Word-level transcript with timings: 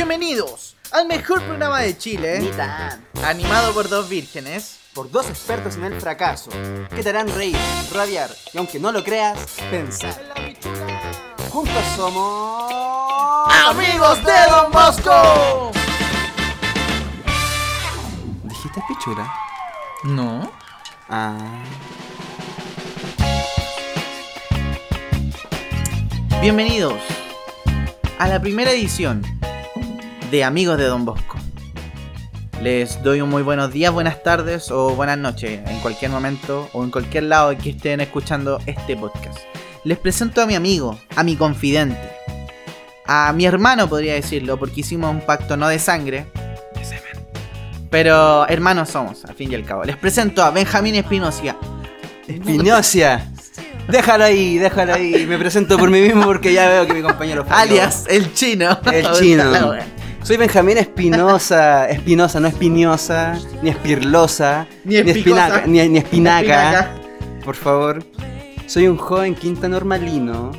Bienvenidos 0.00 0.76
al 0.92 1.06
mejor 1.06 1.42
programa 1.42 1.80
de 1.80 1.98
Chile, 1.98 2.40
Ni 2.40 2.48
tan. 2.52 3.04
animado 3.22 3.74
por 3.74 3.86
dos 3.90 4.08
vírgenes. 4.08 4.78
Por 4.94 5.10
dos 5.10 5.28
expertos 5.28 5.76
en 5.76 5.84
el 5.84 6.00
fracaso, 6.00 6.50
que 6.88 7.02
te 7.02 7.10
harán 7.10 7.28
reír, 7.28 7.58
rabiar 7.92 8.30
y 8.54 8.56
aunque 8.56 8.80
no 8.80 8.92
lo 8.92 9.04
creas, 9.04 9.38
pensar. 9.70 10.18
Juntos 11.50 11.84
somos... 11.96 12.72
¡Amigos 13.52 14.24
de 14.24 14.32
Don 14.50 14.72
Bosco! 14.72 15.70
¿Dijiste 18.44 18.82
pichura? 18.88 19.30
No. 20.04 20.50
Ah. 21.10 21.62
Bienvenidos 26.40 27.02
a 28.18 28.28
la 28.28 28.40
primera 28.40 28.70
edición 28.70 29.40
de 30.30 30.44
Amigos 30.44 30.78
de 30.78 30.84
Don 30.84 31.04
Bosco. 31.04 31.36
Les 32.62 33.02
doy 33.02 33.20
un 33.20 33.30
muy 33.30 33.42
buenos 33.42 33.72
días, 33.72 33.92
buenas 33.92 34.22
tardes 34.22 34.70
o 34.70 34.94
buenas 34.94 35.18
noches 35.18 35.60
en 35.68 35.80
cualquier 35.80 36.10
momento 36.10 36.68
o 36.72 36.84
en 36.84 36.90
cualquier 36.90 37.24
lado 37.24 37.56
que 37.58 37.70
estén 37.70 38.00
escuchando 38.00 38.60
este 38.66 38.96
podcast. 38.96 39.38
Les 39.82 39.98
presento 39.98 40.42
a 40.42 40.46
mi 40.46 40.54
amigo, 40.54 40.98
a 41.16 41.24
mi 41.24 41.36
confidente, 41.36 41.98
a 43.06 43.32
mi 43.32 43.44
hermano 43.44 43.88
podría 43.88 44.14
decirlo, 44.14 44.56
porque 44.58 44.82
hicimos 44.82 45.10
un 45.10 45.20
pacto 45.20 45.56
no 45.56 45.68
de 45.68 45.78
sangre, 45.78 46.26
de 46.76 46.84
semen. 46.84 47.26
Pero 47.90 48.46
hermanos 48.46 48.90
somos, 48.90 49.24
al 49.24 49.34
fin 49.34 49.50
y 49.50 49.56
al 49.56 49.64
cabo. 49.64 49.84
Les 49.84 49.96
presento 49.96 50.44
a 50.44 50.50
Benjamín 50.50 50.94
Espinosa. 50.94 51.56
Espinocia. 52.28 53.26
Déjalo 53.88 54.24
ahí, 54.24 54.58
déjalo 54.58 54.94
ahí. 54.94 55.26
Me 55.26 55.38
presento 55.38 55.76
por 55.76 55.90
mí 55.90 56.00
mismo 56.00 56.24
porque 56.24 56.52
ya 56.52 56.68
veo 56.68 56.86
que 56.86 56.94
mi 56.94 57.02
compañero 57.02 57.44
falló. 57.44 57.60
Alias 57.60 58.04
el 58.08 58.32
chino. 58.32 58.78
El 58.92 59.10
chino. 59.12 59.74
Soy 60.22 60.36
Benjamín 60.36 60.78
Espinosa, 60.78 61.86
Espinosa, 61.90 62.40
no 62.40 62.48
espinosa, 62.48 63.38
ni 63.62 63.70
espirlosa, 63.70 64.66
Ni 64.84 64.96
espicosa. 64.96 65.18
espinaca, 65.46 65.66
ni, 65.66 65.88
ni 65.88 65.98
espinaca. 65.98 66.40
Espinaca. 66.40 67.44
Por 67.44 67.56
favor. 67.56 68.04
Soy 68.66 68.86
un 68.86 68.96
joven 68.96 69.34
quinta 69.34 69.68
normalino 69.68 70.52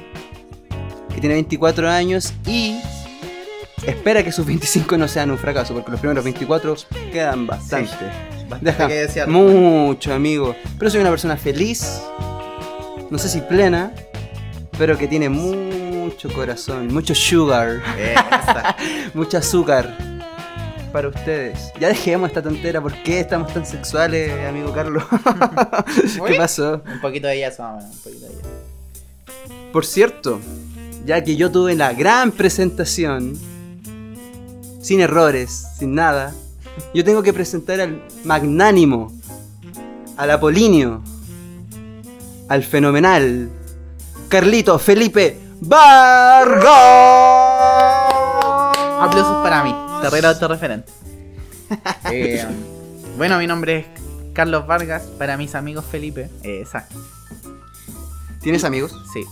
que 1.13 1.21
tiene 1.21 1.35
24 1.35 1.89
años 1.89 2.33
y 2.45 2.81
espera 3.85 4.23
que 4.23 4.31
sus 4.31 4.45
25 4.45 4.97
no 4.97 5.07
sean 5.07 5.31
un 5.31 5.37
fracaso, 5.37 5.73
porque 5.73 5.91
los 5.91 5.99
primeros 5.99 6.23
24 6.23 6.75
quedan 7.13 7.47
bastante. 7.47 7.91
Deja 8.59 8.87
que 8.87 8.93
desear. 8.95 9.29
mucho, 9.29 10.13
amigo. 10.13 10.55
Pero 10.77 10.91
soy 10.91 10.99
una 10.99 11.09
persona 11.09 11.37
feliz, 11.37 12.01
no 13.09 13.17
sé 13.17 13.29
si 13.29 13.39
plena, 13.39 13.93
pero 14.77 14.97
que 14.97 15.07
tiene 15.07 15.29
mucho 15.29 15.77
corazón, 16.33 16.87
mucho 16.93 17.13
sugar. 17.13 17.81
Esa. 17.97 18.75
Mucho 19.13 19.37
azúcar 19.37 19.97
para 20.91 21.09
ustedes. 21.09 21.71
Ya 21.79 21.89
dejemos 21.89 22.29
esta 22.29 22.41
tontera. 22.41 22.81
¿Por 22.81 22.93
qué 23.03 23.19
estamos 23.19 23.53
tan 23.53 23.65
sexuales, 23.65 24.31
amigo 24.47 24.73
Carlos? 24.73 25.03
¿Qué 26.27 26.35
pasó? 26.35 26.81
Un 26.85 27.01
poquito 27.01 27.27
de 27.27 27.45
o 27.45 27.63
menos, 27.63 27.83
un 27.85 27.99
poquito 27.99 28.25
de. 28.25 29.71
Por 29.71 29.85
cierto, 29.85 30.39
ya 31.05 31.23
que 31.23 31.35
yo 31.35 31.51
tuve 31.51 31.75
la 31.75 31.93
gran 31.93 32.31
presentación, 32.31 33.37
sin 34.81 34.99
errores, 34.99 35.67
sin 35.77 35.95
nada, 35.95 36.33
yo 36.93 37.03
tengo 37.03 37.23
que 37.23 37.33
presentar 37.33 37.79
al 37.79 38.01
magnánimo, 38.23 39.13
al 40.17 40.31
apolíneo, 40.31 41.01
al 42.49 42.63
fenomenal, 42.63 43.49
Carlito 44.27 44.79
Felipe 44.79 45.37
Vargas. 45.61 46.67
Aplausos 48.99 49.43
para 49.43 49.63
mí, 49.63 49.75
terreno 50.01 50.27
autorreferente. 50.29 50.91
Eh, 52.11 52.45
bueno, 53.17 53.37
mi 53.37 53.47
nombre 53.47 53.77
es 53.77 53.85
Carlos 54.33 54.67
Vargas, 54.67 55.03
para 55.17 55.37
mis 55.37 55.55
amigos 55.55 55.85
Felipe. 55.89 56.29
Eh, 56.43 56.59
exacto, 56.61 56.95
¿Tienes 58.41 58.65
amigos? 58.65 58.91
sí. 59.13 59.23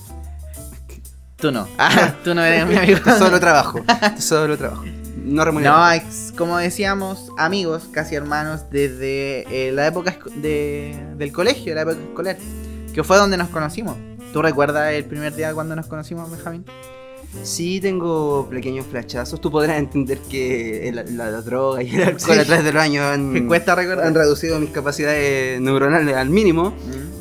Tú 1.36 1.52
no. 1.52 1.68
Ah, 1.78 2.14
tú 2.24 2.34
no 2.34 2.42
eres 2.44 2.66
mi 2.68 2.78
amigo. 2.78 3.00
Solo 3.18 3.40
trabajo. 3.42 3.82
Solo 4.20 4.58
trabajo. 4.58 4.86
No 5.26 5.44
remunerado. 5.44 5.96
No, 5.96 6.02
como 6.38 6.58
decíamos, 6.58 7.30
amigos, 7.38 7.84
casi 7.92 8.16
hermanos, 8.16 8.70
desde 8.72 9.68
eh, 9.68 9.72
la 9.74 9.88
época 9.88 10.18
de- 10.36 10.98
del 11.18 11.34
colegio, 11.34 11.76
la 11.76 11.82
época 11.82 11.98
escolar, 12.00 12.38
que 12.94 13.04
fue 13.04 13.18
donde 13.18 13.36
nos 13.36 13.50
conocimos. 13.50 13.98
¿Tú 14.34 14.42
recuerdas 14.42 14.94
el 14.94 15.06
primer 15.06 15.36
día 15.36 15.54
cuando 15.54 15.76
nos 15.76 15.88
conocimos, 15.88 16.30
Benjamín? 16.30 16.66
Sí, 17.44 17.80
tengo 17.80 18.48
pequeños 18.50 18.86
flashazos. 18.88 19.40
Tú 19.40 19.52
podrás 19.52 19.78
entender 19.78 20.18
que 20.30 20.90
el- 20.90 21.18
la, 21.18 21.42
droga 21.42 21.84
y 21.84 21.96
el 21.96 22.04
alcohol 22.04 22.36
Sí. 22.36 22.40
a 22.40 22.46
través 22.46 22.64
de 22.66 22.74
los 22.74 22.82
años 22.82 23.06
han, 23.06 23.30
Me 23.32 23.46
cuesta 23.46 23.74
han 23.74 24.16
reducido 24.16 24.60
mis 24.60 24.72
capacidades 24.72 25.62
neuronales 25.62 26.16
al 26.16 26.30
mínimo. 26.30 26.74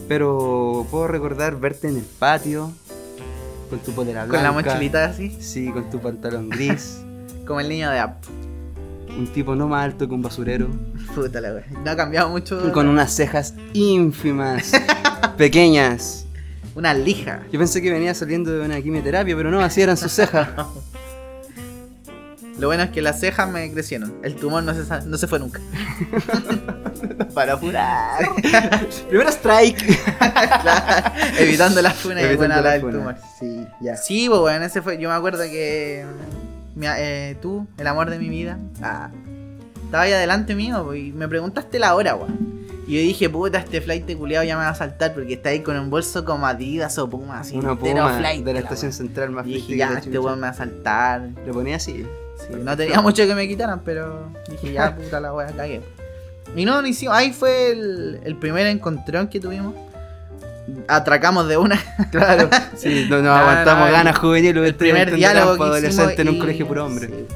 Pero 0.08 0.86
puedo 0.90 1.06
recordar 1.08 1.60
verte 1.60 1.88
en 1.88 1.96
el 1.98 2.04
patio 2.04 2.72
con 3.68 3.78
tu 3.80 3.92
polera 3.92 4.22
Con 4.22 4.30
blanca. 4.30 4.46
la 4.46 4.52
mochilita 4.52 5.04
así, 5.04 5.36
Sí, 5.40 5.70
con 5.70 5.90
tu 5.90 6.00
pantalón 6.00 6.48
gris. 6.48 7.00
como 7.46 7.60
el 7.60 7.68
niño 7.68 7.90
de 7.90 7.98
App. 7.98 8.24
un 9.18 9.26
tipo 9.26 9.54
no 9.54 9.68
más 9.68 9.84
alto 9.84 10.08
que 10.08 10.14
un 10.14 10.22
basurero. 10.22 10.68
Puta 11.14 11.40
la 11.42 11.52
wea. 11.52 11.64
No 11.84 11.90
ha 11.90 11.96
cambiado 11.96 12.30
mucho. 12.30 12.66
Y 12.66 12.70
con 12.72 12.88
unas 12.88 13.12
cejas 13.14 13.52
ínfimas, 13.74 14.72
pequeñas. 15.36 16.24
Una 16.78 16.94
lija. 16.94 17.40
Yo 17.50 17.58
pensé 17.58 17.82
que 17.82 17.90
venía 17.90 18.14
saliendo 18.14 18.52
de 18.52 18.64
una 18.64 18.80
quimioterapia, 18.80 19.34
pero 19.36 19.50
no, 19.50 19.58
así 19.60 19.82
eran 19.82 19.96
sus 19.96 20.12
cejas. 20.12 20.48
Lo 22.60 22.68
bueno 22.68 22.84
es 22.84 22.90
que 22.90 23.02
las 23.02 23.18
cejas 23.18 23.50
me 23.50 23.68
crecieron. 23.72 24.14
El 24.22 24.36
tumor 24.36 24.62
no 24.62 24.72
se, 24.74 24.84
sa- 24.84 25.00
no 25.00 25.16
se 25.18 25.26
fue 25.26 25.40
nunca. 25.40 25.60
Para 27.34 27.54
apurar. 27.54 28.28
Primero 29.08 29.28
strike. 29.30 29.84
Evitando 31.38 31.82
las 31.82 31.94
funas 31.94 32.24
y 32.32 32.36
buena 32.36 32.60
la 32.60 32.72
del 32.72 32.80
tumor. 32.82 33.16
Sí, 33.40 33.66
ya. 33.80 33.96
Sí, 33.96 34.26
pues 34.28 34.40
bueno, 34.40 34.64
ese 34.64 34.80
fue. 34.80 34.98
Yo 34.98 35.08
me 35.08 35.14
acuerdo 35.16 35.42
que. 35.44 36.04
mi- 36.76 36.86
eh, 36.88 37.36
tú, 37.42 37.66
el 37.76 37.86
amor 37.88 38.08
de 38.10 38.18
mi 38.20 38.28
vida. 38.28 38.56
Ah, 38.82 39.10
estaba 39.84 40.04
ahí 40.04 40.12
adelante 40.12 40.54
mío 40.54 40.82
pues, 40.84 41.00
y 41.00 41.12
me 41.12 41.26
preguntaste 41.28 41.78
la 41.80 41.94
hora, 41.96 42.14
weón. 42.14 42.67
Y 42.88 42.94
yo 42.96 43.00
dije, 43.02 43.28
puta, 43.28 43.58
este 43.58 43.82
flight 43.82 44.06
de 44.06 44.16
culiado 44.16 44.44
ya 44.46 44.56
me 44.56 44.62
va 44.64 44.70
a 44.70 44.74
saltar 44.74 45.12
porque 45.12 45.34
está 45.34 45.50
ahí 45.50 45.60
con 45.60 45.76
un 45.78 45.90
bolso 45.90 46.24
como 46.24 46.46
Adidas 46.46 46.96
o 46.98 47.08
Puma 47.08 47.40
así. 47.40 47.54
Una 47.56 47.76
puma 47.76 48.16
flight, 48.18 48.42
de 48.44 48.54
la 48.54 48.60
la 48.60 48.64
estación 48.64 48.92
central 48.94 49.28
más 49.30 49.46
Y 49.46 49.54
dije, 49.54 49.76
ya, 49.76 49.92
este 49.98 50.18
weón 50.18 50.36
me 50.40 50.46
va 50.46 50.52
a 50.52 50.54
saltar. 50.54 51.28
Lo 51.46 51.52
ponía 51.52 51.76
así. 51.76 52.06
Sí, 52.38 52.54
no 52.58 52.74
tenía 52.76 53.00
mucho 53.02 53.26
que 53.26 53.34
me 53.34 53.46
quitaran, 53.46 53.82
pero 53.84 54.30
dije, 54.50 54.72
ya, 54.72 54.96
puta 54.96 55.20
la 55.20 55.34
wea, 55.34 55.48
cagué. 55.48 55.82
Y 56.56 56.64
no, 56.64 56.80
no 56.80 56.88
hicimos. 56.88 57.14
Ahí 57.14 57.32
fue 57.34 57.72
el, 57.72 58.20
el 58.24 58.36
primer 58.36 58.66
encontrón 58.66 59.28
que 59.28 59.38
tuvimos. 59.38 59.74
Atracamos 60.86 61.46
de 61.48 61.56
una. 61.58 61.78
Claro. 62.10 62.48
Sí, 62.74 63.06
no, 63.10 63.16
nos 63.16 63.24
No, 63.24 63.32
aguantamos 63.34 63.80
no, 63.80 63.86
el- 63.88 63.92
ganas 63.92 64.18
juveniles. 64.18 64.64
El 64.64 64.74
primer 64.74 65.14
diálogo 65.14 65.56
que 65.56 65.62
adolescente 65.62 66.12
hicimos 66.14 66.18
en 66.20 66.28
un 66.30 66.38
colegio 66.38 66.66
puro 66.66 66.86
hombre. 66.86 67.06
sí. 67.08 67.26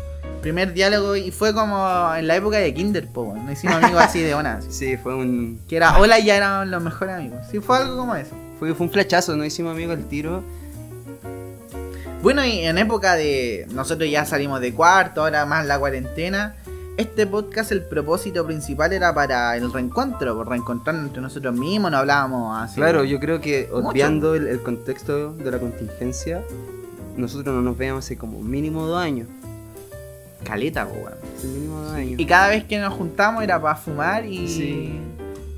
Primer 0.42 0.74
diálogo 0.74 1.14
y 1.14 1.30
fue 1.30 1.54
como 1.54 2.12
en 2.16 2.26
la 2.26 2.34
época 2.34 2.58
de 2.58 2.74
Kinder, 2.74 3.06
po. 3.06 3.32
Nos 3.32 3.52
hicimos 3.52 3.76
amigos 3.76 4.02
así 4.02 4.20
de 4.20 4.34
una. 4.34 4.60
Sí, 4.68 4.96
fue 4.96 5.14
un. 5.14 5.60
Que 5.68 5.76
era 5.76 5.96
hola 5.98 6.18
y 6.18 6.24
ya 6.24 6.36
eran 6.36 6.68
los 6.68 6.82
mejores 6.82 7.14
amigos. 7.14 7.38
Sí, 7.48 7.60
fue 7.60 7.76
algo 7.76 7.96
como 7.96 8.16
eso. 8.16 8.34
Fue, 8.58 8.74
fue 8.74 8.86
un 8.86 8.92
flechazo, 8.92 9.36
no 9.36 9.44
hicimos 9.44 9.72
amigos 9.72 9.96
al 9.96 10.04
tiro. 10.06 10.42
Bueno, 12.22 12.44
y 12.44 12.58
en 12.58 12.76
época 12.76 13.14
de. 13.14 13.68
Nosotros 13.70 14.10
ya 14.10 14.24
salimos 14.24 14.60
de 14.60 14.74
cuarto, 14.74 15.22
ahora 15.22 15.46
más 15.46 15.64
la 15.64 15.78
cuarentena. 15.78 16.56
Este 16.96 17.24
podcast, 17.26 17.70
el 17.70 17.82
propósito 17.82 18.44
principal 18.44 18.92
era 18.92 19.14
para 19.14 19.56
el 19.56 19.72
reencuentro, 19.72 20.34
por 20.34 20.48
reencontrarnos 20.48 21.06
entre 21.06 21.22
nosotros 21.22 21.54
mismos, 21.54 21.92
no 21.92 21.98
hablábamos 21.98 22.60
así. 22.60 22.76
Claro, 22.76 23.04
yo 23.04 23.20
creo 23.20 23.40
que 23.40 23.68
obviando 23.72 24.34
el, 24.34 24.48
el 24.48 24.60
contexto 24.60 25.32
de 25.34 25.50
la 25.52 25.58
contingencia, 25.58 26.42
nosotros 27.16 27.54
no 27.54 27.62
nos 27.62 27.78
veíamos 27.78 28.04
hace 28.04 28.18
como 28.18 28.40
mínimo 28.40 28.86
dos 28.86 29.00
años. 29.00 29.28
Caleta, 30.42 30.86
po, 30.86 30.94
weón. 30.94 31.94
Años. 31.94 32.18
Y 32.20 32.26
cada 32.26 32.48
vez 32.48 32.64
que 32.64 32.78
nos 32.78 32.92
juntamos 32.94 33.42
era 33.42 33.60
para 33.60 33.74
fumar 33.76 34.24
y. 34.26 34.48
Sí. 34.48 35.00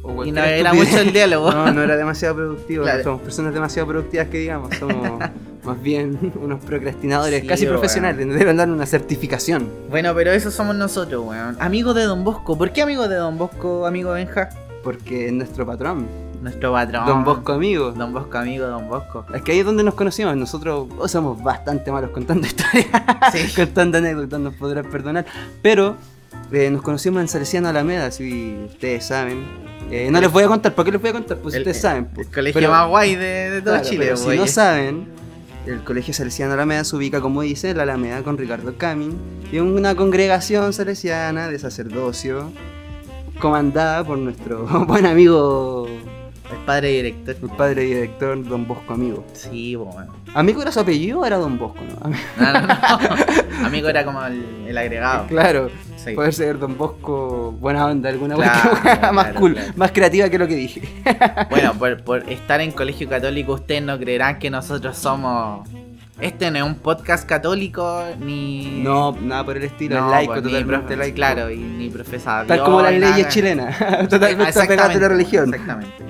O 0.02 0.25
Y 0.25 0.32
no 0.32 0.42
era 0.42 0.70
estupidez. 0.70 0.90
mucho 0.92 1.00
el 1.02 1.12
diálogo. 1.12 1.50
No, 1.52 1.72
no 1.72 1.82
era 1.82 1.96
demasiado 1.96 2.34
productivo. 2.36 2.82
Claro. 2.84 2.98
no 2.98 3.04
somos 3.04 3.20
personas 3.22 3.54
demasiado 3.54 3.88
productivas 3.88 4.28
que 4.28 4.38
digamos. 4.38 4.75
Somos 4.76 5.19
más 5.64 5.82
bien 5.82 6.32
unos 6.42 6.62
procrastinadores 6.64 7.40
Sí, 7.42 7.46
casi 7.46 7.66
profesionales. 7.66 8.26
Nos 8.26 8.38
deben 8.38 8.56
dar 8.56 8.70
una 8.70 8.84
certificación. 8.86 9.69
Bueno, 9.88 10.14
pero 10.14 10.32
eso 10.32 10.50
somos 10.50 10.76
nosotros, 10.76 11.25
weón. 11.26 11.56
Amigos 11.60 11.94
de 11.94 12.02
Don 12.04 12.22
Bosco. 12.25 12.58
¿Por 12.58 12.72
qué 12.72 12.82
amigos 12.82 13.08
de 13.08 13.16
Don 13.16 13.38
Bosco, 13.38 13.87
amigo 13.87 14.12
Benja? 14.12 14.50
Porque 14.82 15.26
es 15.28 15.32
nuestro 15.32 15.64
patrón. 15.64 16.06
Nuestro 16.44 16.73
patrón. 16.73 17.06
Don 17.06 17.25
Bosco 17.25 17.52
amigo. 17.52 17.91
Don 17.93 18.12
Bosco, 18.12 18.38
amigo, 18.38 18.67
Don 18.67 18.87
Bosco. 18.88 19.25
Es 19.35 19.43
que 19.43 19.52
ahí 19.52 19.58
es 19.61 19.67
donde 19.67 19.82
nos 19.82 19.94
conocimos. 19.94 20.37
Nosotros 20.37 20.88
oh, 20.99 21.08
somos 21.08 21.43
bastante 21.43 21.91
malos 21.91 22.11
contando 22.11 22.46
historias, 22.46 22.87
Sí. 23.32 23.52
contando 23.56 23.99
anécdotas, 23.99 24.38
nos 24.38 24.55
podrán 24.55 24.85
perdonar. 24.91 25.25
Pero 25.62 25.96
eh, 26.52 26.70
nos 26.70 26.82
conocimos 26.82 27.20
en 27.23 27.29
Salesiano 27.29 27.69
Alameda, 27.69 28.11
si 28.11 28.56
ustedes 28.67 29.06
saben. 29.06 29.43
Eh, 29.91 30.08
no 30.11 30.20
les 30.20 30.31
voy 30.31 30.44
a 30.44 30.49
contar, 30.49 30.75
¿por 30.75 30.85
qué 30.85 30.93
les 30.93 31.00
voy 31.00 31.11
a 31.11 31.12
contar? 31.14 31.38
Pues 31.38 31.55
El- 31.55 31.62
ustedes 31.62 31.81
saben. 31.81 32.06
pues. 32.14 32.26
El 32.29 32.32
colegio 32.35 32.61
Pero- 32.61 32.70
más 32.73 32.88
guay 32.88 33.14
de, 33.17 33.50
de 33.50 33.61
todo 33.62 33.75
claro, 33.75 33.88
Chile, 33.88 34.05
pero 34.05 34.17
si 34.17 34.25
güey. 34.25 34.38
no 34.38 34.47
saben, 34.47 35.06
El 35.67 35.82
Colegio 35.82 36.12
Salesiano 36.12 36.52
Alameda 36.52 36.85
se 36.85 36.94
ubica, 36.97 37.20
como 37.23 37.40
dice, 37.43 37.70
en 37.70 37.79
la 37.79 37.85
Alameda 37.85 38.23
con 38.23 38.37
Ricardo 38.37 38.76
Camin. 38.76 39.17
Y 39.50 39.56
es 39.56 39.62
una 39.62 39.94
congregación 39.94 40.73
salesiana 40.75 41.49
de 41.49 41.58
sacerdocio 41.58 42.50
comandada 43.40 44.05
por 44.05 44.19
nuestro 44.19 44.67
buen 44.87 45.06
amigo, 45.06 45.87
El 46.50 46.58
padre 46.67 46.88
director. 46.88 47.37
el 47.43 47.50
padre 47.56 47.82
director 47.82 48.44
Don 48.46 48.67
Bosco 48.67 48.93
Amigo. 48.94 49.25
Sí, 49.32 49.76
weón. 49.76 50.06
¿Amigo 50.35 50.62
era 50.62 50.70
su 50.73 50.81
apellido 50.81 51.20
o 51.20 51.25
era 51.25 51.37
Don 51.37 51.58
Bosco? 51.58 51.81
No? 51.82 52.11
No, 52.43 52.52
no, 52.52 52.67
no. 52.67 53.67
Amigo 53.67 53.88
era 53.88 54.05
como 54.05 54.25
el, 54.26 54.67
el 54.69 54.76
agregado. 54.79 55.26
Claro, 55.26 55.70
Sí. 55.96 56.12
puede 56.14 56.32
ser 56.32 56.58
Don 56.58 56.76
Bosco 56.76 57.52
buena 57.58 57.87
onda, 57.87 58.11
alguna 58.11 58.35
Claro, 58.35 58.73
más 59.14 59.25
claro, 59.25 59.41
cool, 59.41 59.56
más 59.75 59.91
creativa 59.93 60.29
que 60.29 60.38
lo 60.38 60.46
que 60.46 60.55
dije. 60.55 60.82
Bueno, 61.50 61.73
por, 61.75 62.02
por 62.05 62.29
estar 62.31 62.61
en 62.61 62.73
colegio 62.73 63.08
católico, 63.08 63.55
ustedes 63.55 63.82
no 63.82 63.99
creerán 63.99 64.38
que 64.38 64.50
nosotros 64.50 64.97
somos. 64.99 65.67
Este 66.20 66.50
no 66.50 66.58
es 66.58 66.62
un 66.64 66.75
podcast 66.76 67.26
católico, 67.26 68.05
ni. 68.20 68.82
No, 68.82 69.17
nada 69.20 69.44
por 69.44 69.56
el 69.56 69.64
estilo, 69.64 69.99
no, 69.99 70.06
es 70.06 70.11
laico, 70.12 70.32
pues, 70.35 70.44
ni 70.44 70.50
totalmente 70.52 70.97
laico. 70.97 71.17
Claro, 71.17 71.50
y 71.50 71.56
ni 71.56 71.88
profesa. 71.88 72.44
Tal 72.47 72.58
Dios, 72.58 72.69
como 72.69 72.82
las 72.82 72.93
leyes 72.93 73.11
nada. 73.11 73.29
chilenas, 73.29 73.79
totalmente 74.08 74.61
a 74.61 74.99
la 74.99 75.08
religión. 75.08 75.55
Exactamente. 75.55 76.05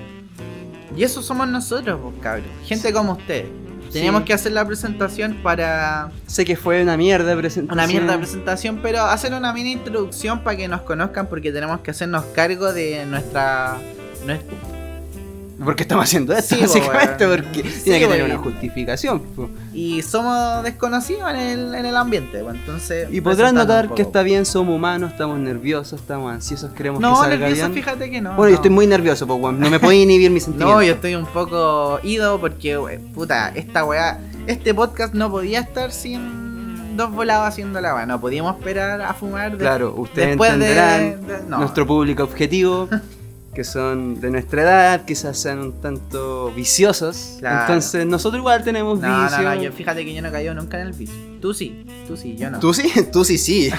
Y 0.96 1.02
eso 1.02 1.22
somos 1.22 1.48
nosotros, 1.48 1.98
pues, 2.02 2.14
cabros. 2.22 2.46
Gente 2.64 2.92
como 2.92 3.12
ustedes. 3.12 3.46
Teníamos 3.92 4.22
Sí. 4.22 4.26
que 4.26 4.32
hacer 4.34 4.52
la 4.52 4.66
presentación 4.66 5.34
para. 5.42 6.10
Sé 6.26 6.44
que 6.44 6.56
fue 6.56 6.82
una 6.82 6.96
mierda 6.96 7.36
presentación. 7.36 7.78
Una 7.78 7.86
mierda 7.86 8.12
de 8.12 8.18
presentación, 8.18 8.80
pero 8.82 9.02
hacer 9.02 9.32
una 9.34 9.52
mini 9.52 9.72
introducción 9.72 10.40
para 10.42 10.56
que 10.56 10.66
nos 10.66 10.80
conozcan, 10.82 11.28
porque 11.28 11.52
tenemos 11.52 11.80
que 11.80 11.90
hacernos 11.92 12.24
cargo 12.34 12.72
de 12.72 13.04
nuestra. 13.06 13.76
nuestra- 14.26 14.83
¿Por 15.62 15.76
qué 15.76 15.82
estamos 15.84 16.04
haciendo 16.04 16.32
esto? 16.32 16.56
Sí, 16.56 16.60
básicamente, 16.62 17.26
porque 17.28 17.70
Sí, 17.70 17.82
tiene 17.84 18.00
que 18.00 18.06
tener 18.08 18.24
una 18.24 18.38
justificación. 18.38 19.20
po. 19.20 19.48
Y 19.72 20.02
somos 20.02 20.62
desconocidos 20.64 21.30
en 21.30 21.36
el, 21.36 21.74
en 21.74 21.86
el 21.86 21.96
ambiente, 21.96 22.40
entonces. 22.40 23.08
Y 23.12 23.20
podrán 23.20 23.54
notar 23.54 23.94
que 23.94 24.02
está 24.02 24.22
bien, 24.22 24.44
somos 24.46 24.74
humanos, 24.74 25.12
estamos 25.12 25.38
nerviosos, 25.38 26.00
estamos 26.00 26.32
ansiosos, 26.32 26.72
queremos 26.72 26.98
que 27.00 27.06
No, 27.06 27.16
salga 27.16 27.36
nervioso, 27.36 27.62
bien. 27.70 27.74
fíjate 27.74 28.10
que 28.10 28.20
no. 28.20 28.30
Bueno, 28.34 28.44
yo 28.50 28.50
no. 28.50 28.56
estoy 28.56 28.70
muy 28.70 28.86
nervioso, 28.86 29.26
weón. 29.26 29.60
No 29.60 29.70
me 29.70 29.78
puedo 29.78 29.92
inhibir 29.92 30.30
mis 30.30 30.42
sentimientos. 30.44 30.76
No, 30.76 30.82
yo 30.82 30.92
estoy 30.94 31.14
un 31.14 31.26
poco 31.26 32.00
ido 32.02 32.40
porque, 32.40 32.76
we- 32.78 32.98
puta, 32.98 33.50
esta 33.54 33.84
weá, 33.84 34.18
este 34.46 34.74
podcast 34.74 35.14
no 35.14 35.30
podía 35.30 35.60
estar 35.60 35.92
sin 35.92 36.96
dos 36.96 37.10
volados 37.12 37.48
haciendo 37.48 37.80
la 37.80 37.94
weá. 37.94 38.06
No 38.06 38.20
podíamos 38.20 38.56
esperar 38.56 39.00
a 39.02 39.14
fumar. 39.14 39.52
de- 39.52 39.58
Claro, 39.58 39.94
ustedes 39.96 40.28
después 40.28 40.50
de- 40.50 40.56
entenderán 40.68 41.26
de- 41.26 41.48
no. 41.48 41.58
nuestro 41.58 41.86
público 41.86 42.22
objetivo, 42.24 42.88
que 43.54 43.64
son 43.64 44.20
de 44.20 44.30
nuestra 44.30 44.62
edad, 44.62 45.04
quizás 45.04 45.38
sean 45.38 45.60
un 45.60 45.80
tanto 45.80 46.52
viciosos. 46.54 47.36
Claro. 47.38 47.60
Entonces, 47.62 48.04
nosotros 48.04 48.40
igual 48.40 48.62
tenemos 48.64 48.98
No, 49.00 49.22
vicio. 49.22 49.38
no, 49.42 49.54
no, 49.54 49.62
yo, 49.62 49.72
fíjate 49.72 50.04
que 50.04 50.12
yo 50.14 50.20
no 50.22 50.28
he 50.28 50.32
caído 50.32 50.54
nunca 50.54 50.80
en 50.80 50.88
el 50.88 50.92
vicio. 50.92 51.14
Tú 51.40 51.54
sí, 51.54 51.86
tú 52.08 52.16
sí, 52.16 52.36
yo 52.36 52.50
no. 52.50 52.58
¿Tú 52.58 52.74
sí? 52.74 52.90
Tú 53.12 53.24
sí, 53.24 53.38
sí. 53.38 53.70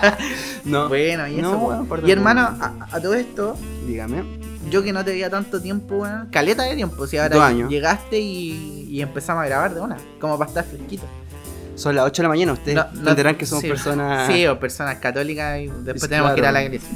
no, 0.64 0.88
Bueno, 0.88 1.26
y 1.26 1.38
eso. 1.40 1.50
No, 1.52 1.84
perdón, 1.88 2.08
y 2.08 2.12
hermano, 2.12 2.42
a, 2.60 2.88
a 2.92 3.00
todo 3.00 3.14
esto, 3.14 3.56
dígame. 3.86 4.22
yo 4.70 4.82
que 4.82 4.92
no 4.92 5.04
te 5.04 5.10
veía 5.12 5.30
tanto 5.30 5.60
tiempo, 5.60 6.06
caleta 6.30 6.62
de 6.64 6.74
tiempo, 6.76 7.06
si 7.06 7.16
ahora 7.18 7.46
años. 7.46 7.70
llegaste 7.70 8.18
y, 8.18 8.86
y 8.90 9.00
empezamos 9.00 9.42
a 9.42 9.46
grabar 9.46 9.74
de 9.74 9.80
una, 9.80 9.96
como 10.20 10.38
para 10.38 10.48
estar 10.48 10.64
fresquito. 10.64 11.04
Son 11.76 11.94
las 11.94 12.04
8 12.06 12.22
de 12.22 12.24
la 12.24 12.28
mañana, 12.28 12.52
ustedes 12.54 12.74
No, 12.74 12.84
no- 12.92 12.98
entenderán 13.00 13.36
que 13.36 13.46
somos 13.46 13.62
sí, 13.62 13.68
personas... 13.68 14.26
Sí, 14.32 14.44
o 14.48 14.58
personas 14.58 14.96
católicas 14.96 15.60
y 15.60 15.66
después 15.68 16.02
Es 16.02 16.08
tenemos 16.08 16.32
que 16.32 16.40
ir 16.40 16.46
a 16.46 16.52
la 16.52 16.64
iglesia. 16.64 16.88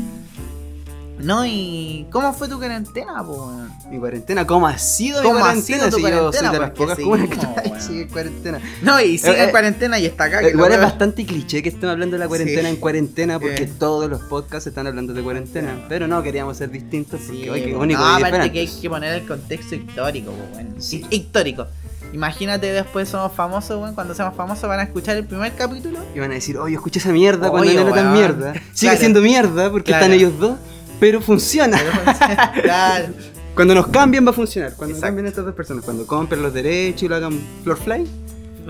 No, 1.22 1.46
y 1.46 2.06
¿cómo 2.10 2.32
fue 2.32 2.48
tu 2.48 2.58
cuarentena, 2.58 3.22
po? 3.24 3.46
weón? 3.46 3.70
Mi 3.90 3.98
cuarentena, 3.98 4.46
¿cómo 4.46 4.66
ha 4.66 4.76
sido 4.76 5.22
¿Cómo 5.22 5.34
mi 5.34 5.38
ha 5.40 5.42
cuarentena? 5.44 5.78
sido 5.78 5.90
tu 5.90 5.96
si 5.96 6.02
yo 6.02 6.32
soy 6.32 6.48
de 6.50 6.58
las 6.58 6.70
pocas 6.72 6.96
que 6.98 7.04
seguimos, 7.04 7.20
weón. 7.64 7.80
sigue 7.80 8.02
en 8.02 8.08
cuarentena. 8.08 8.60
No, 8.82 9.00
y 9.00 9.18
sigue 9.18 9.32
Eh, 9.32 9.42
en 9.44 9.48
eh, 9.48 9.50
cuarentena 9.52 9.98
y 10.00 10.06
está 10.06 10.24
acá. 10.24 10.40
Eh, 10.40 10.46
que 10.46 10.50
Igual 10.50 10.72
es 10.72 10.78
veo- 10.78 10.86
bastante 10.88 11.24
cliché 11.24 11.62
que 11.62 11.68
estén 11.68 11.88
hablando 11.90 12.14
de 12.16 12.20
la 12.20 12.28
cuarentena 12.28 12.62
Sí. 12.68 12.74
en 12.74 12.76
cuarentena 12.76 13.38
porque 13.38 13.62
Eh. 13.64 13.72
todos 13.78 14.10
los 14.10 14.20
podcasts 14.22 14.66
están 14.66 14.86
hablando 14.88 15.12
de 15.14 15.22
cuarentena. 15.22 15.84
Pero 15.88 16.08
no, 16.08 16.22
queríamos 16.24 16.56
ser 16.56 16.70
distintos 16.70 17.20
porque 17.24 17.42
Sí, 17.44 17.48
hoy 17.48 17.62
que 17.62 17.72
po. 17.74 17.78
único 17.80 18.00
no, 18.00 18.16
aparte 18.16 18.50
que 18.50 18.58
hay 18.60 18.66
que 18.68 18.90
poner 18.90 19.14
el 19.14 19.26
contexto 19.26 19.74
histórico, 19.76 20.32
po, 20.32 20.56
weón. 20.56 20.74
Sí. 20.82 21.06
Histórico. 21.08 21.66
Imagínate 22.12 22.70
después 22.72 23.08
somos 23.08 23.32
famosos, 23.32 23.80
weón. 23.80 23.94
Cuando 23.94 24.14
seamos 24.14 24.34
famosos 24.36 24.68
van 24.68 24.80
a 24.80 24.82
escuchar 24.82 25.16
el 25.16 25.24
primer 25.24 25.52
capítulo. 25.54 26.00
Y 26.14 26.18
van 26.18 26.32
a 26.32 26.34
decir, 26.34 26.58
oye, 26.58 26.74
escuché 26.74 26.98
esa 26.98 27.10
mierda 27.12 27.48
cuando 27.48 27.72
no 27.72 27.80
era 27.80 27.92
tan 27.94 28.12
mierda. 28.12 28.52
Sigue 28.74 28.88
Claro. 28.90 28.98
siendo 28.98 29.20
mierda 29.22 29.70
porque 29.70 29.92
Claro. 29.92 30.04
están 30.06 30.18
ellos 30.18 30.38
dos, 30.38 30.58
pero 31.02 31.20
funciona. 31.20 31.76
Claro. 32.62 33.08
Cuando 33.56 33.74
nos 33.74 33.88
cambien 33.88 34.24
va 34.24 34.30
a 34.30 34.32
funcionar. 34.32 34.74
Cuando 34.76 34.94
Exacto. 34.94 35.08
cambien 35.08 35.26
estas 35.26 35.44
dos 35.44 35.54
personas, 35.54 35.84
cuando 35.84 36.06
compren 36.06 36.40
los 36.40 36.54
derechos 36.54 37.02
y 37.02 37.08
lo 37.08 37.16
hagan 37.16 37.40
Floorfly, 37.64 38.06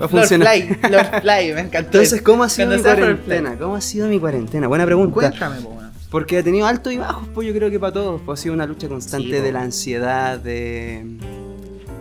va 0.01 0.05
a 0.05 0.07
funcionar. 0.07 0.47
Fly, 0.47 0.75
Flor 0.81 1.21
Fly, 1.21 1.53
me 1.53 1.61
encantó. 1.61 1.99
Entonces, 1.99 2.23
¿cómo 2.23 2.43
ha 2.43 2.49
sido 2.49 2.69
Cuando 2.69 2.87
mi 2.89 2.95
cuarentena? 2.97 3.55
¿Cómo 3.59 3.75
ha 3.75 3.81
sido 3.81 4.07
mi 4.07 4.19
cuarentena? 4.19 4.67
Buena 4.67 4.85
pregunta. 4.87 5.13
Cuéntame, 5.13 5.61
po, 5.61 5.69
weón. 5.69 5.91
Porque 6.09 6.39
ha 6.39 6.43
tenido 6.43 6.65
altos 6.65 6.91
y 6.91 6.97
bajos, 6.97 7.27
pues 7.35 7.47
yo 7.47 7.53
creo 7.53 7.69
que 7.69 7.79
para 7.79 7.93
todos. 7.93 8.19
Pues, 8.25 8.39
ha 8.39 8.41
sido 8.41 8.55
una 8.55 8.65
lucha 8.65 8.87
constante 8.89 9.27
Sí, 9.27 9.35
po. 9.35 9.43
de 9.43 9.51
la 9.51 9.61
ansiedad, 9.61 10.39
de, 10.39 11.05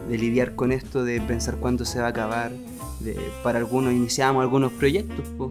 de 0.09 0.19
lidiar 0.19 0.55
con 0.55 0.73
esto, 0.73 1.05
de 1.05 1.21
pensar 1.21 1.57
cuándo 1.57 1.85
se 1.85 2.01
va 2.01 2.07
a 2.07 2.09
acabar. 2.09 2.53
De, 3.01 3.21
para 3.43 3.59
algunos 3.59 3.93
iniciamos 3.93 4.41
algunos 4.43 4.73
proyectos. 4.73 5.27
Pues. 5.37 5.51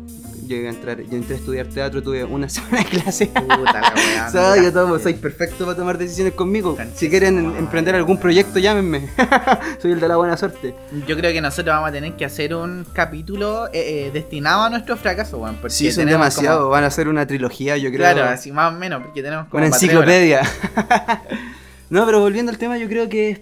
Yo, 0.51 0.57
iba 0.57 0.69
a 0.69 0.73
entrar, 0.73 1.01
yo 1.01 1.15
entré 1.15 1.35
a 1.35 1.37
estudiar 1.37 1.67
teatro, 1.67 2.03
tuve 2.03 2.25
una 2.25 2.49
semana 2.49 2.79
de 2.79 2.85
clase. 2.85 3.27
Puta 3.27 3.79
la 3.81 3.93
weá. 3.95 4.25
me 4.25 4.31
soy, 4.31 4.63
yo 4.65 4.73
tomo- 4.73 4.99
soy 4.99 5.13
perfecto 5.13 5.63
para 5.65 5.77
tomar 5.77 5.97
decisiones 5.97 6.33
conmigo. 6.33 6.77
Si 6.93 7.09
quieren 7.09 7.37
en- 7.37 7.45
madre. 7.47 7.59
emprender 7.59 7.95
algún 7.95 8.17
proyecto, 8.17 8.59
llámenme. 8.59 9.07
soy 9.81 9.93
el 9.93 9.99
de 10.01 10.07
la 10.09 10.17
buena 10.17 10.35
suerte. 10.35 10.75
Yo 11.07 11.15
creo 11.15 11.31
que 11.31 11.39
nosotros 11.39 11.73
vamos 11.73 11.89
a 11.89 11.91
tener 11.93 12.13
que 12.17 12.25
hacer 12.25 12.53
un 12.53 12.85
capítulo 12.93 13.67
eh, 13.67 14.07
eh, 14.07 14.11
destinado 14.11 14.63
a 14.63 14.69
nuestro 14.69 14.97
fracaso, 14.97 15.37
weón. 15.37 15.55
porque 15.55 15.73
Sí, 15.75 15.89
son 15.91 16.05
demasiado. 16.05 16.59
como- 16.59 16.71
Van 16.71 16.83
a 16.83 16.87
hacer 16.87 17.07
una 17.07 17.25
trilogía, 17.25 17.77
yo 17.77 17.89
creo. 17.89 17.99
Claro, 18.01 18.25
así 18.25 18.51
más 18.51 18.73
o 18.73 18.77
menos, 18.77 19.01
porque 19.03 19.21
tenemos 19.23 19.47
como 19.47 19.57
Una 19.65 19.67
enciclopedia. 19.73 20.41
no, 21.89 22.05
pero 22.05 22.19
volviendo 22.19 22.51
al 22.51 22.57
tema, 22.57 22.77
yo 22.77 22.87
creo 22.87 23.09
que 23.09 23.29
es 23.29 23.39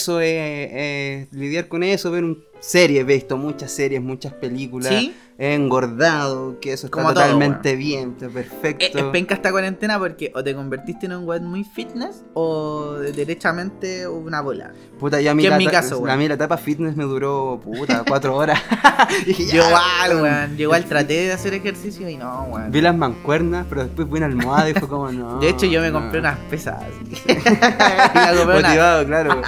eso, 0.00 0.20
es, 0.20 0.70
es 0.72 1.32
lidiar 1.32 1.68
con 1.68 1.82
eso, 1.82 2.10
ver 2.10 2.24
un 2.24 2.42
series, 2.60 3.00
he 3.00 3.04
visto 3.04 3.36
muchas 3.36 3.70
series, 3.72 4.02
muchas 4.02 4.32
películas, 4.34 4.88
¿Sí? 4.88 5.14
Engordado, 5.40 6.60
que 6.60 6.72
eso 6.74 6.86
está 6.86 6.98
Como 6.98 7.14
todo, 7.14 7.22
totalmente 7.24 7.74
bien, 7.74 8.10
está 8.18 8.28
perfecto. 8.28 8.98
Es 8.98 9.04
penca 9.04 9.34
esta 9.34 9.50
cuarentena 9.50 9.98
porque 9.98 10.30
o 10.34 10.44
te 10.44 10.54
convertiste 10.54 11.06
en 11.06 11.12
un 11.12 11.26
weón 11.26 11.46
muy 11.46 11.64
fitness 11.64 12.22
o 12.34 12.92
de- 12.94 13.12
derechamente 13.12 14.06
una 14.06 14.42
bola. 14.42 14.72
Puta, 14.98 15.18
ya 15.20 15.30
a 15.30 15.34
mí, 15.34 15.42
la, 15.48 15.56
mi 15.56 15.66
caso, 15.66 15.96
a 15.96 15.98
weón. 15.98 16.18
mí 16.18 16.28
la 16.28 16.34
etapa 16.34 16.58
fitness 16.58 16.94
me 16.94 17.04
duró, 17.04 17.58
puta, 17.64 18.04
cuatro 18.06 18.36
horas. 18.36 18.60
Dije, 19.26 19.46
ya, 19.46 19.54
Yo 19.54 19.66
igual, 19.66 20.22
weón. 20.22 20.56
Yo 20.58 20.62
igual 20.64 20.84
traté 20.84 21.14
de 21.14 21.32
hacer 21.32 21.54
ejercicio 21.54 22.06
y 22.08 22.16
no, 22.18 22.42
weón. 22.50 22.70
Vi 22.70 22.82
las 22.82 22.94
mancuernas, 22.94 23.64
pero 23.68 23.84
después 23.84 24.10
vi 24.10 24.18
una 24.18 24.26
almohada 24.26 24.68
y 24.68 24.74
fue 24.74 24.88
como, 24.88 25.10
no. 25.10 25.38
De 25.40 25.48
hecho, 25.48 25.64
yo 25.64 25.80
me 25.80 25.90
no. 25.90 26.00
compré 26.00 26.20
unas 26.20 26.38
pesas. 26.50 26.82
así. 26.82 27.22
Y 27.30 28.18
la 28.18 28.34
compré 28.36 28.58
una- 28.58 28.68
Motivado, 28.68 29.06
claro. 29.06 29.42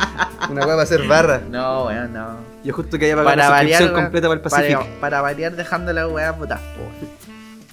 Una 0.50 0.60
hueá 0.64 0.66
para 0.74 0.82
hacer 0.82 1.06
barra. 1.06 1.42
No, 1.50 1.84
weón, 1.86 2.12
no. 2.14 2.51
Yo 2.64 2.72
justo 2.72 2.98
quería 2.98 3.16
pagar 3.16 3.32
Para 3.32 3.44
la 3.44 3.50
variar, 3.50 3.92
completa 3.92 4.28
para 4.28 4.34
el 4.34 4.40
Pacific. 4.40 4.76
para, 4.78 5.00
para 5.00 5.20
variar 5.20 5.56
dejando 5.56 5.92
la 5.92 6.06
weá 6.06 6.36
putas, 6.36 6.60
po. 6.60 7.08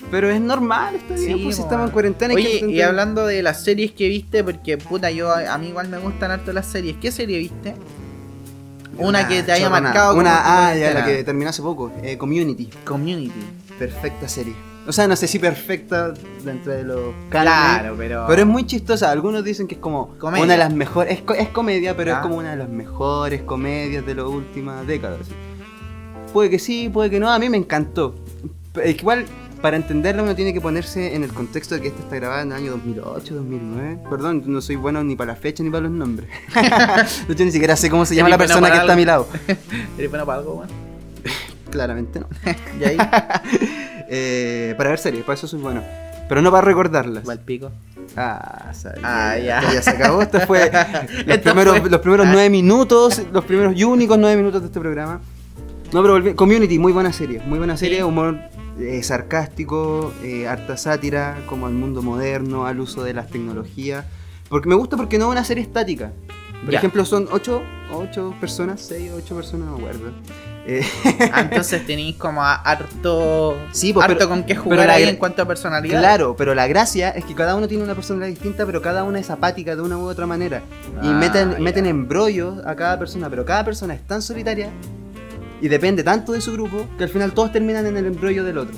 Pero 0.09 0.29
es 0.31 0.41
normal, 0.41 0.95
está 0.95 1.13
bien, 1.13 1.37
Sí, 1.37 1.43
pues 1.43 1.55
si 1.57 1.61
estamos 1.61 1.85
en 1.87 1.91
cuarentena. 1.93 2.33
que 2.33 2.39
Oye, 2.41 2.65
y 2.71 2.81
hablando 2.81 3.27
de 3.27 3.43
las 3.43 3.63
series 3.63 3.91
que 3.91 4.07
viste, 4.07 4.43
porque 4.43 4.77
puta, 4.79 5.11
yo 5.11 5.31
a 5.31 5.57
mí 5.59 5.67
igual 5.67 5.87
me 5.89 5.99
gustan 5.99 6.31
harto 6.31 6.51
las 6.51 6.65
series. 6.65 6.97
¿Qué 6.99 7.11
serie 7.11 7.37
viste? 7.37 7.75
Una 8.97 9.27
que 9.27 9.43
te 9.43 9.51
haya 9.51 9.69
marcado 9.69 10.15
Una, 10.15 10.67
ah, 10.69 10.75
ya, 10.75 10.93
la 10.93 11.05
que 11.05 11.23
terminó 11.23 11.49
hace 11.51 11.61
poco. 11.61 11.91
eh, 12.01 12.17
Community. 12.17 12.69
Community. 12.83 13.31
Perfecta 13.77 14.27
serie. 14.27 14.55
O 14.89 14.91
sea, 14.91 15.07
no 15.07 15.15
sé 15.15 15.27
si 15.27 15.37
perfecta 15.37 16.13
dentro 16.43 16.71
de 16.73 16.83
los 16.83 17.13
cánones. 17.29 17.53
Claro, 17.53 17.95
pero. 17.95 18.25
Pero 18.27 18.41
es 18.41 18.47
muy 18.47 18.65
chistosa. 18.65 19.11
Algunos 19.11 19.43
dicen 19.43 19.67
que 19.67 19.75
es 19.75 19.81
como 19.81 20.17
Comedia. 20.17 20.43
una 20.43 20.53
de 20.53 20.59
las 20.59 20.73
mejores. 20.73 21.13
Es, 21.13 21.21
co- 21.21 21.35
es 21.35 21.49
comedia, 21.49 21.95
pero 21.95 22.13
Ah. 22.13 22.15
es 22.17 22.21
como 22.23 22.37
una 22.37 22.51
de 22.51 22.57
las 22.57 22.69
mejores 22.69 23.43
comedias 23.43 24.03
de 24.03 24.15
las 24.15 24.25
últimas 24.25 24.87
décadas. 24.87 25.19
Puede 26.33 26.49
que 26.49 26.57
sí, 26.57 26.89
puede 26.89 27.11
que 27.11 27.19
no. 27.19 27.29
A 27.31 27.37
mí 27.37 27.49
me 27.49 27.57
encantó. 27.57 28.15
Igual, 28.83 29.25
para 29.61 29.77
entenderla, 29.77 30.23
uno 30.23 30.35
tiene 30.35 30.53
que 30.53 30.61
ponerse 30.61 31.13
en 31.15 31.23
el 31.23 31.31
contexto 31.33 31.75
de 31.75 31.81
que 31.81 31.89
esta 31.89 32.01
está 32.01 32.15
grabada 32.15 32.41
en 32.41 32.47
el 32.51 32.57
año 32.57 32.71
2008, 32.71 33.35
2009. 33.35 33.99
Perdón, 34.09 34.43
no 34.47 34.59
soy 34.59 34.75
bueno 34.75 35.03
ni 35.03 35.15
para 35.15 35.33
la 35.33 35.39
fecha 35.39 35.61
ni 35.61 35.69
para 35.69 35.83
los 35.83 35.91
nombres. 35.91 36.29
de 37.27 37.33
hecho, 37.33 37.45
ni 37.45 37.51
siquiera 37.51 37.75
sé 37.75 37.91
cómo 37.91 38.05
se 38.07 38.15
llama 38.15 38.29
la 38.29 38.39
persona 38.39 38.61
bueno 38.61 38.73
que 38.73 38.81
está 38.81 38.93
a 38.93 38.95
mi 38.95 39.05
lado. 39.05 39.27
¿Eres 39.99 40.09
bueno 40.09 40.25
para 40.25 40.39
algo, 40.39 40.53
weón? 40.55 40.69
Claramente 41.69 42.19
no. 42.19 42.27
Y 42.79 42.83
ahí, 42.85 42.97
Eh, 44.09 44.73
para 44.77 44.89
ver 44.91 44.99
series, 44.99 45.23
para 45.23 45.35
eso 45.37 45.47
soy 45.47 45.59
bueno. 45.59 45.83
Pero 46.27 46.41
no 46.41 46.51
para 46.51 46.65
recordarlas. 46.65 47.23
igual 47.23 47.39
pico. 47.39 47.71
Ah, 48.15 48.71
sabía. 48.73 49.01
Ah, 49.03 49.37
ya. 49.37 49.59
Esto 49.59 49.81
se 49.83 49.89
acabó. 49.91 50.21
Esto 50.21 50.39
fue 50.41 50.71
los, 51.25 51.27
Esto 51.27 51.41
primeros, 51.51 51.79
fue- 51.79 51.89
los 51.89 51.99
primeros 52.01 52.27
Ah. 52.27 52.29
nueve 52.31 52.49
minutos, 52.49 53.21
los 53.31 53.45
primeros 53.45 53.75
y 53.75 53.83
únicos 53.83 54.17
nueve 54.17 54.35
minutos 54.37 54.61
de 54.61 54.67
este 54.67 54.79
programa. 54.79 55.21
No, 55.91 56.01
pero 56.03 56.19
volví- 56.19 56.35
Community, 56.35 56.77
muy 56.77 56.91
buena 56.91 57.11
serie. 57.13 57.39
Muy 57.45 57.57
buena 57.57 57.77
serie, 57.77 57.97
Sí. 57.97 58.03
humor 58.03 58.37
eh, 58.79 59.01
sarcástico, 59.03 60.13
eh, 60.23 60.47
harta 60.47 60.77
sátira, 60.77 61.35
como 61.47 61.65
al 61.67 61.73
mundo 61.73 62.01
moderno, 62.01 62.65
al 62.65 62.79
uso 62.79 63.03
de 63.03 63.13
las 63.13 63.27
tecnologías. 63.29 64.05
Porque 64.49 64.69
me 64.69 64.75
gusta 64.75 64.95
porque 64.97 65.17
no 65.17 65.25
es 65.25 65.31
una 65.31 65.43
serie 65.43 65.63
estática. 65.63 66.11
Por 66.63 66.71
Ya. 66.71 66.77
ejemplo, 66.79 67.05
son 67.05 67.27
ocho, 67.31 67.61
ocho 67.93 68.33
personas, 68.39 68.81
seis 68.81 69.11
o 69.11 69.15
ocho 69.15 69.35
personas, 69.35 69.67
no 69.67 69.73
me 69.77 69.79
acuerdo. 69.79 70.11
Eh, 70.67 70.83
Ah, 71.33 71.41
entonces 71.49 71.85
tenéis 71.85 72.15
como 72.17 72.43
harto, 72.43 73.57
Sí, 73.71 73.93
pues, 73.93 74.03
harto 74.05 74.17
pero- 74.17 74.29
con 74.29 74.43
qué 74.43 74.55
jugar 74.55 74.89
ahí 74.89 75.03
en 75.03 75.15
cuanto 75.15 75.41
a 75.41 75.45
personalidad. 75.45 75.99
Claro, 75.99 76.35
pero 76.37 76.53
la 76.53 76.67
gracia 76.67 77.09
es 77.09 77.25
que 77.25 77.33
cada 77.35 77.55
uno 77.55 77.67
tiene 77.67 77.83
una 77.83 77.95
personalidad 77.95 78.29
distinta, 78.29 78.65
pero 78.65 78.81
cada 78.81 79.03
una 79.03 79.19
es 79.19 79.29
apática 79.29 79.75
de 79.75 79.81
una 79.81 79.97
u 79.97 80.01
otra 80.07 80.25
manera. 80.27 80.61
Y 81.01 81.07
Ah, 81.07 81.11
meten, 81.13 81.61
meten 81.63 81.85
embrollos 81.85 82.63
a 82.65 82.75
cada 82.75 82.99
persona, 82.99 83.29
pero 83.29 83.45
cada 83.45 83.65
persona 83.65 83.93
es 83.93 84.01
tan 84.05 84.21
solitaria 84.21 84.69
y 85.61 85.67
depende 85.67 86.03
tanto 86.03 86.33
de 86.33 86.41
su 86.41 86.53
grupo 86.53 86.85
que 86.97 87.03
al 87.05 87.09
final 87.09 87.31
todos 87.33 87.51
terminan 87.51 87.85
en 87.85 87.97
el 87.97 88.05
embrollo 88.05 88.43
del 88.43 88.57
otro. 88.59 88.75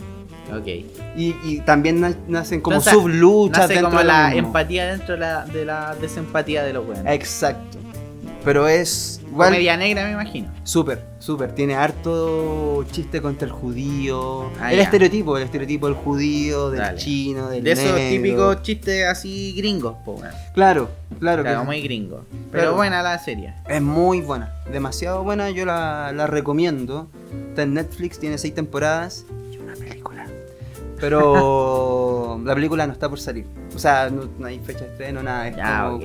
Ok. 0.56 0.68
Y, 1.16 1.36
y 1.44 1.62
también 1.66 2.02
na- 2.02 2.14
nacen 2.28 2.60
como 2.62 2.78
Entonces, 2.78 2.94
subluchas 2.94 3.60
Nace 3.64 3.74
dentro 3.74 3.90
como 3.90 4.00
de 4.00 4.06
la 4.06 4.28
mismo. 4.30 4.48
empatía 4.48 4.86
dentro 4.88 5.14
de 5.14 5.20
la, 5.20 5.46
de 5.46 5.66
la 5.66 5.96
desempatía 6.00 6.64
de 6.64 6.74
los 6.74 6.86
buenos. 6.86 7.06
Exacto. 7.08 7.78
Pero 8.44 8.68
es 8.68 9.22
igual 9.28 9.50
Comedia 9.50 9.78
negra, 9.78 10.04
me 10.06 10.14
imagino. 10.14 10.50
súper, 10.64 11.06
súper. 11.20 11.54
Tiene 11.54 11.76
harto 11.76 12.84
chiste 12.92 13.22
contra 13.22 13.46
el 13.48 13.52
judío. 13.54 14.50
Ah, 14.60 14.72
el 14.72 14.78
ya. 14.78 14.84
estereotipo, 14.84 15.38
el 15.38 15.44
estereotipo 15.44 15.86
del 15.88 15.96
judío, 15.96 16.70
del 16.72 16.80
Dale. 16.80 16.98
chino, 16.98 17.50
del 17.50 17.64
De 17.64 17.72
esos 17.74 17.96
típicos 17.96 18.62
chistes 18.64 19.06
así 19.08 19.54
gringos, 19.56 19.96
po. 20.04 20.16
Claro, 20.56 20.90
claro. 21.20 21.44
Claro, 21.44 21.60
que- 21.62 21.66
muy 21.66 21.82
gringos. 21.82 22.22
Pero 22.52 22.76
buena 22.76 23.04
la 23.04 23.20
serie. 23.20 23.54
Es 23.70 23.82
muy 23.82 24.22
buena, 24.22 24.52
demasiado 24.72 25.24
buena, 25.24 25.52
yo 25.52 25.66
la, 25.66 26.12
la 26.12 26.26
recomiendo. 26.26 27.08
Está 27.50 27.62
en 27.64 27.76
Netflix, 27.76 28.18
tiene 28.20 28.38
seis 28.40 28.56
temporadas 28.56 29.26
y 29.54 29.58
una 29.58 29.74
película. 29.76 30.26
Pero 31.00 32.40
la 32.44 32.56
película 32.56 32.88
no 32.88 32.94
está 32.94 33.08
por 33.08 33.20
salir. 33.20 33.46
O 33.76 33.80
sea, 33.80 34.10
no, 34.10 34.28
no 34.40 34.48
hay 34.48 34.60
fecha 34.60 34.86
de 34.86 34.92
estreno, 34.92 35.22
nada. 35.24 35.50
Ya, 35.50 35.84
como- 35.84 35.98
ok. 35.98 36.04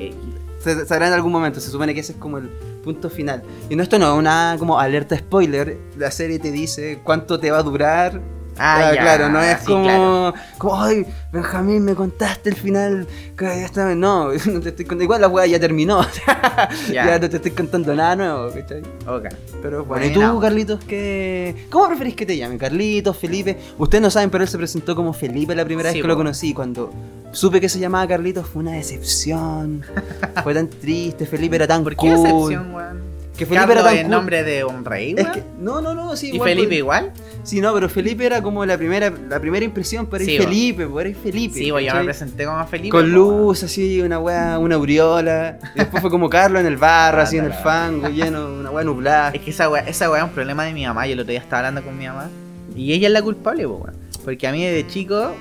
Se, 0.75 0.95
hará 0.95 1.09
en 1.09 1.13
algún 1.13 1.33
momento, 1.33 1.61
se 1.61 1.71
supone 1.71 1.95
que 1.95 2.01
ese 2.01 2.13
es 2.13 2.19
como 2.19 2.39
el 2.39 2.49
punto 2.83 3.11
final. 3.11 3.43
Y 3.69 3.77
no, 3.77 3.83
esto 3.83 3.99
no 3.99 4.13
es 4.13 4.19
una 4.19 4.57
como 4.59 4.79
alerta 4.79 5.17
spoiler, 5.17 5.79
la 5.97 6.11
serie 6.11 6.39
te 6.39 6.51
dice 6.51 7.01
cuánto 7.03 7.39
te 7.39 7.51
va 7.51 7.59
a 7.59 7.63
durar. 7.63 8.21
Ah, 8.59 8.93
ya, 8.95 9.01
claro, 9.03 9.29
no 9.29 9.41
es 9.43 9.59
sí, 9.61 9.67
como, 9.67 9.85
claro. 9.85 10.35
como, 10.59 10.83
ay, 10.83 11.07
Benjamín, 11.33 11.85
me 11.85 11.95
contaste 11.95 12.49
el 12.51 12.57
final, 12.57 13.07
que 13.37 13.45
ya 13.45 13.65
está, 13.67 13.95
no, 13.95 14.33
no 14.47 14.61
te 14.61 14.69
estoy 14.71 14.85
contando, 14.85 15.05
igual 15.05 15.21
la 15.21 15.29
weá 15.29 15.47
ya 15.47 15.61
terminó, 15.61 16.01
Ya. 16.91 17.07
ya 17.07 17.19
no 17.19 17.29
te 17.29 17.37
estoy 17.37 17.51
contando 17.51 17.95
nada 17.95 18.17
nuevo, 18.17 18.51
¿cachai? 18.53 18.83
Ok. 19.07 19.27
Pero 19.63 19.85
bueno, 19.85 20.07
¿y 20.07 20.11
tú, 20.13 20.41
Carlitos, 20.41 20.81
qué? 20.85 21.67
¿Cómo 21.71 21.89
preferís 21.89 22.15
que 22.17 22.25
te 22.27 22.37
llamen? 22.37 22.57
¿Carlitos, 22.59 23.17
Felipe? 23.17 23.59
Ustedes 23.79 24.01
no 24.03 24.11
saben, 24.11 24.31
pero 24.31 24.45
él 24.45 24.49
se 24.49 24.57
presentó 24.59 24.95
como 24.97 25.13
Felipe 25.13 25.55
la 25.55 25.65
primera 25.65 25.91
Sí, 25.91 25.97
vez 25.97 26.03
que 26.03 26.09
lo 26.09 26.17
conocí. 26.17 26.55
Cuando 26.55 26.91
supe 27.33 27.61
que 27.61 27.69
se 27.69 27.79
llamaba 27.79 28.07
Carlitos 28.09 28.47
fue 28.47 28.63
una 28.63 28.73
decepción. 28.73 29.83
fue 30.43 30.55
tan 30.55 30.69
triste, 30.69 31.27
Felipe 31.27 31.57
era 31.57 31.67
tan 31.67 31.83
¿Por 31.83 31.93
qué 31.93 31.97
cool. 31.97 32.11
excepción, 32.13 32.75
weón? 32.75 33.17
Que 33.37 33.45
Felipe 33.45 33.67
Carlos 33.67 33.77
era 33.85 33.85
tan 33.97 34.03
cool. 34.03 34.11
nombre 34.11 34.43
de 34.45 34.65
un 34.65 34.85
rey, 34.85 35.15
Es 35.17 35.25
weón. 35.25 35.33
que, 35.35 35.43
no, 35.59 35.81
no, 35.83 35.95
no, 35.95 36.17
sí. 36.17 36.31
¿Y 36.31 36.35
igual, 36.37 36.51
Felipe 36.51 36.75
igual? 36.77 37.13
Sí, 37.47 37.61
no, 37.61 37.73
pero 37.73 37.89
Felipe 37.89 38.27
era 38.27 38.43
como 38.43 38.67
la 38.67 38.77
primera, 38.77 39.09
la 39.29 39.39
primera 39.39 39.65
impresión, 39.65 40.07
pero 40.07 40.25
Sí. 40.25 40.37
Felipe, 40.37 40.85
pues 40.89 41.07
eres 41.07 41.19
Felipe. 41.19 41.55
Sí, 41.55 41.71
pues 41.71 41.87
yo 41.87 41.95
me 41.95 42.03
presenté 42.03 42.45
como 42.45 42.67
Felipe. 42.67 42.91
Con 42.91 43.13
luz, 43.13 43.63
así, 43.63 44.01
una 44.03 44.19
weá, 44.19 44.59
una 44.59 44.75
aureola. 44.75 45.57
Y 45.77 45.79
después 45.79 46.01
fue 46.01 46.11
como 46.11 46.29
Carlos 46.29 46.61
en 46.61 46.67
el 46.67 46.77
barro, 46.77 47.23
así 47.23 47.39
en 47.39 47.45
el 47.45 47.53
Ándala. 47.53 47.71
fango, 47.71 48.09
lleno, 48.09 48.53
una 48.53 48.71
weá 48.73 48.85
nublada. 48.85 49.31
Es 49.31 49.43
que 49.43 49.51
esa 49.51 49.71
weá, 49.71 49.83
esa 49.83 50.11
weá 50.11 50.23
es 50.23 50.29
un 50.29 50.35
problema 50.35 50.65
de 50.65 50.73
mi 50.73 50.85
mamá. 50.85 51.07
Yo 51.07 51.13
el 51.13 51.21
otro 51.21 51.31
día 51.31 51.39
estaba 51.39 51.59
hablando 51.69 51.83
con 51.89 51.97
mi 51.97 52.07
mamá. 52.09 52.29
Y 52.75 52.93
ella 52.93 53.07
es 53.07 53.13
la 53.13 53.23
culpable, 53.23 53.63
po, 53.69 53.75
weón. 53.77 53.95
Porque 54.25 54.49
a 54.49 54.51
mí 54.53 54.65
de 54.67 54.85
chico, 54.89 55.33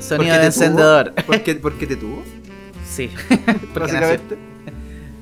sonido 0.00 0.38
de 0.38 0.46
encendedor. 0.46 1.12
¿Por 1.26 1.42
qué, 1.42 1.54
por 1.56 1.74
qué 1.74 1.86
te 1.86 1.96
tuvo? 1.96 2.22
Sí. 2.90 3.10
Básicamente. 3.74 4.38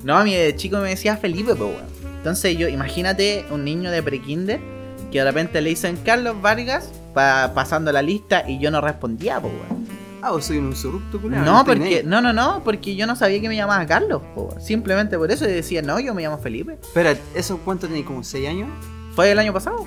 No, 0.04 0.16
a 0.16 0.22
mí 0.22 0.32
de 0.32 0.54
chico 0.54 0.78
me 0.78 0.90
decía 0.90 1.16
Felipe, 1.16 1.56
pues, 1.56 1.70
weón. 1.74 1.90
Entonces 2.18 2.56
yo, 2.56 2.68
imagínate 2.68 3.46
un 3.50 3.64
niño 3.64 3.90
de 3.90 4.00
prekinder 4.00 4.60
que 5.10 5.18
de 5.18 5.24
repente 5.24 5.60
le 5.60 5.70
dicen 5.70 5.98
Carlos 6.04 6.40
Vargas 6.40 6.88
pa- 7.14 7.52
pasando 7.54 7.90
la 7.92 8.02
lista 8.02 8.44
y 8.48 8.58
yo 8.58 8.70
no 8.70 8.80
respondía, 8.80 9.40
pues, 9.40 9.52
weón. 9.52 9.86
Ah, 10.22 10.32
vos 10.32 10.44
soy 10.44 10.58
un 10.58 10.66
insurrupto, 10.66 11.18
culiao, 11.20 11.42
No, 11.44 11.60
estoy 11.60 11.76
porque, 11.76 12.02
no, 12.04 12.20
no, 12.20 12.32
no, 12.34 12.60
porque 12.62 12.94
yo 12.94 13.06
no 13.06 13.16
sabía 13.16 13.40
que 13.40 13.48
me 13.48 13.56
llamaba 13.56 13.86
Carlos, 13.86 14.20
po. 14.34 14.54
Simplemente 14.60 15.16
por 15.16 15.30
eso 15.30 15.46
decía, 15.46 15.80
no, 15.80 15.98
yo 15.98 16.12
me 16.14 16.20
llamo 16.22 16.36
Felipe. 16.38 16.74
Espera, 16.82 17.16
¿eso 17.34 17.58
cuánto 17.64 17.86
tenéis? 17.86 18.04
¿Como 18.04 18.22
6 18.22 18.46
años? 18.48 18.68
Fue 19.14 19.30
el 19.30 19.38
año 19.38 19.52
pasado. 19.54 19.86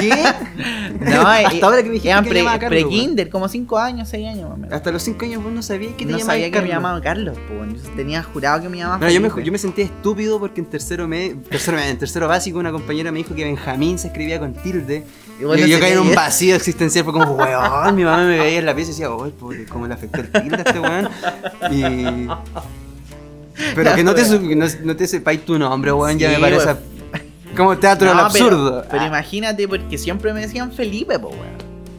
¿Qué? 0.00 0.10
No, 0.98 1.20
Hasta 1.20 1.54
eh, 1.54 1.60
ahora 1.62 1.82
que 1.82 1.88
me 1.88 1.94
dijiste 1.94 2.22
que 2.22 2.28
pre, 2.28 2.44
Carlos, 2.44 2.68
pre-kinder, 2.68 3.30
como 3.30 3.48
5 3.48 3.78
años, 3.78 4.08
6 4.08 4.26
años 4.26 4.58
menos. 4.58 4.72
Hasta 4.72 4.90
los 4.90 5.02
5 5.02 5.24
años 5.24 5.42
vos 5.42 5.52
no 5.52 5.62
sabías 5.62 5.92
que 5.94 6.04
te 6.04 6.12
no 6.12 6.18
sabía 6.18 6.50
que 6.50 6.60
me 6.60 6.68
llamaba 6.68 7.00
Carlos. 7.00 7.36
Yo 7.48 7.90
tenía 7.94 8.22
jurado 8.22 8.62
que 8.62 8.68
me 8.68 8.78
llamaba 8.78 8.98
No, 8.98 9.08
yo, 9.10 9.20
me, 9.20 9.28
Felipe. 9.30 9.46
yo 9.46 9.52
me 9.52 9.58
sentía 9.58 9.84
estúpido 9.84 10.40
porque 10.40 10.60
en 10.60 10.66
tercero, 10.66 11.06
me, 11.06 11.30
tercero, 11.48 11.78
en 11.78 11.98
tercero 11.98 12.26
básico 12.26 12.58
una 12.58 12.72
compañera 12.72 13.12
me 13.12 13.18
dijo 13.18 13.34
que 13.34 13.44
Benjamín 13.44 13.98
se 13.98 14.08
escribía 14.08 14.38
con 14.38 14.54
tilde. 14.54 15.04
Y 15.38 15.68
yo 15.68 15.78
caí 15.78 15.92
en 15.92 16.00
un 16.00 16.14
vacío 16.14 16.56
existencial, 16.56 17.04
fue 17.04 17.12
como, 17.12 17.32
weón, 17.32 17.94
mi 17.94 18.02
mamá 18.02 18.24
me 18.24 18.38
veía 18.38 18.58
en 18.58 18.66
la 18.66 18.74
pieza 18.74 18.90
y 18.90 18.94
decía, 18.94 19.10
uy, 19.10 19.30
pobre, 19.30 19.66
cómo 19.66 19.86
le 19.86 19.94
afectó 19.94 20.20
el 20.20 20.30
tilde 20.30 20.56
a 20.56 20.62
este 20.62 20.80
weón. 20.80 21.08
Y... 21.70 22.28
Pero 23.74 23.94
que 23.94 24.04
no 24.04 24.14
te, 24.14 24.24
no, 24.54 24.66
no 24.84 24.96
te 24.96 25.06
sepáis 25.06 25.44
tu 25.44 25.58
nombre, 25.58 25.92
weón, 25.92 26.18
ya 26.18 26.30
me 26.30 26.38
parece. 26.38 26.76
Como 27.58 27.76
teatro 27.78 28.08
del 28.08 28.16
No, 28.16 28.22
absurdo. 28.24 28.70
Pero, 28.80 28.88
pero 28.90 29.02
Ah. 29.02 29.06
imagínate, 29.08 29.68
porque 29.68 29.98
siempre 29.98 30.32
me 30.32 30.40
decían 30.40 30.72
Felipe, 30.72 31.18
po, 31.18 31.28
weón. 31.28 31.58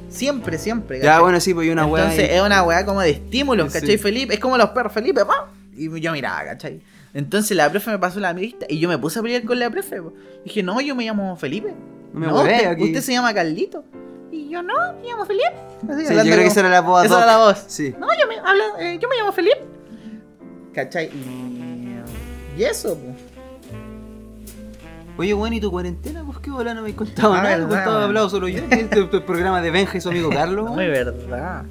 Siempre, 0.09 0.57
siempre. 0.57 0.99
Ya, 1.01 1.19
bueno, 1.19 1.39
sí, 1.39 1.53
pues 1.53 1.67
y 1.67 1.69
una 1.69 1.85
weá. 1.85 2.05
Entonces 2.05 2.29
ahí. 2.31 2.35
es 2.37 2.41
una 2.41 2.63
weá 2.63 2.83
como 2.85 3.01
de 3.01 3.11
estímulos, 3.11 3.71
Sí. 3.71 3.79
¿cachai? 3.79 3.97
Felipe, 3.99 4.33
es 4.33 4.39
como 4.39 4.57
los 4.57 4.69
perros, 4.71 4.91
Felipe, 4.91 5.23
pa. 5.23 5.49
Y 5.77 5.99
yo 6.01 6.11
miraba, 6.11 6.43
¿cachai? 6.45 6.81
Entonces 7.13 7.55
la 7.55 7.69
profe 7.69 7.91
me 7.91 7.99
pasó 7.99 8.19
la 8.19 8.33
lista 8.33 8.65
y 8.69 8.79
yo 8.79 8.89
me 8.89 8.97
puse 8.97 9.19
a 9.19 9.21
pelear 9.21 9.43
con 9.43 9.59
la 9.59 9.69
profe. 9.69 10.01
po. 10.01 10.13
Dije, 10.43 10.63
no, 10.63 10.81
yo 10.81 10.95
me 10.95 11.05
llamo 11.05 11.35
Felipe. 11.35 11.73
Me 12.13 12.25
no, 12.27 12.37
usted, 12.41 12.65
aquí. 12.65 12.83
usted 12.85 13.01
se 13.01 13.11
llama 13.13 13.33
Carlito. 13.33 13.83
Y 14.31 14.49
yo, 14.49 14.61
no, 14.63 14.73
me 15.01 15.07
llamo 15.07 15.25
Felipe. 15.25 15.53
Así, 15.89 16.05
Sí, 16.07 16.13
yo 16.15 16.21
creo 16.21 16.37
que 16.37 16.45
esa 16.47 16.59
era 16.61 16.69
la 16.69 16.81
voz. 16.81 17.05
esa 17.05 17.17
era 17.17 17.25
la 17.25 17.37
voz. 17.37 17.63
Sí. 17.67 17.93
No, 17.99 18.07
yo 18.19 18.27
me, 18.27 18.37
habla, 18.39 18.63
eh, 18.79 18.97
yo 19.01 19.07
me 19.09 19.15
llamo 19.15 19.31
Felipe. 19.31 19.59
¿Cachai? 20.73 21.07
Y, 21.07 21.99
y 22.57 22.63
eso, 22.63 22.95
po. 22.95 23.15
Oye, 25.19 25.33
bueno, 25.33 25.55
¿y 25.55 25.59
tu 25.59 25.69
cuarentena? 25.69 26.23
Pues 26.25 26.37
qué 26.39 26.49
bola, 26.49 26.73
no 26.73 26.81
me 26.81 26.89
has 26.89 26.95
contado 26.95 27.33
Ah, 27.33 27.43
nada, 27.43 27.57
verdad, 27.57 27.77
estaba 27.77 27.95
weón. 27.97 28.03
hablado 28.05 28.29
solo 28.29 28.47
yo. 28.47 28.59
Este 28.71 28.81
es 29.01 29.13
el 29.13 29.23
programa 29.23 29.61
de 29.61 29.69
Benja 29.69 29.97
y 29.97 30.01
su 30.01 30.09
amigo 30.09 30.29
Carlos. 30.29 30.69
Muy 30.71 30.87
verdad. 30.87 31.63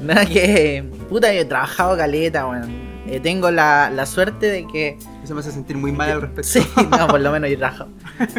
Nada 0.00 0.24
que. 0.24 0.82
Puta, 1.10 1.30
yo 1.32 1.40
he 1.40 1.44
trabajado 1.44 1.94
caleta, 1.96 2.46
weón. 2.46 2.88
Eh, 3.06 3.20
tengo 3.20 3.50
la, 3.50 3.90
la 3.90 4.06
suerte 4.06 4.46
de 4.46 4.66
que. 4.66 4.96
Eso 5.22 5.34
me 5.34 5.40
hace 5.40 5.52
sentir 5.52 5.76
muy 5.76 5.92
mal 5.92 6.10
al 6.10 6.20
respecto. 6.22 6.42
Sí, 6.48 6.66
no, 6.90 7.06
por 7.08 7.20
lo 7.20 7.30
menos 7.32 7.50
yo 7.50 7.58
trabajo. 7.58 7.86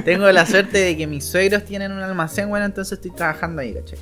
Tengo 0.03 0.31
la 0.31 0.45
suerte 0.47 0.79
de 0.79 0.97
que 0.97 1.05
mis 1.05 1.23
suegros 1.23 1.63
tienen 1.63 1.91
un 1.91 1.99
almacén, 1.99 2.49
bueno, 2.49 2.65
entonces 2.65 2.93
estoy 2.93 3.11
trabajando 3.11 3.61
ahí, 3.61 3.75
¿cachai? 3.75 3.99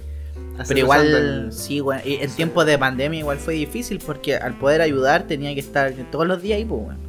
Pero 0.67 0.79
igual, 0.79 1.07
el- 1.07 1.51
sí, 1.53 1.81
weón. 1.81 2.01
y 2.05 2.15
En 2.15 2.31
tiempos 2.31 2.65
de 2.65 2.77
pandemia 2.77 3.19
igual 3.19 3.39
fue 3.39 3.55
difícil 3.55 3.99
porque 4.05 4.37
al 4.37 4.53
poder 4.57 4.79
ayudar 4.81 5.23
tenía 5.23 5.53
que 5.53 5.59
estar 5.59 5.91
todos 6.11 6.25
los 6.27 6.41
días 6.41 6.57
ahí, 6.57 6.65
pues, 6.65 6.81
weón. 6.81 7.08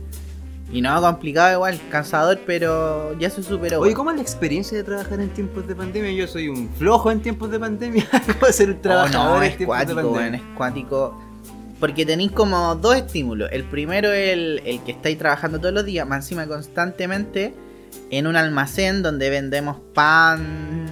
Y 0.73 0.81
no, 0.83 1.00
complicado 1.00 1.53
igual, 1.55 1.81
cansador, 1.91 2.39
pero 2.47 3.19
ya 3.19 3.29
se 3.29 3.43
superó. 3.43 3.81
Oye. 3.81 3.93
¿cómo 3.93 4.11
es 4.11 4.17
la 4.17 4.23
experiencia 4.23 4.79
de 4.79 4.85
trabajar 4.85 5.21
en 5.21 5.29
tiempos 5.31 5.67
de 5.67 5.75
pandemia? 5.75 6.12
Yo 6.12 6.29
soy 6.29 6.49
un 6.49 6.69
flojo 6.79 7.11
en 7.11 7.21
tiempos 7.21 7.50
de 7.50 7.59
pandemia. 7.59 8.07
¿Cómo 8.41 8.53
ser 8.53 8.71
un 8.71 8.77
Oh, 8.77 8.81
trabajador 8.81 9.39
no, 9.39 9.43
en 9.43 9.50
es 9.50 9.57
tiempos 9.57 9.79
de 9.79 9.85
cuático, 9.85 9.95
pandemia? 9.97 10.21
weón, 10.21 10.35
es 10.37 10.57
cuático. 10.57 11.21
Porque 11.81 12.07
tenéis 12.07 12.31
como 12.33 12.75
dos 12.77 12.95
estímulos. 12.97 13.50
El 13.53 13.65
primero 13.65 14.12
es 14.12 14.33
el, 14.33 14.62
el 14.65 14.81
que 14.83 14.93
estáis 14.93 15.19
trabajando 15.19 15.59
todos 15.59 15.75
los 15.75 15.85
días, 15.85 16.07
más 16.07 16.25
encima 16.25 16.47
constantemente, 16.47 17.53
en 18.11 18.27
un 18.29 18.37
almacén 18.37 19.03
donde 19.03 19.29
vendemos 19.31 19.79
pan 19.95 20.87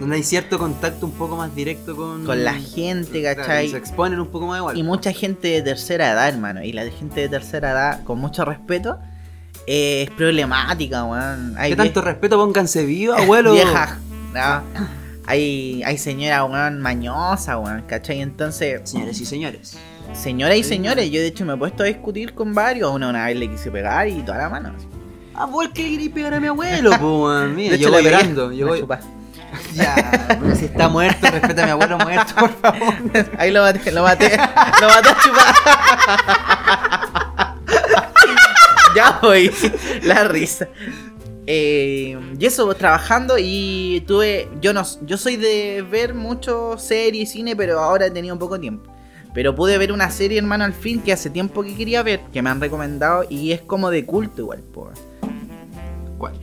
Donde 0.00 0.16
hay 0.16 0.22
cierto 0.24 0.58
contacto 0.58 1.06
un 1.06 1.12
poco 1.12 1.36
más 1.36 1.54
directo 1.54 1.94
con, 1.94 2.24
con 2.24 2.42
la 2.42 2.54
gente, 2.54 3.22
¿cachai? 3.22 3.66
y 3.66 3.70
se 3.70 3.76
exponen 3.76 4.18
un 4.18 4.28
poco 4.28 4.46
más 4.46 4.58
igual. 4.58 4.76
Y 4.76 4.82
mucha 4.82 5.12
gente 5.12 5.46
de 5.48 5.62
tercera 5.62 6.10
edad, 6.10 6.28
hermano. 6.28 6.64
Y 6.64 6.72
la 6.72 6.84
gente 6.90 7.20
de 7.20 7.28
tercera 7.28 7.70
edad, 7.72 8.02
con 8.04 8.18
mucho 8.18 8.44
respeto, 8.44 8.98
eh, 9.66 10.02
es 10.08 10.10
problemática, 10.10 11.04
weón. 11.04 11.54
Hay 11.58 11.70
¿Qué 11.70 11.76
tanto 11.76 12.00
respeto? 12.02 12.36
Pónganse 12.38 12.84
vivo, 12.84 13.14
abuelo. 13.14 13.52
viejas, 13.52 13.96
¿no? 14.34 14.62
Hay, 15.26 15.82
hay 15.84 15.98
señora, 15.98 16.44
weón, 16.44 16.80
mañosa, 16.80 17.58
weón, 17.58 17.82
¿cachai? 17.86 18.20
Entonces, 18.20 18.80
Señores 18.84 19.20
y 19.20 19.26
señores. 19.26 19.76
Señoras 20.12 20.56
y 20.56 20.64
señores, 20.64 21.08
yo 21.10 21.20
de 21.20 21.28
hecho 21.28 21.44
me 21.44 21.54
he 21.54 21.56
puesto 21.56 21.84
a 21.84 21.86
discutir 21.86 22.34
con 22.34 22.52
varios. 22.52 22.90
Una, 22.92 23.10
una 23.10 23.26
vez 23.26 23.36
le 23.36 23.48
quise 23.48 23.70
pegar 23.70 24.08
y 24.08 24.22
toda 24.22 24.38
la 24.38 24.48
mano. 24.48 24.72
Ah, 25.34 25.46
vos 25.46 25.68
que 25.72 25.84
le 25.84 25.90
quería 25.90 26.12
pegar 26.14 26.34
a 26.34 26.40
mi 26.40 26.48
abuelo, 26.48 26.90
weón. 26.90 27.54
Mira, 27.56 27.76
yo 27.76 27.90
voy 27.92 28.02
llorando. 28.02 28.50
Yo 28.52 28.66
voy... 28.66 28.84
Ya, 29.74 30.36
pero 30.40 30.54
si 30.54 30.66
está 30.66 30.88
muerto, 30.88 31.28
respeta 31.28 31.62
a 31.62 31.64
mi 31.66 31.72
abuelo 31.72 31.98
muerto, 31.98 32.34
por 32.38 32.50
favor. 32.60 32.94
Ahí 33.38 33.50
lo 33.50 33.62
maté, 33.62 33.90
lo 33.90 34.02
maté, 34.04 34.36
lo 34.36 34.88
maté 34.88 35.08
a 35.08 35.16
chupar. 35.20 36.99
ya 38.96 39.18
voy, 39.22 39.50
la 40.02 40.24
risa. 40.24 40.68
Eh, 41.46 42.16
y 42.38 42.46
eso, 42.46 42.72
trabajando 42.74 43.36
y 43.38 44.04
tuve, 44.06 44.48
yo 44.60 44.72
no, 44.72 44.84
yo 45.02 45.16
soy 45.16 45.36
de 45.36 45.84
ver 45.88 46.14
mucho 46.14 46.78
serie 46.78 47.22
y 47.22 47.26
cine, 47.26 47.56
pero 47.56 47.80
ahora 47.80 48.06
he 48.06 48.10
tenido 48.10 48.34
un 48.34 48.38
poco 48.38 48.60
tiempo. 48.60 48.90
Pero 49.34 49.54
pude 49.54 49.78
ver 49.78 49.92
una 49.92 50.10
serie, 50.10 50.38
hermano, 50.38 50.64
al 50.64 50.72
fin 50.72 51.00
que 51.00 51.12
hace 51.12 51.30
tiempo 51.30 51.62
que 51.62 51.74
quería 51.74 52.02
ver, 52.02 52.20
que 52.32 52.42
me 52.42 52.50
han 52.50 52.60
recomendado 52.60 53.24
y 53.28 53.52
es 53.52 53.60
como 53.62 53.90
de 53.90 54.04
culto 54.04 54.42
igual, 54.42 54.60
po. 54.60 54.90
¿Cuál? 56.18 56.34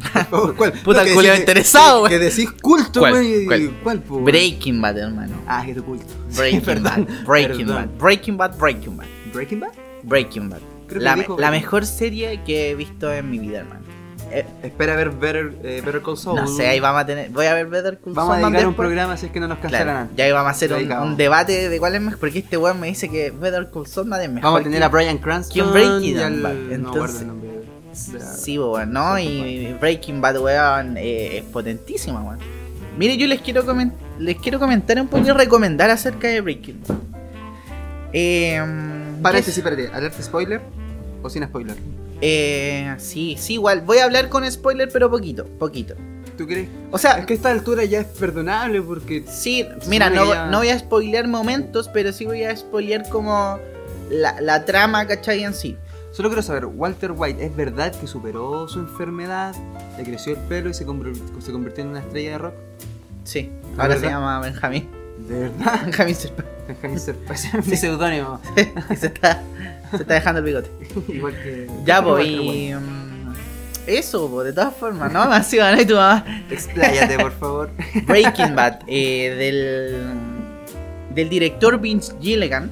¿Cuál? 0.56 0.72
Puta, 0.84 1.04
No, 1.04 1.20
el 1.20 1.38
interesado, 1.38 2.04
Que, 2.04 2.10
que 2.10 2.18
decís 2.18 2.50
culto, 2.62 3.00
¿Cuál? 3.00 3.12
güey. 3.12 3.44
¿Cuál? 3.46 3.70
¿Cuál, 3.82 4.00
po? 4.00 4.20
Breaking 4.20 4.80
Bad, 4.80 4.98
hermano. 4.98 5.36
Ah, 5.46 5.62
que 5.66 5.74
tu 5.74 5.84
culto. 5.84 6.06
Breaking 6.36 6.60
Bad. 6.82 7.06
Breaking. 7.26 7.66
Bad. 7.66 7.88
Breaking 7.98 8.36
Bad, 8.36 8.58
Breaking 8.58 8.96
Bad. 8.96 9.06
¿Breaking 9.32 9.60
Bad? 9.60 9.72
Breaking 10.02 10.48
Bad. 10.48 10.69
Creo 10.90 10.98
que 10.98 11.04
La, 11.04 11.16
me- 11.16 11.22
dijo- 11.22 11.38
la 11.38 11.50
mejor 11.50 11.86
serie 11.86 12.40
que 12.44 12.70
he 12.70 12.74
visto 12.74 13.10
en 13.12 13.30
mi 13.30 13.38
vida, 13.38 13.60
hermano. 13.60 13.80
Eh, 14.32 14.44
Espera 14.62 14.94
ver 14.94 15.10
Better, 15.10 15.52
eh, 15.64 15.82
Better 15.84 16.02
Call 16.02 16.16
Saul. 16.16 16.36
no 16.36 16.46
sé, 16.46 16.68
ahí 16.68 16.78
vamos 16.78 17.00
a 17.02 17.06
tener. 17.06 17.30
Voy 17.30 17.46
a 17.46 17.54
ver 17.54 17.66
Better 17.66 17.98
Call 17.98 18.12
Vamos 18.12 18.36
a 18.36 18.40
Saul 18.40 18.52
dedicar 18.52 18.68
un 18.68 18.74
programa 18.74 19.16
si 19.16 19.26
es 19.26 19.32
que 19.32 19.40
no 19.40 19.48
nos 19.48 19.58
cancelan 19.58 19.84
Claro, 19.86 20.10
ya 20.16 20.24
ahí 20.24 20.30
vamos 20.32 20.48
a 20.48 20.50
hacer 20.50 20.72
un, 20.72 21.16
debate 21.16 21.68
de 21.68 21.78
cuál 21.80 21.96
es 21.96 22.00
mejor. 22.00 22.20
Porque 22.20 22.38
este 22.40 22.56
weón 22.56 22.78
me 22.78 22.86
dice 22.86 23.08
que 23.08 23.30
Better 23.32 23.70
Call 23.72 23.86
Saul 23.88 24.08
no 24.08 24.16
es 24.16 24.28
mejor. 24.28 24.42
Vamos 24.44 24.60
a 24.60 24.62
tener 24.64 24.78
que- 24.78 24.84
a 24.84 24.88
Brian 24.88 25.18
Cranston 25.18 25.72
Breaking. 25.72 26.16
Bad. 26.42 26.52
no 26.52 26.74
Entonces- 26.74 27.26
la- 28.12 28.20
Sí, 28.36 28.56
weón, 28.56 28.92
¿no? 28.92 29.18
Y 29.18 29.74
Breaking 29.80 30.20
Bad, 30.20 30.38
weón, 30.38 30.96
eh, 30.96 31.38
es 31.38 31.42
potentísima, 31.44 32.20
weón. 32.22 32.38
Mire, 32.96 33.16
yo 33.16 33.26
les 33.26 33.40
quiero, 33.40 33.64
comen- 33.66 33.92
les 34.20 34.36
quiero 34.36 34.60
comentar 34.60 35.00
un 35.00 35.08
poco 35.08 35.26
y 35.26 35.30
recomendar 35.32 35.90
acerca 35.90 36.28
de 36.28 36.40
Breaking 36.40 36.82
Bad. 36.86 36.96
Eh, 38.12 38.62
Paréntesis, 39.22 39.58
espérate. 39.58 39.88
¿Alerta 39.92 40.22
spoiler 40.22 40.60
o 41.22 41.30
sin 41.30 41.44
spoiler? 41.44 41.76
eh, 42.20 42.94
sí, 42.98 43.36
sí, 43.38 43.54
igual. 43.54 43.80
Voy 43.82 43.98
a 43.98 44.04
hablar 44.04 44.28
con 44.28 44.50
spoiler, 44.50 44.88
pero 44.92 45.10
poquito, 45.10 45.46
poquito. 45.58 45.94
¿Tú 46.36 46.46
crees? 46.46 46.68
O 46.90 46.98
sea, 46.98 47.18
Es 47.18 47.26
que 47.26 47.34
a 47.34 47.36
esta 47.36 47.50
altura 47.50 47.84
ya 47.84 48.00
es 48.00 48.06
perdonable 48.06 48.80
porque... 48.82 49.24
sí, 49.28 49.66
mira, 49.88 50.08
no, 50.10 50.26
ya- 50.32 50.46
no 50.46 50.58
voy 50.58 50.68
a 50.70 50.78
spoilear 50.78 51.28
momentos, 51.28 51.88
pero 51.92 52.12
sí 52.12 52.24
voy 52.24 52.44
a 52.44 52.56
spoilear 52.56 53.08
como 53.10 53.58
la, 54.10 54.40
la 54.40 54.64
trama, 54.64 55.06
¿cachai? 55.06 55.44
En 55.44 55.52
sí. 55.54 55.76
Solo 56.12 56.28
quiero 56.28 56.42
saber, 56.42 56.64
Walter 56.66 57.12
White, 57.12 57.44
¿es 57.44 57.54
verdad 57.54 57.92
que 57.94 58.06
superó 58.06 58.66
su 58.68 58.80
enfermedad, 58.80 59.54
le 59.96 60.02
creció 60.04 60.32
el 60.32 60.38
pelo 60.40 60.68
y 60.70 60.74
se, 60.74 60.86
conver- 60.86 61.14
se 61.40 61.52
convirtió 61.52 61.84
en 61.84 61.90
una 61.90 62.00
estrella 62.00 62.30
de 62.32 62.38
rock? 62.38 62.54
Sí, 63.24 63.50
¿La 63.76 63.84
ahora 63.84 63.96
se 63.98 64.06
llama 64.06 64.40
Benjamín. 64.40 64.88
¿De 65.28 65.38
verdad? 65.40 65.80
Benjamín 65.84 66.14
Serpa. 66.14 66.44
Benjamin 66.66 66.98
Serpa, 67.00 67.34
es 67.34 67.66
mi 67.66 67.76
seudónimo. 67.76 68.40
se, 68.98 69.06
está, 69.08 69.42
se 69.90 69.96
está 69.98 70.14
dejando 70.14 70.38
el 70.40 70.44
bigote. 70.44 70.70
Igual 71.08 71.34
que... 71.42 71.66
Ya, 71.84 72.02
pues, 72.02 72.26
y. 72.26 72.72
mm, 72.74 73.32
Eso, 73.86 74.28
po, 74.30 74.42
de 74.44 74.52
todas 74.52 74.74
formas, 74.74 75.12
¿no? 75.12 75.22
Así 75.22 75.58
van 75.58 75.80
y 75.80 75.84
tu 75.86 75.94
mamá. 75.94 76.24
Expláyate, 76.50 77.18
por 77.18 77.32
favor. 77.32 77.70
Breaking 78.06 78.54
Bad, 78.54 78.80
eh, 78.86 79.34
del. 79.38 80.30
Del 81.14 81.28
director 81.28 81.80
Vince 81.80 82.14
Gilligan, 82.20 82.70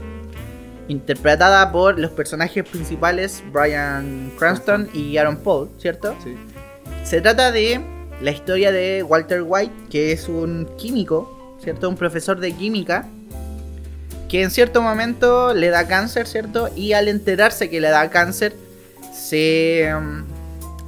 interpretada 0.86 1.72
por 1.72 1.98
los 1.98 2.12
personajes 2.12 2.62
principales 2.64 3.42
Brian 3.52 4.30
Cranston 4.38 4.88
y 4.94 5.16
Aaron 5.16 5.38
Paul, 5.38 5.70
¿cierto? 5.78 6.14
Sí. 6.22 6.36
Se 7.02 7.20
trata 7.20 7.50
de 7.50 7.80
la 8.20 8.30
historia 8.30 8.70
de 8.70 9.02
Walter 9.02 9.42
White, 9.44 9.72
que 9.90 10.12
es 10.12 10.28
un 10.28 10.68
químico, 10.78 11.56
¿cierto? 11.62 11.88
Un 11.88 11.96
profesor 11.96 12.38
de 12.38 12.52
química, 12.52 13.08
que 14.28 14.42
en 14.42 14.50
cierto 14.50 14.82
momento 14.82 15.54
le 15.54 15.68
da 15.68 15.88
cáncer, 15.88 16.26
¿cierto? 16.26 16.68
Y 16.76 16.92
al 16.92 17.08
enterarse 17.08 17.70
que 17.70 17.80
le 17.80 17.88
da 17.88 18.10
cáncer, 18.10 18.54
se, 19.12 19.90
mm, 19.98 20.24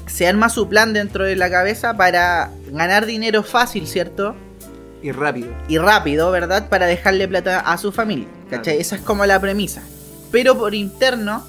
se 0.07 0.27
arma 0.27 0.49
su 0.51 0.69
plan 0.69 0.93
dentro 0.93 1.25
de 1.25 1.37
la 1.37 1.51
cabeza 1.51 1.97
para 1.97 2.51
ganar 2.71 3.07
dinero 3.07 3.43
fácil, 3.43 3.87
¿cierto? 3.87 4.37
Y 5.03 5.13
rápido. 5.13 5.49
Y 5.69 5.79
rápido, 5.79 6.31
¿verdad? 6.31 6.69
Para 6.69 6.87
dejarle 6.87 7.27
plata 7.27 7.61
a 7.61 7.79
su 7.79 7.91
familia. 7.93 8.29
¿Cachai? 8.51 8.75
Claro. 8.75 8.81
Esa 8.81 8.97
es 8.97 9.03
como 9.03 9.25
la 9.25 9.41
premisa. 9.41 9.83
Pero 10.31 10.59
por 10.59 10.75
interno, 10.75 11.47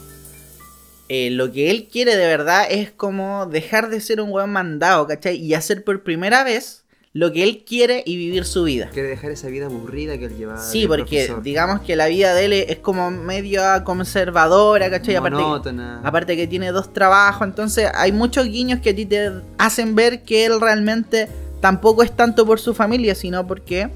eh, 1.09 1.29
lo 1.31 1.51
que 1.51 1.69
él 1.69 1.89
quiere 1.91 2.15
de 2.15 2.25
verdad 2.25 2.65
es 2.69 2.91
como 2.91 3.45
dejar 3.45 3.89
de 3.89 3.99
ser 3.99 4.21
un 4.21 4.31
weón 4.31 4.51
mandado, 4.51 5.07
¿cachai? 5.07 5.35
Y 5.35 5.53
hacer 5.53 5.83
por 5.83 6.03
primera 6.03 6.43
vez 6.45 6.80
lo 7.13 7.33
que 7.33 7.43
él 7.43 7.63
quiere 7.67 8.03
y 8.05 8.15
vivir 8.15 8.45
su 8.45 8.63
vida. 8.63 8.89
Quiere 8.93 9.09
dejar 9.09 9.31
esa 9.31 9.47
vida 9.49 9.65
aburrida 9.65 10.17
que 10.17 10.25
él 10.25 10.37
llevaba. 10.37 10.61
Sí, 10.61 10.87
porque 10.87 11.25
profesor. 11.25 11.43
digamos 11.43 11.81
que 11.81 11.95
la 11.97 12.07
vida 12.07 12.33
de 12.33 12.45
él 12.45 12.53
es 12.53 12.77
como 12.77 13.11
medio 13.11 13.61
conservadora, 13.83 14.89
¿cachai? 14.89 15.15
Aparte, 15.15 16.37
que 16.37 16.47
tiene 16.47 16.71
dos 16.71 16.93
trabajos, 16.93 17.45
entonces 17.45 17.89
hay 17.93 18.11
muchos 18.13 18.45
guiños 18.45 18.79
que 18.79 18.91
a 18.91 18.95
ti 18.95 19.05
te 19.05 19.31
hacen 19.57 19.95
ver 19.95 20.23
que 20.23 20.45
él 20.45 20.61
realmente 20.61 21.27
tampoco 21.59 22.01
es 22.01 22.15
tanto 22.15 22.45
por 22.45 22.59
su 22.59 22.73
familia, 22.73 23.13
sino 23.13 23.45
porque 23.45 23.89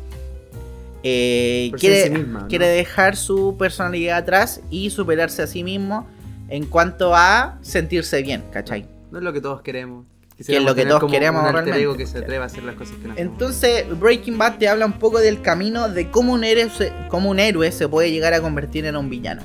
eh, 1.04 1.68
Por 1.72 1.80
quiere, 1.80 2.04
sí 2.04 2.10
misma, 2.10 2.42
¿no? 2.42 2.48
quiere 2.48 2.68
dejar 2.68 3.16
su 3.16 3.56
personalidad 3.58 4.18
atrás 4.18 4.60
y 4.70 4.90
superarse 4.90 5.42
a 5.42 5.48
sí 5.48 5.64
mismo 5.64 6.08
en 6.50 6.66
cuanto 6.66 7.16
a 7.16 7.58
sentirse 7.62 8.22
bien, 8.22 8.44
¿cachai? 8.52 8.86
No 9.12 9.20
es 9.20 9.24
lo 9.24 9.32
que 9.32 9.40
todos 9.40 9.62
queremos. 9.62 10.06
Que 10.46 10.58
es 10.58 10.64
lo 10.64 10.76
que 10.76 10.86
todos 10.86 11.10
queremos 11.10 11.44
un 11.44 11.52
realmente. 11.54 11.82
ego 11.82 11.96
que 11.96 12.06
se 12.06 12.18
atreva 12.18 12.44
a 12.44 12.48
hacer 12.48 12.64
las 12.64 12.76
cosas 12.76 12.96
que 13.02 13.08
no. 13.08 13.14
Entonces, 13.16 13.86
Breaking 14.00 14.38
Bad 14.38 14.58
te 14.58 14.68
habla 14.68 14.86
un 14.86 14.94
poco 15.00 15.20
del 15.20 15.42
camino 15.42 15.88
de 15.88 16.12
cómo 16.12 16.34
un 16.34 16.44
héroe 16.44 16.70
se, 16.70 16.92
cómo 17.08 17.30
un 17.30 17.40
héroe 17.40 17.72
se 17.72 17.88
puede 17.88 18.12
llegar 18.12 18.34
a 18.34 18.42
convertir 18.42 18.86
en 18.86 18.98
un 18.98 19.10
villano. 19.10 19.44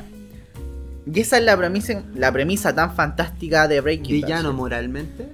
Y 1.12 1.20
esa 1.20 1.38
es 1.38 1.44
la 1.44 1.56
premisa, 1.56 2.02
la 2.14 2.32
premisa 2.32 2.74
tan 2.74 2.94
fantástica 2.94 3.68
de 3.68 3.80
Breaking 3.80 4.20
Bad. 4.20 4.26
¿Villano 4.28 4.52
moralmente? 4.52 5.28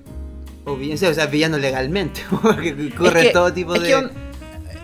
O, 0.65 0.77
vi- 0.77 0.93
o 0.93 0.97
sea, 0.97 1.27
villano 1.27 1.57
legalmente. 1.59 2.21
Porque 2.43 2.75
Es 2.89 2.95
corre 2.95 3.23
que- 3.23 3.31
todo 3.31 3.53
tipo 3.53 3.75
es 3.77 3.83
de. 3.83 3.89
que 3.89 3.97
un- 3.97 4.11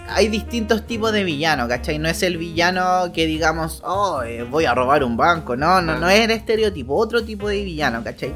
hay 0.09 0.29
distintos 0.29 0.87
tipos 0.87 1.13
de 1.13 1.25
villano, 1.25 1.69
¿cachai? 1.69 1.99
No 1.99 2.09
es 2.09 2.23
el 2.23 2.37
villano 2.37 3.13
que 3.15 3.25
digamos, 3.27 3.83
oh, 3.85 4.23
eh, 4.23 4.43
voy 4.43 4.65
a 4.67 4.75
robar 4.75 5.05
un 5.05 5.17
banco. 5.17 5.57
No, 5.57 5.81
no, 5.81 5.99
no 5.99 6.09
es 6.11 6.21
el 6.21 6.31
estereotipo, 6.33 6.95
otro 6.97 7.25
tipo 7.25 7.49
de 7.49 7.63
villano, 7.65 8.03
¿cachai? 8.05 8.33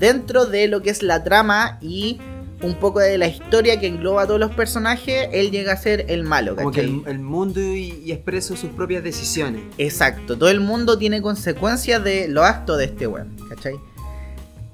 Dentro 0.00 0.46
de 0.46 0.66
lo 0.66 0.82
que 0.82 0.90
es 0.90 1.02
la 1.02 1.22
trama 1.22 1.78
y 1.82 2.18
un 2.62 2.74
poco 2.74 3.00
de 3.00 3.16
la 3.18 3.28
historia 3.28 3.78
que 3.78 3.86
engloba 3.86 4.22
a 4.22 4.26
todos 4.26 4.40
los 4.40 4.50
personajes, 4.52 5.28
él 5.32 5.50
llega 5.50 5.72
a 5.72 5.76
ser 5.76 6.06
el 6.08 6.24
malo, 6.24 6.56
Como 6.56 6.70
que 6.72 6.80
¿cachai? 6.80 7.02
el, 7.06 7.08
el 7.08 7.18
mundo 7.20 7.60
y, 7.60 8.02
y 8.04 8.12
expreso 8.12 8.56
sus 8.56 8.70
propias 8.70 9.02
decisiones. 9.04 9.62
Exacto, 9.78 10.36
todo 10.36 10.48
el 10.50 10.60
mundo 10.60 10.98
tiene 10.98 11.22
consecuencias 11.22 12.02
de 12.02 12.28
los 12.28 12.44
actos 12.44 12.78
de 12.78 12.84
este 12.86 13.06
weón, 13.06 13.36
¿cachai? 13.48 13.74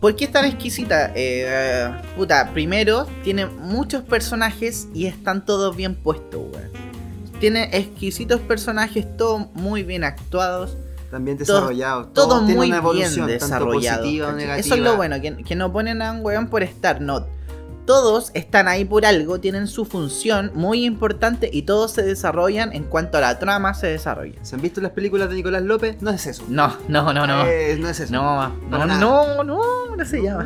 ¿Por 0.00 0.14
qué 0.14 0.26
es 0.26 0.32
tan 0.32 0.44
exquisita? 0.44 1.12
Eh, 1.14 1.90
puta, 2.16 2.50
primero, 2.52 3.06
tiene 3.24 3.46
muchos 3.46 4.02
personajes 4.04 4.88
y 4.94 5.06
están 5.06 5.44
todos 5.44 5.74
bien 5.76 5.94
puestos, 5.96 6.42
weón. 6.52 6.70
Tiene 7.40 7.68
exquisitos 7.72 8.40
personajes, 8.40 9.06
todos 9.16 9.46
muy 9.54 9.82
bien 9.82 10.04
actuados, 10.04 10.76
También 11.16 11.38
Todo- 11.38 11.56
desarrollados. 11.60 12.12
todo 12.12 12.28
Todos 12.28 12.38
tienen 12.40 12.56
muy 12.58 12.66
una 12.68 12.76
bien 12.80 12.84
evolución, 13.06 13.26
tanto 13.28 13.32
desarrollado. 13.44 13.98
positiva 14.02 14.32
negativa. 14.32 14.56
Eso 14.58 14.74
es 14.74 14.80
lo 14.82 14.96
bueno, 14.96 15.18
que, 15.22 15.34
que 15.44 15.56
no 15.56 15.72
ponen 15.72 16.02
a 16.02 16.12
un 16.12 16.20
weón 16.22 16.48
por 16.48 16.62
estar, 16.62 17.00
no. 17.00 17.26
Todos 17.86 18.32
están 18.34 18.68
ahí 18.68 18.84
por 18.84 19.06
algo, 19.06 19.40
tienen 19.40 19.66
su 19.66 19.86
función 19.86 20.50
muy 20.54 20.84
importante 20.84 21.48
y 21.50 21.62
todos 21.62 21.92
se 21.92 22.02
desarrollan 22.02 22.74
en 22.74 22.84
cuanto 22.84 23.16
a 23.16 23.22
la 23.22 23.38
trama 23.38 23.72
se 23.72 23.86
desarrolla. 23.86 24.34
¿Se 24.44 24.56
han 24.56 24.60
visto 24.60 24.80
las 24.82 24.90
películas 24.90 25.30
de 25.30 25.36
Nicolás 25.36 25.62
López? 25.62 26.02
No 26.02 26.10
es 26.10 26.26
eso. 26.26 26.42
No, 26.48 26.76
no, 26.88 27.12
no, 27.14 27.26
no. 27.26 27.46
Eh, 27.46 27.78
no 27.80 27.88
es 27.88 27.98
eso. 28.00 28.12
No, 28.12 28.48
no, 28.68 28.84
no, 28.86 29.42
no, 29.44 29.96
no 29.96 30.04
se 30.04 30.20
llama. 30.20 30.44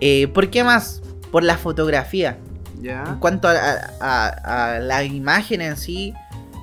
Eh, 0.00 0.28
¿Por 0.28 0.48
qué 0.50 0.62
más? 0.64 1.02
Por 1.32 1.42
la 1.42 1.56
fotografía. 1.58 2.38
En 2.76 2.82
Ya. 2.82 3.16
cuanto 3.20 3.48
a, 3.48 3.52
a- 4.00 4.74
a 4.74 4.78
la 4.78 5.04
imagen 5.04 5.60
en 5.60 5.76
sí, 5.76 6.14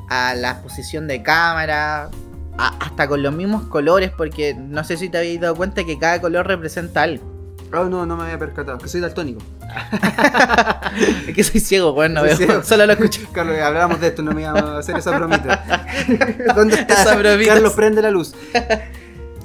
a 0.10 0.34
la 0.36 0.62
posición 0.62 1.08
de 1.08 1.22
cámara, 1.24 2.10
a- 2.58 2.78
hasta 2.80 3.08
con 3.08 3.22
los 3.24 3.34
mismos 3.34 3.64
colores, 3.68 4.12
porque 4.16 4.54
no 4.56 4.84
sé 4.84 4.98
si 4.98 5.10
te 5.10 5.18
habéis 5.18 5.40
dado 5.42 5.56
cuenta 5.56 5.84
que 5.84 5.98
cada 6.00 6.20
color 6.22 6.48
representa 6.48 7.04
algo. 7.04 7.36
Oh, 7.74 7.84
no, 7.86 8.06
no 8.06 8.16
me 8.16 8.24
había 8.24 8.40
percatado. 8.40 8.78
Que 8.78 8.88
soy 8.88 9.02
daltónico. 9.02 9.42
Es 11.28 11.36
que 11.36 11.44
soy 11.44 11.60
ciego, 11.60 11.92
weón, 11.94 12.14
no 12.14 12.22
Soy 12.22 12.30
veo, 12.30 12.38
ciego. 12.38 12.64
solo 12.64 12.86
lo 12.86 12.94
escucho. 12.94 13.22
Carlos, 13.34 13.58
hablábamos 13.60 14.00
de 14.02 14.08
esto, 14.08 14.24
no 14.24 14.32
me 14.32 14.42
íbamos 14.42 14.64
a 14.64 14.78
hacer 14.80 14.98
esa 14.98 15.12
bromita. 15.18 15.86
¿Dónde 16.56 16.76
está? 16.76 17.02
Esa 17.02 17.16
bromita. 17.16 17.54
Carlos, 17.54 17.74
prende 17.74 18.02
la 18.02 18.10
luz. 18.10 18.34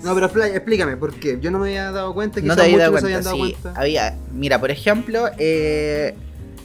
No, 0.03 0.15
pero 0.15 0.31
expl- 0.33 0.55
explícame, 0.55 0.97
¿por 0.97 1.15
qué? 1.15 1.39
Yo 1.41 1.51
no 1.51 1.59
me 1.59 1.69
había 1.69 1.91
dado 1.93 2.15
cuenta, 2.15 2.41
No 2.41 2.55
quizás 2.55 2.57
te 2.65 2.71
muchos 2.71 2.79
dado 2.81 2.93
no 2.93 2.93
cuenta, 3.01 3.07
habían 3.07 3.25
dado 3.25 3.37
sí. 3.37 3.57
cuenta. 3.61 3.81
Había, 3.81 4.17
mira, 4.33 4.59
por 4.61 4.71
ejemplo, 4.71 5.29
eh, 5.39 6.15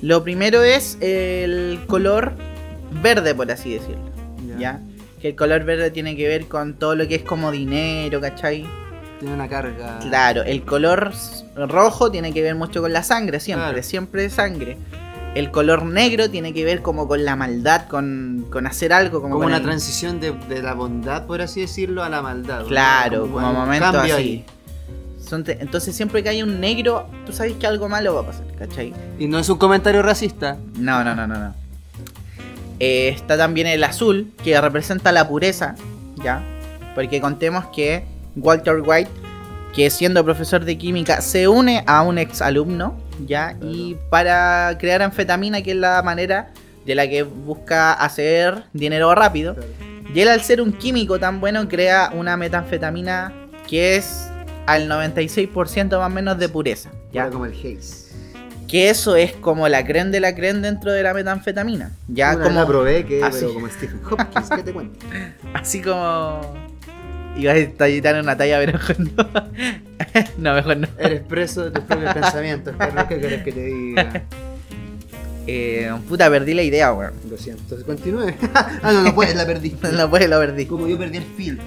lo 0.02 0.24
primero 0.24 0.64
es 0.64 0.98
el 1.02 1.80
color 1.88 2.34
verde, 2.92 3.34
por 3.36 3.52
así 3.52 3.74
decirlo. 3.74 4.10
¿ya? 4.60 4.80
Que 5.22 5.30
el 5.30 5.36
color 5.36 5.64
verde 5.64 5.92
tiene 5.92 6.16
que 6.16 6.28
ver 6.28 6.48
con 6.48 6.76
todo 6.76 6.96
lo 6.96 7.08
que 7.08 7.16
es 7.16 7.24
como 7.24 7.52
dinero, 7.52 8.22
¿cachai? 8.22 8.66
Tiene 9.20 9.34
una 9.34 9.48
carga. 9.48 9.98
Claro, 10.00 10.44
el 10.44 10.64
color 10.64 11.12
rojo 11.56 12.12
tiene 12.12 12.34
que 12.34 12.42
ver 12.44 12.56
mucho 12.56 12.82
con 12.82 12.94
la 12.94 13.02
sangre, 13.04 13.40
siempre, 13.40 13.68
Claro. 13.70 13.84
siempre 13.84 14.22
de 14.24 14.30
sangre. 14.30 14.78
El 15.36 15.52
color 15.52 15.86
negro 15.86 16.30
tiene 16.32 16.54
que 16.54 16.64
ver 16.66 16.82
como 16.82 17.08
con 17.08 17.24
la 17.26 17.36
maldad, 17.36 17.88
con, 17.88 18.46
con 18.52 18.66
hacer 18.68 18.94
algo, 18.94 19.22
como, 19.22 19.36
Como 19.36 19.48
una 19.48 19.58
el- 19.58 19.64
transición 19.64 20.20
de, 20.20 20.32
de 20.32 20.62
la 20.62 20.74
bondad, 20.74 21.26
por 21.26 21.42
así 21.42 21.62
decirlo, 21.62 22.04
a 22.04 22.10
la 22.10 22.22
maldad. 22.22 22.62
¿no? 22.62 22.68
Claro, 22.68 23.22
como, 23.30 23.48
un 23.50 23.56
momentos 23.56 23.96
así. 23.96 24.12
ahí. 24.12 24.46
Entonces 25.60 25.96
siempre 25.96 26.24
que 26.24 26.30
hay 26.30 26.42
un 26.42 26.60
negro, 26.62 27.10
tú 27.26 27.34
sabes 27.34 27.54
que 27.54 27.68
algo 27.68 27.90
malo 27.90 28.16
va 28.16 28.22
a 28.22 28.26
pasar, 28.28 28.46
¿cachai? 28.58 28.94
Y 29.20 29.28
no 29.28 29.38
es 29.40 29.50
un 29.50 29.58
comentario 29.58 30.02
racista. 30.02 30.58
No, 30.78 31.04
no, 31.04 31.14
no, 31.16 31.28
no, 31.28 31.38
no. 31.38 31.56
Eh, 32.80 33.10
está 33.10 33.38
también 33.38 33.68
el 33.68 33.84
azul, 33.84 34.32
que 34.44 34.60
representa 34.60 35.12
la 35.12 35.28
pureza, 35.28 35.76
¿ya? 36.24 36.44
Porque 36.96 37.20
contemos 37.22 37.66
que 37.68 38.04
Walter 38.36 38.82
White, 38.86 39.10
que 39.74 39.90
siendo 39.90 40.24
profesor 40.24 40.64
de 40.64 40.78
química, 40.78 41.22
se 41.22 41.48
une 41.48 41.84
a 41.88 42.02
un 42.04 42.18
ex 42.18 42.42
alumno, 42.42 42.98
¿ya? 43.26 43.58
Y 43.62 43.96
para 44.10 44.78
crear 44.80 45.02
anfetamina, 45.02 45.62
que 45.62 45.72
es 45.72 45.78
la 45.78 46.02
manera 46.04 46.52
de 46.86 46.96
la 46.96 47.08
que 47.08 47.24
busca 47.24 47.94
hacer 47.94 48.64
dinero 48.74 49.14
rápido. 49.14 49.56
Y 50.14 50.22
él 50.22 50.30
al 50.30 50.42
ser 50.42 50.62
un 50.62 50.72
químico 50.72 51.20
tan 51.20 51.40
bueno 51.40 51.68
crea 51.68 52.12
una 52.14 52.38
metanfetamina 52.38 53.34
que 53.68 53.98
es 53.98 54.30
al 54.66 54.90
96% 54.90 55.98
más 55.98 56.08
o 56.08 56.10
menos 56.10 56.40
de 56.40 56.50
pureza. 56.50 56.90
¿ya? 57.12 57.30
Como 57.30 57.46
el 57.46 57.54
Haze. 57.54 58.07
Que 58.68 58.90
eso 58.90 59.16
es 59.16 59.32
como 59.34 59.68
la 59.70 59.86
creen 59.86 60.12
de 60.12 60.20
la 60.20 60.36
creen 60.36 60.62
dentro 60.62 60.92
de 60.92 61.02
la 61.04 61.14
metanfetamina. 61.14 61.92
Ya 62.10 62.36
Una 62.36 62.44
como 62.44 62.60
la 62.60 62.68
probé, 62.68 63.06
que 63.06 63.24
así. 63.24 63.38
pero 63.42 63.54
como 63.54 63.70
Stephen 63.70 64.02
Hopkins, 64.10 64.50
¿qué 64.50 64.64
te 64.64 64.74
cuento? 64.74 65.06
así 65.54 65.82
como 65.82 66.42
ibas 67.38 67.58
a 67.58 67.70
tallar 67.78 68.22
una 68.22 68.36
talla 68.36 68.60
pero 68.60 68.74
mejor 68.74 69.00
no. 69.00 69.30
no, 70.38 70.54
mejor 70.54 70.78
no. 70.78 70.88
Eres 71.00 71.22
preso 71.22 71.64
de 71.66 71.72
tus 71.72 71.84
propios 71.86 72.14
pensamientos, 72.14 72.76
Carlos, 72.78 73.06
¿qué 73.08 73.20
querés 73.20 73.44
que 73.44 73.52
te 73.52 73.64
diga? 73.64 74.24
Eh, 75.50 75.90
puta, 76.10 76.30
perdí 76.30 76.54
la 76.54 76.62
idea, 76.64 76.92
weón. 76.92 77.14
Lo 77.30 77.38
siento, 77.38 77.78
continúe. 77.86 78.34
ah, 78.54 78.92
no, 78.92 79.02
no 79.02 79.16
puedes, 79.16 79.34
la 79.34 79.46
perdí. 79.46 79.78
No 79.94 80.10
puedes, 80.10 80.30
lo 80.30 80.38
perdí. 80.40 80.66
Como 80.66 80.90
yo 80.90 80.98
perdí 80.98 81.20
el 81.20 81.24
filtro. 81.24 81.64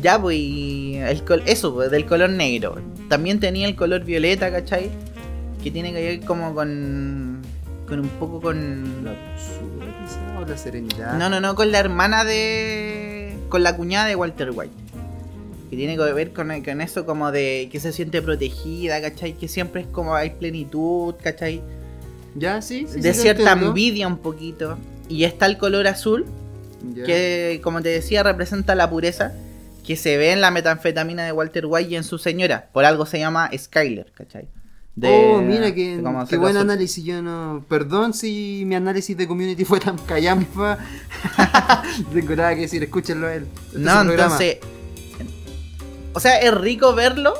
Ya, 0.00 0.18
pues, 0.18 0.38
y 0.38 0.96
el 0.96 1.22
col- 1.22 1.42
eso, 1.44 1.74
pues, 1.74 1.90
del 1.90 2.06
color 2.06 2.30
negro. 2.30 2.80
También 3.10 3.40
tenía 3.40 3.66
el 3.68 3.76
color 3.76 4.04
violeta, 4.04 4.50
¿cachai? 4.50 4.88
Que 5.62 5.70
tiene 5.70 5.92
que 5.92 6.02
ver 6.02 6.20
como 6.20 6.54
con. 6.54 7.42
con 7.88 8.00
un 8.00 8.08
poco 8.08 8.40
con. 8.40 9.04
La 9.04 9.12
quizá, 9.12 10.38
o 10.40 10.44
la 10.46 10.56
serenidad. 10.56 11.18
No, 11.18 11.28
no, 11.28 11.40
no, 11.40 11.54
con 11.54 11.72
la 11.72 11.78
hermana 11.78 12.24
de. 12.24 13.36
con 13.48 13.62
la 13.62 13.76
cuñada 13.76 14.06
de 14.06 14.16
Walter 14.16 14.50
White. 14.52 14.74
Que 15.70 15.76
tiene 15.76 15.96
que 15.96 16.12
ver 16.12 16.32
con, 16.32 16.48
con 16.62 16.80
eso 16.80 17.04
como 17.06 17.32
de 17.32 17.68
que 17.72 17.80
se 17.80 17.92
siente 17.92 18.22
protegida, 18.22 19.00
¿cachai? 19.00 19.32
Que 19.32 19.48
siempre 19.48 19.80
es 19.82 19.86
como 19.88 20.14
hay 20.14 20.30
plenitud, 20.30 21.14
¿cachai? 21.22 21.60
¿Ya? 22.36 22.62
Sí, 22.62 22.86
sí. 22.88 23.00
de 23.00 23.14
sí, 23.14 23.22
cierta 23.22 23.52
envidia 23.52 24.06
un 24.06 24.18
poquito. 24.18 24.78
Y 25.08 25.24
está 25.24 25.46
el 25.46 25.58
color 25.58 25.86
azul, 25.88 26.24
Ya. 26.94 27.04
que 27.04 27.60
como 27.64 27.82
te 27.82 27.88
decía 27.88 28.22
representa 28.22 28.74
la 28.76 28.88
pureza 28.88 29.32
que 29.84 29.96
se 29.96 30.16
ve 30.16 30.32
en 30.32 30.40
la 30.40 30.50
metanfetamina 30.50 31.24
de 31.24 31.32
Walter 31.32 31.64
White 31.66 31.90
y 31.90 31.96
en 31.96 32.04
su 32.04 32.18
señora. 32.18 32.68
Por 32.72 32.84
algo 32.84 33.06
se 33.06 33.18
llama 33.18 33.50
Skyler, 33.56 34.12
¿cachai? 34.12 34.46
De- 34.96 35.08
oh, 35.34 35.42
mira 35.42 35.74
qué 35.74 36.00
hacerlo 36.18 36.40
buen 36.40 36.56
análisis. 36.56 37.04
Yo 37.04 37.20
no. 37.20 37.62
Perdón 37.68 38.14
si 38.14 38.62
mi 38.66 38.74
análisis 38.76 39.14
de 39.16 39.28
community 39.28 39.64
fue 39.66 39.78
tan 39.78 39.98
callampa. 39.98 40.78
Tengo 42.12 42.34
nada 42.34 42.54
que 42.54 42.62
decir, 42.62 42.82
escúchenlo 42.82 43.26
a 43.26 43.34
él. 43.34 43.46
Este 43.66 43.76
es 43.78 43.82
No, 43.82 44.00
entonces. 44.10 44.58
O 46.14 46.20
sea, 46.20 46.38
es 46.40 46.54
rico 46.54 46.94
verlo 46.94 47.34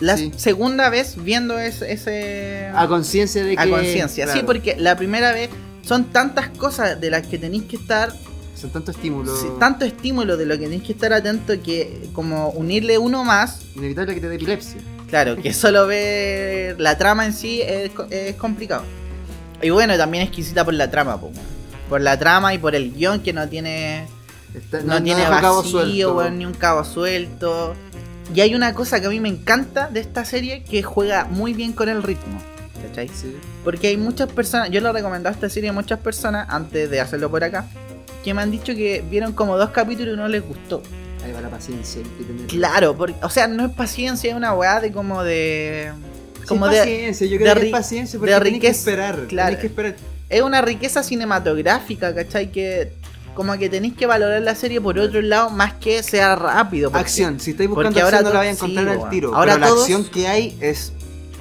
la 0.00 0.16
Sí. 0.16 0.32
segunda 0.36 0.90
vez 0.90 1.14
viendo 1.22 1.58
ese. 1.58 1.92
ese 1.92 2.66
A 2.74 2.88
conciencia 2.88 3.44
de 3.44 3.54
que. 3.54 3.62
a 3.62 3.68
conciencia. 3.68 4.26
Sí, 4.26 4.40
porque 4.44 4.74
la 4.76 4.96
primera 4.96 5.30
vez 5.32 5.48
son 5.82 6.06
tantas 6.06 6.48
cosas 6.50 7.00
de 7.00 7.10
las 7.10 7.26
que 7.26 7.38
tenéis 7.38 7.62
que 7.64 7.76
estar. 7.76 8.12
Son 8.56 8.70
tantos 8.70 8.96
estímulos. 8.96 9.38
sí, 9.40 9.46
tanto 9.60 9.84
estímulo 9.84 10.36
de 10.36 10.46
lo 10.46 10.54
que 10.54 10.64
tenéis 10.64 10.82
que 10.82 10.92
estar 10.92 11.12
atento 11.12 11.52
que, 11.62 12.08
como 12.14 12.48
unirle 12.50 12.98
uno 12.98 13.22
más. 13.22 13.60
Inevitable 13.76 14.14
que 14.14 14.20
te 14.20 14.28
dé 14.28 14.34
epilepsia. 14.36 14.80
Claro, 15.08 15.36
que 15.36 15.52
solo 15.52 15.86
ver 15.86 16.80
la 16.80 16.98
trama 16.98 17.26
en 17.26 17.32
sí 17.32 17.62
es, 17.62 17.90
es 18.10 18.34
complicado. 18.36 18.82
Y 19.62 19.70
bueno, 19.70 19.96
también 19.96 20.24
exquisita 20.24 20.64
por 20.64 20.74
la 20.74 20.90
trama, 20.90 21.20
po, 21.20 21.30
por 21.88 22.00
la 22.00 22.18
trama 22.18 22.52
y 22.54 22.58
por 22.58 22.74
el 22.74 22.92
guion 22.92 23.20
que 23.20 23.32
no 23.32 23.48
tiene 23.48 24.06
Está- 24.54 24.80
no, 24.82 25.02
tiene 25.02 25.28
vacío, 25.28 26.14
weón, 26.16 26.38
ni 26.38 26.46
un 26.46 26.54
cabo 26.54 26.82
suelto. 26.84 27.74
Y 28.34 28.40
hay 28.40 28.54
una 28.54 28.74
cosa 28.74 29.00
que 29.00 29.06
a 29.06 29.10
mí 29.10 29.20
me 29.20 29.28
encanta 29.28 29.88
de 29.88 30.00
esta 30.00 30.24
serie 30.24 30.64
que 30.64 30.82
juega 30.82 31.26
muy 31.26 31.52
bien 31.54 31.72
con 31.72 31.88
el 31.88 32.02
ritmo. 32.02 32.40
¿Cachai? 32.88 33.08
Sí. 33.08 33.36
Porque 33.64 33.88
hay 33.88 33.96
muchas 33.96 34.28
personas, 34.30 34.70
yo 34.70 34.80
le 34.80 34.88
he 34.88 34.92
recomendado 34.92 35.34
esta 35.34 35.48
serie 35.48 35.70
a 35.70 35.72
muchas 35.72 35.98
personas 36.00 36.46
antes 36.50 36.90
de 36.90 37.00
hacerlo 37.00 37.30
por 37.30 37.44
acá, 37.44 37.66
que 38.24 38.34
me 38.34 38.42
han 38.42 38.50
dicho 38.50 38.74
que 38.74 39.04
vieron 39.08 39.32
como 39.32 39.56
dos 39.56 39.70
capítulos 39.70 40.14
y 40.14 40.16
no 40.16 40.26
les 40.28 40.42
gustó. 40.42 40.82
Ahí 41.26 41.32
va 41.32 41.40
la 41.40 41.50
paciencia. 41.50 42.00
hay 42.02 42.08
que 42.18 42.24
tener. 42.24 42.46
Claro, 42.46 42.96
porque, 42.96 43.16
o 43.22 43.28
sea, 43.30 43.46
no 43.48 43.66
es 43.66 43.72
paciencia, 43.72 44.30
es 44.30 44.36
una 44.36 44.54
weá 44.54 44.80
de 44.80 44.92
como 44.92 45.22
de. 45.22 45.92
Sí, 46.40 46.46
Como 46.46 46.66
es 46.66 46.72
de. 46.72 46.78
paciencia, 46.78 47.26
yo 47.26 47.32
de 47.32 47.38
creo 47.44 47.54
que 47.56 47.66
es 47.66 47.72
paciencia 47.72 48.12
de 48.12 48.18
porque 48.20 48.32
tenés 48.34 48.44
que 48.48 48.54
riqueza, 48.68 48.78
esperar. 48.78 49.26
claro. 49.26 49.46
Tenés 49.48 49.60
que 49.60 49.66
esperar. 49.66 49.96
Es 50.28 50.42
una 50.42 50.60
riqueza 50.62 51.02
cinematográfica, 51.02 52.14
¿cachai? 52.14 52.50
Que 52.52 52.92
como 53.34 53.56
que 53.58 53.68
tenéis 53.68 53.94
que 53.94 54.06
valorar 54.06 54.40
la 54.42 54.54
serie 54.54 54.80
por 54.80 54.98
otro 54.98 55.20
lado 55.20 55.50
más 55.50 55.74
que 55.74 56.02
sea 56.02 56.36
rápido. 56.36 56.90
porque- 56.90 57.02
Acción, 57.02 57.38
si 57.40 57.50
estáis 57.50 57.68
buscando 57.68 57.90
acción 58.00 58.04
ahora 58.06 58.22
no 58.22 58.30
la 58.32 58.38
vais 58.38 58.50
a 58.50 58.52
encontrar 58.52 58.96
sí, 58.96 59.02
al 59.02 59.10
tiro. 59.10 59.34
Ahora 59.34 59.54
pero 59.54 59.66
la 59.74 59.80
acción 59.80 60.04
que 60.04 60.26
hay 60.28 60.56
es 60.60 60.92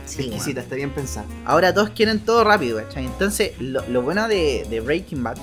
Sí, 0.05 0.21
exquisita, 0.23 0.61
está 0.61 0.75
bien 0.75 0.91
pensada. 0.91 1.25
Ahora 1.45 1.73
todos 1.73 1.89
quieren 1.91 2.19
todo 2.19 2.43
rápido, 2.43 2.77
¿cachai? 2.77 3.05
Entonces, 3.05 3.53
lo, 3.59 3.83
lo 3.87 4.01
bueno 4.03 4.27
de, 4.27 4.65
de 4.69 4.79
Breaking 4.81 5.23
Bad 5.23 5.37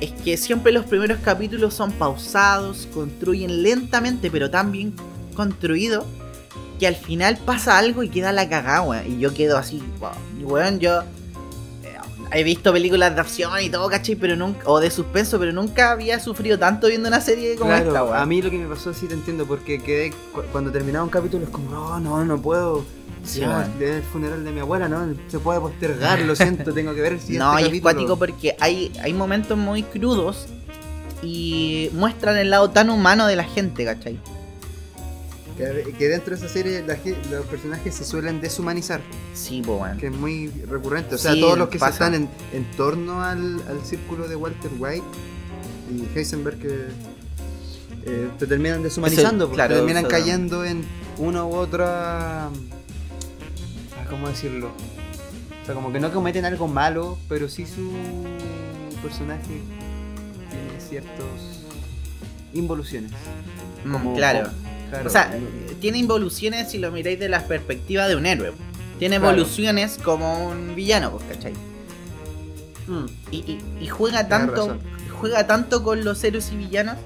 es 0.00 0.12
que 0.12 0.36
siempre 0.36 0.72
los 0.72 0.84
primeros 0.84 1.18
capítulos 1.20 1.74
son 1.74 1.92
pausados, 1.92 2.88
construyen 2.92 3.62
lentamente, 3.62 4.30
pero 4.30 4.50
tan 4.50 4.70
bien 4.72 4.94
construido 5.34 6.04
que 6.78 6.86
al 6.86 6.96
final 6.96 7.38
pasa 7.44 7.78
algo 7.78 8.02
y 8.02 8.08
queda 8.08 8.32
la 8.32 8.48
cagada. 8.48 9.04
Y 9.06 9.18
yo 9.18 9.32
quedo 9.32 9.56
así, 9.58 9.82
wow. 10.00 10.10
Weón, 10.42 10.78
yo 10.80 11.00
eh, 11.02 11.96
he 12.32 12.42
visto 12.44 12.72
películas 12.72 13.14
de 13.14 13.20
acción 13.20 13.52
y 13.62 13.70
todo, 13.70 13.88
¿cachai? 13.88 14.16
Pero 14.16 14.36
nunca, 14.36 14.60
o 14.68 14.80
de 14.80 14.90
suspenso, 14.90 15.38
pero 15.38 15.52
nunca 15.52 15.92
había 15.92 16.18
sufrido 16.20 16.58
tanto 16.58 16.88
viendo 16.88 17.08
una 17.08 17.20
serie 17.20 17.54
como 17.56 17.70
Claro, 17.70 17.88
esta, 17.88 18.04
weón. 18.04 18.16
a 18.16 18.26
mí 18.26 18.42
lo 18.42 18.50
que 18.50 18.58
me 18.58 18.66
pasó 18.66 18.92
sí 18.92 19.06
te 19.06 19.14
entiendo 19.14 19.46
porque 19.46 19.80
quedé 19.80 20.10
cu- 20.32 20.42
cuando 20.52 20.70
terminaba 20.72 21.04
un 21.04 21.10
capítulo 21.10 21.44
es 21.44 21.50
como, 21.50 21.70
no, 21.70 22.00
no, 22.00 22.24
no 22.24 22.42
puedo. 22.42 22.84
Sí, 23.24 23.40
Ya, 23.40 23.68
el 23.80 24.02
funeral 24.02 24.44
de 24.44 24.50
mi 24.52 24.60
abuela, 24.60 24.88
no, 24.88 25.14
se 25.28 25.38
puede 25.38 25.60
postergar, 25.60 26.20
lo 26.20 26.36
siento, 26.36 26.72
tengo 26.72 26.94
que 26.94 27.00
ver 27.00 27.14
el 27.14 27.20
siguiente 27.20 27.44
No, 27.44 27.52
y 27.58 27.62
es 27.62 27.68
capítulo. 27.68 27.82
cuático 27.82 28.16
porque 28.18 28.56
hay, 28.60 28.92
hay 29.02 29.12
momentos 29.12 29.56
muy 29.56 29.82
crudos 29.82 30.46
y 31.22 31.90
muestran 31.94 32.36
el 32.36 32.50
lado 32.50 32.70
tan 32.70 32.90
humano 32.90 33.26
de 33.26 33.36
la 33.36 33.44
gente, 33.44 33.84
¿cachai? 33.84 34.18
Que, 35.56 35.94
que 35.96 36.08
dentro 36.08 36.36
de 36.36 36.44
esa 36.44 36.52
serie 36.52 36.82
la 36.84 36.98
los 37.30 37.46
personajes 37.46 37.94
se 37.94 38.04
suelen 38.04 38.40
deshumanizar, 38.40 39.00
Sí, 39.34 39.62
pues 39.64 39.78
bueno. 39.78 39.96
que 40.00 40.08
es 40.08 40.12
muy 40.12 40.48
recurrente. 40.68 41.14
O 41.14 41.18
sea, 41.18 41.32
Sí, 41.32 41.40
todos 41.40 41.56
los 41.56 41.68
que 41.68 41.78
se 41.78 41.88
están 41.88 42.14
en, 42.14 42.28
en 42.52 42.68
torno 42.76 43.22
al, 43.22 43.62
al 43.68 43.84
círculo 43.84 44.26
de 44.26 44.34
Walter 44.34 44.70
White 44.78 45.04
y 45.92 46.18
Heisenberg 46.18 46.58
que 46.58 46.86
eh, 48.06 48.28
te 48.38 48.46
terminan 48.48 48.82
deshumanizando, 48.82 49.44
Eso, 49.44 49.54
claro, 49.54 49.74
te 49.74 49.80
terminan 49.80 50.06
cayendo 50.06 50.64
en 50.64 50.84
una 51.18 51.44
u 51.44 51.54
otra... 51.54 52.50
¿Cómo 54.14 54.28
decirlo? 54.28 54.68
O 55.60 55.66
sea, 55.66 55.74
como 55.74 55.92
que 55.92 55.98
no 55.98 56.12
cometen 56.12 56.44
algo 56.44 56.68
malo, 56.68 57.18
pero 57.28 57.48
sí 57.48 57.66
su 57.66 57.90
personaje 59.02 59.42
tiene 60.50 60.80
ciertas 60.80 61.64
involuciones. 62.52 63.10
Mm, 63.84 63.92
Como- 63.92 64.14
claro. 64.14 64.50
Claro, 64.90 65.08
O 65.08 65.10
sea, 65.10 65.36
tiene 65.80 65.98
involuciones 65.98 66.70
si 66.70 66.78
lo 66.78 66.92
miráis 66.92 67.18
de 67.18 67.28
la 67.28 67.44
perspectiva 67.48 68.06
de 68.06 68.14
un 68.14 68.24
héroe. 68.26 68.52
Tiene 69.00 69.18
Claro. 69.18 69.32
evoluciones 69.36 69.98
como 70.00 70.46
un 70.50 70.76
villano, 70.76 71.10
pues, 71.10 71.24
¿cachai? 71.24 71.52
Mm. 72.86 73.06
Y, 73.32 73.36
y- 73.38 73.60
y 73.80 73.88
juega 73.88 74.28
tanto 74.28 74.78
juega 75.20 75.46
tanto 75.48 75.82
con 75.82 76.04
los 76.04 76.22
héroes 76.22 76.52
y 76.52 76.56
villanos 76.56 76.96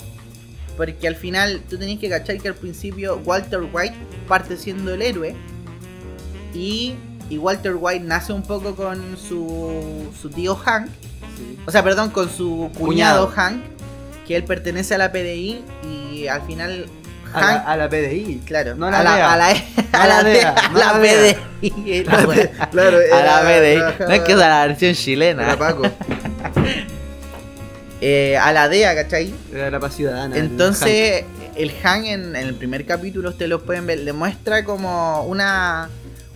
porque 0.76 1.08
al 1.08 1.14
final 1.16 1.62
tú 1.70 1.78
tenés 1.78 1.98
que 2.00 2.08
cachar 2.10 2.36
que 2.38 2.48
al 2.48 2.54
principio 2.54 3.16
Walter 3.24 3.60
White 3.72 3.94
parte 4.26 4.56
siendo 4.58 4.92
el 4.92 5.00
héroe 5.02 5.34
y, 6.54 6.94
y 7.30 7.38
Walter 7.38 7.74
White 7.78 8.04
nace 8.04 8.32
un 8.32 8.42
poco 8.42 8.74
con 8.74 9.16
su, 9.16 10.08
su 10.20 10.30
tío 10.30 10.54
Hank, 10.56 10.88
Sí. 11.37 11.56
o 11.66 11.70
sea, 11.70 11.84
perdón, 11.84 12.11
con 12.11 12.28
su 12.28 12.70
cuñado, 12.76 13.26
Cuñado. 13.26 13.28
Hank, 13.28 13.62
que 14.26 14.34
él 14.34 14.42
pertenece 14.44 14.94
a 14.96 14.98
la 14.98 15.12
PDI 15.12 15.62
y 15.88 16.26
al 16.26 16.42
final 16.42 16.87
A 17.32 17.40
la, 17.40 17.46
Hank, 17.46 17.62
a 17.68 17.76
la 17.76 17.88
PDI. 17.88 18.42
claro, 18.44 18.74
no 18.74 18.87
a 18.87 18.90
la 18.90 18.98
a 19.00 19.04
la, 19.04 19.14
a 19.22 19.37
la, 19.37 19.52
la 20.12 20.22
DEA, 20.24 20.54
a 20.56 20.68
no. 20.96 21.00
PDI, 21.00 22.02
claro, 22.72 22.98
a 23.12 23.22
la 23.22 23.40
PDI, 23.42 24.04
no 24.06 24.12
es 24.14 24.20
que 24.22 24.32
es 24.32 24.38
la 24.38 24.66
versión 24.66 24.94
chilena, 24.94 25.44
Era 25.44 25.56
Paco. 25.58 25.82
Eh, 28.00 28.37
a 28.37 28.52
la 28.52 28.68
DEA, 28.68 28.94
¿cachai? 28.94 29.34
Era 29.52 29.70
la 29.72 29.80
paz 29.80 29.96
ciudadana. 29.96 30.37
el 30.37 30.44
Entonces, 30.46 31.24
el 31.56 31.72
Han 31.82 32.04
en, 32.06 32.37
en 32.37 32.46
el 32.46 32.54
primer 32.54 32.87
capítulo, 32.87 33.30
ustedes 33.30 33.48
lo 33.48 33.62
pueden 33.64 33.87
ver, 33.87 33.98
le 34.00 34.12
muestra 34.12 34.64
como 34.64 35.22
una, 35.24 35.88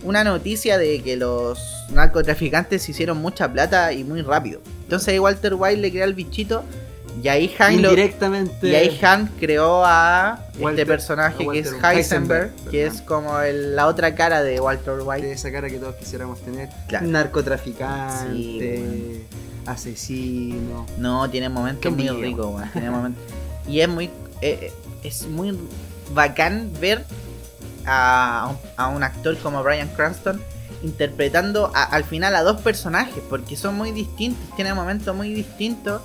una 0.03 0.23
noticia 0.23 0.77
de 0.77 1.01
que 1.01 1.15
los 1.17 1.59
narcotraficantes 1.91 2.87
hicieron 2.89 3.17
mucha 3.17 3.51
plata 3.51 3.91
y 3.93 4.03
muy 4.03 4.21
rápido. 4.21 4.61
Entonces 4.83 5.07
ahí 5.09 5.19
Walter 5.19 5.55
White 5.55 5.81
le 5.81 5.91
crea 5.91 6.05
el 6.05 6.13
bichito 6.13 6.63
y 7.21 7.27
ahí. 7.27 7.53
Han, 7.59 7.81
lo- 7.81 7.93
y 7.93 8.75
ahí 8.75 8.99
Han 9.03 9.27
creó 9.39 9.83
a 9.85 10.39
Walter- 10.59 10.79
este 10.81 10.85
personaje 10.85 11.43
a 11.47 11.51
que 11.51 11.59
es 11.59 11.67
Heisenberg, 11.67 11.95
Heisenberg, 11.95 12.51
que 12.71 12.85
es 12.85 13.01
como 13.01 13.39
el- 13.39 13.75
la 13.75 13.87
otra 13.87 14.15
cara 14.15 14.41
de 14.43 14.59
Walter 14.59 14.95
de 14.95 15.03
White. 15.03 15.31
esa 15.31 15.51
cara 15.51 15.69
que 15.69 15.77
todos 15.77 15.95
quisiéramos 15.95 16.39
tener. 16.41 16.69
Claro. 16.87 17.05
Narcotraficante. 17.07 18.33
Sí, 18.77 19.23
asesino. 19.65 20.85
No, 20.97 21.29
tiene 21.29 21.49
momentos 21.49 21.91
muy 21.95 22.09
ricos. 22.09 22.61
Tiene 22.73 22.89
momentos. 22.89 23.21
Y 23.67 23.79
es 23.79 23.89
muy. 23.89 24.09
eh, 24.41 24.71
es 25.03 25.27
muy 25.27 25.57
bacán 26.13 26.69
ver 26.81 27.05
a, 27.85 28.49
un- 28.51 28.57
a 28.77 28.87
un 28.89 29.03
actor 29.03 29.37
como 29.39 29.63
Brian 29.63 29.89
Cranston 29.89 30.41
interpretando 30.83 31.71
a- 31.73 31.83
al 31.83 32.03
final 32.03 32.35
a 32.35 32.43
dos 32.43 32.61
personajes, 32.61 33.23
porque 33.29 33.55
son 33.55 33.75
muy 33.75 33.91
distintos, 33.91 34.43
tienen 34.55 34.75
momentos 34.75 35.15
muy 35.15 35.33
distintos. 35.33 36.01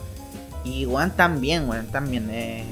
Y 0.65 0.87
weón 0.87 1.11
también, 1.13 1.69
weón, 1.69 1.87
también. 1.87 2.29
Eh, 2.31 2.65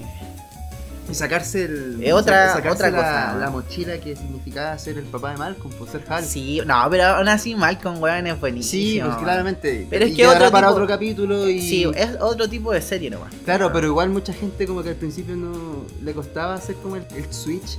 Y 1.09 1.15
sacarse 1.15 1.65
el. 1.67 2.05
Otra- 2.13 2.53
sacarse 2.53 2.69
otra 2.69 2.91
la, 2.91 2.97
cosa, 2.99 3.33
¿no? 3.35 3.39
la 3.39 3.51
mochila 3.51 3.99
que 3.99 4.17
significaba 4.17 4.77
ser 4.77 4.99
el 4.99 5.05
papá 5.05 5.31
de 5.31 5.37
Malcolm, 5.39 5.73
por 5.75 5.89
ser 5.89 6.03
Hal. 6.09 6.25
sí, 6.25 6.61
no, 6.67 6.85
pero 6.91 7.05
aún 7.05 7.29
así 7.29 7.55
Malcolm, 7.55 8.01
weón, 8.03 8.27
es 8.27 8.41
buenísimo. 8.41 8.83
Sí, 8.83 9.01
pues 9.03 9.17
claramente. 9.23 9.87
Pero 9.89 10.05
es 10.05 10.15
que 10.17 10.27
otro 10.27 10.51
para 10.51 10.67
tipo- 10.67 10.75
otro 10.75 10.87
capítulo 10.89 11.49
y. 11.49 11.61
Sí, 11.63 11.91
es 11.95 12.11
otro 12.21 12.49
tipo 12.49 12.73
de 12.73 12.83
serie 12.83 13.09
nomás. 13.09 13.33
Claro, 13.45 13.73
pero 13.73 13.87
igual 13.87 14.11
mucha 14.11 14.33
gente 14.33 14.67
como 14.67 14.83
que 14.83 14.91
al 14.91 14.97
principio 14.97 15.37
no 15.37 15.85
le 16.03 16.13
costaba 16.13 16.55
hacer 16.55 16.75
como 16.77 16.97
el, 16.97 17.07
el 17.15 17.33
switch. 17.33 17.79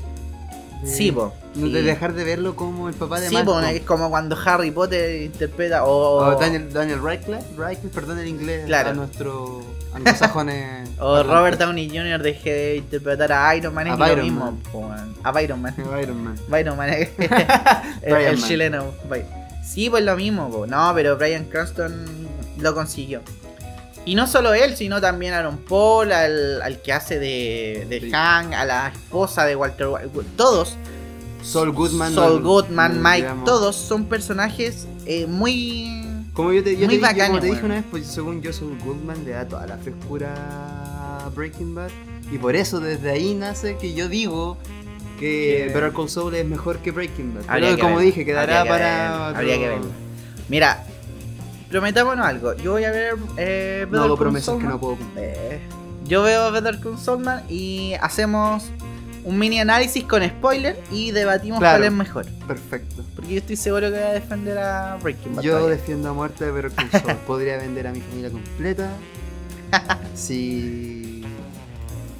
De- 0.81 0.87
Sí, 0.87 1.11
po. 1.11 1.33
no 1.55 1.65
sí. 1.67 1.71
De 1.73 1.81
dejar 1.83 2.13
de 2.13 2.23
verlo 2.23 2.55
como 2.55 2.87
el 2.89 2.95
papá 2.95 3.19
de 3.19 3.29
Sí, 3.29 3.33
Malcolm. 3.35 3.63
es 3.65 3.81
como 3.81 4.09
cuando 4.09 4.37
Harry 4.45 4.71
Potter 4.71 5.21
interpreta 5.23 5.83
o, 5.85 6.25
O 6.27 6.39
Daniel, 6.39 6.71
Daniel 6.71 7.01
Radcliffe, 7.01 7.43
Radcliffe, 7.57 7.89
perdón 7.93 8.19
el 8.19 8.27
inglés, 8.27 8.65
Claro. 8.65 8.89
a 8.89 8.93
nuestro 8.93 9.61
anglosajones. 9.93 10.89
o 10.99 11.23
Robert 11.23 11.59
Downey 11.59 11.89
Jr. 11.89 12.21
deje 12.21 12.51
de 12.53 12.75
interpretar 12.77 13.31
a 13.31 13.55
Iron 13.55 13.73
Man, 13.73 13.87
es 13.87 13.93
A 13.99 14.07
lo 14.15 14.23
mismo. 14.23 14.45
Man. 14.45 14.59
po. 14.71 14.91
A 15.23 15.31
Byron 15.31 15.61
Man. 15.61 15.75
Iron 16.01 16.23
Man. 16.23 16.35
Byron 16.47 16.77
Man, 16.77 16.89
el, 16.93 17.07
Brian 17.17 18.21
el 18.31 18.37
Man. 18.37 18.47
chileno. 18.47 18.85
Sí, 19.65 19.89
pues 19.89 20.03
lo 20.03 20.15
mismo, 20.15 20.49
po. 20.49 20.65
no, 20.67 20.91
pero 20.95 21.17
Brian 21.17 21.45
Cranston 21.45 22.05
lo 22.59 22.73
consiguió. 22.73 23.21
Y 24.07 24.15
no 24.15 24.25
solo 24.25 24.53
él, 24.53 24.75
sino 24.77 25.01
también 25.01 25.33
Aaron 25.33 25.57
Paul, 25.57 26.11
al, 26.13 26.61
al 26.61 26.81
que 26.81 26.93
hace 26.93 27.19
de, 27.19 27.85
de 27.89 27.99
Sí. 27.99 28.09
Hank, 28.11 28.53
a 28.53 28.63
la 28.65 28.87
esposa 28.87 29.45
de 29.45 29.55
Walter 29.55 29.87
White. 29.87 30.09
Todos, 30.37 30.77
Saul 31.43 31.71
Goodman. 31.73 32.15
No- 32.15 32.39
Goodman, 32.39 33.01
Mike, 33.03 33.17
digamos. 33.17 33.45
todos 33.45 33.75
son 33.75 34.05
personajes 34.05 34.87
eh, 35.05 35.25
muy... 35.27 36.03
Como 36.33 36.53
yo 36.53 36.63
te, 36.63 36.77
yo 36.77 36.85
Muy 36.85 36.95
te 36.97 37.01
bacanes, 37.01 37.27
como 37.29 37.39
te 37.41 37.47
dije 37.47 37.65
una 37.65 37.75
vez, 37.75 37.83
pues 37.89 38.05
según 38.05 38.41
yo 38.41 38.53
Saul 38.53 38.77
Goodman 38.79 39.25
le 39.25 39.31
da 39.31 39.45
toda 39.47 39.65
la 39.67 39.77
frescura 39.77 40.33
a 41.25 41.29
Breaking 41.35 41.73
Bad. 41.75 41.89
Y 42.31 42.37
por 42.37 42.55
eso 42.55 42.79
desde 42.79 43.09
ahí 43.09 43.33
nace 43.33 43.75
que 43.77 43.93
yo 43.93 44.07
digo 44.07 44.57
que 45.19 45.65
Que- 45.67 45.73
Better 45.73 45.91
Call 45.93 46.09
Saul 46.09 46.35
es 46.35 46.45
mejor 46.45 46.77
que 46.77 46.91
Breaking 46.91 47.33
Bad. 47.33 47.43
Habría 47.47 47.69
Pero 47.69 47.75
que 47.75 47.81
como 47.81 47.99
dije, 47.99 48.23
quedará 48.23 48.59
habría 48.61 48.63
que 48.63 48.69
para. 48.69 49.27
habría 49.29 49.57
que 49.57 49.67
verlo. 49.67 49.87
Mira, 50.47 50.85
prometámonos 51.69 52.25
algo. 52.25 52.53
Yo 52.55 52.71
voy 52.73 52.83
a 52.85 52.91
ver 52.91 53.15
eh, 53.37 53.85
No 53.89 54.03
hago 54.03 54.17
promesas 54.17 54.57
que 54.57 54.63
no 54.63 54.79
puedo 54.79 54.95
cumplir. 54.97 55.25
Eh, 55.25 55.59
yo 56.05 56.23
veo 56.23 56.51
Better 56.51 56.79
Call 56.79 56.97
Saul 56.97 57.25
y 57.49 57.93
hacemos 58.01 58.65
un 59.25 59.37
mini 59.37 59.59
análisis 59.59 60.05
con 60.05 60.23
spoiler 60.25 60.81
y 60.89 61.11
debatimos 61.11 61.59
Claro. 61.59 61.79
cuál 61.79 61.83
es 61.87 61.91
mejor. 61.91 62.25
Perfecto. 62.47 63.03
Porque 63.15 63.33
yo 63.33 63.37
estoy 63.39 63.57
seguro 63.57 63.87
que 63.87 63.97
voy 63.97 64.03
a 64.07 64.13
defender 64.13 64.57
a 64.57 64.97
Breaking 65.01 65.35
Bad. 65.35 65.43
Yo 65.43 65.51
todavía. 65.57 65.75
defiendo 65.75 66.09
a 66.09 66.13
muerte 66.13 66.49
Saul. 66.51 67.15
Podría 67.27 67.57
vender 67.57 67.87
a 67.87 67.91
mi 67.91 67.99
familia 68.01 68.29
completa. 68.31 68.89
Si. 70.15 71.03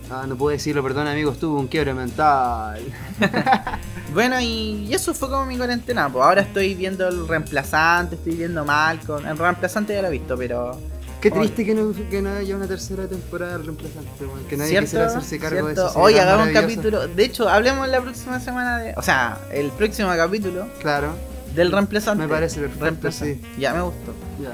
Ah, 0.10 0.26
no 0.28 0.38
puedo 0.38 0.52
decirlo, 0.52 0.82
perdón 0.84 1.08
amigos, 1.08 1.38
tuve 1.38 1.60
un 1.60 1.67
quiebre 1.67 1.93
mental. 1.93 2.82
Bueno, 4.13 4.39
y, 4.39 4.88
eso 4.91 5.13
fue 5.13 5.30
como 5.30 5.46
mi 5.46 5.58
cuarentena. 5.58 6.10
Pues 6.10 6.26
ahora 6.26 6.41
estoy 6.41 6.74
viendo 6.74 7.08
el 7.08 7.28
reemplazante, 7.28 8.15
estoy 8.15 8.36
viendo 8.36 8.63
Malcolm. 8.65 9.26
El 9.28 9.38
reemplazante 9.38 9.93
ya 9.93 10.02
lo 10.02 10.08
he 10.08 10.12
visto, 10.12 10.36
pero. 10.38 10.80
Qué 11.22 11.30
triste 11.30 11.65
que 11.65 11.76
no, 11.76 11.91
que 12.10 12.22
no 12.22 12.30
haya 12.32 12.56
una 12.56 12.67
tercera 12.67 13.06
temporada 13.08 13.54
del 13.58 13.65
reemplazante. 13.65 14.10
Que 14.50 14.56
nadie 14.58 14.70
¿Cierto? 14.72 14.86
quisiera 14.86 15.06
hacerse 15.08 15.38
cargo 15.39 15.65
¿Cierto? 15.67 15.84
de 15.84 15.89
eso. 15.89 16.00
Hoy 16.00 16.17
hagamos 16.17 16.48
un 16.48 16.54
capítulo. 16.54 17.08
De 17.08 17.26
hecho, 17.26 17.50
hablemos 17.50 17.88
la 17.89 18.02
próxima 18.02 18.39
semana 18.39 18.78
de. 18.80 18.93
O 18.96 19.02
sea, 19.02 19.38
el 19.52 19.70
próximo 19.72 20.10
capítulo 20.15 20.67
Claro, 20.80 21.10
del 21.54 21.72
reemplazante. 21.72 22.24
me 22.24 22.30
parece 22.30 22.62
perfecto, 22.62 22.86
Reemplazante. 22.86 23.36
sí. 23.36 23.60
Ya 23.60 23.74
me 23.74 23.82
gustó. 23.82 24.13
Ya. 24.41 24.54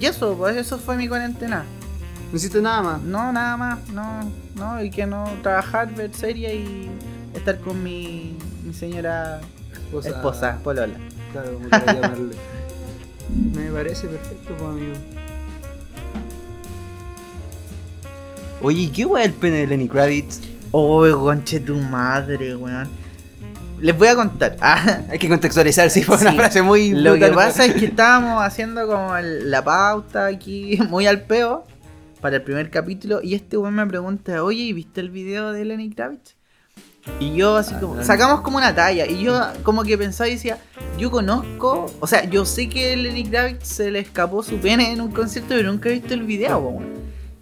Y 0.00 0.06
eso, 0.06 0.34
pues 0.36 0.56
eso 0.56 0.78
fue 0.78 0.96
mi 0.96 1.06
cuarentena. 1.06 1.64
No 2.30 2.36
hiciste 2.36 2.60
nada 2.60 2.82
más. 2.82 3.02
No, 3.02 3.32
nada 3.32 3.56
más, 3.56 3.88
no, 3.90 4.30
no, 4.56 4.82
y 4.82 4.90
que 4.90 5.06
no 5.06 5.24
trabajar, 5.42 5.94
ver 5.94 6.12
serie 6.14 6.54
y 6.56 6.90
estar 7.34 7.58
con 7.60 7.82
mi, 7.82 8.36
mi 8.64 8.74
señora 8.74 9.40
Esposa. 9.72 10.08
esposa, 10.08 10.58
Polola. 10.62 10.94
Claro, 11.32 11.54
como 11.54 11.68
llamarle. 11.70 12.34
Me 13.54 13.70
parece 13.70 14.06
perfecto, 14.08 14.54
pues, 14.58 14.70
amigo. 14.70 14.94
Oye, 18.62 18.82
¿y 18.82 18.88
¿qué 18.88 19.04
weá 19.04 19.24
el 19.24 19.32
pene 19.32 19.58
de 19.58 19.66
Lenny 19.66 19.88
Kravitz? 19.88 20.40
Oh, 20.72 21.06
conche 21.20 21.60
tu 21.60 21.76
madre, 21.76 22.56
weón. 22.56 22.88
Les 23.80 23.96
voy 23.96 24.08
a 24.08 24.16
contar. 24.16 24.56
Ah, 24.60 25.00
Hay 25.10 25.18
que 25.18 25.28
contextualizar, 25.28 25.90
sí, 25.90 26.02
fue 26.02 26.16
una 26.16 26.32
frase 26.32 26.62
muy. 26.62 26.90
lo 26.90 27.14
que 27.14 27.28
pasa 27.28 27.64
es 27.66 27.74
que 27.74 27.86
estábamos 27.86 28.42
haciendo 28.42 28.86
como 28.86 29.14
el- 29.16 29.50
la 29.50 29.62
pauta 29.62 30.26
aquí, 30.26 30.78
muy 30.88 31.06
al 31.06 31.22
peo, 31.22 31.64
para 32.26 32.38
el 32.38 32.42
primer 32.42 32.70
capítulo, 32.70 33.20
y 33.22 33.36
este 33.36 33.56
weón 33.56 33.76
me 33.76 33.86
pregunta, 33.86 34.42
oye, 34.42 34.64
¿y 34.64 34.72
viste 34.72 35.00
el 35.00 35.10
video 35.10 35.52
de 35.52 35.64
Lenny 35.64 35.90
Kravitz? 35.90 36.34
Y 37.20 37.36
yo 37.36 37.54
así 37.54 37.72
Ah, 37.76 37.80
como, 37.80 38.02
sacamos 38.02 38.40
como 38.40 38.56
una 38.56 38.74
talla, 38.74 39.06
y 39.06 39.22
yo 39.22 39.40
como 39.62 39.84
que 39.84 39.96
pensaba 39.96 40.26
y 40.26 40.32
decía, 40.32 40.58
yo 40.98 41.12
conozco, 41.12 41.86
o 42.00 42.06
sea, 42.08 42.24
yo 42.24 42.44
sé 42.44 42.68
que 42.68 42.96
Lenny 42.96 43.26
Kravitz 43.26 43.68
se 43.68 43.92
le 43.92 44.00
escapó 44.00 44.42
su 44.42 44.56
pene 44.56 44.90
en 44.90 45.02
un 45.02 45.12
concierto, 45.12 45.50
pero 45.50 45.70
nunca 45.70 45.88
he 45.88 45.92
visto 45.92 46.14
el 46.14 46.24
video, 46.24 46.58
weón. 46.58 46.95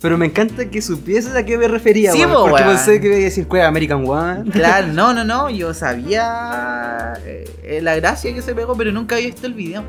Pero 0.04 0.18
me 0.18 0.26
encanta 0.26 0.66
que 0.66 0.82
supieses 0.82 1.34
a 1.34 1.46
qué 1.46 1.56
me 1.56 1.66
refería, 1.66 2.12
Sí, 2.12 2.18
weón, 2.18 2.50
Porque 2.50 2.62
weón. 2.62 2.76
pensé 2.76 3.00
que 3.00 3.06
iba 3.06 3.16
a 3.16 3.20
decir, 3.20 3.48
¿cuál 3.48 3.62
American 3.62 4.06
One? 4.06 4.50
Claro, 4.52 4.88
no, 4.88 5.14
no, 5.14 5.24
no, 5.24 5.48
yo 5.48 5.72
sabía 5.72 7.14
eh, 7.24 7.80
la 7.82 7.96
gracia 7.96 8.34
que 8.34 8.42
se 8.42 8.54
pegó, 8.54 8.76
pero 8.76 8.92
nunca 8.92 9.14
había 9.14 9.28
visto 9.28 9.46
el 9.46 9.54
video. 9.54 9.82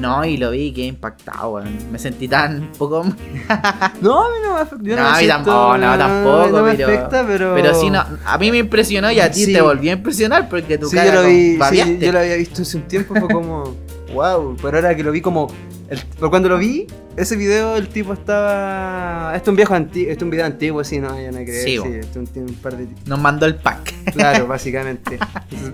No, 0.00 0.24
y 0.24 0.38
lo 0.38 0.50
vi 0.50 0.62
y 0.66 0.72
quedé 0.72 0.86
impactado, 0.86 1.50
weón. 1.50 1.68
Me 1.92 2.00
sentí 2.00 2.26
tan 2.26 2.72
poco. 2.78 3.04
No, 4.00 4.24
a 4.24 4.28
mí 4.30 4.36
no 4.44 4.54
me 4.54 4.60
afecta. 4.60 4.82
yo 4.84 4.96
No, 4.96 5.06
a 5.06 5.10
mí 5.12 5.18
siento- 5.18 5.34
tampoco, 5.36 5.78
no, 5.78 5.98
tampoco, 5.98 6.48
No 6.58 6.62
me 6.64 6.74
pero- 6.74 6.88
afecta, 6.88 7.24
pero. 7.26 7.54
Pero 7.54 7.74
sí, 7.80 7.90
no, 7.90 8.04
a 8.24 8.38
mí 8.38 8.50
me 8.50 8.58
impresionó 8.58 9.10
y 9.12 9.20
a 9.20 9.30
ti 9.30 9.44
Sí. 9.44 9.52
te 9.52 9.60
volvió 9.60 9.92
a 9.92 9.94
impresionar 9.94 10.48
porque 10.48 10.78
tu 10.78 10.88
Sí, 10.88 10.96
cara 10.96 11.14
yo 11.14 11.22
lo 11.22 11.28
vi. 11.28 11.58
Sí, 11.70 11.98
yo 12.00 12.10
lo 12.12 12.18
había 12.18 12.34
visto 12.34 12.62
hace 12.62 12.76
un 12.76 12.88
tiempo, 12.88 13.14
fue 13.14 13.28
como. 13.28 13.76
wow. 14.14 14.56
Pero 14.60 14.76
ahora 14.78 14.94
que 14.96 15.02
lo 15.02 15.12
vi 15.12 15.20
como. 15.20 15.48
el- 15.88 16.00
pero 16.16 16.30
cuando 16.30 16.48
lo 16.48 16.58
vi, 16.58 16.86
ese 17.16 17.36
video, 17.36 17.76
el 17.76 17.88
tipo 17.88 18.12
estaba. 18.12 19.32
Esto 19.34 19.50
es 19.50 19.52
un 19.52 19.56
viejo 19.56 19.74
antiguo. 19.74 20.10
Esto 20.12 20.24
es 20.24 20.26
un 20.26 20.30
video 20.30 20.46
antiguo, 20.46 20.84
sí, 20.84 20.98
no, 21.00 21.20
ya 21.20 21.30
no 21.30 21.38
creo. 21.44 21.64
Sí, 21.64 21.78
Sí, 21.82 21.94
esto 22.00 22.20
tiene 22.32 22.48
un 22.48 22.54
par 22.56 22.76
de. 22.76 22.86
Nos 23.06 23.18
mandó 23.20 23.46
el 23.46 23.56
pack. 23.56 24.12
Claro, 24.12 24.46
básicamente. 24.48 25.18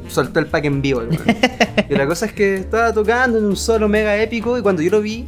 Soltó 0.09 0.41
el 0.41 0.47
pack 0.47 0.65
en 0.67 0.83
vivo. 0.83 1.03
Y 1.89 1.95
la 1.95 2.07
cosa 2.07 2.27
es 2.27 2.33
que 2.33 2.55
estaba 2.57 2.93
tocando 2.93 3.39
en 3.39 3.45
un 3.45 3.57
solo 3.57 3.89
mega 3.89 4.17
épico 4.17 4.57
y 4.59 4.63
cuando 4.63 4.83
yo 4.83 4.91
lo 4.91 5.01
vi, 5.01 5.27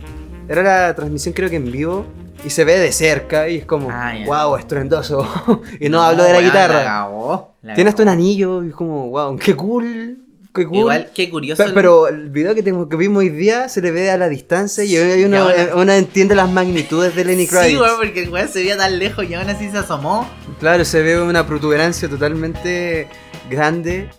era 0.48 0.62
la 0.62 0.94
transmisión 0.94 1.34
creo 1.34 1.50
que 1.50 1.56
en 1.56 1.70
vivo 1.70 2.06
y 2.44 2.50
se 2.50 2.64
ve 2.64 2.78
de 2.78 2.92
cerca 2.92 3.48
y 3.48 3.56
es 3.56 3.64
como, 3.64 3.88
Ah, 3.90 4.14
wow, 4.26 4.56
estruendoso. 4.56 5.26
y 5.80 5.88
no, 5.88 6.00
hablo 6.02 6.22
de 6.24 6.32
la 6.32 6.40
guitarra. 6.40 6.84
cagó, 6.84 7.54
la 7.62 7.74
Tiene 7.74 7.90
hasta 7.90 8.02
un 8.04 8.08
anillo 8.08 8.62
y 8.64 8.68
es 8.68 8.74
como, 8.74 9.08
wow, 9.10 9.36
qué 9.36 9.54
cool. 9.54 10.18
Qué 10.58 10.66
cool. 10.66 10.78
Igual, 10.78 11.10
qué 11.14 11.30
curioso. 11.30 11.62
Pe- 11.62 11.68
el- 11.68 11.74
pero 11.74 12.08
el 12.08 12.30
video 12.30 12.54
que, 12.54 12.62
tengo, 12.62 12.88
que 12.88 12.96
vimos 12.96 13.20
hoy 13.20 13.28
día 13.30 13.68
se 13.68 13.80
le 13.80 13.90
ve 13.90 14.10
a 14.10 14.16
la 14.18 14.28
distancia 14.28 14.84
y 14.84 14.96
hay 14.96 15.24
una, 15.24 15.40
ahora- 15.42 15.74
una 15.76 15.96
entiende 15.96 16.34
las 16.34 16.50
magnitudes 16.50 17.14
de 17.14 17.24
Lenny 17.24 17.46
Kravitz. 17.48 17.70
Sí, 17.70 17.76
weón, 17.76 17.96
porque 17.98 18.22
el 18.24 18.28
weón 18.30 18.48
se 18.48 18.60
veía 18.60 18.76
tan 18.76 18.98
lejos 18.98 19.24
y 19.28 19.34
aún 19.34 19.48
así 19.48 19.70
se 19.70 19.78
asomó. 19.78 20.28
Claro, 20.60 20.84
se 20.84 21.02
ve 21.02 21.20
una 21.22 21.46
protuberancia 21.46 22.08
totalmente 22.08 23.08
grande 23.50 24.10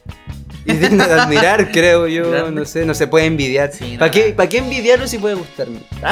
y 0.66 0.74
digna 0.74 1.08
de 1.08 1.14
admirar, 1.22 1.72
creo 1.74 2.08
yo. 2.08 2.30
Grande. 2.32 2.52
No 2.52 2.66
sé, 2.66 2.86
no 2.86 2.94
se 2.94 3.08
puede 3.08 3.26
envidiar. 3.26 3.72
Sí, 3.74 3.94
no, 3.94 4.00
¿Para 4.00 4.12
qué, 4.12 4.30
no. 4.30 4.36
pa' 4.36 4.48
qué 4.48 4.58
envidiarlo 4.60 5.08
si 5.08 5.18
puede 5.18 5.36
gustarme? 5.36 5.80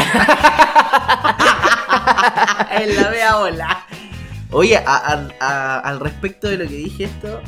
en 2.72 2.96
la 2.96 3.10
vea 3.10 3.38
hola. 3.38 3.86
Oye, 4.52 4.78
a- 4.78 4.84
a- 4.86 5.28
a- 5.40 5.80
al 5.80 6.00
respecto 6.00 6.48
de 6.48 6.58
lo 6.58 6.64
que 6.68 6.76
dije 6.76 7.04
esto. 7.06 7.42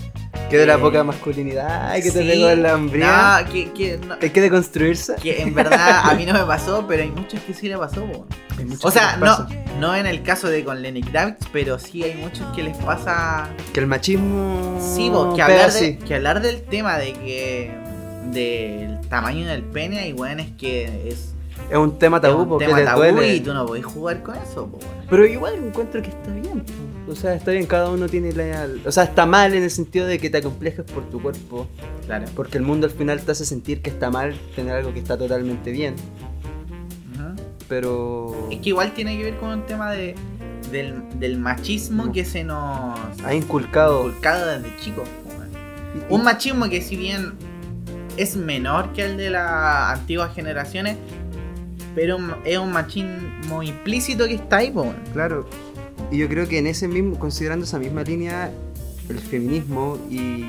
Que 0.49 0.57
de 0.57 0.65
la 0.65 0.77
poca 0.79 1.03
masculinidad, 1.03 1.93
que 1.95 2.11
te 2.11 2.23
sí, 2.23 2.27
pegó 2.27 2.55
la 2.55 2.73
hambría. 2.73 3.41
No, 3.45 3.51
que, 3.51 3.71
que, 3.71 3.97
no- 3.99 4.15
Hay 4.19 4.29
que 4.31 4.41
deconstruirse. 4.41 5.15
que 5.21 5.41
en 5.43 5.53
verdad 5.53 6.01
a 6.09 6.13
mí 6.15 6.25
no 6.25 6.33
me 6.33 6.43
pasó, 6.43 6.85
pero 6.87 7.03
hay 7.03 7.11
muchos 7.11 7.39
que 7.41 7.53
sí 7.53 7.67
le 7.67 7.77
pasó. 7.77 8.03
Hay 8.57 8.65
O 8.81 8.89
sea, 8.91 9.17
no, 9.17 9.47
no 9.79 9.95
en 9.95 10.07
el 10.07 10.23
caso 10.23 10.47
de 10.49 10.63
con 10.65 10.81
Lenny 10.81 11.01
Kravitz, 11.03 11.47
pero 11.53 11.77
sí 11.77 12.03
hay 12.03 12.15
muchos 12.15 12.45
que 12.55 12.63
les 12.63 12.75
pasa. 12.77 13.47
Que 13.73 13.79
el 13.79 13.87
machismo. 13.87 14.79
Sí, 14.95 15.09
po, 15.11 15.35
que, 15.35 15.41
hablar 15.43 15.71
de, 15.71 15.97
que 15.99 16.15
hablar 16.15 16.41
del 16.41 16.61
tema 16.63 16.97
de 16.97 17.13
que. 17.13 17.71
del 18.31 18.99
tamaño 19.07 19.47
del 19.47 19.63
pene, 19.63 20.07
y 20.09 20.13
bueno, 20.13 20.41
es 20.41 20.49
que 20.57 21.09
es, 21.09 21.33
Es 21.69 21.77
un 21.77 21.97
tema 21.99 22.17
es 22.17 22.21
tabú 22.23 22.41
un 22.43 22.49
porque 22.49 22.65
tema 22.65 22.79
le 22.79 22.85
tabú 22.85 23.01
duele. 23.01 23.35
y 23.35 23.39
tú 23.39 23.53
no 23.53 23.65
podés 23.65 23.85
jugar 23.85 24.23
con 24.23 24.35
eso. 24.37 24.67
po. 24.67 24.79
Pero 25.09 25.25
igual 25.25 25.55
encuentro 25.55 26.01
que 26.01 26.09
está 26.09 26.31
bien. 26.31 26.63
O 27.09 27.15
sea, 27.15 27.33
está 27.33 27.51
bien, 27.51 27.65
cada 27.65 27.89
uno 27.89 28.07
tiene 28.07 28.31
la. 28.33 28.67
O 28.85 28.91
sea, 28.91 29.03
está 29.03 29.25
mal 29.25 29.53
en 29.55 29.63
el 29.63 29.71
sentido 29.71 30.05
de 30.05 30.19
que 30.19 30.29
te 30.29 30.37
acomplejes 30.37 30.85
por 30.85 31.09
tu 31.09 31.21
cuerpo. 31.21 31.67
Claro. 32.05 32.25
Porque 32.35 32.57
el 32.57 32.63
mundo 32.63 32.85
al 32.87 32.93
final 32.93 33.19
te 33.21 33.31
hace 33.31 33.45
sentir 33.45 33.81
que 33.81 33.89
está 33.89 34.11
mal 34.11 34.35
tener 34.55 34.75
algo 34.75 34.93
que 34.93 34.99
está 34.99 35.17
totalmente 35.17 35.71
bien. 35.71 35.95
Pero... 37.67 38.47
Es 38.51 38.59
que 38.61 38.69
igual 38.69 38.93
tiene 38.93 39.15
que 39.17 39.23
ver 39.25 39.37
con 39.37 39.49
un 39.49 39.65
tema 39.67 39.91
de, 39.91 40.15
del, 40.71 41.03
del 41.19 41.37
machismo 41.37 42.05
No. 42.05 42.11
que 42.11 42.25
se 42.25 42.43
nos 42.43 42.97
Ha 43.23 43.33
inculcado... 43.35 44.07
inculcado 44.07 44.47
desde 44.59 44.75
chicos. 44.77 45.07
y- 46.09 46.13
Un 46.13 46.23
machismo 46.23 46.67
que 46.67 46.81
si 46.81 46.95
bien 46.97 47.33
es 48.17 48.35
menor 48.35 48.91
que 48.93 49.05
el 49.05 49.17
de 49.17 49.29
las 49.29 49.99
antiguas 49.99 50.33
generaciones, 50.33 50.97
pero 51.93 52.17
es 52.43 52.57
un 52.57 52.71
machismo 52.71 53.61
implícito 53.61 54.25
que 54.27 54.35
está 54.35 54.57
ahí, 54.57 54.71
po. 54.71 54.91
Claro. 55.13 55.47
Y 56.11 56.17
yo 56.17 56.27
creo 56.27 56.47
que 56.47 56.57
en 56.59 56.67
ese 56.67 56.87
mismo, 56.87 57.17
considerando 57.19 57.65
esa 57.65 57.79
misma 57.79 58.03
línea, 58.03 58.51
el 59.09 59.19
feminismo 59.19 59.97
y 60.09 60.43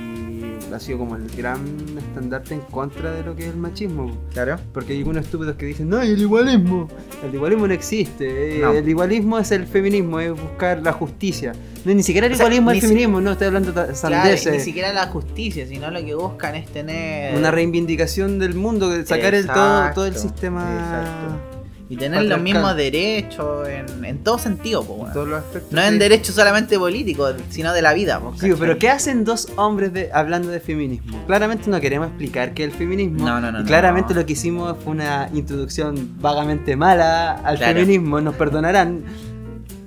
ha 0.72 0.78
sido 0.78 0.98
como 0.98 1.16
el 1.16 1.28
gran 1.36 1.60
estandarte 1.98 2.54
en 2.54 2.60
contra 2.60 3.10
de 3.12 3.22
lo 3.24 3.34
que 3.34 3.42
es 3.46 3.48
el 3.50 3.56
machismo. 3.56 4.16
Claro. 4.32 4.56
Porque 4.72 4.92
hay 4.92 4.98
algunos 5.00 5.24
estúpidos 5.24 5.56
que 5.56 5.66
dicen, 5.66 5.88
no, 5.88 6.02
y 6.04 6.08
el 6.10 6.20
igualismo. 6.20 6.88
El 7.24 7.34
igualismo 7.34 7.66
no 7.66 7.74
existe. 7.74 8.58
No. 8.62 8.70
El 8.72 8.88
igualismo 8.88 9.38
es 9.38 9.50
el 9.50 9.66
feminismo, 9.66 10.20
es 10.20 10.30
buscar 10.30 10.80
la 10.82 10.92
justicia. 10.92 11.52
No, 11.84 11.92
ni 11.94 12.02
siquiera 12.02 12.26
el 12.28 12.34
O 12.34 12.36
igualismo 12.36 12.70
es 12.70 12.76
el 12.76 12.80
si- 12.82 12.86
feminismo, 12.88 13.20
no, 13.20 13.32
estoy 13.32 13.46
hablando 13.48 13.70
de 13.70 13.74
Claro, 13.74 13.94
sandeces. 13.96 14.52
ni 14.52 14.60
siquiera 14.60 14.92
la 14.92 15.06
justicia, 15.08 15.66
sino 15.66 15.90
lo 15.90 16.04
que 16.04 16.14
buscan 16.14 16.54
es 16.54 16.66
tener. 16.68 17.36
Una 17.36 17.50
reivindicación 17.50 18.38
del 18.38 18.54
mundo, 18.54 18.92
sacar 19.04 19.34
el 19.34 19.46
todo, 19.46 19.90
todo 19.94 20.06
el 20.06 20.14
sistema 20.14 20.62
exacto. 20.72 21.49
Y 21.90 21.96
tener 21.96 22.22
los 22.24 22.40
mismos 22.40 22.76
derechos 22.76 23.66
en, 23.68 24.04
en 24.04 24.18
todo 24.18 24.38
sentido, 24.38 24.84
po, 24.84 24.94
en 24.94 25.00
weón. 25.00 25.12
todos 25.12 25.28
los 25.28 25.38
aspectos. 25.40 25.72
No 25.72 25.82
en 25.82 25.98
derechos 25.98 26.36
solamente 26.36 26.78
políticos, 26.78 27.34
sino 27.50 27.72
de 27.72 27.82
la 27.82 27.92
vida, 27.94 28.20
po, 28.20 28.32
Sí, 28.38 28.52
pero 28.58 28.78
¿qué 28.78 28.88
hacen 28.88 29.24
dos 29.24 29.48
hombres 29.56 29.92
de, 29.92 30.08
hablando 30.12 30.50
de 30.50 30.60
feminismo? 30.60 31.20
Claramente 31.26 31.68
no 31.68 31.80
queremos 31.80 32.06
explicar 32.08 32.54
qué 32.54 32.62
es 32.64 32.70
el 32.72 32.78
feminismo. 32.78 33.26
No, 33.26 33.40
no, 33.40 33.50
no, 33.50 33.58
y 33.58 33.62
no. 33.62 33.66
claramente 33.68 34.14
lo 34.14 34.24
que 34.24 34.34
hicimos 34.34 34.76
fue 34.84 34.92
una 34.92 35.28
introducción 35.34 36.14
vagamente 36.20 36.76
mala 36.76 37.32
al 37.32 37.56
Claro. 37.58 37.74
feminismo, 37.80 38.20
nos 38.20 38.36
perdonarán. 38.36 39.02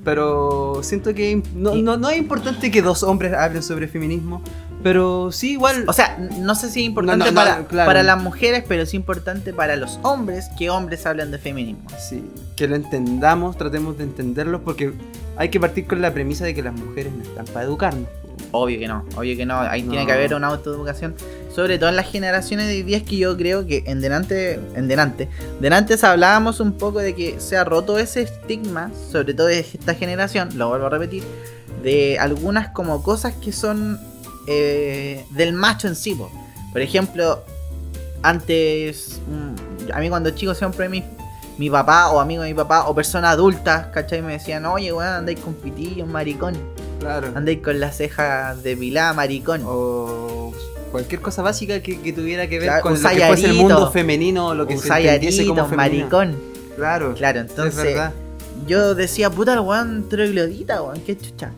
Pero 0.03 0.79
siento 0.83 1.13
que 1.13 1.41
no, 1.55 1.75
no, 1.75 1.95
no 1.95 2.09
es 2.09 2.17
importante 2.17 2.69
que 2.69 2.81
dos 2.81 3.03
hombres 3.03 3.31
hablen 3.33 3.63
sobre 3.63 3.87
feminismo, 3.87 4.41
pero 4.83 5.31
sí 5.31 5.53
igual... 5.53 5.85
O 5.87 5.93
sea, 5.93 6.17
no 6.37 6.53
sé 6.55 6.69
si 6.69 6.81
es 6.81 6.85
importante 6.85 7.19
No, 7.19 7.25
no, 7.25 7.31
no, 7.31 7.35
para, 7.35 7.67
claro. 7.67 7.87
para 7.87 8.03
las 8.03 8.21
mujeres, 8.21 8.63
pero 8.67 8.85
sí 8.85 8.97
importante 8.97 9.53
para 9.53 9.75
los 9.77 9.99
hombres 10.03 10.49
que 10.57 10.69
hombres 10.69 11.05
hablan 11.05 11.31
de 11.31 11.37
feminismo. 11.37 11.89
Sí, 11.97 12.23
que 12.55 12.67
lo 12.67 12.75
entendamos, 12.75 13.57
tratemos 13.57 13.97
de 13.97 14.03
entenderlo, 14.03 14.61
porque 14.61 14.93
hay 15.37 15.49
que 15.49 15.59
partir 15.59 15.87
con 15.87 16.01
la 16.01 16.13
premisa 16.13 16.45
de 16.45 16.53
que 16.53 16.61
las 16.61 16.73
mujeres 16.73 17.13
no 17.13 17.23
están 17.23 17.45
para 17.45 17.65
educarnos. 17.65 18.09
Obvio 18.51 18.77
que 18.77 18.87
no, 18.87 19.03
obvio 19.15 19.35
que 19.35 19.45
no. 19.45 19.59
Ahí 19.59 19.81
tiene 19.81 20.05
que 20.05 20.11
haber 20.11 20.35
una 20.35 20.47
autoeducación. 20.47 21.15
Sobre 21.53 21.79
todo 21.79 21.89
en 21.89 21.95
las 21.95 22.09
generaciones 22.09 22.67
de 22.67 22.73
hoy 22.73 22.83
día 22.83 22.97
es 22.97 23.03
que 23.03 23.17
yo 23.17 23.35
creo 23.37 23.65
que 23.65 23.83
en 23.87 24.01
delante, 24.01 24.59
en 24.75 24.87
delante, 24.87 25.29
delante 25.59 25.95
hablábamos 26.03 26.59
un 26.59 26.73
poco 26.73 26.99
de 26.99 27.15
que 27.15 27.39
se 27.39 27.57
ha 27.57 27.63
roto 27.63 27.97
ese 27.97 28.21
estigma, 28.21 28.91
sobre 29.11 29.33
todo 29.33 29.47
de 29.47 29.59
esta 29.59 29.95
generación, 29.95 30.49
lo 30.55 30.69
vuelvo 30.69 30.87
a 30.87 30.89
repetir, 30.89 31.23
de 31.83 32.17
algunas 32.19 32.69
como 32.69 33.01
cosas 33.01 33.33
que 33.33 33.51
son 33.51 33.99
eh, 34.47 35.25
del 35.31 35.53
macho 35.53 35.87
en 35.87 35.95
sí. 35.95 36.15
po. 36.15 36.31
Por 36.71 36.81
ejemplo, 36.81 37.43
antes, 38.21 39.19
mm, 39.27 39.91
a 39.93 39.99
mí 39.99 40.09
cuando 40.09 40.31
chico 40.31 40.53
siempre 40.55 40.89
mi, 40.89 41.03
mi 41.57 41.69
papá 41.69 42.09
o 42.11 42.19
amigo 42.19 42.43
de 42.43 42.49
mi 42.49 42.55
papá 42.55 42.87
o 42.87 42.95
personas 42.95 43.33
adultas, 43.33 43.87
¿cachai? 43.87 44.21
Me 44.21 44.33
decían, 44.33 44.65
oye, 44.65 44.91
weón, 44.91 45.07
andáis 45.13 45.39
con 45.39 45.53
pitillo, 45.53 46.05
maricón. 46.05 46.55
Claro. 46.99 47.31
Andáis 47.35 47.59
con 47.61 47.79
las 47.79 47.97
cejas 47.97 48.63
depiladas, 48.63 49.15
maricón. 49.15 49.61
O 49.65 50.53
cualquier 50.91 51.21
cosa 51.21 51.41
básica 51.41 51.81
que, 51.81 51.99
que 51.99 52.13
tuviera 52.13 52.47
que 52.47 52.59
ver 52.59 52.67
Claro, 52.69 52.83
con 52.83 52.93
lo 52.93 53.09
que 53.09 53.19
fuese 53.27 53.45
el 53.47 53.53
mundo 53.55 53.91
femenino 53.91 54.47
o 54.47 54.53
lo 54.55 54.67
que 54.67 54.77
se 54.77 54.87
como 54.87 55.67
femenino. 55.67 55.75
maricón. 55.75 56.37
Claro, 56.75 57.13
Claro, 57.13 57.41
es 57.41 57.49
entonces 57.49 57.99
yo 58.67 58.95
decía, 58.95 59.29
puta 59.29 59.53
el 59.53 59.59
weón 59.59 60.07
troglodita, 60.09 60.81
weón, 60.81 61.01
qué 61.01 61.17
chucha. 61.17 61.51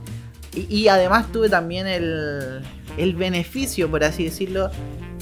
Y, 0.55 0.67
y 0.73 0.87
además 0.87 1.31
tuve 1.31 1.49
también 1.49 1.85
el, 1.87 2.61
el 2.97 3.15
beneficio, 3.15 3.89
por 3.89 4.03
así 4.03 4.23
decirlo, 4.25 4.69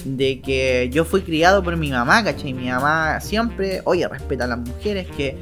de 0.05 0.41
que 0.41 0.89
yo 0.91 1.05
fui 1.05 1.21
criado 1.21 1.63
por 1.63 1.75
mi 1.77 1.89
mamá, 1.91 2.23
¿cachai? 2.23 2.53
Mi 2.53 2.69
mamá 2.69 3.19
siempre, 3.21 3.81
oye, 3.85 4.07
respeta 4.07 4.43
a 4.43 4.47
las 4.47 4.59
mujeres, 4.59 5.07
que 5.15 5.35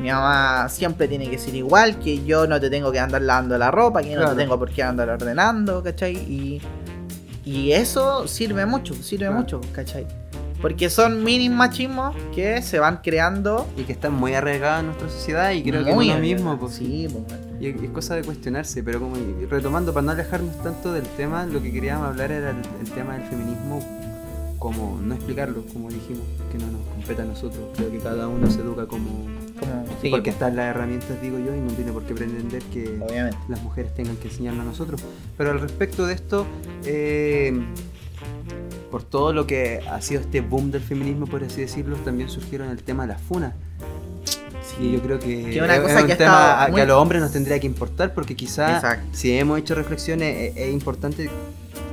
mi 0.00 0.08
mamá 0.10 0.68
siempre 0.68 1.08
tiene 1.08 1.28
que 1.28 1.38
ser 1.38 1.54
igual, 1.54 1.98
que 1.98 2.24
yo 2.24 2.46
no 2.46 2.58
te 2.60 2.70
tengo 2.70 2.90
que 2.92 2.98
andar 3.00 3.20
lavando 3.22 3.58
la 3.58 3.70
ropa, 3.70 4.00
que 4.02 4.10
yo 4.12 4.20
no 4.20 4.30
te 4.30 4.36
tengo 4.36 4.58
por 4.58 4.70
qué 4.70 4.82
andar 4.82 5.08
ordenando, 5.10 5.82
¿cachai? 5.82 6.14
Y, 6.16 6.60
y 7.44 7.72
eso 7.72 8.26
sirve 8.28 8.64
mucho, 8.66 8.94
sirve 8.94 9.26
Claro. 9.26 9.40
mucho, 9.40 9.60
¿cachai? 9.72 10.06
Porque 10.60 10.90
son 10.90 11.22
mini 11.24 11.48
machismos 11.48 12.16
que 12.34 12.62
se 12.62 12.78
van 12.78 12.98
creando 13.02 13.66
Y 13.76 13.82
que 13.84 13.92
están 13.92 14.12
muy 14.14 14.34
arraigados 14.34 14.80
en 14.80 14.86
nuestra 14.86 15.08
sociedad 15.08 15.52
y 15.52 15.62
creo 15.62 15.84
que 15.84 15.92
uno 15.92 16.00
arriba. 16.00 16.18
mismo. 16.18 16.58
Pues, 16.58 16.74
Sí, 16.74 17.08
pues. 17.10 17.24
Y 17.60 17.66
es 17.68 17.82
es 17.82 17.90
cosa 17.90 18.14
de 18.14 18.22
cuestionarse, 18.22 18.82
pero 18.82 19.00
como 19.00 19.16
retomando 19.50 19.92
para 19.92 20.06
no 20.06 20.12
alejarnos 20.12 20.62
tanto 20.62 20.92
del 20.92 21.04
tema, 21.16 21.44
lo 21.46 21.60
que 21.62 21.72
queríamos 21.72 22.06
hablar 22.06 22.30
era 22.30 22.50
el, 22.50 22.56
el 22.80 22.90
tema 22.92 23.14
del 23.18 23.28
feminismo, 23.28 23.80
como 24.58 25.00
no 25.02 25.14
explicarlo, 25.14 25.64
como 25.72 25.88
dijimos, 25.90 26.22
que 26.52 26.58
no 26.58 26.66
nos 26.70 26.82
compete 26.86 27.22
a 27.22 27.24
nosotros. 27.24 27.60
Creo 27.76 27.90
que 27.90 27.98
cada 27.98 28.28
uno 28.28 28.48
se 28.50 28.60
educa 28.60 28.86
como... 28.86 29.08
Como, 29.58 29.84
sí, 30.00 30.10
porque 30.10 30.30
están 30.30 30.54
las 30.54 30.66
herramientas, 30.66 31.20
digo 31.20 31.38
yo, 31.38 31.52
y 31.54 31.60
no 31.60 31.72
tiene 31.72 31.90
por 31.90 32.04
qué 32.04 32.14
pretender 32.14 32.62
que 32.64 32.96
obviamente. 33.00 33.38
las 33.48 33.60
mujeres 33.62 33.92
tengan 33.94 34.16
que 34.16 34.28
enseñarnos 34.28 34.62
a 34.62 34.68
nosotros. 34.68 35.00
Pero 35.36 35.50
al 35.50 35.60
respecto 35.60 36.06
de 36.06 36.14
esto, 36.14 36.46
eh, 36.84 37.60
por 38.90 39.02
todo 39.02 39.32
lo 39.32 39.46
que 39.46 39.80
ha 39.90 40.00
sido 40.00 40.20
este 40.20 40.40
boom 40.40 40.70
del 40.70 40.82
feminismo, 40.82 41.26
por 41.26 41.44
así 41.44 41.60
decirlo, 41.60 41.96
también 41.98 42.28
surgieron 42.28 42.68
el 42.70 42.82
tema 42.82 43.04
de 43.04 43.14
las 43.14 43.22
funas. 43.22 43.54
Y 44.80 44.92
yo 44.92 45.00
creo 45.00 45.18
que, 45.18 45.44
Que 45.44 45.56
es 45.56 45.62
una 45.62 45.76
es 45.76 45.80
cosa 45.80 46.02
un 46.02 46.06
que 46.06 46.16
tema 46.16 46.68
que 46.72 46.80
a 46.80 46.86
los 46.86 46.96
hombres 46.96 47.20
nos 47.20 47.32
tendría 47.32 47.58
que 47.58 47.66
importar 47.66 48.14
porque 48.14 48.36
quizás 48.36 48.84
si 49.12 49.36
hemos 49.36 49.58
hecho 49.58 49.74
reflexiones 49.74 50.52
es, 50.54 50.56
es 50.56 50.72
importante 50.72 51.28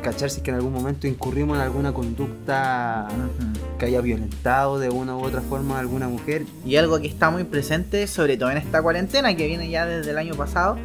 cachar 0.05 0.29
si 0.29 0.37
es 0.37 0.43
que 0.43 0.51
en 0.51 0.57
algún 0.57 0.71
momento 0.71 1.07
incurrimos 1.07 1.57
en 1.57 1.63
alguna 1.63 1.91
conducta 1.91 3.07
que 3.79 3.87
haya 3.87 4.01
violentado 4.01 4.77
de 4.77 4.89
una 4.89 5.17
u 5.17 5.23
otra 5.23 5.41
forma 5.41 5.77
a 5.77 5.79
alguna 5.79 6.07
mujer. 6.07 6.45
Y 6.63 6.75
algo 6.75 6.99
que 6.99 7.07
está 7.07 7.31
muy 7.31 7.43
presente, 7.43 8.05
sobre 8.05 8.37
todo 8.37 8.51
en 8.51 8.57
esta 8.57 8.83
cuarentena 8.83 9.35
que 9.35 9.47
viene 9.47 9.67
ya 9.69 9.87
desde 9.87 10.11
el 10.11 10.17
año 10.19 10.35
pasado. 10.35 10.77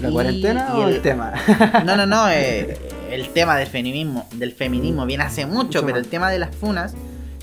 ¿La 0.00 0.08
Y- 0.08 0.12
cuarentena 0.12 0.68
y 0.76 0.80
o 0.80 0.88
el, 0.88 1.02
tema? 1.02 1.32
No, 1.84 1.96
no, 1.96 2.06
no, 2.06 2.28
eh, 2.30 2.78
el 3.10 3.28
tema 3.30 3.56
del 3.56 3.68
feminismo, 3.68 4.26
del 4.34 4.52
feminismo 4.52 5.04
viene 5.06 5.24
hace 5.24 5.46
mucho, 5.46 5.64
Mucho 5.64 5.86
pero 5.86 5.98
el 5.98 6.06
tema 6.06 6.30
de 6.30 6.38
las 6.38 6.54
funas. 6.54 6.94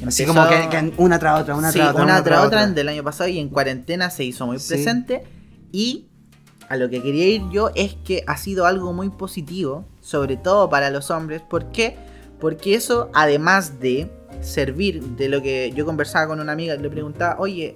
Así 0.05 0.23
empezó- 0.23 0.27
como 0.35 0.47
que, 0.49 0.69
que 0.69 0.93
una 0.97 1.17
tras 1.19 1.41
otra, 1.41 1.55
una 1.55 1.71
sí, 1.71 1.79
tras 1.79 1.91
otra. 1.91 2.03
una 2.03 2.23
tras 2.23 2.45
otra 2.45 2.67
del 2.67 2.87
año 2.89 3.03
pasado 3.03 3.29
y 3.29 3.39
en 3.39 3.49
cuarentena 3.49 4.09
se 4.09 4.23
hizo 4.23 4.45
muy 4.45 4.59
Sí. 4.59 4.69
presente. 4.69 5.23
Y 5.71 6.05
a 6.69 6.77
lo 6.77 6.89
que 6.89 7.01
quería 7.01 7.25
ir 7.27 7.43
yo 7.51 7.71
es 7.75 7.95
que 8.05 8.23
ha 8.27 8.37
sido 8.37 8.65
algo 8.65 8.93
muy 8.93 9.09
positivo, 9.09 9.85
sobre 10.01 10.37
todo 10.37 10.69
para 10.69 10.89
los 10.89 11.09
hombres. 11.11 11.41
¿Por 11.41 11.71
qué? 11.71 11.95
Porque 12.39 12.75
eso, 12.75 13.09
además 13.13 13.79
de 13.79 14.11
servir 14.41 15.01
de 15.01 15.29
lo 15.29 15.41
que 15.41 15.71
yo 15.75 15.85
conversaba 15.85 16.27
con 16.27 16.39
una 16.39 16.51
amiga 16.51 16.75
le 16.75 16.89
preguntaba, 16.89 17.37
oye, 17.39 17.75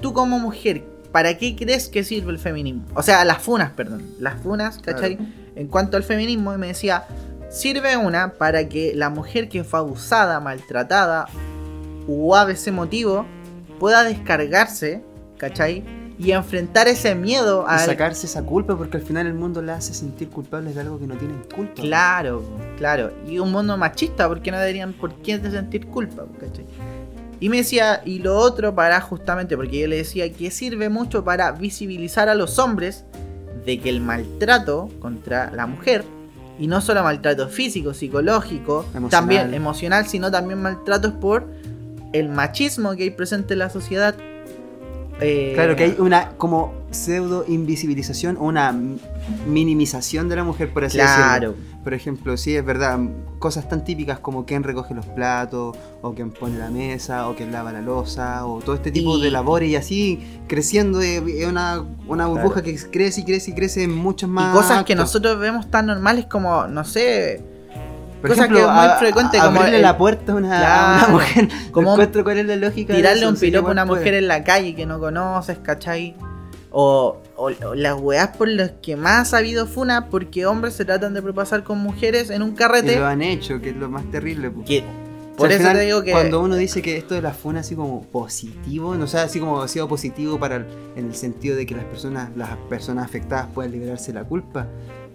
tú 0.00 0.12
como 0.12 0.38
mujer, 0.38 0.84
¿para 1.14 1.38
qué 1.38 1.54
crees 1.54 1.88
que 1.88 2.02
sirve 2.02 2.32
el 2.32 2.40
feminismo? 2.40 2.82
O 2.92 3.00
sea, 3.00 3.24
las 3.24 3.40
funas, 3.40 3.70
perdón. 3.70 4.02
Las 4.18 4.34
funas, 4.40 4.78
¿cachai? 4.78 5.16
En 5.54 5.68
cuanto 5.68 5.96
al 5.96 6.02
feminismo, 6.02 6.58
me 6.58 6.66
decía, 6.66 7.04
sirve 7.50 7.96
una 7.96 8.32
para 8.32 8.68
que 8.68 8.96
la 8.96 9.10
mujer 9.10 9.48
que 9.48 9.62
fue 9.62 9.78
abusada, 9.78 10.40
maltratada 10.40 11.28
o 12.08 12.34
a 12.34 12.50
ese 12.50 12.72
motivo 12.72 13.26
pueda 13.78 14.02
descargarse, 14.02 15.04
¿cachai? 15.38 15.84
Y 16.18 16.32
enfrentar 16.32 16.88
ese 16.88 17.14
miedo 17.14 17.64
a... 17.68 17.78
sacarse 17.78 18.26
esa 18.26 18.42
culpa 18.42 18.76
porque 18.76 18.96
al 18.96 19.04
final 19.04 19.28
el 19.28 19.34
mundo 19.34 19.62
la 19.62 19.76
hace 19.76 19.94
sentir 19.94 20.30
culpable 20.30 20.72
de 20.72 20.80
algo 20.80 20.98
que 20.98 21.06
no 21.06 21.14
tienen 21.14 21.44
culpa. 21.54 21.80
Claro, 21.80 22.42
claro. 22.76 23.12
Y 23.28 23.38
un 23.38 23.52
mundo 23.52 23.76
machista, 23.76 24.26
porque 24.26 24.50
no 24.50 24.58
deberían 24.58 24.92
por 24.92 25.14
qué 25.22 25.38
sentir 25.38 25.86
culpa, 25.86 26.24
¿cachai? 26.40 26.64
Y 27.40 27.48
me 27.48 27.58
decía, 27.58 28.02
y 28.04 28.20
lo 28.20 28.36
otro 28.36 28.74
para 28.74 29.00
justamente, 29.00 29.56
porque 29.56 29.80
yo 29.80 29.86
le 29.88 29.96
decía 29.96 30.32
que 30.32 30.50
sirve 30.50 30.88
mucho 30.88 31.24
para 31.24 31.52
visibilizar 31.52 32.28
a 32.28 32.34
los 32.34 32.58
hombres 32.58 33.04
de 33.66 33.80
que 33.80 33.88
el 33.90 34.00
maltrato 34.00 34.90
contra 35.00 35.50
la 35.50 35.66
mujer, 35.66 36.04
y 36.58 36.66
no 36.68 36.80
solo 36.80 37.02
maltrato 37.02 37.48
físico, 37.48 37.94
psicológico, 37.94 38.86
Emocional. 38.94 39.10
también 39.10 39.54
emocional, 39.54 40.06
sino 40.06 40.30
también 40.30 40.62
maltratos 40.62 41.12
por 41.12 41.46
el 42.12 42.28
machismo 42.28 42.94
que 42.94 43.04
hay 43.04 43.10
presente 43.10 43.54
en 43.54 43.58
la 43.58 43.70
sociedad. 43.70 44.14
Eh, 45.20 45.52
Claro 45.54 45.76
que 45.76 45.84
hay 45.84 45.96
una 45.98 46.30
como 46.36 46.72
pseudo 46.90 47.44
invisibilización 47.48 48.36
o 48.36 48.44
una 48.44 48.72
minimización 49.46 50.28
de 50.28 50.36
la 50.36 50.44
mujer, 50.44 50.72
por 50.72 50.84
así 50.84 50.98
decirlo. 50.98 51.22
Claro, 51.24 51.54
Por 51.82 51.92
ejemplo, 51.94 52.36
sí, 52.36 52.56
es 52.56 52.64
verdad, 52.64 52.98
cosas 53.38 53.68
tan 53.68 53.84
típicas 53.84 54.18
como 54.18 54.46
quién 54.46 54.62
recoge 54.62 54.94
los 54.94 55.04
platos, 55.06 55.76
o 56.02 56.14
quién 56.14 56.30
pone 56.30 56.58
la 56.58 56.70
mesa, 56.70 57.28
o 57.28 57.34
quién 57.34 57.52
lava 57.52 57.72
la 57.72 57.82
losa, 57.82 58.46
o 58.46 58.60
todo 58.60 58.74
este 58.74 58.90
tipo 58.90 59.18
Y- 59.18 59.22
de 59.22 59.30
labores 59.30 59.68
y 59.68 59.76
así 59.76 60.40
creciendo 60.46 61.00
es 61.00 61.22
es 61.26 61.46
una, 61.46 61.84
una 62.06 62.26
burbuja 62.26 62.62
que 62.62 62.74
crece 62.90 63.20
y 63.20 63.24
crece 63.24 63.50
y 63.50 63.54
crece 63.54 63.82
en 63.82 63.94
muchos 63.94 64.28
más. 64.30 64.54
Y 64.54 64.56
cosas 64.56 64.84
que 64.84 64.94
nosotros 64.94 65.38
vemos 65.38 65.70
tan 65.70 65.86
normales 65.86 66.26
como, 66.26 66.66
no 66.68 66.84
sé, 66.84 67.42
Por 68.24 68.30
Cosa 68.30 68.44
ejemplo, 68.46 68.58
que 68.60 68.64
es 68.64 68.70
muy 68.72 68.86
a- 68.86 68.96
frecuente, 68.96 69.38
a- 69.38 69.44
como 69.44 69.58
abrirle 69.58 69.76
el- 69.76 69.82
la 69.82 69.98
puerta 69.98 70.32
a 70.32 70.34
una, 70.36 70.48
a 70.48 70.96
una 70.96 70.98
Claro, 70.98 71.12
mujer. 71.12 71.48
como 71.72 71.92
encuentro 71.92 72.24
cuál 72.24 72.38
es 72.38 72.46
la 72.46 72.56
lógica 72.56 72.92
de 72.94 72.98
tirarle 73.00 73.20
eso, 73.20 73.28
un 73.28 73.36
piropo 73.36 73.68
a 73.68 73.72
una 73.72 73.86
puede. 73.86 74.00
mujer 74.00 74.14
en 74.14 74.28
la 74.28 74.42
calle 74.44 74.74
que 74.74 74.86
no 74.86 74.98
conoces, 74.98 75.58
¿cachai? 75.58 76.16
O, 76.70 77.18
o- 77.36 77.50
o 77.66 77.74
las 77.74 78.00
weas 78.00 78.28
por 78.36 78.48
las 78.48 78.70
que 78.82 78.96
más 78.96 79.34
ha 79.34 79.38
habido 79.38 79.66
funa 79.66 80.06
porque 80.08 80.46
hombres 80.46 80.72
se 80.74 80.86
tratan 80.86 81.12
de 81.12 81.20
propasar 81.20 81.64
con 81.64 81.78
mujeres 81.78 82.30
en 82.30 82.40
un 82.42 82.52
carrete. 82.54 82.96
lo 82.98 83.06
han 83.06 83.20
hecho, 83.20 83.60
que 83.60 83.70
es 83.70 83.76
lo 83.76 83.90
más 83.90 84.10
terrible. 84.10 84.50
Que, 84.66 84.78
O 84.78 84.82
sea, 84.82 85.36
por 85.36 85.50
eso 85.50 85.58
final, 85.58 85.76
te 85.76 85.82
digo 85.84 86.02
que. 86.02 86.12
Cuando 86.12 86.40
uno 86.40 86.56
dice 86.56 86.80
que 86.80 86.96
esto 86.96 87.14
de 87.14 87.20
la 87.20 87.32
funa 87.34 87.60
así 87.60 87.74
como 87.76 88.02
positivo, 88.04 88.94
no 88.94 89.06
sé, 89.06 89.18
así 89.18 89.38
como 89.38 89.60
ha 89.60 89.68
sido 89.68 89.86
positivo 89.86 90.38
para 90.40 90.56
el- 90.56 90.66
en 90.96 91.06
el 91.08 91.14
sentido 91.14 91.56
de 91.56 91.66
que 91.66 91.74
las 91.74 91.84
personas, 91.84 92.30
las 92.36 92.56
personas 92.70 93.04
afectadas 93.04 93.48
puedan 93.54 93.70
liberarse 93.70 94.12
de 94.12 94.18
la 94.20 94.24
culpa, 94.24 94.66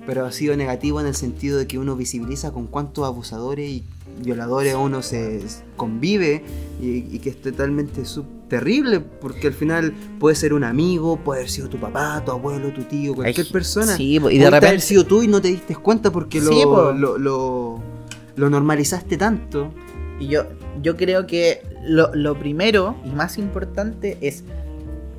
pero 0.05 0.25
ha 0.25 0.31
sido 0.31 0.55
negativo 0.55 0.99
en 1.01 1.07
el 1.07 1.15
sentido 1.15 1.57
de 1.57 1.67
que 1.67 1.77
uno 1.77 1.95
visibiliza 1.95 2.51
con 2.51 2.67
cuántos 2.67 3.05
abusadores 3.05 3.69
y 3.69 3.83
violadores 4.23 4.75
uno 4.75 5.01
se 5.01 5.41
convive 5.77 6.43
y, 6.81 7.05
y 7.15 7.19
que 7.19 7.29
es 7.29 7.41
totalmente 7.41 8.01
terrible 8.49 8.99
porque 8.99 9.47
al 9.47 9.53
final 9.53 9.93
puede 10.19 10.35
ser 10.35 10.53
un 10.53 10.63
amigo, 10.63 11.17
puede 11.17 11.41
haber 11.41 11.51
sido 11.51 11.69
tu 11.69 11.77
papá, 11.79 12.21
tu 12.25 12.31
abuelo, 12.31 12.73
tu 12.73 12.83
tío, 12.83 13.13
cualquier 13.15 13.45
Ay, 13.45 13.53
persona. 13.53 13.95
Sí, 13.95 14.15
y 14.15 14.19
de 14.39 14.47
haber 14.47 14.61
repente. 14.63 14.81
sido 14.85 15.05
tú 15.05 15.21
y 15.23 15.27
no 15.27 15.41
te 15.41 15.49
diste 15.49 15.75
cuenta 15.75 16.11
porque 16.11 16.41
Sí, 16.41 16.47
lo, 16.63 16.91
lo, 16.93 17.79
lo 18.35 18.49
normalizaste 18.49 19.17
tanto. 19.17 19.71
Y 20.19 20.27
yo, 20.27 20.43
yo 20.81 20.97
creo 20.97 21.27
que 21.27 21.61
lo, 21.83 22.13
lo 22.15 22.37
primero 22.37 22.95
y 23.05 23.09
más 23.09 23.37
importante 23.37 24.17
es 24.21 24.43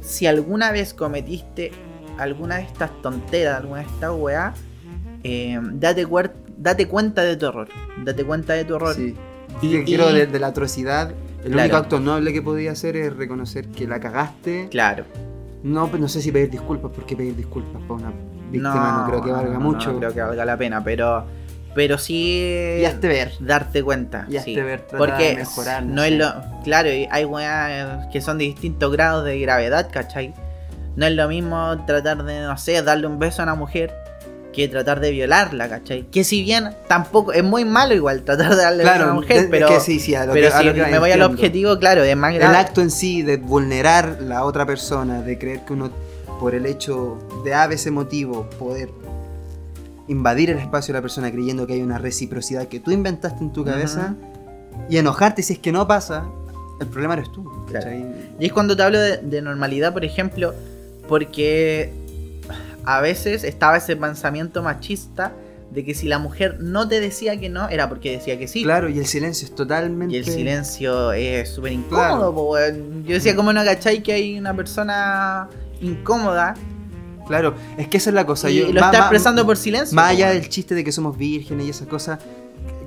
si 0.01 0.27
alguna 0.27 0.73
vez 0.73 0.93
cometiste 0.93 1.71
alguna 2.19 2.57
de 2.57 2.63
estas 2.65 2.91
tonteras, 3.03 3.61
alguna 3.61 3.81
de 3.81 3.87
estas 3.87 4.13
weas, 4.15 4.59
eh, 5.25 5.59
date, 5.63 6.07
date 6.57 6.89
cuenta 6.89 7.23
de 7.23 7.37
tu 7.37 7.47
error. 7.47 7.69
Date 8.05 8.25
cuenta 8.25 8.53
de 8.55 8.65
tu 8.65 8.77
error. 8.77 8.95
Sí. 8.95 9.15
Y- 9.63 9.85
creo 9.85 10.11
y- 10.11 10.15
de, 10.15 10.27
de 10.27 10.39
la 10.39 10.49
atrocidad, 10.49 11.11
el 11.45 11.53
Claro. 11.53 11.61
único 11.63 11.77
acto 11.77 12.01
noble 12.01 12.33
que 12.33 12.43
podía 12.43 12.73
hacer 12.73 12.97
es 12.97 13.15
reconocer 13.17 13.69
que 13.69 13.87
la 13.87 13.99
cagaste. 14.01 14.69
Claro. 14.71 15.05
No, 15.63 15.89
no 15.99 16.09
sé 16.09 16.23
si 16.23 16.33
pedir 16.33 16.51
disculpas, 16.51 16.91
porque 16.95 17.17
pedir 17.17 17.37
disculpas 17.37 17.83
para 17.83 17.95
una 17.95 18.13
víctima 18.51 19.03
no, 19.05 19.11
creo 19.11 19.23
que 19.25 19.31
valga 19.33 19.55
no, 19.55 19.61
mucho. 19.61 19.93
No 19.93 19.99
creo 19.99 20.15
que 20.15 20.21
valga 20.23 20.45
la 20.47 20.57
pena, 20.57 20.83
pero, 20.83 21.25
pero 21.75 21.99
sí 21.99 22.79
Y 22.81 22.85
hazte 22.85 23.09
ver. 23.09 23.33
darte 23.41 23.83
cuenta. 23.83 24.27
Y 24.31 24.37
hazte 24.39 24.55
sí. 24.55 24.61
ver, 24.61 24.81
trata 24.83 24.97
Porque 24.99 25.29
de 25.31 25.37
mejorar. 25.37 25.83
no 25.85 26.03
es 26.03 26.13
lo. 26.13 26.33
Claro, 26.65 26.89
hay 27.11 27.25
weas 27.27 28.07
que 28.13 28.21
son 28.23 28.39
de 28.39 28.45
distintos 28.45 28.91
grados 28.93 29.25
de 29.27 29.39
gravedad, 29.41 29.91
¿cachai? 29.93 30.33
No 30.97 31.05
es 31.07 31.15
lo 31.15 31.29
mismo 31.29 31.85
tratar 31.87 32.25
de, 32.25 32.41
no 32.43 32.57
sé, 32.57 32.81
darle 32.83 33.07
un 33.07 33.19
beso 33.19 33.43
a 33.43 33.45
una 33.45 33.55
mujer 33.55 33.93
que 34.53 34.69
tratar 34.69 35.01
de 35.01 35.11
violarla, 35.11 35.69
¿cachai? 35.69 36.05
Que 36.11 36.25
si 36.25 36.43
bien 36.43 36.71
tampoco. 36.89 37.33
Es 37.33 37.45
muy 37.45 37.65
malo 37.65 37.95
igual 37.95 38.23
tratar 38.23 38.51
de 38.51 38.63
darle 38.63 38.79
beso 38.79 38.91
a 38.91 38.95
Claro, 38.95 39.05
una 39.13 39.15
mujer, 39.21 39.49
pero. 39.51 39.69
que 39.69 39.81
sí, 39.81 39.99
sí, 40.01 40.15
a 40.15 40.27
lo 40.27 40.33
pero 40.33 40.49
que, 40.49 40.55
a 40.55 40.59
si 40.59 40.65
lo 40.65 40.75
que 40.75 40.83
me 40.87 40.99
voy 40.99 41.11
al 41.13 41.23
objetivo, 41.23 41.79
claro, 41.79 42.03
es 42.03 42.17
más 42.17 42.33
El 42.33 42.39
grave. 42.41 42.57
acto 42.57 42.81
en 42.83 42.91
sí 42.91 43.23
de 43.23 43.37
vulnerar 43.37 44.19
la 44.23 44.45
otra 44.45 44.67
persona, 44.67 45.23
de 45.23 45.39
creer 45.39 45.65
que 45.65 45.73
uno, 45.73 45.91
por 46.41 46.55
el 46.55 46.67
hecho 46.67 47.19
de 47.45 47.55
a 47.55 47.65
ese 47.67 47.91
motivo, 47.91 48.49
poder 48.59 48.91
invadir 50.09 50.51
el 50.51 50.59
espacio 50.59 50.93
de 50.93 50.99
la 50.99 51.03
persona 51.03 51.31
creyendo 51.31 51.67
que 51.67 51.75
hay 51.75 51.83
una 51.83 51.99
reciprocidad 51.99 52.67
que 52.67 52.81
tú 52.81 52.91
inventaste 52.91 53.45
en 53.45 53.53
tu 53.53 53.65
cabeza 53.65 54.17
y 54.89 54.97
enojarte 54.97 55.43
si 55.43 55.53
es 55.53 55.59
que 55.61 55.71
no 55.71 55.87
pasa, 55.87 56.27
el 56.81 56.87
problema 56.89 57.15
eres 57.15 57.31
tú. 57.31 57.49
Claro. 57.69 57.91
Y 58.41 58.47
es 58.47 58.53
cuando 58.53 58.77
te 58.77 58.83
hablo 58.83 58.99
de, 58.99 59.19
de 59.19 59.43
normalidad, 59.43 59.93
por 59.93 60.05
ejemplo, 60.05 60.53
porque 61.09 61.93
a 62.85 63.01
veces 63.01 63.45
estaba 63.45 63.77
ese 63.77 63.97
pensamiento 63.97 64.63
machista 64.63 65.33
de 65.71 65.85
que 65.85 65.95
si 65.95 66.09
la 66.09 66.19
mujer 66.19 66.59
no 66.61 66.89
te 66.89 66.99
decía 67.01 67.39
que 67.39 67.49
no, 67.49 67.69
era 67.69 67.89
porque 67.89 68.11
decía 68.11 68.37
que 68.39 68.49
sí. 68.49 68.65
Claro, 68.65 68.89
y 68.89 68.99
el 68.99 69.07
silencio 69.07 69.47
es 69.47 69.55
totalmente. 69.55 70.15
Y 70.15 70.19
el 70.19 70.25
silencio 70.25 71.13
es 71.13 71.49
súper 71.49 71.73
incómodo. 71.73 72.33
Claro. 72.53 72.77
Yo 73.05 73.15
decía, 73.15 73.37
¿cómo 73.37 73.53
no 73.53 73.63
cachai 73.65 74.03
que 74.03 74.13
hay 74.13 74.39
una 74.39 74.55
persona 74.55 75.49
incómoda 75.81 76.55
Claro, 77.29 77.55
es 77.79 77.87
que 77.87 77.99
esa 77.99 78.11
es 78.11 78.15
la 78.15 78.27
cosa. 78.27 78.51
y, 78.51 78.57
yo- 78.59 78.73
lo 78.73 78.81
está 78.81 78.99
expresando 78.99 79.47
por 79.47 79.57
silencio? 79.57 79.95
Más 79.95 80.11
allá 80.11 80.31
del 80.31 80.49
chiste 80.49 80.75
de 80.75 80.83
que 80.83 80.91
somos 80.91 81.17
vírgenes 81.17 81.67
y 81.67 81.71
esas 81.71 81.87
cosas, 81.87 82.19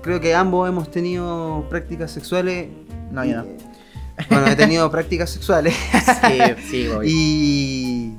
creo 0.02 0.20
que 0.20 0.36
ambos 0.36 0.68
hemos 0.68 0.91
tenido 0.91 1.66
prácticas 1.70 2.12
sexuales. 2.12 2.68
No, 3.12 3.24
yo 3.24 3.38
no. 3.38 3.46
y- 3.46 4.26
Bueno, 4.30 4.48
he 4.48 4.56
tenido 4.58 4.91
prácticas 4.91 5.30
sexuales. 5.30 5.74
Sí, 5.74 6.38
sí, 6.70 6.88
obvio. 6.89 7.04
Y, 7.10 8.14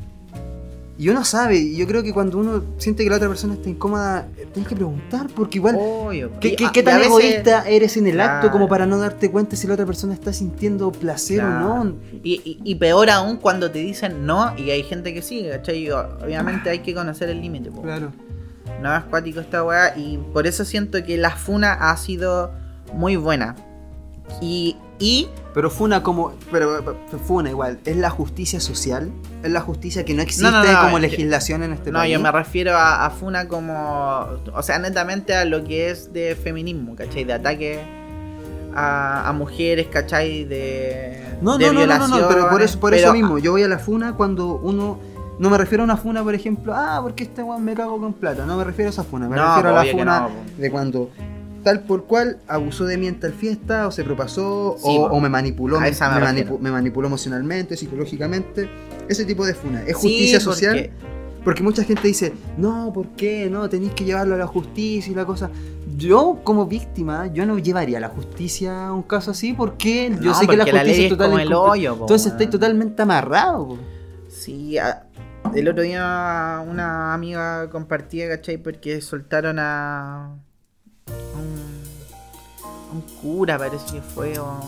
y 0.97 1.09
uno 1.09 1.25
sabe, 1.25 1.57
y 1.57 1.77
yo 1.77 1.87
creo 1.87 2.03
que 2.03 2.13
cuando 2.13 2.39
uno 2.39 2.63
siente 2.79 3.03
que 3.05 3.11
la 3.11 3.17
otra 3.17 3.29
persona 3.29 3.55
está 3.55 3.69
incómoda, 3.69 4.29
eh, 4.37 4.47
tienes 4.53 4.69
que 4.69 4.77
preguntar, 4.77 5.27
porque 5.35 5.59
igual, 5.59 5.77
Obvio. 5.79 6.31
¿qué, 6.41 6.49
Y 6.51 6.57
tan 6.57 6.73
veces- 6.85 7.07
egoísta 7.07 7.69
eres 7.69 7.97
en 7.97 8.07
el 8.07 8.21
acto 8.21 8.51
como 8.51 8.69
para 8.69 8.87
no 8.87 8.99
darte 8.99 9.31
cuenta 9.31 9.57
si 9.57 9.67
la 9.67 9.75
otra 9.75 9.87
persona 9.87 10.15
está 10.15 10.33
sintiendo 10.33 10.93
placer 10.93 11.39
Claro. 11.41 11.73
o 11.81 11.85
no? 11.85 11.95
Y, 12.23 12.35
y- 12.45 12.61
y 12.63 12.75
peor 12.77 13.11
aún 13.11 13.39
cuando 13.39 13.71
te 13.71 13.81
dicen 13.81 14.25
no 14.27 14.57
y 14.57 14.71
hay 14.71 14.83
gente 14.85 15.13
que 15.13 15.23
sí, 15.23 15.45
¿cachai? 15.51 15.91
Obviamente 15.91 16.71
hay 16.71 16.79
que 16.79 16.95
conocer 16.95 17.29
el 17.29 17.41
límite. 17.41 17.71
Claro. 17.83 18.13
No 18.81 18.95
es 18.97 19.05
cuático 19.05 19.41
esta 19.41 19.65
weá 19.65 19.97
y 19.97 20.19
por 20.33 20.47
eso 20.47 20.65
siento 20.65 21.03
que 21.05 21.17
la 21.17 21.31
funa 21.31 21.73
ha 21.73 21.97
sido 21.97 22.53
muy 22.93 23.17
buena. 23.17 23.57
Y, 24.41 24.77
y 24.99 25.29
Pero 25.53 25.71
funa 25.71 26.03
como. 26.03 26.33
Pero, 26.51 26.83
pero 26.85 27.19
funa 27.23 27.51
igual. 27.51 27.79
¿Es 27.85 27.97
la 27.97 28.11
justicia 28.11 28.59
social? 28.61 29.11
¿Es 29.43 29.51
la 29.51 29.61
justicia 29.61 30.05
que 30.05 30.15
no 30.15 30.23
existe 30.23 30.45
No, 30.45 30.51
no, 30.51 30.65
no, 30.65 30.81
como 30.81 30.93
yo- 30.99 31.03
legislación 31.03 31.63
en 31.63 31.73
este 31.73 31.91
no, 31.93 31.99
país? 32.01 32.13
yo 32.13 32.21
me 32.21 32.33
refiero 32.33 32.77
a, 32.77 33.05
a 33.07 33.11
funa 33.11 33.47
como, 33.49 34.27
o 34.53 34.63
sea, 34.63 34.79
netamente 34.79 35.35
a 35.35 35.45
lo 35.45 35.63
que 35.65 35.91
es 35.91 36.13
de 36.13 36.35
feminismo, 36.37 36.97
¿cachai? 36.97 37.25
De 37.25 37.33
ataque 37.35 37.81
a, 38.75 39.29
a 39.29 39.33
mujeres, 39.33 39.87
¿cachai? 39.89 40.45
De, 40.45 41.23
No, 41.43 41.59
de 41.59 41.67
no, 41.67 41.73
no, 41.73 41.87
no, 41.87 42.09
no, 42.09 42.19
no, 42.21 42.29
pero 42.29 42.49
por 42.49 42.63
eso, 42.63 42.81
por 42.81 42.95
eso 42.95 43.13
mismo. 43.13 43.39
Yo 43.39 43.53
voy 43.53 43.63
a 43.63 43.69
la 43.69 43.79
funa 43.79 44.15
cuando 44.15 44.57
uno. 44.57 44.99
No 45.37 45.51
me 45.51 45.59
refiero 45.59 45.83
a 45.83 45.85
una 45.85 45.97
funa, 45.97 46.23
por 46.23 46.33
ejemplo, 46.35 46.73
ah, 46.77 47.01
porque 47.03 47.25
este 47.25 47.43
weón 47.43 47.65
me 47.65 47.75
cago 47.75 47.99
con 48.01 48.13
plata. 48.13 48.47
No 48.47 48.57
me 48.57 48.63
refiero 48.63 48.89
a 48.89 48.93
esa 48.93 49.03
funa. 49.03 49.29
Me 49.29 49.35
No, 49.37 49.45
refiero 49.49 49.69
a 49.71 49.73
la 49.73 49.81
obvio 49.81 49.93
que 49.93 49.99
funa 49.99 50.21
no, 50.21 50.31
de 50.63 50.71
cuando 50.71 51.11
tal 51.65 51.81
por 51.81 52.05
cual 52.05 52.39
abusó 52.47 52.85
de 52.85 52.97
mí 52.99 53.09
en 53.09 53.19
tal 53.19 53.33
fiesta, 53.33 53.89
o 53.89 53.91
se 53.91 54.05
propasó, 54.05 54.77
Sí, 54.79 54.85
o, 54.89 55.19
me 55.21 55.29
manipuló, 55.29 55.81
me, 55.81 55.91
manipu- 55.91 56.59
manipuló 56.61 57.09
emocionalmente, 57.09 57.77
psicológicamente. 57.77 58.71
Ese 59.09 59.25
tipo 59.25 59.45
de 59.45 59.55
funa. 59.55 59.83
Es 59.87 59.97
justicia 59.97 60.39
social. 60.39 60.91
Porque 61.45 61.63
mucha 61.63 61.85
gente 61.85 62.09
dice, 62.09 62.33
no, 62.57 62.91
¿por 62.95 63.09
qué? 63.09 63.51
No, 63.51 63.69
tenéis 63.69 63.93
que 63.93 64.05
llevarlo 64.05 64.35
a 64.35 64.39
la 64.39 64.47
justicia 64.47 65.13
y 65.13 65.15
la 65.15 65.27
cosa. 65.27 65.51
Yo, 65.97 66.41
como 66.43 66.65
víctima, 66.67 67.27
yo 67.27 67.45
no 67.45 67.59
llevaría 67.59 67.99
a 67.99 68.01
la 68.01 68.09
justicia 68.09 68.91
un 68.93 69.03
caso 69.03 69.33
así 69.33 69.53
porque 69.53 70.11
yo 70.23 70.31
No, 70.31 70.35
sé 70.35 70.47
que 70.47 70.57
la 70.57 70.65
justicia 70.65 70.85
ley 70.85 70.93
es 71.07 71.13
es 71.13 71.19
como 71.19 71.25
total 71.33 71.41
el 71.41 71.53
hoyo, 71.53 71.97
po, 71.97 72.05
Entonces 72.05 72.33
estáis 72.33 72.49
totalmente 72.49 73.03
amarrado. 73.03 73.69
po. 73.69 73.79
Sí, 74.29 74.79
el 75.55 75.69
otro 75.69 75.83
día 75.83 76.65
una 76.67 77.13
amiga 77.13 77.69
compartía, 77.69 78.27
¿cachai? 78.29 78.57
Porque 78.57 79.03
soltaron 79.03 79.59
a 79.59 80.37
un, 82.95 83.01
cura, 83.21 83.59
parece 83.59 83.85
que 83.93 84.01
fue, 84.01 84.39
o... 84.39 84.59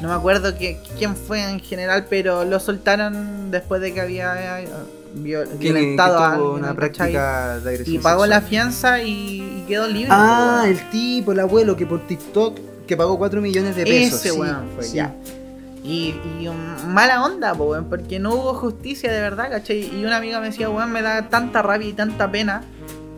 No 0.00 0.08
me 0.08 0.14
acuerdo 0.14 0.56
que- 0.56 0.80
quién 0.98 1.14
fue 1.14 1.42
en 1.48 1.60
general, 1.60 2.06
pero 2.10 2.44
lo 2.44 2.58
soltaron 2.58 3.50
después 3.50 3.80
de 3.80 3.94
que 3.94 4.00
había 4.00 4.60
eh, 4.62 4.68
viol- 5.14 5.44
Que, 5.48 5.58
que 5.58 5.72
violentado 5.72 6.18
a 6.18 6.32
alguien, 6.32 6.50
una 6.50 6.74
práctica 6.74 7.58
de 7.60 7.70
agresión 7.70 7.96
Y 7.96 7.98
pagó 8.00 8.26
la 8.26 8.40
fianza 8.40 9.00
y, 9.02 9.60
y 9.60 9.64
quedó 9.68 9.86
libre. 9.86 10.08
Ah, 10.10 10.64
el 10.66 10.90
tipo, 10.90 11.32
el 11.32 11.40
abuelo 11.40 11.76
que 11.76 11.86
por 11.86 12.06
TikTok 12.06 12.58
que 12.86 12.96
pagó 12.96 13.16
4 13.16 13.40
millones 13.40 13.76
de 13.76 13.84
pesos. 13.84 14.20
Ese 14.20 14.30
sí, 14.32 14.38
weón 14.40 14.66
fue, 14.74 14.84
sí. 14.84 14.96
ya. 14.96 15.14
Y, 15.84 16.14
y 16.40 16.48
mala 16.88 17.24
onda, 17.24 17.54
po, 17.54 17.76
porque 17.88 18.18
no 18.18 18.34
hubo 18.34 18.54
justicia 18.54 19.10
de 19.12 19.20
verdad, 19.20 19.50
¿cachai? 19.50 19.88
Y 19.98 20.04
una 20.04 20.16
amiga 20.16 20.40
me 20.40 20.46
decía, 20.46 20.68
weón, 20.68 20.90
me 20.92 21.00
da 21.02 21.28
tanta 21.28 21.62
rabia 21.62 21.88
y 21.88 21.92
tanta 21.92 22.30
pena 22.30 22.62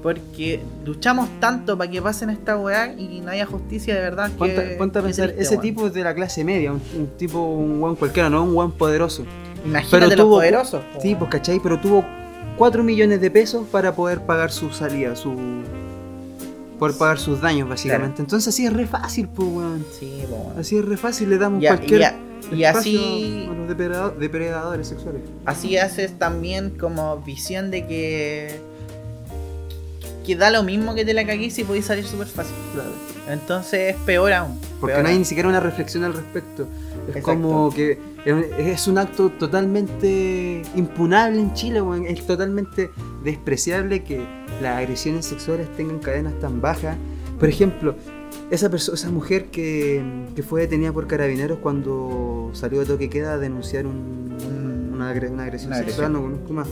porque 0.04 0.60
luchamos 0.84 1.28
tanto 1.40 1.78
para 1.78 1.90
que 1.90 2.00
pasen 2.02 2.28
esta 2.28 2.58
weá 2.58 2.92
y 2.92 3.20
no 3.24 3.30
haya 3.30 3.46
justicia 3.46 3.94
de 3.94 4.00
verdad. 4.02 4.30
que- 4.30 4.36
Ponte, 4.36 4.60
ponte 4.76 4.98
a 4.98 5.02
qué 5.02 5.06
pensar, 5.06 5.26
triste, 5.28 5.42
ese 5.42 5.54
weón. 5.54 5.62
tipo 5.62 5.86
es 5.86 5.94
de 5.94 6.04
la 6.04 6.14
clase 6.14 6.44
media, 6.44 6.72
un, 6.72 6.82
un 6.96 7.06
tipo, 7.16 7.40
un 7.40 7.80
buen 7.80 7.96
cualquiera, 7.96 8.28
no 8.28 8.44
un 8.44 8.54
buen 8.54 8.70
poderoso. 8.72 9.24
Imagínate 9.64 9.90
pero 9.90 10.06
los 10.08 10.16
tuvo- 10.26 10.36
poderosos. 10.36 10.84
po, 10.92 11.00
Sí, 11.00 11.08
weón. 11.08 11.18
pues 11.20 11.30
cachai, 11.30 11.58
pero 11.60 11.80
tuvo 11.80 12.04
4 12.58 12.84
millones 12.84 13.20
de 13.22 13.30
pesos 13.30 13.66
para 13.72 13.94
poder 13.96 14.20
pagar 14.20 14.52
su 14.52 14.70
salida, 14.72 15.16
su. 15.16 15.34
Poder 16.78 16.96
pagar 16.98 17.18
sus 17.18 17.40
daños, 17.40 17.66
básicamente. 17.68 18.20
Entonces 18.20 18.48
así 18.48 18.66
es 18.66 18.72
re 18.74 18.86
fácil, 18.86 19.26
pues, 19.28 19.48
weón. 19.48 19.86
Sí, 19.98 20.22
po, 20.28 20.36
weón. 20.36 20.58
Así 20.60 20.76
es 20.76 20.84
re 20.84 20.98
fácil, 20.98 21.30
le 21.30 21.38
damos 21.38 21.62
Y, 21.62 21.66
a- 21.66 21.76
cualquier 21.76 22.00
y 22.00 22.04
a- 22.04 22.14
y 22.52 22.64
así, 22.64 23.48
a 23.48 23.54
los 23.54 24.18
depredadores 24.18 24.86
sexuales. 24.86 25.22
así 25.46 25.78
haces 25.78 26.18
también 26.18 26.70
como 26.78 27.16
visión 27.22 27.70
de 27.70 27.86
que 27.86 28.60
que 30.24 30.34
da 30.36 30.50
lo 30.50 30.62
mismo 30.62 30.94
que 30.94 31.04
te 31.04 31.12
la 31.14 31.24
caguís 31.26 31.58
y 31.58 31.64
podés 31.64 31.84
salir 31.84 32.04
súper 32.06 32.26
fácil. 32.26 32.54
Claro. 32.72 32.90
Entonces 33.28 33.94
es 33.94 34.00
peor 34.02 34.32
aún. 34.32 34.58
Porque 34.80 34.94
peor 34.94 35.02
no 35.02 35.08
hay 35.08 35.14
aún. 35.14 35.20
ni 35.20 35.24
siquiera 35.24 35.48
una 35.48 35.60
reflexión 35.60 36.04
al 36.04 36.14
respecto. 36.14 36.66
Es 37.08 37.16
Exacto. 37.16 37.24
como 37.42 37.70
que 37.72 37.98
es- 38.24 38.86
un 38.88 38.98
acto 38.98 39.30
totalmente 39.30 40.62
impunable 40.74 41.40
en 41.40 41.52
Chile. 41.54 41.80
Es 42.08 42.26
totalmente 42.26 42.90
despreciable 43.22 44.02
que 44.04 44.22
las 44.62 44.78
agresiones 44.78 45.26
sexuales 45.26 45.68
tengan 45.76 45.98
cadenas 45.98 46.34
tan 46.40 46.60
bajas 46.60 46.96
Por 47.38 47.48
ejemplo, 47.48 47.96
esa, 48.50 48.70
perso- 48.70 48.94
esa 48.94 49.10
mujer 49.10 49.46
que, 49.46 50.00
que 50.36 50.42
fue 50.44 50.60
detenida 50.62 50.92
por 50.92 51.06
carabineros 51.08 51.58
cuando 51.60 52.50
salió 52.54 52.78
de 52.80 52.86
toque 52.86 53.10
queda 53.10 53.34
a 53.34 53.38
denunciar 53.38 53.86
un- 53.86 54.36
un- 54.46 54.90
una, 54.94 55.12
agre- 55.12 55.30
una 55.30 55.42
agresión 55.42 55.72
Una 55.72 55.78
sexual, 55.82 56.06
agresión. 56.06 56.12
no 56.12 56.22
conozco 56.22 56.52
más, 56.54 56.68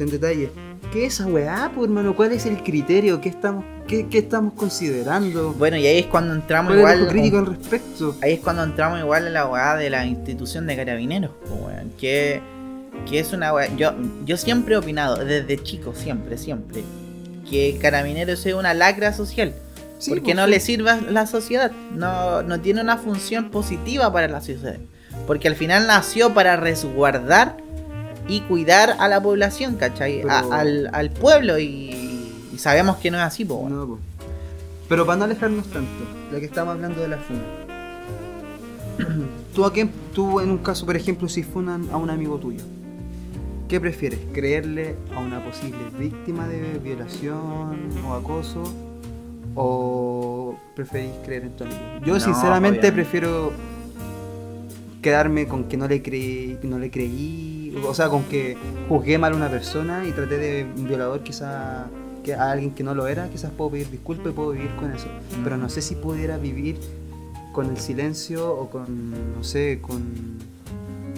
en 0.00 0.10
detalle. 0.10 0.50
¿Qué 0.92 1.06
es 1.06 1.14
esa 1.14 1.26
weá, 1.26 1.70
pues, 1.74 1.88
hermano? 1.88 2.14
¿Cuál 2.14 2.32
es 2.32 2.46
el 2.46 2.62
criterio? 2.62 3.20
¿Qué 3.20 3.28
estamos, 3.28 3.64
qué, 3.86 4.06
qué 4.08 4.18
estamos 4.18 4.54
considerando? 4.54 5.52
Bueno, 5.52 5.76
y 5.76 5.86
ahí 5.86 5.98
es 5.98 6.06
cuando 6.06 6.34
entramos 6.34 6.72
¿Cuál 6.72 6.78
es 6.78 6.84
igual. 6.84 7.02
ojo 7.02 7.10
crítico 7.10 7.38
al 7.38 7.46
respecto? 7.46 8.16
Ahí 8.22 8.34
es 8.34 8.40
cuando 8.40 8.62
entramos 8.62 9.00
igual 9.00 9.26
en 9.26 9.32
la 9.34 9.46
weá 9.46 9.76
de 9.76 9.90
la 9.90 10.06
institución 10.06 10.66
de 10.66 10.76
carabineros, 10.76 11.32
weón, 11.50 11.92
que, 11.98 12.40
que 13.08 13.18
es 13.18 13.32
una 13.32 13.52
weá. 13.52 13.74
Yo, 13.76 13.94
yo 14.24 14.36
siempre 14.36 14.74
he 14.74 14.78
opinado, 14.78 15.16
desde 15.24 15.62
chico, 15.62 15.92
siempre, 15.94 16.38
siempre, 16.38 16.84
que 17.50 17.78
carabineros 17.80 18.44
es 18.46 18.54
una 18.54 18.74
lacra 18.74 19.12
social. 19.12 19.54
Sí, 19.98 20.10
porque 20.10 20.26
pues, 20.26 20.36
no 20.36 20.44
sí. 20.44 20.50
le 20.50 20.60
sirve 20.60 20.90
a 20.90 21.00
la 21.00 21.26
sociedad, 21.26 21.72
no, 21.92 22.42
no 22.42 22.60
tiene 22.60 22.80
una 22.80 22.98
función 22.98 23.50
positiva 23.50 24.12
para 24.12 24.28
la 24.28 24.40
sociedad. 24.40 24.76
Porque 25.26 25.48
al 25.48 25.56
final 25.56 25.86
nació 25.86 26.32
para 26.32 26.56
resguardar 26.56 27.56
y 28.28 28.40
cuidar 28.42 28.96
a 28.98 29.08
la 29.08 29.20
población, 29.22 29.76
¿cachai? 29.76 30.22
A- 30.28 30.40
al, 30.52 30.90
al 30.92 31.10
pueblo 31.10 31.58
y, 31.58 32.30
y 32.52 32.58
sabemos 32.58 32.96
que 32.98 33.10
no 33.10 33.16
es 33.18 33.24
así, 33.24 33.44
po, 33.44 33.54
weón. 33.56 33.74
No, 33.76 33.86
po. 33.86 33.98
Pero 34.88 35.04
para 35.06 35.18
no 35.18 35.24
alejarnos 35.24 35.66
tanto, 35.66 36.04
ya 36.32 36.38
que 36.38 36.46
estamos 36.46 36.74
hablando 36.74 37.00
de 37.00 37.08
la 37.08 37.18
funa. 37.18 37.40
tú, 39.54 39.64
a 39.64 39.72
quién, 39.72 39.90
tú 40.14 40.40
en 40.40 40.50
un 40.50 40.58
caso, 40.58 40.84
por 40.86 40.96
ejemplo, 40.96 41.28
si 41.28 41.42
funan 41.42 41.88
a 41.92 41.96
un 41.96 42.10
amigo 42.10 42.36
tuyo, 42.38 42.60
¿qué 43.68 43.80
prefieres? 43.80 44.18
¿Creerle 44.32 44.96
a 45.14 45.20
una 45.20 45.42
posible 45.44 45.78
víctima 45.98 46.46
de 46.48 46.78
violación 46.82 47.90
o 48.06 48.14
acoso? 48.14 48.62
¿O 49.54 50.54
preferís 50.76 51.10
creer 51.24 51.44
en 51.44 51.56
tu 51.56 51.64
amigo? 51.64 51.78
Yo 52.04 52.14
No, 52.14 52.20
sinceramente 52.20 52.78
obviamente. 52.80 52.92
prefiero 52.92 53.52
quedarme 55.02 55.46
con 55.46 55.64
que 55.64 55.76
no 55.76 55.86
le 55.88 56.02
creí, 56.02 56.58
no 56.62 56.78
le 56.78 56.90
creí, 56.90 57.57
o 57.76 57.94
sea, 57.94 58.08
con 58.08 58.24
que 58.24 58.56
juzgué 58.88 59.18
mal 59.18 59.32
a 59.32 59.36
una 59.36 59.48
persona 59.48 60.04
y 60.06 60.12
traté 60.12 60.38
de 60.38 60.66
un 60.76 60.86
violador 60.88 61.22
quizá 61.22 61.86
que 62.24 62.34
a 62.34 62.50
alguien 62.50 62.72
que 62.74 62.82
no 62.82 62.94
lo 62.94 63.06
era, 63.08 63.28
quizás 63.28 63.50
puedo 63.50 63.70
pedir 63.70 63.90
disculpas 63.90 64.28
y 64.28 64.30
puedo 64.34 64.50
vivir 64.50 64.74
con 64.76 64.92
eso. 64.92 65.06
Pero 65.44 65.56
no 65.56 65.68
sé 65.68 65.80
si 65.82 65.94
pudiera 65.94 66.36
vivir 66.36 66.78
con 67.52 67.70
el 67.70 67.78
silencio 67.78 68.52
o 68.54 68.68
con, 68.70 69.10
no 69.36 69.42
sé, 69.42 69.80
con, 69.80 70.02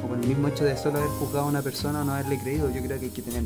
o 0.05 0.09
con 0.09 0.21
el 0.21 0.27
mismo 0.29 0.49
hecho 0.49 0.65
de 0.65 0.77
solo 0.77 0.99
haber 0.99 1.11
juzgado 1.11 1.47
a 1.47 1.49
una 1.49 1.63
persona 1.63 2.03
o 2.03 2.05
no 2.05 2.13
haberle 2.13 2.39
creído. 2.39 2.71
Yo 2.71 2.83
creo 2.83 2.99
que 2.99 3.07
hay 3.07 3.11
que 3.11 3.23
tener 3.23 3.43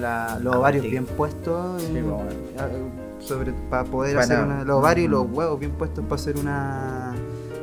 la- 0.00 0.38
los 0.42 0.54
ovarios 0.56 0.84
Sí. 0.84 0.90
bien 0.90 1.06
puestos 1.06 1.80
Sí, 1.82 1.86
en- 1.96 2.04
pues, 2.04 2.04
bueno. 2.16 2.30
a- 2.58 3.24
sobre, 3.24 3.52
para 3.68 3.84
poder 3.84 4.14
Bueno, 4.16 4.32
hacer 4.34 4.44
una, 4.44 4.64
los 4.64 4.76
ovarios 4.78 5.04
y 5.06 5.08
los 5.08 5.28
mm. 5.28 5.34
huevos 5.36 5.58
bien 5.60 5.72
puestos 5.72 6.04
para 6.04 6.14
hacer 6.20 6.36
una, 6.36 7.07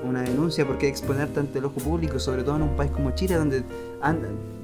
una 0.06 0.22
denuncia, 0.22 0.66
porque 0.66 0.88
exponerte 0.88 1.40
ante 1.40 1.60
el 1.60 1.66
ojo 1.66 1.80
público, 1.82 2.20
sobre 2.20 2.44
todo 2.44 2.56
en 2.58 2.62
un 2.64 2.76
país 2.76 2.92
como 2.92 3.12
Chile, 3.12 3.36
donde, 3.36 3.64
an- 4.02 4.20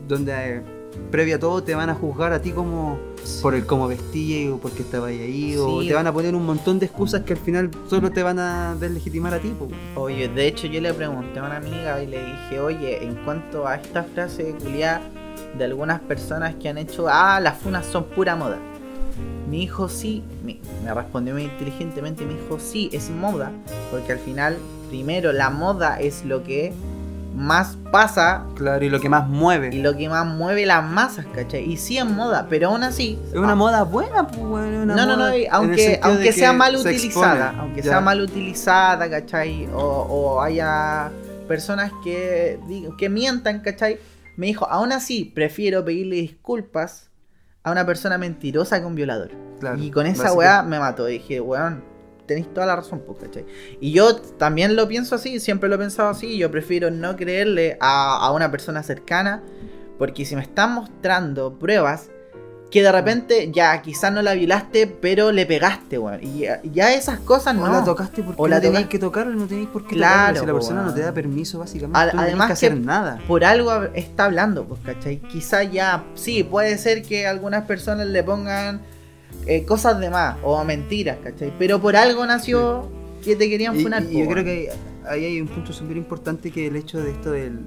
donde 0.08 0.32
eh, 0.58 0.62
previo 1.10 1.36
a 1.38 1.40
todo 1.40 1.64
te 1.64 1.74
van 1.76 1.90
a 1.90 1.96
juzgar 1.96 2.34
a 2.34 2.42
ti 2.42 2.52
como 2.52 2.98
por 3.42 3.54
el 3.56 3.66
cómo 3.66 3.88
vestías 3.88 4.52
o 4.54 4.58
porque 4.58 4.82
estabas 4.82 5.10
ahí, 5.12 5.56
o 5.58 5.80
te 5.88 5.94
van 5.94 6.08
a 6.08 6.12
poner 6.14 6.36
un 6.36 6.46
montón 6.46 6.80
de 6.80 6.88
excusas 6.88 7.22
que 7.22 7.34
al 7.34 7.40
final 7.40 7.70
solo 7.90 8.12
te 8.12 8.24
van 8.24 8.40
a 8.40 8.76
deslegitimar 8.80 9.34
a 9.34 9.40
ti. 9.40 9.54
po. 9.58 9.68
Oye, 10.00 10.28
de 10.28 10.48
hecho 10.48 10.68
yo 10.68 10.82
le 10.82 10.94
pregunté 10.94 11.40
a 11.40 11.44
una 11.44 11.58
amiga 11.58 12.02
y 12.04 12.08
le 12.08 12.26
dije, 12.26 12.60
oye, 12.60 13.04
en 13.06 13.16
cuanto 13.24 13.68
a 13.68 13.76
esta 13.76 14.04
frase 14.04 14.56
culiada 14.62 15.02
de 15.58 15.64
algunas 15.66 16.00
personas 16.02 16.56
que 16.56 16.68
han 16.70 16.78
hecho, 16.78 17.08
ah, 17.10 17.40
las 17.40 17.58
funas 17.60 17.86
son 17.86 18.06
pura 18.06 18.36
moda. 18.36 18.58
Mi 19.50 19.64
hijo 19.64 19.90
sí, 19.90 20.24
me, 20.46 20.60
me 20.84 20.94
respondió 20.94 21.34
muy 21.34 21.44
inteligentemente, 21.44 22.26
mi 22.26 22.36
hijo 22.36 22.58
sí, 22.60 22.90
es 22.94 23.10
moda, 23.10 23.52
porque 23.92 24.14
al 24.14 24.20
final, 24.20 24.58
primero, 24.92 25.32
la 25.32 25.50
moda 25.50 26.02
es 26.02 26.26
lo 26.26 26.44
que 26.44 26.74
más 27.34 27.78
pasa 27.94 28.44
Claro, 28.56 28.84
y 28.84 28.90
lo 28.90 29.00
que 29.00 29.08
más 29.08 29.26
mueve. 29.26 29.70
y 29.72 29.82
lo 29.82 29.96
que 29.96 30.10
más 30.10 30.26
mueve 30.28 30.66
las 30.66 30.84
masas, 30.84 31.26
¿cachai? 31.34 31.64
Y 31.64 31.78
sí 31.78 31.98
es 31.98 32.04
moda, 32.04 32.48
pero 32.50 32.68
aún 32.68 32.84
así... 32.84 33.18
Es 33.30 33.38
una 33.38 33.54
ah, 33.54 33.56
moda 33.56 33.84
buena, 33.84 34.28
pues, 34.28 34.42
bueno, 34.42 34.84
una 34.84 34.96
no, 34.98 35.06
no, 35.06 35.16
no, 35.16 35.26
aunque, 35.52 35.98
aunque 36.04 36.24
que 36.26 36.34
sea 36.34 36.52
mal 36.52 36.74
se 36.74 36.90
utilizada, 36.90 37.46
expone, 37.46 37.62
aunque 37.62 37.82
ya. 37.82 37.90
sea 37.90 38.02
mal 38.02 38.20
utilizada, 38.20 39.10
¿cachai? 39.10 39.70
O, 39.74 39.80
o 39.80 40.42
haya 40.42 41.10
personas 41.48 41.94
que, 42.04 42.60
que 42.98 43.08
mientan, 43.08 43.62
¿cachai? 43.62 43.98
Me 44.36 44.48
dijo, 44.48 44.68
aún 44.70 44.92
así, 44.92 45.24
prefiero 45.34 45.86
pedirle 45.86 46.18
disculpas 46.18 47.10
a 47.64 47.72
una 47.72 47.86
persona 47.86 48.18
mentirosa 48.18 48.82
que 48.82 48.86
un 48.86 48.96
violador. 48.96 49.32
Claro, 49.62 49.82
y 49.82 49.90
con 49.90 50.06
esa 50.06 50.34
weá 50.34 50.64
me 50.64 50.80
mató. 50.80 51.06
Dije, 51.06 51.40
weón, 51.40 51.82
tenéis 52.32 52.54
toda 52.54 52.66
la 52.66 52.76
razón, 52.76 53.02
pues, 53.06 53.20
¿cachai? 53.20 53.46
Y 53.80 53.92
yo 53.92 54.16
también 54.16 54.76
lo 54.76 54.88
pienso 54.88 55.16
así, 55.16 55.40
siempre 55.40 55.70
lo 55.70 55.76
he 55.76 55.80
pensado 55.80 56.10
así. 56.10 56.38
Yo 56.38 56.50
prefiero 56.52 56.92
no 56.92 57.16
creerle 57.16 57.78
a, 57.80 58.18
a 58.26 58.32
una 58.32 58.50
persona 58.52 58.84
cercana, 58.84 59.42
porque 59.98 60.26
si 60.26 60.36
me 60.36 60.42
están 60.42 60.74
mostrando 60.74 61.58
pruebas 61.60 62.10
que 62.72 62.82
de 62.82 62.90
repente 62.90 63.52
ya 63.52 63.82
quizás 63.82 64.14
no 64.14 64.22
la 64.22 64.34
violaste, 64.34 64.88
pero 64.88 65.34
le 65.34 65.46
pegaste, 65.46 65.98
weón. 65.98 66.24
Y 66.24 66.40
ya, 66.40 66.62
ya 66.64 66.94
esas 66.94 67.20
cosas 67.20 67.54
O 67.58 67.66
no. 67.68 67.70
la 67.72 67.84
tocaste 67.84 68.24
porque 68.24 68.42
O 68.42 68.48
la 68.48 68.56
no 68.56 68.62
tenéis 68.62 68.88
que 68.88 68.98
tocarla, 68.98 69.36
no 69.36 69.46
tenéis 69.46 69.68
por 69.68 69.86
qué 69.86 69.96
Claro, 69.98 70.36
tocarla. 70.36 70.40
Si 70.40 70.46
la 70.46 70.54
persona 70.54 70.82
no 70.84 70.94
te 70.94 71.02
da 71.02 71.14
permiso, 71.14 71.60
básicamente, 71.60 72.00
Al- 72.00 72.12
tú 72.12 72.16
no 72.16 72.22
además 72.24 72.48
que 72.48 72.54
hacer 72.54 72.78
nada. 72.80 73.20
por 73.28 73.44
algo 73.44 73.74
está 73.94 74.24
hablando, 74.24 74.64
pues, 74.64 74.80
¿cachai? 74.86 75.18
Quizá 75.18 75.64
ya, 75.64 76.06
sí, 76.16 76.46
puede 76.46 76.78
ser 76.78 77.02
que 77.04 77.28
algunas 77.28 77.66
personas 77.66 78.08
le 78.08 78.24
pongan 78.24 78.80
eh, 79.46 79.66
cosas 79.66 80.00
de 80.00 80.10
más 80.10 80.38
o 80.44 80.64
mentiras, 80.64 81.18
¿cachai? 81.24 81.54
Pero 81.58 81.82
por 81.82 81.96
algo 81.96 82.26
nació 82.26 82.90
que 83.24 83.36
te 83.36 83.50
querían 83.50 83.76
funar. 83.80 84.04
y 84.10 84.20
yo 84.20 84.28
creo 84.30 84.44
que 84.44 84.70
ahí 85.08 85.26
hay 85.26 85.42
un 85.42 85.48
punto 85.48 85.74
súper 85.74 85.98
importante 85.98 86.52
que 86.52 86.68
el 86.68 86.76
hecho 86.76 87.00
de 87.02 87.12
esto 87.12 87.32
del, 87.32 87.60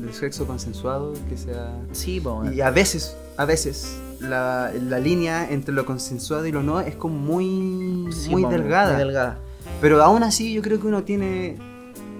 del 0.00 0.12
sexo 0.14 0.46
consensuado, 0.46 1.14
que 1.28 1.36
sea... 1.36 1.76
Sí, 1.92 2.20
po. 2.20 2.44
Y 2.50 2.60
a 2.60 2.70
veces, 2.70 3.16
a 3.36 3.44
veces, 3.44 3.96
la, 4.20 4.72
la 4.88 4.98
línea 4.98 5.48
entre 5.50 5.74
lo 5.74 5.84
consensuado 5.86 6.46
y 6.46 6.52
lo 6.52 6.62
no 6.62 6.80
es 6.80 6.96
como 6.96 7.16
muy, 7.18 8.12
Sí, 8.12 8.30
muy 8.30 8.42
po, 8.42 8.50
delgada. 8.50 8.94
muy 8.94 9.04
delgada. 9.04 9.38
Pero 9.80 10.02
aún 10.02 10.22
así 10.22 10.52
yo 10.52 10.62
creo 10.62 10.80
que 10.80 10.86
uno 10.86 11.02
tiene 11.04 11.56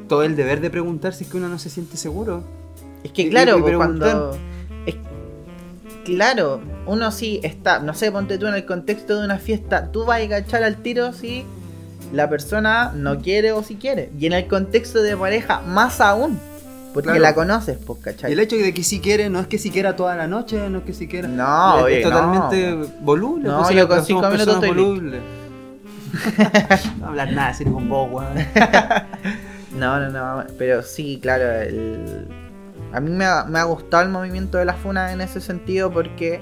todo 0.08 0.22
el 0.24 0.36
deber 0.36 0.60
de 0.60 0.70
preguntar 0.70 1.14
si 1.14 1.24
es 1.24 1.30
que 1.30 1.36
uno 1.36 1.48
no 1.48 1.58
se 1.58 1.70
siente 1.70 1.96
seguro. 1.96 2.42
Es 3.04 3.12
que 3.12 3.28
claro, 3.28 3.58
y 3.58 3.74
cuando... 3.74 4.36
claro, 6.04 6.60
uno 6.86 7.10
sí 7.12 7.40
está, 7.42 7.78
no 7.80 7.94
sé, 7.94 8.10
ponte 8.12 8.38
tú 8.38 8.46
en 8.46 8.54
el 8.54 8.64
contexto 8.66 9.18
de 9.18 9.24
una 9.24 9.38
fiesta, 9.38 9.90
tú 9.92 10.04
vas 10.04 10.22
a 10.22 10.28
cachar 10.28 10.62
al 10.64 10.76
tiro 10.76 11.12
si 11.12 11.44
la 12.12 12.28
persona 12.28 12.92
no 12.94 13.20
quiere 13.20 13.52
o 13.52 13.62
si 13.62 13.76
quiere. 13.76 14.10
Y 14.18 14.26
en 14.26 14.32
el 14.34 14.46
contexto 14.46 15.02
de 15.02 15.16
pareja, 15.16 15.60
más 15.62 16.00
aún. 16.00 16.38
Porque 16.92 17.06
Claro. 17.08 17.22
la 17.22 17.34
conoces, 17.34 17.78
pues, 17.78 18.00
¿cachai? 18.00 18.30
Y 18.30 18.34
el 18.34 18.40
hecho 18.40 18.56
de 18.56 18.74
que 18.74 18.82
si 18.82 19.00
quiere, 19.00 19.30
no 19.30 19.40
es 19.40 19.46
que 19.46 19.56
si 19.56 19.70
quiera 19.70 19.96
toda 19.96 20.14
la 20.14 20.26
noche, 20.26 20.68
no 20.68 20.78
es 20.78 20.84
que 20.84 20.92
si 20.92 21.08
quiera... 21.08 21.26
No, 21.26 21.78
es, 21.78 21.84
oye, 21.84 21.98
es 21.98 22.04
totalmente 22.04 22.74
voluble. 23.00 23.48
No, 23.48 23.62
pues, 23.62 23.74
yo 23.74 23.88
con 23.88 24.04
cinco 24.04 24.28
minutos 24.28 24.54
estoy 24.54 24.68
listo. 24.68 24.84
volubles. 24.84 25.20
no 27.00 27.06
hablar 27.06 27.32
nada, 27.32 27.54
serio 27.54 27.72
con 27.72 27.88
vos, 27.88 28.10
weón. 28.12 28.34
No, 29.74 29.98
no, 29.98 30.10
no, 30.10 30.44
pero 30.58 30.82
sí, 30.82 31.18
claro, 31.22 31.50
el- 31.62 32.26
a 32.92 33.00
mí 33.00 33.10
me 33.10 33.24
ha, 33.24 33.44
me 33.44 33.58
ha 33.58 33.64
gustado 33.64 34.02
el 34.02 34.08
movimiento 34.10 34.58
de 34.58 34.64
la 34.64 34.74
FUNA 34.74 35.12
en 35.12 35.20
ese 35.20 35.40
sentido 35.40 35.90
porque 35.92 36.40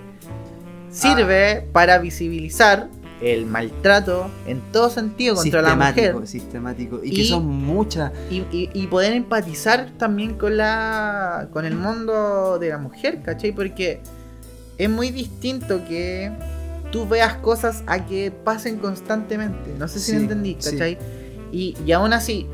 sirve 0.91 1.69
para 1.73 1.99
visibilizar 1.99 2.89
el 3.21 3.45
maltrato 3.45 4.31
en 4.47 4.61
todo 4.73 4.89
sentido 4.89 5.35
contra 5.35 5.61
la 5.61 5.75
mujer 5.77 6.15
sistemático, 6.27 6.27
sistemático. 6.27 7.01
Y, 7.05 7.11
que 7.15 7.23
Y- 7.23 7.29
son 7.29 7.47
muchas. 7.47 8.13
y, 8.31 8.39
y- 8.51 8.71
y 8.73 8.87
poder 8.87 9.13
empatizar 9.13 9.91
también 9.99 10.35
con 10.39 10.57
la 10.57 11.49
con 11.53 11.67
el 11.67 11.77
mundo 11.77 12.59
de 12.59 12.71
la 12.71 12.79
mujer, 12.79 13.21
¿cachai? 13.23 13.53
Porque 13.53 14.01
es 14.79 14.89
muy 14.89 15.11
distinto 15.11 15.85
que 15.87 16.33
tú 16.91 17.07
veas 17.07 17.35
cosas 17.35 17.85
a 17.87 18.07
que 18.07 18.31
pasen 18.33 18.79
constantemente. 18.79 19.75
No 19.79 19.87
sé 19.87 19.99
si 20.01 20.13
Sí, 20.13 20.17
me 20.17 20.23
entendí, 20.23 20.57
sí. 20.59 20.71
¿cachai? 20.73 20.99
Y, 21.53 21.77
y 21.85 21.93
aún 21.93 22.15
así, 22.15 22.47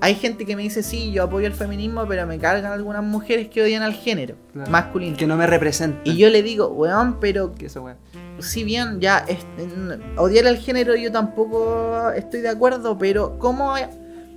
hay 0.00 0.14
gente 0.14 0.44
que 0.44 0.56
me 0.56 0.62
dice, 0.62 0.82
sí, 0.82 1.10
yo 1.12 1.22
apoyo 1.24 1.46
el 1.46 1.54
feminismo, 1.54 2.04
pero 2.06 2.26
me 2.26 2.38
cargan 2.38 2.72
algunas 2.72 3.02
mujeres 3.02 3.48
que 3.48 3.62
odian 3.62 3.82
al 3.82 3.94
género 3.94 4.34
Claro. 4.52 4.70
masculino. 4.70 5.16
Que 5.16 5.26
no 5.26 5.36
me 5.36 5.46
representan. 5.46 6.00
Y 6.04 6.16
yo 6.16 6.28
le 6.30 6.42
digo, 6.42 6.68
weón, 6.68 7.18
pero 7.20 7.54
Que 7.54 7.66
esa 7.66 7.80
weá. 7.80 7.96
si 8.38 8.62
bien 8.64 9.00
ya 9.00 9.18
es- 9.26 9.46
en- 9.58 10.02
odiar 10.18 10.46
al 10.46 10.58
género 10.58 10.94
yo 10.96 11.10
tampoco 11.12 12.10
estoy 12.14 12.40
de 12.40 12.48
acuerdo, 12.50 12.98
pero 12.98 13.38
¿cómo, 13.38 13.72
hay- 13.72 13.86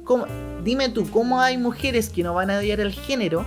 cómo- 0.05 0.25
dime 0.63 0.89
tú, 0.89 1.09
¿cómo 1.09 1.41
hay 1.41 1.57
mujeres 1.57 2.09
que 2.09 2.23
no 2.23 2.33
van 2.33 2.49
a 2.51 2.59
odiar 2.59 2.79
el 2.79 2.91
género 2.93 3.43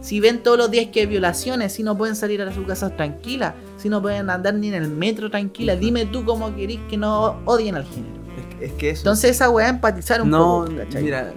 si 0.00 0.20
ven 0.20 0.42
todos 0.44 0.56
los 0.58 0.70
días 0.70 0.86
que 0.92 1.00
hay 1.00 1.06
violaciones, 1.06 1.72
si 1.72 1.82
no 1.82 1.98
pueden 1.98 2.14
salir 2.14 2.40
a 2.42 2.52
sus 2.52 2.64
casas 2.66 2.96
tranquilas, 2.96 3.54
si 3.76 3.88
no 3.88 4.00
pueden 4.00 4.30
andar 4.30 4.54
ni 4.54 4.68
en 4.68 4.74
el 4.74 4.88
metro 4.88 5.30
tranquilas? 5.30 5.80
Dime 5.80 6.06
tú 6.06 6.24
cómo 6.24 6.54
querís 6.54 6.78
que 6.88 6.96
no 6.96 7.40
odien 7.44 7.74
al 7.74 7.84
género. 7.84 8.14
Es, 8.56 8.58
que- 8.58 8.64
es 8.66 8.72
que 8.72 8.90
eso. 8.90 9.00
Entonces 9.00 9.30
esa 9.32 9.50
weá 9.50 9.68
empatizar 9.68 10.22
un 10.22 10.30
no, 10.30 10.64
poco, 10.66 10.76
¿cachai? 10.78 11.02
mira, 11.02 11.32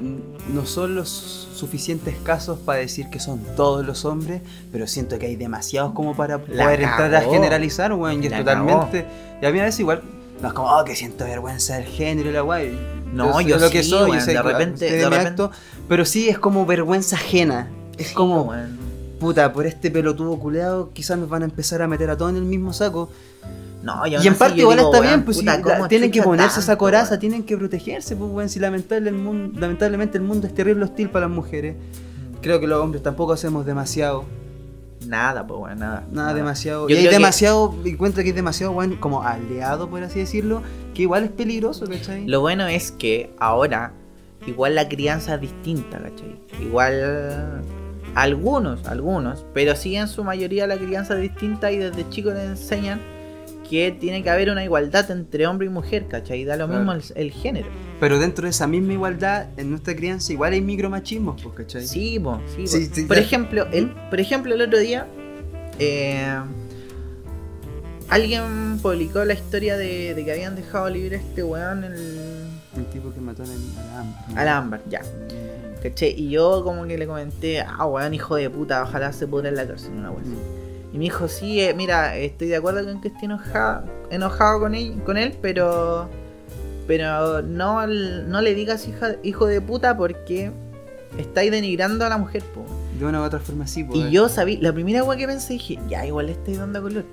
no 0.54 0.66
son 0.66 0.96
los 0.96 1.10
suficientes 1.54 2.16
casos 2.24 2.58
para 2.60 2.80
decir 2.80 3.10
que 3.10 3.20
son 3.20 3.42
todos 3.56 3.86
los 3.86 4.06
hombres, 4.06 4.42
pero 4.72 4.88
siento 4.88 5.20
que 5.20 5.26
hay 5.28 5.36
demasiados 5.36 5.92
como 5.94 6.16
para 6.16 6.38
La 6.48 6.66
poder 6.66 6.82
entrar 6.84 7.14
a 7.16 7.20
cagó. 7.20 7.32
generalizar, 7.34 7.94
weón, 7.94 8.24
y 8.24 8.28
es 8.28 8.38
totalmente... 8.38 9.06
Y 9.42 9.46
a 9.46 9.52
mí 9.52 9.60
a 9.60 9.64
veces 9.64 9.80
igual 9.82 10.02
No 10.42 10.48
es 10.50 10.54
como, 10.54 10.70
oh, 10.70 10.84
que 10.86 10.96
siento 10.96 11.26
vergüenza 11.26 11.76
del 11.76 11.86
género 11.86 12.30
y 12.30 12.34
la 12.34 12.42
guay. 12.42 12.80
No, 13.14 13.42
Yo 13.42 13.48
yo 13.50 13.56
sé 13.60 13.66
lo 13.66 13.72
que 13.72 13.84
sí, 13.84 13.90
soy, 13.90 14.04
weón, 14.12 14.20
yo 14.20 14.26
sé 14.26 14.32
de 14.32 14.38
que- 14.38 14.44
repente- 14.44 14.86
de 14.92 15.04
repente- 15.10 15.28
acto, 15.30 15.52
pero 15.90 16.06
sí 16.06 16.30
es 16.30 16.40
como 16.40 16.66
vergüenza 16.66 17.16
ajena. 17.18 17.68
Es 17.98 18.08
Sí, 18.10 18.14
como, 18.14 18.44
weón. 18.44 18.78
Puta, 19.20 19.52
por 19.54 19.66
este 19.66 19.92
pelotudo 19.92 20.38
culeado 20.40 20.92
quizás 20.94 21.18
nos 21.18 21.30
van 21.30 21.42
a 21.44 21.46
empezar 21.46 21.82
a 21.82 21.88
meter 21.88 22.10
a 22.10 22.18
todos 22.18 22.32
en 22.32 22.38
el 22.38 22.44
mismo 22.46 22.74
saco. 22.74 23.10
No, 23.84 24.06
Y 24.06 24.16
en 24.28 24.36
parte 24.36 24.60
igual 24.60 24.80
está 24.80 25.00
bien, 25.00 25.24
pues 25.24 25.38
si 25.38 25.46
la- 25.46 25.62
¿cómo 25.62 25.88
tienen 25.88 26.12
que 26.12 26.22
ponerse 26.22 26.60
esa 26.60 26.78
coraza, 26.78 27.12
weón? 27.12 27.20
tienen 27.22 27.44
que 27.44 27.58
protegerse, 27.58 28.16
pues 28.16 28.30
weón, 28.32 28.50
si 28.50 28.60
lamentable 28.60 29.10
el 29.10 29.16
mundo, 29.16 29.58
lamentablemente 29.60 30.18
el 30.18 30.24
mundo 30.24 30.48
es 30.48 30.54
terrible 30.54 30.84
hostil 30.84 31.10
para 31.10 31.28
las 31.28 31.36
mujeres. 31.36 31.76
Creo 32.42 32.60
que 32.60 32.68
los 32.68 32.82
hombres 32.82 33.04
tampoco 33.04 33.34
hacemos 33.34 33.66
demasiado, 33.66 34.26
Nada, 35.08 35.48
pues 35.48 35.60
weón, 35.62 35.80
nada. 35.80 36.04
nada 36.12 36.34
demasiado. 36.34 36.90
Yo 36.90 36.96
y 36.96 36.98
hay 36.98 37.04
creo 37.04 37.12
que- 37.12 37.16
demasiado, 37.18 37.76
encuentro 37.86 38.22
que 38.22 38.30
es 38.30 38.36
demasiado 38.36 38.74
weón, 38.74 38.98
como 38.98 39.24
aliado, 39.24 39.90
por 39.90 40.04
así 40.04 40.20
decirlo, 40.20 40.62
que 40.94 41.04
igual 41.04 41.24
es 41.24 41.32
peligroso, 41.32 41.86
¿cachai? 41.88 42.28
Lo 42.28 42.42
bueno 42.42 42.68
es 42.68 42.92
que 42.92 43.32
ahora 43.40 43.94
igual 44.46 44.76
la 44.76 44.90
crianza 44.90 45.36
es 45.36 45.42
distinta, 45.42 46.00
¿cachai? 46.00 46.38
Igual 46.62 47.62
algunos, 48.16 48.86
algunos, 48.88 49.46
pero 49.54 49.76
sí 49.76 49.96
en 49.96 50.08
su 50.08 50.24
mayoría 50.24 50.68
la 50.68 50.78
crianza 50.78 51.16
es 51.16 51.22
distinta 51.22 51.72
y 51.72 51.78
desde 51.78 52.08
chicos 52.10 52.34
les 52.34 52.46
enseñan 52.46 53.00
que 53.70 53.92
tiene 53.92 54.24
que 54.24 54.30
haber 54.32 54.50
una 54.50 54.64
igualdad 54.64 55.10
entre 55.12 55.46
hombre 55.46 55.68
y 55.68 55.70
mujer, 55.70 56.08
¿cachai? 56.08 56.44
Da 56.44 56.56
lo 56.58 56.66
Claro. 56.68 56.80
mismo 56.84 56.94
el, 56.94 57.04
el 57.16 57.32
género. 57.32 57.68
Pero 58.00 58.18
dentro 58.18 58.46
de 58.46 58.50
esa 58.50 58.66
misma 58.66 58.94
igualdad, 58.94 59.48
en 59.58 59.70
nuestra 59.70 59.96
crianza 59.96 60.34
igual 60.34 60.54
hay 60.54 60.62
micromachismos, 60.62 61.42
pues, 61.44 61.56
¿cachai? 61.56 61.86
Sí, 61.86 62.20
po, 62.20 62.42
sí, 62.56 62.64
po. 62.64 62.68
Sí, 62.68 62.90
sí, 62.92 63.04
por 63.04 63.18
ya. 63.18 63.22
ejemplo, 63.22 63.68
el, 63.72 63.90
por 64.10 64.20
ejemplo, 64.20 64.56
el 64.56 64.62
otro 64.62 64.80
día 64.80 65.06
eh, 65.78 66.36
alguien 68.10 68.80
publicó 68.82 69.24
la 69.24 69.34
historia 69.34 69.78
de, 69.78 70.16
de 70.16 70.26
que 70.26 70.32
habían 70.32 70.56
dejado 70.56 70.90
libre 70.90 71.18
a 71.18 71.20
este 71.20 71.44
weón 71.44 71.84
el, 71.84 71.94
El 72.76 72.86
tipo 72.92 73.14
que 73.14 73.22
mató 73.22 73.44
a 73.44 73.46
la, 73.46 74.42
a 74.42 74.46
la 74.46 74.58
Amber. 74.58 74.82
ya. 74.90 75.02
¿Cachai? 75.82 76.14
Y 76.18 76.30
yo 76.30 76.64
como 76.64 76.86
que 76.86 76.98
le 76.98 77.08
comenté, 77.08 77.62
ah, 77.62 77.86
weón, 77.86 78.14
hijo 78.14 78.36
de 78.36 78.50
puta, 78.50 78.84
ojalá 78.84 79.14
se 79.14 79.28
pudra 79.28 79.50
en 79.50 79.56
la 79.56 79.66
cárcel 79.68 79.92
una 79.94 80.12
weón. 80.12 80.36
Y 80.92 80.98
me 80.98 81.04
dijo, 81.06 81.28
sí, 81.28 81.62
eh, 81.62 81.74
mira, 81.74 82.18
estoy 82.18 82.48
de 82.48 82.56
acuerdo 82.58 82.84
con 82.84 83.00
que 83.00 83.10
esté 83.10 83.26
enojado, 83.26 83.84
enojado 84.10 84.60
con, 84.60 84.76
él, 84.76 85.02
con 85.06 85.18
él, 85.18 85.38
pero 85.42 86.10
pero 86.88 87.44
no, 87.44 87.86
no 87.86 88.42
le 88.42 88.56
digas 88.56 88.88
hija, 88.88 89.12
hijo 89.22 89.46
de 89.46 89.62
puta 89.62 89.96
porque 89.96 90.52
estáis 91.20 91.52
denigrando 91.52 92.04
a 92.04 92.10
la 92.10 92.18
mujer, 92.18 92.42
po. 92.42 92.66
De 92.98 93.06
una 93.06 93.22
u 93.22 93.24
otra 93.26 93.40
forma 93.40 93.68
sí, 93.68 93.84
pues. 93.84 94.00
Y 94.00 94.10
yo 94.10 94.28
sabí, 94.28 94.58
la 94.58 94.74
primera 94.74 95.04
weá 95.04 95.16
que 95.16 95.28
pensé, 95.28 95.54
dije, 95.54 95.78
ya, 95.88 96.04
igual 96.08 96.26
le 96.26 96.32
estoy 96.32 96.56
dando 96.56 96.82
color. 96.82 97.06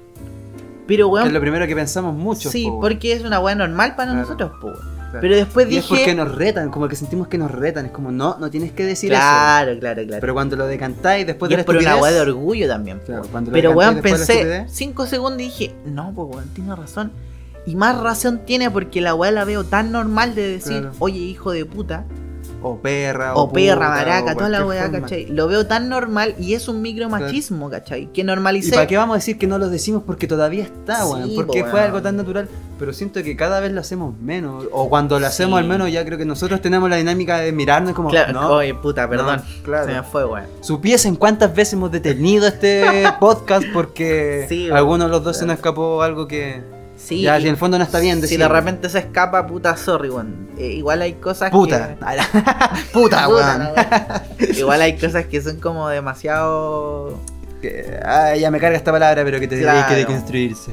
Pero 0.87 1.09
weón, 1.09 1.27
es 1.27 1.33
lo 1.35 1.41
primero 1.43 1.67
que 1.67 1.75
pensamos 1.75 2.15
mucho. 2.15 2.49
sí, 2.51 2.65
po, 2.65 2.81
porque 2.81 3.13
es 3.13 3.23
una 3.23 3.39
weá 3.39 3.55
normal 3.55 3.95
para 3.97 4.13
Claro. 4.13 4.27
nosotros, 4.27 4.53
po. 4.63 4.73
Claro. 5.21 5.21
Pero 5.23 5.37
después 5.37 5.71
Y 5.71 5.77
es 5.79 5.85
porque 5.87 6.03
dije, 6.05 6.15
nos 6.15 6.35
retan, 6.35 6.71
como 6.71 6.89
que 6.89 6.97
sentimos 6.97 7.29
que 7.29 7.39
nos 7.39 7.51
retan. 7.51 7.87
Es 7.87 7.93
como, 7.93 8.11
no, 8.11 8.37
no 8.39 8.51
tienes 8.51 8.73
que 8.73 8.85
decir 8.85 9.11
claro, 9.11 9.79
claro, 9.79 10.01
eso. 10.01 10.09
claro. 10.09 10.21
Pero 10.21 10.35
cuando 10.35 10.57
lo 10.57 10.67
decantáis 10.67 11.27
después 11.27 11.51
y 11.51 11.53
de 11.53 11.57
la 11.57 11.61
es 11.63 11.67
por 11.67 11.77
una 11.77 11.97
weá 11.97 12.13
de 12.13 12.21
orgullo 12.21 12.69
también. 12.69 13.01
Claro, 13.05 13.23
cuando 13.31 13.51
Pero 13.53 13.73
weón, 13.73 14.01
pensé 14.01 14.43
estupidez- 14.43 14.69
5 14.69 15.07
segundos 15.07 15.41
y 15.43 15.45
dije, 15.45 15.75
no, 15.85 16.13
pues 16.15 16.29
weón, 16.37 16.49
tiene 16.55 16.75
razón. 16.77 17.13
Y 17.67 17.75
más 17.75 17.99
razón 18.01 18.43
tiene 18.47 18.71
porque 18.71 19.01
la 19.01 19.15
weá 19.15 19.31
la 19.33 19.45
veo 19.45 19.65
tan 19.65 19.91
normal 19.91 20.35
de 20.35 20.49
decir, 20.49 20.83
Claro. 20.83 20.93
oye, 21.01 21.19
hijo 21.19 21.51
de 21.51 21.65
puta, 21.65 22.05
O 22.69 22.79
perra, 22.81 23.35
o, 23.35 23.53
perra, 23.53 23.75
puta, 23.77 23.89
maraca, 23.89 24.33
o 24.33 24.37
toda 24.37 24.49
la 24.49 24.67
weá. 24.67 24.91
¿cachai? 24.91 25.27
Lo 25.27 25.47
veo 25.47 25.67
tan 25.67 25.89
normal 25.89 26.35
y 26.39 26.55
es 26.55 26.69
un 26.69 26.83
micromachismo, 26.83 27.71
¿cachai? 27.71 28.13
Que 28.13 28.23
¿Y 28.23 28.25
normalicé. 28.25 28.73
para 28.75 28.87
qué 28.87 28.97
vamos 28.97 29.15
a 29.15 29.19
decir 29.19 29.39
que 29.39 29.47
no 29.47 29.59
lo 29.59 29.69
decimos? 29.69 30.03
Porque 30.05 30.27
todavía 30.27 30.65
está, 30.65 31.05
Sí, 31.05 31.13
weón. 31.13 31.29
po, 31.31 31.35
Porque 31.37 31.65
fue 31.65 31.81
algo 31.81 32.03
tan 32.03 32.17
natural. 32.17 32.49
Pero 32.79 32.93
siento 32.93 33.23
que 33.23 33.37
cada 33.37 33.61
vez 33.61 33.73
lo 33.73 33.81
hacemos 33.81 34.19
menos. 34.21 34.67
O 34.73 34.89
cuando 34.91 35.19
lo 35.19 35.27
hacemos 35.27 35.59
Sí. 35.59 35.63
al 35.65 35.69
menos 35.69 35.91
ya 35.91 36.05
creo 36.05 36.19
que 36.19 36.27
nosotros 36.27 36.61
tenemos 36.61 36.91
la 36.91 36.97
dinámica 36.97 37.39
de 37.39 37.53
mirarnos 37.53 37.95
como... 37.95 38.11
Claro, 38.11 38.33
no, 38.33 38.49
oye, 38.51 38.75
puta, 38.75 39.09
perdón. 39.09 39.37
no, 39.37 39.63
claro. 39.65 39.87
Se 39.87 39.93
me 39.95 40.03
fue, 40.03 40.25
weón. 40.27 40.45
Supiesen 40.61 41.17
cuántas 41.17 41.55
veces 41.55 41.75
hemos 41.75 41.91
detenido 41.91 42.47
este 42.47 43.05
podcast 43.21 43.65
porque 43.73 44.47
Sí, 44.49 44.71
alguno 44.71 45.05
de 45.05 45.11
los 45.11 45.25
dos 45.25 45.37
se 45.39 45.47
nos 45.47 45.57
escapó 45.57 46.03
algo 46.03 46.27
que 46.29 46.63
Sí, 47.07 47.21
ya 47.23 47.41
si 47.41 47.47
el 47.47 47.57
fondo 47.57 47.79
no 47.79 47.85
está 47.85 48.01
bien 48.01 48.21
si 48.27 48.37
de 48.37 48.49
repente 48.49 48.89
se 48.89 48.99
escapa, 48.99 49.47
puta, 49.47 49.77
sorry, 49.77 50.09
weón. 50.11 50.49
Eh, 50.59 50.73
igual 50.73 51.03
hay 51.03 51.13
cosas 51.13 51.53
Puta. 51.53 51.95
que... 51.97 52.05
Puta, 52.93 53.27
Puta, 53.27 53.29
weón. 53.29 53.69
igual 54.57 54.81
hay 54.83 54.99
cosas 54.99 55.27
que 55.27 55.41
son 55.41 55.61
como 55.61 55.89
demasiado... 55.89 57.17
Que- 57.63 58.01
ah, 58.05 58.35
ya 58.35 58.51
me 58.51 58.59
carga 58.59 58.77
esta 58.77 58.91
palabra, 58.91 59.23
pero 59.23 59.39
que 59.39 59.47
te 59.47 59.61
Claro. 59.61 59.89
que 59.89 59.95
deconstruirse. 59.95 60.73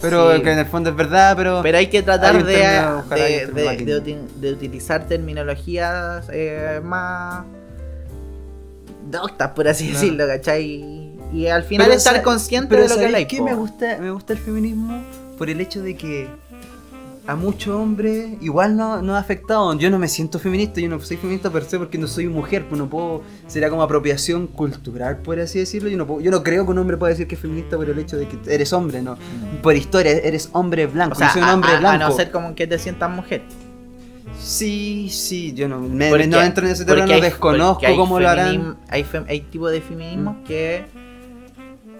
Pero 0.00 0.34
Sí. 0.34 0.42
que 0.42 0.52
en 0.52 0.58
el 0.58 0.66
fondo 0.66 0.90
es 0.90 0.96
verdad, 0.96 1.34
pero... 1.36 1.60
Pero 1.62 1.78
hay 1.78 1.86
que 1.86 1.98
Hay 1.98 2.02
tratar 2.02 2.44
de, 2.44 2.66
hay 2.66 3.84
de, 3.84 4.52
utilizar 4.52 5.06
terminologías 5.06 6.26
eh, 6.32 6.80
más 6.82 7.44
doctas, 9.08 9.50
por 9.50 9.68
así 9.68 9.92
decirlo, 9.92 10.26
¿cachai? 10.26 11.08
Y 11.32 11.46
al 11.46 11.62
final 11.62 11.86
Pero 11.86 11.96
estar 11.98 12.22
consciente 12.22 12.68
pero 12.68 12.82
de 12.82 12.88
lo 12.88 12.94
que 12.94 13.00
¿sabéis 13.00 13.14
habláis. 13.14 13.28
qué 13.28 13.42
me 13.42 13.54
gusta, 13.54 13.96
me 14.00 14.10
gusta 14.10 14.32
el 14.32 14.38
feminismo 14.40 15.02
por 15.38 15.48
el 15.48 15.60
hecho 15.60 15.82
de 15.82 15.96
que 15.96 16.28
a 17.26 17.36
muchos 17.36 17.74
hombres 17.76 18.26
igual 18.40 18.74
no, 18.76 19.02
no 19.02 19.14
ha 19.14 19.18
afectado. 19.18 19.74
Yo 19.78 19.90
no 19.90 19.98
me 19.98 20.08
siento 20.08 20.38
feminista, 20.38 20.80
yo 20.80 20.88
no 20.88 20.98
soy 20.98 21.18
feminista 21.18 21.50
per 21.50 21.64
se 21.64 21.78
porque 21.78 21.98
no 21.98 22.06
soy 22.06 22.26
mujer, 22.26 22.64
pues 22.66 22.78
no 22.78 22.88
puedo, 22.88 23.22
será 23.46 23.68
como 23.68 23.82
apropiación 23.82 24.46
cultural, 24.46 25.18
por 25.18 25.38
así 25.38 25.58
decirlo. 25.58 25.90
Yo 25.90 25.98
no, 25.98 26.06
puedo- 26.06 26.20
yo 26.22 26.30
no 26.30 26.42
creo 26.42 26.64
que 26.64 26.70
un 26.70 26.78
hombre 26.78 26.96
pueda 26.96 27.10
decir 27.10 27.26
que 27.28 27.34
es 27.34 27.40
feminista 27.40 27.76
por 27.76 27.88
el 27.90 27.98
hecho 27.98 28.16
de 28.16 28.26
que 28.28 28.38
eres 28.52 28.72
hombre, 28.72 29.02
no. 29.02 29.16
Por 29.62 29.76
historia, 29.76 30.12
eres 30.12 30.48
hombre 30.52 30.86
blanco, 30.86 31.16
O 31.16 31.18
sea, 31.18 31.30
soy 31.30 31.42
un 31.42 31.48
a- 31.48 31.54
hombre 31.54 31.70
a, 31.72 31.76
a 31.76 31.80
blanco. 31.80 32.08
no 32.08 32.16
ser 32.16 32.30
como 32.30 32.54
que 32.54 32.66
te 32.66 32.78
sientas 32.78 33.10
mujer. 33.10 33.42
Sí, 34.38 35.08
sí, 35.10 35.52
yo 35.54 35.68
no, 35.68 35.80
me, 35.80 36.10
no 36.26 36.40
entro 36.40 36.64
en 36.64 36.72
ese 36.72 36.84
terreno, 36.84 37.12
hay- 37.12 37.20
desconozco 37.20 37.82
cómo 37.96 38.20
lo 38.20 38.28
harán. 38.28 38.52
feminismo- 38.52 38.76
Hay, 38.88 39.04
hay 39.28 39.40
tipos 39.42 39.70
de 39.70 39.80
feminismos 39.80 40.36
que. 40.46 40.84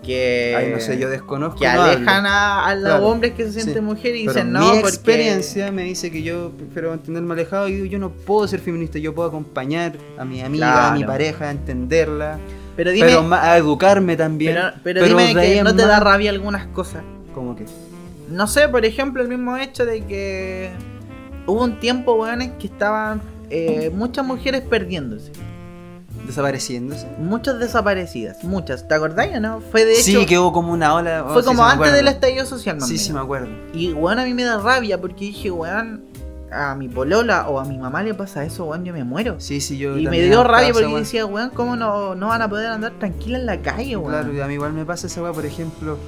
Que. 0.09 0.55
Ay, 0.57 0.71
no 0.73 0.81
sé, 0.81 0.99
yo 0.99 1.09
desconozco. 1.09 1.61
que 1.61 1.67
no 1.67 1.83
alejan 1.83 2.27
a, 2.27 2.67
a 2.67 2.75
los 2.75 2.85
Claro, 2.85 3.07
hombres 3.07 3.33
que 3.35 3.45
se 3.45 3.53
sienten 3.53 3.75
sí. 3.77 3.81
mujeres 3.83 4.21
y 4.23 4.27
Pero 4.27 4.33
dicen 4.35 4.53
no, 4.53 4.61
mi 4.61 4.67
porque. 4.81 4.89
experiencia 4.89 5.71
me 5.71 5.85
dice 5.85 6.11
que 6.11 6.23
yo 6.23 6.51
prefiero 6.51 6.91
mantenerme 6.91 7.35
alejado 7.35 7.69
y 7.69 7.89
yo 7.89 7.99
no 8.01 8.11
puedo 8.11 8.49
ser 8.49 8.61
feminista, 8.61 8.99
yo 8.99 9.15
puedo 9.15 9.29
acompañar 9.29 9.93
a 10.19 10.25
mi 10.25 10.41
amiga, 10.43 10.89
a 10.89 10.95
mi 10.95 11.05
pareja, 11.05 11.49
a 11.49 11.51
entenderla, 11.53 12.39
Pero 12.77 12.91
dime, 12.91 13.07
pero 13.09 13.35
a 13.35 13.57
educarme 13.57 14.17
también. 14.17 14.57
pero, 14.83 15.01
pero 15.01 15.05
dime 15.19 15.35
que 15.35 15.63
no 15.63 15.77
te 15.77 15.83
da 15.87 16.01
rabia 16.01 16.31
algunas 16.31 16.67
cosas. 16.69 17.05
Como 17.35 17.55
que 17.55 17.65
No 18.29 18.47
sé, 18.49 18.69
por 18.69 18.85
ejemplo, 18.85 19.23
el 19.23 19.29
mismo 19.29 19.57
hecho 19.57 19.87
de 19.87 20.05
que 20.05 20.71
hubo 21.47 21.63
un 21.65 21.79
tiempo, 21.81 22.15
weones, 22.15 22.51
que 22.59 22.67
estaban 22.67 23.21
eh, 23.51 23.91
muchas 23.95 24.25
mujeres 24.27 24.63
perdiéndose. 24.63 25.33
Desapareciéndose. 26.29 27.07
Muchas 27.19 27.59
desaparecidas, 27.59 28.45
muchas. 28.45 28.87
¿Te 28.87 28.95
acordáis 28.95 29.37
o 29.37 29.41
no? 29.41 29.61
Fue 29.61 29.85
de 29.85 29.95
hecho. 29.95 30.03
sí, 30.03 30.27
que 30.27 30.39
hubo 30.39 30.53
como 30.53 30.73
una 30.73 30.95
ola. 30.95 31.25
oh, 31.27 31.33
Fue 31.33 31.43
sí, 31.43 31.49
como 31.49 31.65
antes 31.65 31.93
del 31.93 32.07
estallido 32.07 32.47
social, 32.47 32.77
más 32.77 32.89
Sí, 32.89 32.99
sí, 32.99 33.13
me 33.13 33.21
acuerdo. 33.21 33.49
Y 33.75 33.93
weón, 33.93 34.19
a 34.19 34.25
mí 34.25 34.35
me 34.35 34.45
da 34.45 34.59
rabia 34.59 35.01
porque 35.01 35.25
dije, 35.27 35.51
weón, 35.51 36.05
a 36.53 36.75
mi 36.75 36.89
polola 36.89 37.49
o 37.49 37.59
a 37.59 37.65
mi 37.65 37.77
mamá 37.77 38.03
le 38.03 38.15
pasa 38.15 38.45
eso, 38.45 38.67
weón, 38.67 38.85
yo 38.85 38.93
me 38.93 39.05
muero. 39.05 39.37
Sí, 39.41 39.61
sí, 39.61 39.79
yo 39.79 39.99
y 39.99 40.07
me 40.07 40.21
dio 40.21 40.45
rabia 40.45 40.73
porque 40.73 40.87
decía, 40.95 41.27
weón, 41.27 41.51
¿cómo 41.51 41.77
no, 41.77 42.15
no 42.15 42.29
van 42.29 42.43
a 42.43 42.49
poder 42.49 42.69
andar 42.69 42.93
tranquila 42.99 43.39
en 43.39 43.47
la 43.47 43.61
calle, 43.61 43.97
weón? 43.97 44.13
Claro, 44.13 44.33
y 44.33 44.41
a 44.41 44.47
mí 44.47 44.55
igual 44.55 44.73
me 44.73 44.85
pasa 44.85 45.07
esa 45.09 45.23
weá, 45.23 45.33
por 45.33 45.47
ejemplo, 45.47 45.99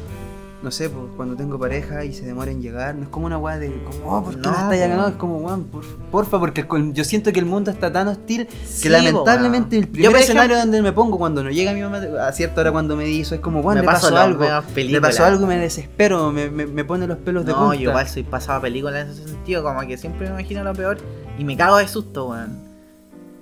no 0.62 0.70
sé, 0.70 0.90
pues, 0.90 1.04
cuando 1.16 1.36
tengo 1.36 1.58
pareja 1.58 2.04
y 2.04 2.12
se 2.12 2.26
demora 2.26 2.50
en 2.50 2.61
llegar, 2.61 2.94
no 2.94 3.04
es 3.04 3.08
como 3.08 3.24
una 3.24 3.38
weá 3.38 3.58
de, 3.58 3.82
como, 3.84 4.14
oh, 4.14 4.22
¿por 4.24 4.34
qué 4.34 4.40
no, 4.40 4.50
No, 4.50 4.56
está 4.58 4.72
llegando? 4.72 5.04
po. 5.04 5.08
Es 5.08 5.14
como, 5.16 5.38
weón, 5.38 5.64
por, 5.64 5.84
porfa, 6.11 6.38
porque 6.38 6.66
yo 6.92 7.02
siento 7.04 7.32
que 7.32 7.40
el 7.40 7.46
mundo 7.46 7.70
está 7.70 7.90
tan 7.90 8.08
hostil 8.08 8.46
Sí, 8.66 8.82
que 8.82 8.90
lamentablemente 8.90 9.78
el 9.78 9.88
primer 9.88 10.12
Yo, 10.12 10.18
escenario 10.18 10.56
ejemplo, 10.56 10.72
donde 10.78 10.82
me 10.82 10.92
pongo 10.92 11.16
cuando 11.18 11.42
no 11.42 11.50
llega 11.50 11.72
mi 11.72 11.80
mamá 11.80 12.00
a 12.26 12.32
cierta 12.32 12.61
hora 12.61 12.72
cuando 12.72 12.94
me 12.94 13.08
hizo 13.08 13.34
es 13.34 13.40
como, 13.40 13.61
weón, 13.61 13.78
me 13.80 13.84
pasó 13.84 14.14
algo. 14.16 14.44
películas. 14.74 15.16
pasó 15.16 15.24
algo 15.24 15.44
y 15.44 15.48
me 15.48 15.56
desespero, 15.56 16.30
me, 16.30 16.50
me, 16.50 16.66
me 16.66 16.84
pone 16.84 17.06
los 17.06 17.16
pelos 17.18 17.46
de 17.46 17.52
No, 17.52 17.58
punta. 17.68 17.76
yo 17.76 17.88
igual 17.90 18.06
soy 18.06 18.22
pasado 18.24 18.58
a 18.58 18.62
película 18.62 19.00
en 19.00 19.08
ese 19.08 19.26
sentido, 19.28 19.62
como 19.62 19.80
que 19.80 19.96
siempre 19.96 20.26
me 20.28 20.34
imagino 20.40 20.62
lo 20.62 20.74
peor 20.74 20.98
y 21.38 21.44
me 21.44 21.56
cago 21.56 21.78
de 21.78 21.88
susto, 21.88 22.28
weón. 22.28 22.68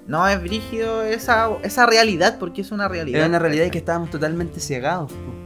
No, 0.06 0.26
es 0.26 0.40
brígido 0.40 1.02
esa, 1.02 1.50
esa 1.62 1.84
realidad, 1.84 2.38
porque 2.38 2.62
es 2.62 2.70
una 2.72 2.88
realidad. 2.88 3.18
Era 3.18 3.28
una 3.28 3.38
realidad 3.38 3.66
y 3.66 3.70
que 3.70 3.76
estábamos 3.78 4.08
totalmente 4.10 4.58
cegados. 4.60 5.12
po. 5.12 5.38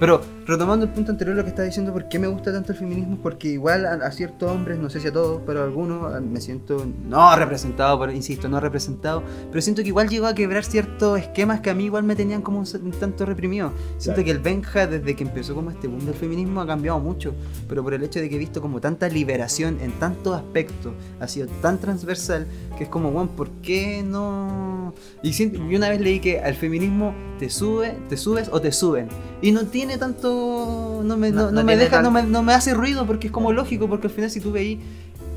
Pero 0.00 0.20
retomando 0.46 0.86
el 0.86 0.92
punto 0.92 1.10
anterior, 1.10 1.36
lo 1.36 1.42
que 1.42 1.48
estaba 1.50 1.66
diciendo, 1.66 1.92
¿por 1.92 2.08
qué 2.08 2.18
me 2.20 2.28
gusta 2.28 2.52
tanto 2.52 2.70
el 2.72 2.78
feminismo? 2.78 3.18
Porque 3.20 3.48
igual 3.48 3.84
a, 3.84 3.94
a 3.94 4.12
ciertos 4.12 4.50
hombres, 4.50 4.78
no 4.78 4.88
sé 4.90 5.00
si 5.00 5.08
a 5.08 5.12
todos, 5.12 5.42
pero 5.44 5.60
a 5.60 5.64
algunos 5.64 6.14
a- 6.14 6.20
me 6.20 6.40
siento 6.40 6.86
no 7.08 7.34
representado, 7.36 7.98
pero, 7.98 8.12
insisto, 8.12 8.48
no 8.48 8.60
representado, 8.60 9.22
pero 9.50 9.60
siento 9.60 9.82
que 9.82 9.88
igual 9.88 10.08
llegó 10.08 10.26
a 10.28 10.34
quebrar 10.34 10.64
ciertos 10.64 11.18
esquemas 11.18 11.60
que 11.60 11.70
a 11.70 11.74
mí 11.74 11.84
igual 11.86 12.04
me 12.04 12.14
tenían 12.14 12.42
como 12.42 12.60
un, 12.60 12.66
un 12.82 12.90
tanto 12.92 13.26
reprimido. 13.26 13.72
Siento 13.98 14.22
Claro. 14.22 14.24
que 14.24 14.30
el 14.30 14.38
Benja, 14.38 14.86
desde 14.86 15.16
que 15.16 15.24
empezó 15.24 15.54
como 15.56 15.70
este 15.70 15.88
mundo 15.88 16.06
del 16.06 16.14
feminismo, 16.14 16.60
ha 16.60 16.66
cambiado 16.66 17.00
mucho, 17.00 17.34
pero 17.68 17.82
por 17.82 17.92
el 17.92 18.02
hecho 18.04 18.20
de 18.20 18.28
que 18.28 18.36
he 18.36 18.38
visto 18.38 18.62
como 18.62 18.80
tanta 18.80 19.08
liberación 19.08 19.78
en 19.80 19.90
tantos 19.98 20.36
aspectos, 20.36 20.92
ha 21.18 21.26
sido 21.26 21.48
tan 21.60 21.78
transversal, 21.78 22.46
que 22.76 22.84
es 22.84 22.88
como, 22.88 23.10
bueno, 23.10 23.30
¿por 23.36 23.48
qué 23.62 24.02
no...? 24.04 24.94
Y, 25.22 25.32
siento- 25.32 25.58
y 25.68 25.74
una 25.74 25.88
vez 25.88 26.00
leí 26.00 26.20
que 26.20 26.40
al 26.40 26.54
feminismo 26.54 27.12
te 27.38 27.50
sube, 27.50 27.96
te 28.08 28.16
subes 28.16 28.48
o 28.52 28.60
te 28.60 28.70
suben. 28.72 29.08
Y 29.40 29.52
no 29.52 29.64
tiene 29.66 29.98
tanto. 29.98 31.00
No 31.04 31.16
me, 31.16 31.30
No- 31.30 31.50
no, 31.50 31.62
me 31.64 31.76
deja, 31.76 31.96
tan- 31.96 32.02
no, 32.04 32.10
me, 32.10 32.22
no 32.24 32.42
me 32.42 32.52
hace 32.54 32.74
ruido 32.74 33.06
porque 33.06 33.28
es 33.28 33.32
como 33.32 33.52
lógico, 33.52 33.88
porque 33.88 34.08
al 34.08 34.12
final 34.12 34.30
si 34.30 34.40
tú 34.40 34.52
veis. 34.52 34.78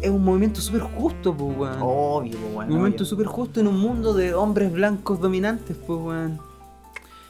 Es 0.02 0.10
un 0.10 0.24
movimiento 0.24 0.60
súper 0.62 0.82
justo, 0.82 1.32
pues, 1.38 1.56
weón. 1.56 1.78
Obvio, 1.80 2.32
pues, 2.32 2.44
weón. 2.56 2.66
un 2.72 2.78
movimiento 2.80 3.06
súper 3.06 3.28
justo 3.28 3.60
en 3.60 3.68
un 3.68 3.78
mundo 3.80 4.16
de 4.16 4.34
hombres 4.34 4.72
blancos 4.72 5.20
dominantes, 5.22 5.78
pues, 5.86 6.00
weón. 6.00 6.40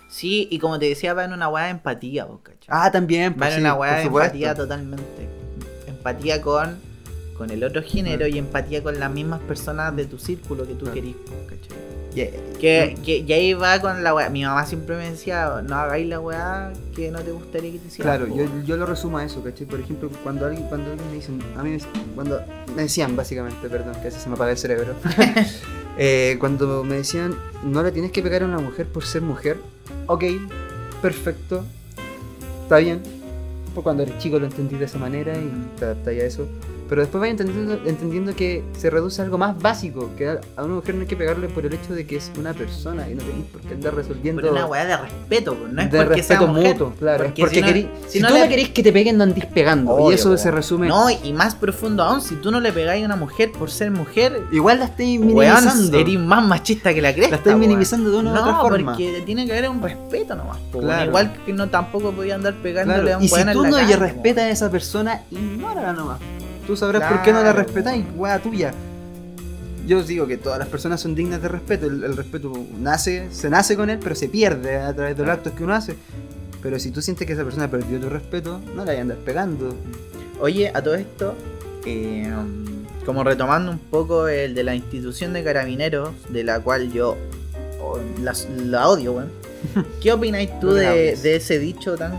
Sí, 0.08 0.48
y 0.50 0.58
como 0.60 0.80
te 0.80 0.86
decía, 0.88 1.14
va 1.14 1.26
en 1.26 1.34
una 1.34 1.50
weá 1.50 1.66
de 1.66 1.72
empatía, 1.72 2.26
pues, 2.28 2.40
¿cachai? 2.44 2.68
Ah, 2.70 2.90
también, 2.90 3.34
Va 3.34 3.38
pues, 3.40 3.50
en 3.50 3.56
sí, 3.56 3.60
una 3.62 3.74
weá 3.74 3.96
de 3.98 4.04
supuesto. 4.06 4.26
empatía 4.28 4.56
totalmente. 4.56 5.30
Empatía 5.88 6.42
con, 6.42 6.78
con 7.38 7.50
el 7.52 7.62
otro 7.66 7.82
género 7.84 8.26
y 8.28 8.38
empatía 8.38 8.82
con 8.82 8.98
las 8.98 9.12
mismas 9.12 9.42
personas 9.42 9.94
de 9.96 10.06
tu 10.06 10.18
círculo 10.18 10.66
que 10.66 10.74
tú 10.74 10.86
Claro. 10.86 10.94
querís, 10.94 11.16
pues, 11.26 11.60
¿cachai? 11.60 11.78
Yeah. 12.14 12.30
Que, 12.60 12.98
que, 13.04 13.20
y 13.20 13.34
ahí 13.34 13.54
va 13.54 13.80
con 13.80 14.04
la 14.04 14.14
weá. 14.14 14.30
Mi 14.30 14.44
mamá 14.44 14.66
siempre 14.66 14.98
me 14.98 15.10
decía, 15.10 15.62
no 15.64 15.76
hagáis 15.76 16.08
la 16.08 16.20
weá 16.20 16.74
que 16.96 17.10
no 17.10 17.20
te 17.22 17.32
gustaría 17.32 17.72
que 17.72 17.80
te 17.80 17.88
hicieran. 17.88 18.18
Claro, 18.18 18.28
yo, 18.28 18.44
weón". 18.44 18.66
yo 18.66 18.78
lo 18.78 18.86
resumo 18.86 19.18
a 19.18 19.24
eso, 19.24 19.42
¿cachai? 19.44 19.66
Por 19.66 19.80
ejemplo, 19.80 20.10
cuando 20.24 20.46
alguien, 20.46 20.68
cuando 20.68 20.92
alguien 20.92 21.10
me 21.10 21.16
dicen, 21.16 21.42
a 21.58 21.64
mí 21.64 21.72
me, 21.72 21.80
cuando 22.14 22.42
me 22.76 22.84
decían 22.84 23.16
básicamente, 23.16 23.70
perdón, 23.70 23.96
que 24.02 24.12
se 24.12 24.28
me 24.30 24.36
apaga 24.36 24.52
el 24.52 24.58
cerebro, 24.58 24.94
Eh, 25.98 26.38
cuando 26.40 26.86
me 26.86 26.96
decían, 26.96 27.36
no 27.64 27.84
le 27.84 27.92
tienes 27.92 28.12
que 28.12 28.24
pegar 28.24 28.44
a 28.44 28.46
una 28.46 28.60
mujer 28.60 28.88
por 28.88 29.04
ser 29.04 29.22
mujer, 29.22 29.58
ok, 30.08 30.24
perfecto, 31.02 31.66
está 32.64 32.78
bien, 32.78 33.02
pues 33.74 33.84
cuando 33.84 34.04
eres 34.04 34.18
chico 34.18 34.40
lo 34.40 34.46
entendí 34.46 34.78
de 34.78 34.86
esa 34.86 34.98
manera 34.98 35.34
y 35.36 35.52
te 35.78 35.86
adaptas 35.86 36.08
a 36.08 36.12
eso, 36.12 36.48
pero 36.92 37.04
después 37.04 37.22
vas 37.22 37.30
entendiendo, 37.30 37.80
entendiendo 37.86 38.36
que 38.36 38.66
se 38.78 38.90
reduce 38.90 39.22
a 39.22 39.24
algo 39.24 39.38
más 39.38 39.58
básico, 39.58 40.10
que 40.18 40.28
a, 40.28 40.42
una 40.58 40.74
mujer 40.76 40.96
no 40.96 41.02
hay 41.02 41.08
que 41.08 41.16
pegarle 41.16 41.48
por 41.48 41.66
el 41.66 41.72
hecho 41.74 41.94
de 41.94 42.06
que 42.06 42.18
es 42.18 42.30
una 42.38 42.54
persona 42.54 43.08
y 43.10 43.16
no 43.16 43.24
tenéis 43.24 43.46
por 43.46 43.62
qué 43.62 43.76
andar 43.76 43.96
resolviendo... 43.96 44.42
Pero 44.42 44.52
una 44.54 44.66
weá 44.66 44.84
de 44.84 44.98
respeto, 44.98 45.56
pues, 45.56 45.72
no 45.72 45.82
es 45.84 45.90
de 45.90 46.04
porque 46.04 46.22
sea 46.22 46.36
respeto 46.40 46.54
mujer. 46.54 46.74
mutuo, 46.74 46.94
claro. 47.00 47.24
porque 47.24 47.42
Porque, 47.44 47.56
si 47.56 47.62
no- 47.62 47.90
si 48.08 48.10
si, 48.10 48.20
no 48.20 48.28
tú 48.28 48.34
le- 48.34 48.40
no 48.42 48.50
querés 48.50 48.70
que 48.72 48.84
te 48.84 48.92
peguen, 48.92 49.16
no 49.18 49.24
andís 49.24 49.46
pegando. 49.46 49.92
Obvio, 49.94 50.12
y 50.12 50.16
eso 50.16 50.36
se 50.36 50.52
resume. 50.52 50.90
No, 50.90 51.06
y 51.10 51.32
más 51.32 51.56
profundo 51.56 52.04
aún, 52.04 52.20
si 52.20 52.36
tú 52.36 52.52
no 52.52 52.60
le 52.60 52.74
pegáis 52.74 53.04
a 53.04 53.06
una 53.06 53.16
mujer 53.16 53.54
por 53.54 53.72
ser 53.72 53.90
mujer, 53.90 54.42
Igual 54.52 54.80
la 54.80 54.86
estáis 54.88 55.18
minimizando. 55.18 55.98
eres 55.98 56.20
más 56.20 56.46
machista 56.46 56.94
que 56.94 57.02
la 57.02 57.14
cresta. 57.14 57.30
la 57.32 57.38
estáis 57.38 57.56
minimizando 57.56 58.12
de 58.12 58.18
una 58.18 58.32
u 58.32 58.36
no, 58.36 58.42
otra 58.42 58.56
forma. 58.58 58.92
porque 58.92 59.24
tiene 59.26 59.46
que 59.46 59.54
haber 59.54 59.70
un 59.70 59.82
respeto 59.82 60.36
nomás. 60.36 60.58
Claro. 60.74 61.06
Igual 61.06 61.34
que 61.46 61.54
no 61.54 61.70
tampoco 61.70 62.12
podía 62.12 62.36
andar 62.36 62.54
pegándole 62.56 63.00
Claro, 63.04 63.16
a 63.16 63.18
un 63.20 63.24
Y 63.24 63.30
si 63.30 63.40
en 63.40 63.54
tú 63.54 63.64
la 63.64 63.70
no 63.70 63.78
le 63.78 63.96
respetas 63.96 64.44
a 64.44 64.50
esa 64.50 64.70
persona, 64.70 65.22
ignórala 65.32 65.94
nomás. 65.94 66.20
Tú 66.72 66.78
sabrás 66.78 67.12
por 67.12 67.22
qué 67.22 67.34
no 67.34 67.44
la 67.44 67.52
respetáis, 67.52 68.06
wea 68.16 68.40
tuya. 68.40 68.74
Yo 69.86 69.98
os 69.98 70.08
digo 70.08 70.26
que 70.26 70.38
todas 70.38 70.58
las 70.58 70.70
personas 70.70 71.02
son 71.02 71.16
dignas 71.16 71.42
de 71.42 71.50
respeto. 71.50 71.86
El, 71.86 72.02
el 72.06 72.16
respeto 72.16 72.54
nace, 72.80 73.28
se 73.30 73.50
nace 73.50 73.76
con 73.76 73.90
él, 73.90 74.00
pero 74.02 74.16
se 74.16 74.30
pierde 74.30 74.78
a 74.78 74.96
través 74.96 75.18
de 75.18 75.24
los 75.26 75.34
actos 75.34 75.52
que 75.52 75.66
uno 75.66 75.74
hace. 75.74 75.98
Pero 76.64 76.80
si 76.80 76.92
tú 76.92 77.02
sientes 77.02 77.28
que 77.28 77.34
esa 77.34 77.44
persona 77.44 77.70
perdió 77.70 78.00
tu 78.00 78.08
respeto, 78.08 78.62
no 78.74 78.86
la 78.86 78.86
vayas 78.86 79.00
a 79.00 79.02
andar 79.02 79.18
pegando. 79.18 79.76
Oye, 80.40 80.72
a 80.74 80.82
todo 80.82 80.96
esto, 80.96 81.36
eh, 81.86 82.32
como 83.06 83.26
retomando 83.26 83.70
un 83.70 83.80
poco 83.80 84.30
el 84.30 84.56
de 84.56 84.64
la 84.64 84.74
institución 84.74 85.34
de 85.34 85.44
carabineros, 85.44 86.12
de 86.30 86.46
la 86.46 86.62
cual 86.62 86.94
yo 86.94 87.18
oh, 87.82 88.00
la, 88.22 88.34
la 88.64 88.88
odio, 88.88 89.12
weón. 89.12 89.30
¿Qué 90.02 90.14
opináis 90.14 90.58
tú 90.62 90.72
de 90.72 91.36
ese 91.36 91.60
dicho 91.60 91.98
tan 91.98 92.18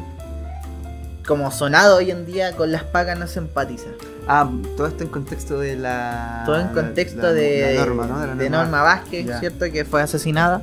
como 1.26 1.50
sonado 1.50 1.96
hoy 1.96 2.10
en 2.10 2.26
día, 2.26 2.54
con 2.54 2.70
las 2.70 2.84
pagas 2.84 3.18
no 3.18 3.26
se 3.26 3.38
empatiza? 3.38 3.88
Ah, 4.28 4.48
todo 4.76 4.86
esto 4.86 5.02
en 5.04 5.10
contexto 5.10 5.58
de 5.58 5.76
la. 5.76 6.42
Todo 6.46 6.60
en 6.60 6.68
contexto 6.68 7.22
la- 7.22 7.32
de, 7.32 7.74
la 7.74 7.84
norma, 7.84 8.06
¿no? 8.06 8.20
De 8.20 8.26
la 8.28 8.34
de 8.34 8.50
Norma 8.50 8.82
Vázquez, 8.82 9.26
Ya. 9.26 9.40
¿cierto? 9.40 9.64
Que 9.70 9.84
fue 9.84 10.00
asesinada. 10.02 10.62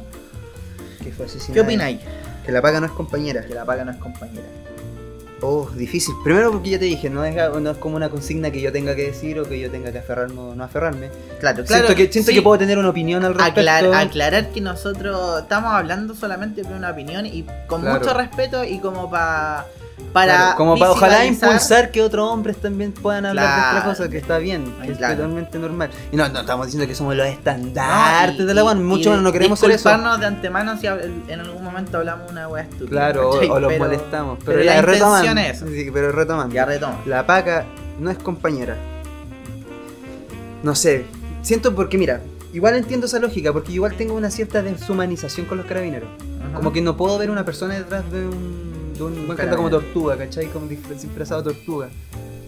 Que 1.04 1.12
fue 1.12 1.26
asesinada. 1.26 1.54
¿Qué 1.54 1.60
opináis? 1.62 2.00
Que 2.46 2.52
la 2.52 2.62
paga 2.62 2.80
no 2.80 2.86
es 2.86 2.92
compañera. 2.94 3.42
Que 3.46 3.54
la 3.54 3.66
paga 3.66 3.84
no 3.86 3.92
es 3.92 3.98
compañera. 3.98 4.46
Oh, 5.42 5.70
difícil. 5.74 6.14
Primero 6.24 6.52
porque 6.52 6.70
ya 6.72 6.80
te 6.80 6.86
dije, 6.86 7.10
no 7.10 7.24
es, 7.24 7.34
no 7.62 7.72
es 7.72 7.78
como 7.78 7.96
una 7.96 8.10
consigna 8.10 8.52
que 8.52 8.60
yo 8.60 8.74
tenga 8.74 8.94
que 8.94 9.04
decir 9.08 9.40
o 9.40 9.44
que 9.48 9.58
yo 9.58 9.72
tenga 9.72 9.90
que 9.90 10.00
aferrarme 10.00 10.38
o 10.40 10.54
no 10.56 10.64
aferrarme. 10.66 11.10
Claro, 11.40 11.64
claro. 11.64 11.86
siento 11.86 11.96
que, 11.96 12.12
siento 12.12 12.32
sí. 12.32 12.36
que 12.36 12.42
puedo 12.42 12.58
tener 12.58 12.78
una 12.78 12.90
opinión 12.90 13.24
al 13.24 13.34
respecto. 13.36 13.62
Aclar- 13.62 13.94
aclarar 13.94 14.50
que 14.50 14.60
nosotros 14.60 15.42
estamos 15.44 15.72
hablando 15.74 16.14
solamente 16.14 16.64
de 16.64 16.74
una 16.74 16.92
opinión 16.92 17.26
y 17.26 17.46
con 17.68 17.82
Claro. 17.82 18.00
mucho 18.00 18.14
respeto 18.14 18.66
y 18.66 18.80
como 18.80 19.10
pa- 19.10 19.66
para 20.14 20.36
Claro, 20.38 20.56
como 20.58 20.78
para 20.78 20.92
ojalá 20.92 21.26
impulsar 21.26 21.92
que 21.92 22.02
otros 22.02 22.28
hombres 22.32 22.58
también 22.58 22.92
puedan 22.92 23.26
hablar 23.28 23.46
de 23.74 23.78
otra 23.78 23.90
cosa, 23.90 24.10
que 24.10 24.18
está 24.18 24.38
bien, 24.40 24.66
que 24.84 24.92
es 24.94 24.98
totalmente 24.98 25.60
normal. 25.60 25.92
Y 26.12 26.16
no, 26.16 26.28
no 26.30 26.40
estamos 26.40 26.66
diciendo 26.66 26.88
que 26.88 26.96
somos 26.96 27.16
los 27.16 27.28
No, 27.28 27.32
estandartes 27.32 28.40
y- 28.40 28.46
de 28.46 28.54
la 28.54 28.64
weá, 28.64 28.74
mucho 28.76 29.10
menos 29.12 29.24
no 29.24 29.32
queremos 29.32 29.60
ser 29.60 29.72
eso. 29.72 29.90
de 29.90 30.26
antemano 30.26 30.78
si 30.80 30.88
en 30.88 31.40
algún 31.40 31.64
momento 31.64 31.98
hablamos 31.98 32.32
una 32.32 32.48
wea 32.48 32.64
estúpida. 32.64 32.90
Claro, 32.90 33.30
o, 33.30 33.34
o 33.54 33.60
los 33.60 33.72
Pero- 33.72 33.84
molestamos. 33.86 34.40
Pero, 34.46 34.64
la 34.64 34.82
retomando. 34.82 35.26
intención 35.32 35.70
es. 35.70 35.76
Sí, 35.86 35.92
pero 35.94 36.12
retomando. 36.12 36.56
Ya. 36.56 36.68
La 37.06 37.26
paca 37.28 37.66
no 38.00 38.10
es 38.10 38.18
compañera. 38.18 38.76
No 40.64 40.76
sé. 40.76 41.06
Siento 41.42 41.74
porque, 41.76 41.98
mira, 41.98 42.22
igual 42.54 42.76
entiendo 42.76 43.06
esa 43.06 43.20
lógica, 43.20 43.54
porque 43.54 43.72
igual 43.72 43.94
tengo 43.96 44.14
una 44.16 44.30
cierta 44.30 44.62
deshumanización 44.62 45.46
con 45.46 45.58
los 45.58 45.68
carabineros. 45.68 46.10
Ajá. 46.44 46.56
Como 46.56 46.74
que 46.74 46.82
no 46.82 46.98
puedo 46.98 47.18
ver 47.18 47.30
una 47.30 47.46
persona 47.46 47.76
detrás 47.76 48.10
de 48.12 48.26
un, 48.26 48.69
de 49.08 49.20
un 49.20 49.26
buen 49.28 49.38
canta 49.38 49.56
como 49.56 49.70
tortuga, 49.70 50.18
¿cachai? 50.18 50.48
Como 50.48 50.68
disfra- 50.68 51.00
disfrazado 51.00 51.42
de 51.42 51.54
tortuga. 51.54 51.90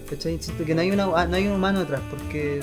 ¿Cachai? 0.10 0.38
Siento 0.42 0.66
que 0.66 0.76
no 0.76 0.82
hay, 0.82 0.92
una, 0.92 1.06
ah, 1.16 1.26
no 1.26 1.36
hay 1.38 1.48
un 1.48 1.54
humano 1.54 1.80
detrás, 1.80 2.02
porque 2.10 2.60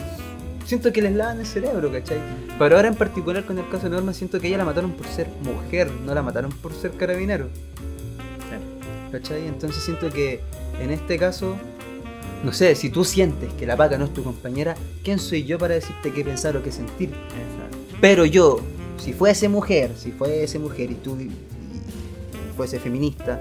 siento 0.67 0.93
que 0.93 1.01
les 1.01 1.15
lavan 1.15 1.41
el 1.41 1.47
cerebro, 1.47 1.91
¿cachai? 1.91 2.19
Pero 2.59 2.77
ahora 2.77 2.89
en 2.89 2.95
particular 2.95 3.45
con 3.47 3.59
el 3.59 3.69
caso 3.71 3.85
de 3.85 3.91
Norma, 3.91 4.13
siento 4.13 4.39
que 4.41 4.49
ella 4.49 4.59
la 4.59 4.65
mataron 4.67 4.93
por 4.93 5.07
ser 5.07 5.29
mujer, 5.43 5.91
no 6.05 6.15
la 6.15 6.23
mataron 6.23 6.51
por 6.53 6.75
ser 6.75 6.91
carabinero. 6.93 7.49
¿Cachai? 9.11 9.47
Entonces 9.47 9.83
siento 9.83 10.11
que 10.11 10.41
en 10.83 10.91
este 10.91 11.17
caso, 11.19 11.57
no 12.45 12.53
sé, 12.53 12.75
si 12.75 12.91
tú 12.91 13.05
sientes 13.07 13.51
que 13.55 13.65
la 13.67 13.75
paca 13.77 13.97
no 13.97 14.05
es 14.05 14.13
tu 14.13 14.23
compañera, 14.23 14.75
¿quién 15.03 15.19
soy 15.19 15.45
yo 15.45 15.59
para 15.59 15.75
decirte 15.75 16.13
qué 16.13 16.23
pensar 16.25 16.55
o 16.59 16.63
qué 16.63 16.71
sentir? 16.71 17.09
Exacto. 17.09 17.79
Pero 18.03 18.27
yo, 18.27 18.61
si 18.99 19.15
fuese 19.15 19.49
mujer, 19.49 19.93
si 19.97 20.13
fuese 20.13 20.59
mujer 20.59 20.91
y 20.91 20.95
tú 20.97 21.17
y 21.19 21.31
fuese 22.55 22.79
feminista, 22.79 23.39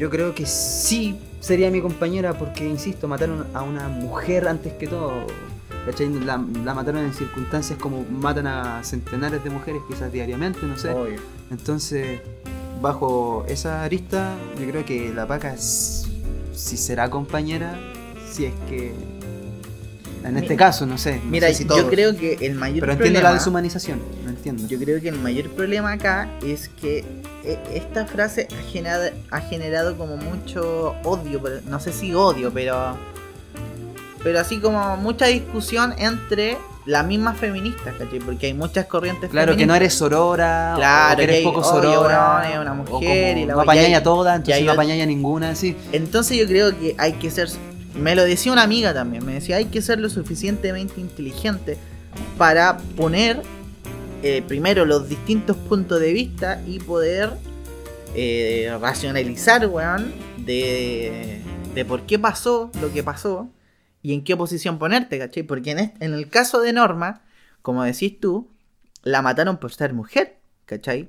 yo 0.00 0.08
creo 0.10 0.34
que 0.34 0.46
sí 0.46 1.16
sería 1.40 1.70
mi 1.70 1.80
compañera 1.82 2.32
porque, 2.38 2.66
insisto, 2.66 3.06
mataron 3.06 3.46
a 3.54 3.62
una 3.62 3.86
mujer 3.88 4.48
antes 4.48 4.72
que 4.72 4.86
todo. 4.86 5.12
La, 6.24 6.42
la 6.64 6.74
mataron 6.74 7.04
en 7.04 7.12
circunstancias 7.14 7.78
como 7.78 8.04
matan 8.10 8.46
a 8.46 8.82
centenares 8.84 9.42
de 9.44 9.50
mujeres 9.50 9.80
quizás 9.88 10.10
diariamente, 10.12 10.60
no 10.66 10.76
sé. 10.78 10.90
Obvio. 10.90 11.20
Entonces, 11.50 12.20
bajo 12.80 13.44
esa 13.48 13.82
arista, 13.84 14.34
yo 14.58 14.66
creo 14.70 14.84
que 14.84 15.12
la 15.14 15.26
paca 15.26 15.56
si 15.58 16.76
será 16.76 17.08
compañera, 17.10 17.78
si 18.30 18.46
es 18.46 18.52
que... 18.68 18.92
En 20.22 20.36
este 20.36 20.50
Mi- 20.50 20.56
caso, 20.56 20.84
no 20.86 20.98
sé. 20.98 21.16
no 21.24 21.30
Mira, 21.30 21.48
sé 21.48 21.54
si 21.54 21.62
yo 21.64 21.68
todos. 21.76 21.90
creo 21.90 22.14
que 22.16 22.34
el 22.40 22.54
mayor 22.54 22.80
Pero 22.80 22.92
entiendo 22.92 23.18
problema... 23.20 23.30
la 23.30 23.38
deshumanización, 23.38 24.00
entiendo. 24.40 24.66
Yo 24.66 24.78
creo 24.78 25.00
que 25.00 25.08
el 25.08 25.18
mayor 25.18 25.50
problema 25.50 25.92
acá 25.92 26.28
es 26.42 26.68
que 26.68 27.04
eh, 27.44 27.58
esta 27.74 28.06
frase 28.06 28.48
ha 28.50 28.70
generado, 28.70 29.10
ha 29.30 29.40
generado 29.40 29.96
como 29.96 30.16
mucho 30.16 30.94
odio, 31.04 31.42
no 31.68 31.80
sé 31.80 31.92
si 31.92 32.14
odio, 32.14 32.50
pero 32.52 32.96
pero 34.22 34.38
así 34.38 34.58
como 34.58 34.96
mucha 34.98 35.26
discusión 35.26 35.94
entre 35.98 36.58
las 36.86 37.06
mismas 37.06 37.38
feministas, 37.38 37.94
¿cachai? 37.98 38.18
Porque 38.18 38.46
hay 38.46 38.54
muchas 38.54 38.86
corrientes 38.86 39.30
Claro, 39.30 39.56
que 39.56 39.66
no 39.66 39.74
eres 39.74 39.94
sorora, 39.94 40.74
Claro, 40.76 41.14
o 41.14 41.16
que 41.16 41.22
eres 41.24 41.36
que, 41.38 41.44
poco 41.44 41.62
sorora, 41.62 42.50
es 42.52 42.58
una 42.58 42.74
mujer 42.74 43.38
y 43.38 43.46
la 43.46 43.54
no 43.54 43.60
apañáis 43.60 43.96
a 43.96 44.02
todas, 44.02 44.36
entonces 44.36 44.64
no 44.64 44.72
apañáis 44.72 45.02
a 45.02 45.06
ninguna, 45.06 45.54
sí. 45.54 45.76
Entonces 45.92 46.38
yo 46.38 46.46
creo 46.46 46.78
que 46.78 46.94
hay 46.98 47.14
que 47.14 47.30
ser, 47.30 47.48
me 47.94 48.14
lo 48.14 48.24
decía 48.24 48.52
una 48.52 48.62
amiga 48.62 48.92
también, 48.92 49.24
me 49.24 49.34
decía, 49.34 49.56
hay 49.56 49.66
que 49.66 49.82
ser 49.82 50.00
lo 50.00 50.10
suficientemente 50.10 51.00
inteligente 51.00 51.78
para 52.36 52.78
poner 52.96 53.42
eh, 54.22 54.42
primero 54.46 54.84
los 54.84 55.08
distintos 55.08 55.56
puntos 55.56 56.00
de 56.00 56.12
vista 56.12 56.62
y 56.66 56.78
poder 56.78 57.30
eh, 58.14 58.76
racionalizar, 58.80 59.66
weón, 59.66 60.12
de, 60.38 61.40
de 61.74 61.84
por 61.84 62.02
qué 62.02 62.18
pasó 62.18 62.70
lo 62.80 62.92
que 62.92 63.02
pasó 63.02 63.50
y 64.02 64.14
en 64.14 64.24
qué 64.24 64.36
posición 64.36 64.78
ponerte, 64.78 65.18
¿cachai? 65.18 65.42
Porque 65.42 65.72
en, 65.72 65.92
en 66.00 66.14
el 66.14 66.28
caso 66.28 66.60
de 66.60 66.72
Norma, 66.72 67.22
como 67.62 67.82
decís 67.82 68.18
tú, 68.20 68.48
la 69.02 69.22
mataron 69.22 69.58
por 69.58 69.72
ser 69.72 69.92
mujer, 69.92 70.38
¿cachai? 70.66 71.08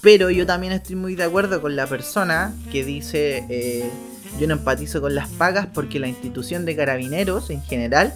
Pero 0.00 0.30
yo 0.30 0.46
también 0.46 0.72
estoy 0.72 0.96
muy 0.96 1.14
de 1.14 1.24
acuerdo 1.24 1.60
con 1.60 1.74
la 1.74 1.86
persona 1.86 2.54
que 2.70 2.84
dice, 2.84 3.44
eh, 3.48 3.90
yo 4.38 4.46
no 4.46 4.54
empatizo 4.54 5.00
con 5.00 5.14
las 5.14 5.28
pagas 5.28 5.66
porque 5.66 5.98
la 5.98 6.06
institución 6.06 6.64
de 6.64 6.76
carabineros 6.76 7.50
en 7.50 7.62
general 7.62 8.14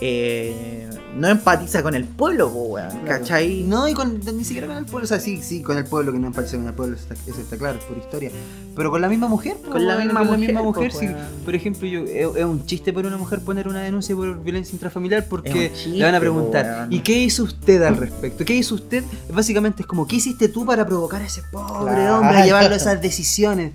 eh, 0.00 0.88
no 1.16 1.28
empatiza 1.28 1.82
con 1.82 1.94
el 1.94 2.04
pueblo, 2.04 2.50
po, 2.52 2.62
weón, 2.64 2.88
Claro. 2.90 3.06
¿cachai? 3.06 3.62
No, 3.62 3.86
y 3.88 3.94
con, 3.94 4.18
ni 4.36 4.44
siquiera 4.44 4.66
con 4.66 4.76
el 4.76 4.84
pueblo. 4.84 5.04
O 5.04 5.08
sea, 5.08 5.20
sí, 5.20 5.40
sí, 5.42 5.62
con 5.62 5.78
el 5.78 5.84
pueblo, 5.84 6.12
que 6.12 6.18
no 6.18 6.26
empatiza 6.26 6.56
con 6.56 6.66
el 6.66 6.74
pueblo, 6.74 6.96
eso 6.96 7.06
está, 7.12 7.30
eso 7.30 7.40
está 7.40 7.56
claro, 7.56 7.78
por 7.88 7.96
historia. 7.96 8.30
Pero 8.74 8.90
con 8.90 9.00
la 9.00 9.08
misma 9.08 9.28
mujer, 9.28 9.56
po, 9.64 9.70
Con 9.70 9.86
la 9.86 9.96
misma 9.96 10.14
con 10.20 10.26
la 10.26 10.32
mujer, 10.32 10.38
misma 10.48 10.60
po, 10.60 10.66
mujer. 10.66 10.92
sí. 10.92 11.06
weón. 11.06 11.16
por 11.44 11.54
ejemplo, 11.54 11.86
yo, 11.86 12.00
es, 12.00 12.36
es 12.36 12.44
un 12.44 12.66
chiste 12.66 12.92
para 12.92 13.06
una 13.08 13.16
mujer 13.16 13.40
poner 13.40 13.68
una 13.68 13.80
denuncia 13.82 14.16
por 14.16 14.42
violencia 14.42 14.72
intrafamiliar 14.74 15.26
porque 15.28 15.66
Es 15.66 15.72
chiste, 15.74 15.90
le 15.98 16.04
van 16.04 16.14
a 16.14 16.18
po, 16.18 16.22
preguntar. 16.22 16.86
¿y 16.90 16.98
qué 17.00 17.16
hizo 17.18 17.44
usted 17.44 17.82
al 17.82 17.96
respecto? 17.96 18.44
¿Qué 18.44 18.54
hizo 18.56 18.74
usted? 18.74 19.04
Básicamente 19.32 19.82
es 19.82 19.86
como, 19.86 20.06
¿qué 20.08 20.16
hiciste 20.16 20.48
tú 20.48 20.66
para 20.66 20.84
provocar 20.84 21.22
a 21.22 21.26
ese 21.26 21.42
pobre 21.52 21.94
Claro. 21.94 22.18
hombre 22.18 22.38
a 22.38 22.44
llevarlo 22.44 22.74
a 22.74 22.76
esas 22.76 23.00
decisiones? 23.00 23.72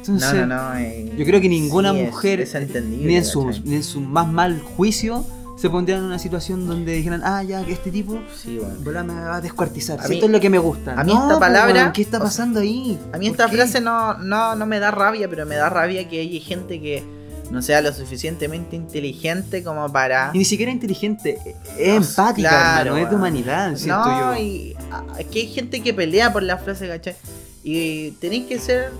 Entonces, 0.00 0.32
No, 0.34 0.46
no, 0.46 0.70
no. 0.72 0.78
eh, 0.80 1.12
yo 1.16 1.24
creo 1.24 1.40
que 1.40 1.48
ninguna 1.48 1.92
sí, 1.92 2.00
es- 2.00 2.10
mujer, 2.10 2.40
es 2.40 2.54
entendible, 2.56 3.06
ni 3.06 3.14
en, 3.16 3.24
su, 3.24 3.48
ni 3.64 3.76
en 3.76 3.84
su 3.84 4.00
más 4.00 4.26
mal 4.26 4.60
juicio, 4.60 5.24
se 5.62 5.70
pondrían 5.70 6.00
en 6.00 6.06
una 6.06 6.18
situación 6.18 6.66
donde 6.66 6.92
dijeran, 6.92 7.22
ah, 7.24 7.42
ya, 7.44 7.64
que 7.64 7.70
este 7.72 7.92
tipo 7.92 8.18
Sí. 8.36 8.60
Volá, 8.82 9.04
me 9.04 9.14
va 9.14 9.36
a 9.36 9.40
descuartizar. 9.40 10.00
A 10.00 10.02
Si 10.02 10.08
mí- 10.08 10.14
esto 10.16 10.26
es 10.26 10.32
lo 10.32 10.40
que 10.40 10.50
me 10.50 10.58
gusta. 10.58 10.94
a 11.00 11.04
mí 11.04 11.14
No, 11.14 11.22
esta 11.22 11.34
po, 11.34 11.40
palabra- 11.40 11.92
¿Qué 11.92 12.02
está 12.02 12.16
o 12.16 12.20
sea, 12.20 12.24
pasando 12.26 12.58
ahí? 12.58 12.98
A 13.12 13.18
mí 13.18 13.26
¿Por 13.28 13.34
esta 13.36 13.46
qué? 13.48 13.56
frase 13.56 13.80
no, 13.80 14.14
no, 14.18 14.56
no 14.56 14.66
me 14.66 14.80
da 14.80 14.90
rabia, 14.90 15.28
pero 15.30 15.46
me 15.46 15.54
da 15.54 15.68
rabia 15.70 16.08
que 16.08 16.18
hay 16.18 16.40
gente 16.40 16.80
que 16.80 17.04
no 17.52 17.62
sea 17.62 17.80
lo 17.80 17.92
suficientemente 17.92 18.74
inteligente 18.74 19.62
como 19.62 19.88
para... 19.92 20.30
Y 20.34 20.38
ni 20.38 20.44
siquiera 20.44 20.72
inteligente, 20.72 21.38
es 21.78 21.88
No, 21.88 21.94
empática, 21.96 22.48
claro, 22.48 22.80
hermano, 22.96 22.96
es 23.04 23.10
de 23.10 23.16
humanidad, 23.16 23.76
siento 23.76 24.04
No, 24.04 24.34
yo. 24.34 24.40
y 24.42 24.74
ah, 24.90 25.04
que 25.30 25.40
hay 25.40 25.46
gente 25.48 25.80
que 25.80 25.94
pelea 25.94 26.32
por 26.32 26.42
la 26.42 26.56
frase, 26.58 26.88
¿cachai? 26.88 27.14
Y 27.62 28.10
tenéis 28.12 28.46
que 28.46 28.58
ser 28.58 28.90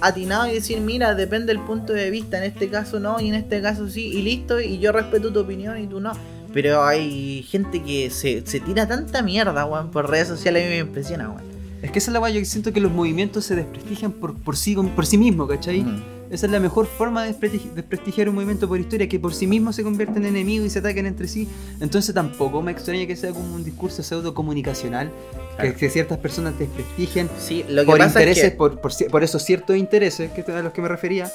atinado 0.00 0.46
y 0.48 0.54
decir, 0.54 0.80
mira, 0.80 1.14
depende 1.14 1.52
del 1.54 1.62
punto 1.62 1.92
de 1.92 2.10
vista, 2.10 2.38
en 2.38 2.44
este 2.44 2.68
caso 2.68 3.00
no, 3.00 3.20
y 3.20 3.28
en 3.28 3.34
este 3.34 3.60
caso 3.62 3.88
sí, 3.88 4.06
y 4.06 4.22
listo, 4.22 4.60
y 4.60 4.78
yo 4.78 4.92
respeto 4.92 5.32
tu 5.32 5.40
opinión 5.40 5.82
y 5.82 5.86
tú 5.86 6.00
no. 6.00 6.12
Pero 6.52 6.84
hay 6.84 7.42
gente 7.48 7.82
que 7.82 8.10
se, 8.10 8.46
se 8.46 8.60
tira 8.60 8.86
tanta 8.86 9.22
mierda, 9.22 9.64
weón, 9.64 9.90
por 9.90 10.08
redes 10.08 10.28
sociales, 10.28 10.62
a 10.62 10.66
mí 10.66 10.74
me 10.74 10.78
impresiona, 10.80 11.28
weón. 11.30 11.42
Es 11.82 11.90
que 11.90 11.98
esa 11.98 12.10
es 12.10 12.12
la 12.14 12.18
guay, 12.18 12.32
yo 12.32 12.44
siento 12.46 12.72
que 12.72 12.80
los 12.80 12.92
movimientos 12.92 13.44
se 13.44 13.56
desprestigian 13.56 14.12
por, 14.12 14.34
por, 14.34 14.56
sí, 14.56 14.74
por 14.74 15.04
sí 15.04 15.18
mismos, 15.18 15.48
¿cachai? 15.48 15.82
Mm. 15.82 16.13
Esa 16.34 16.46
es 16.46 16.52
la 16.52 16.58
mejor 16.58 16.86
forma 16.86 17.24
de 17.24 17.32
desprestigi- 17.32 17.72
desprestigiar 17.74 18.28
un 18.28 18.34
movimiento 18.34 18.66
por 18.66 18.80
historia, 18.80 19.08
que 19.08 19.20
por 19.20 19.32
sí 19.32 19.46
mismo 19.46 19.72
se 19.72 19.84
convierten 19.84 20.24
en 20.24 20.34
enemigos 20.34 20.66
y 20.66 20.70
se 20.70 20.80
ataquen 20.80 21.06
entre 21.06 21.28
sí. 21.28 21.48
Entonces 21.80 22.12
tampoco 22.12 22.60
me 22.60 22.72
extraña 22.72 23.06
que 23.06 23.14
sea 23.14 23.30
como 23.32 23.54
un 23.54 23.62
discurso 23.62 24.02
pseudo 24.02 24.34
comunicacional, 24.34 25.12
que, 25.56 25.62
Claro. 25.62 25.76
que 25.78 25.88
ciertas 25.90 26.18
personas 26.18 26.58
desprestigian 26.58 27.30
Sí, 27.38 27.64
lo 27.68 27.82
que 27.82 27.86
por 27.86 27.98
pasa 27.98 28.08
intereses, 28.20 28.44
es 28.44 28.50
que... 28.50 28.56
por, 28.56 28.80
por, 28.80 29.22
esos 29.22 29.42
ciertos 29.44 29.76
intereses 29.76 30.32
que 30.32 30.42
a 30.50 30.60
los 30.62 30.72
que 30.72 30.82
me 30.82 30.88
refería, 30.88 31.30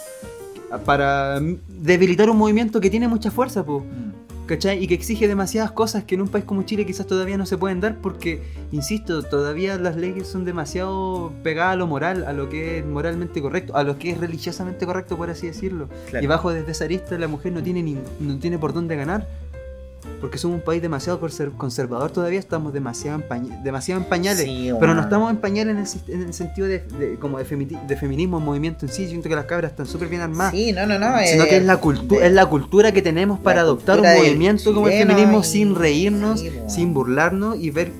para 0.83 1.39
debilitar 1.67 2.29
un 2.29 2.37
movimiento 2.37 2.81
que 2.81 2.89
tiene 2.89 3.07
mucha 3.07 3.31
fuerza, 3.31 3.65
pues. 3.65 3.83
Mm. 3.83 4.08
¿Cachai? 4.49 4.83
Y 4.83 4.87
que 4.87 4.95
exige 4.95 5.27
demasiadas 5.27 5.71
cosas 5.71 6.05
que 6.05 6.15
en 6.15 6.21
un 6.21 6.27
país 6.27 6.43
como 6.43 6.63
Chile 6.63 6.83
quizás 6.83 7.05
todavía 7.05 7.37
no 7.37 7.45
se 7.45 7.55
pueden 7.55 7.81
dar 7.81 7.97
porque, 8.01 8.41
insisto, 8.71 9.21
todavía 9.21 9.77
las 9.77 9.95
leyes 9.95 10.27
son 10.27 10.43
demasiado 10.43 11.31
pegadas 11.43 11.73
a 11.73 11.75
lo 11.75 11.85
moral, 11.85 12.25
a 12.25 12.33
lo 12.33 12.49
que 12.49 12.79
es 12.79 12.85
moralmente 12.85 13.43
correcto, 13.43 13.75
a 13.75 13.83
lo 13.83 13.99
que 13.99 14.09
es 14.09 14.17
religiosamente 14.17 14.87
correcto, 14.87 15.17
por 15.17 15.29
así 15.29 15.45
decirlo. 15.45 15.87
Claro. 16.09 16.23
Y 16.23 16.27
bajo 16.27 16.51
desde 16.51 16.71
esa 16.71 16.85
arista 16.85 17.15
la 17.19 17.27
mujer 17.27 17.51
no 17.53 17.61
tiene, 17.61 17.83
ni- 17.83 17.99
no 18.19 18.39
tiene 18.39 18.57
por 18.57 18.73
dónde 18.73 18.95
ganar. 18.95 19.27
Porque 20.21 20.37
somos 20.37 20.55
un 20.57 20.61
país 20.63 20.81
demasiado 20.81 21.19
conser- 21.21 21.55
conservador 21.55 22.11
todavía, 22.11 22.39
estamos 22.39 22.73
demasiado 22.73 23.19
en, 23.21 23.27
pañ- 23.29 23.61
demasiado 23.63 24.01
en 24.01 24.07
pañales. 24.07 24.43
Sí, 24.43 24.71
Pero 24.79 24.93
no 24.93 25.01
estamos 25.01 25.31
en 25.31 25.37
pañales 25.37 25.75
en 25.75 26.11
el, 26.11 26.21
en 26.21 26.27
el 26.27 26.33
sentido 26.33 26.67
de, 26.67 26.79
de- 26.79 27.15
como 27.19 27.37
de, 27.37 27.45
femiti- 27.45 27.85
de 27.87 27.95
feminismo, 27.95 28.39
movimiento 28.39 28.85
en 28.85 28.91
sí. 28.91 29.03
Yo 29.03 29.09
siento 29.09 29.29
que 29.29 29.35
las 29.35 29.45
cabras 29.45 29.71
están 29.71 29.85
súper 29.85 30.09
bien 30.09 30.21
armadas. 30.21 30.51
Sí, 30.53 30.71
no, 30.73 30.85
no, 30.85 30.99
no. 30.99 31.07
Sino 31.25 31.43
eh, 31.45 31.47
que 31.49 31.57
es 31.57 31.63
la, 31.63 31.79
cultu- 31.79 32.19
de- 32.19 32.27
es 32.27 32.33
la 32.33 32.45
cultura 32.47 32.91
que 32.91 33.01
tenemos 33.01 33.39
para 33.39 33.61
adoptar 33.61 33.95
un 33.99 34.03
cultura 34.05 34.19
movimiento 34.23 34.73
como 34.73 34.87
el 34.87 34.93
feminismo 35.07 35.39
y- 35.39 35.43
sin 35.43 35.75
reírnos, 35.75 36.39
sí, 36.41 36.51
sin 36.67 36.93
burlarnos 36.93 37.57
y 37.57 37.69
ver 37.71 37.91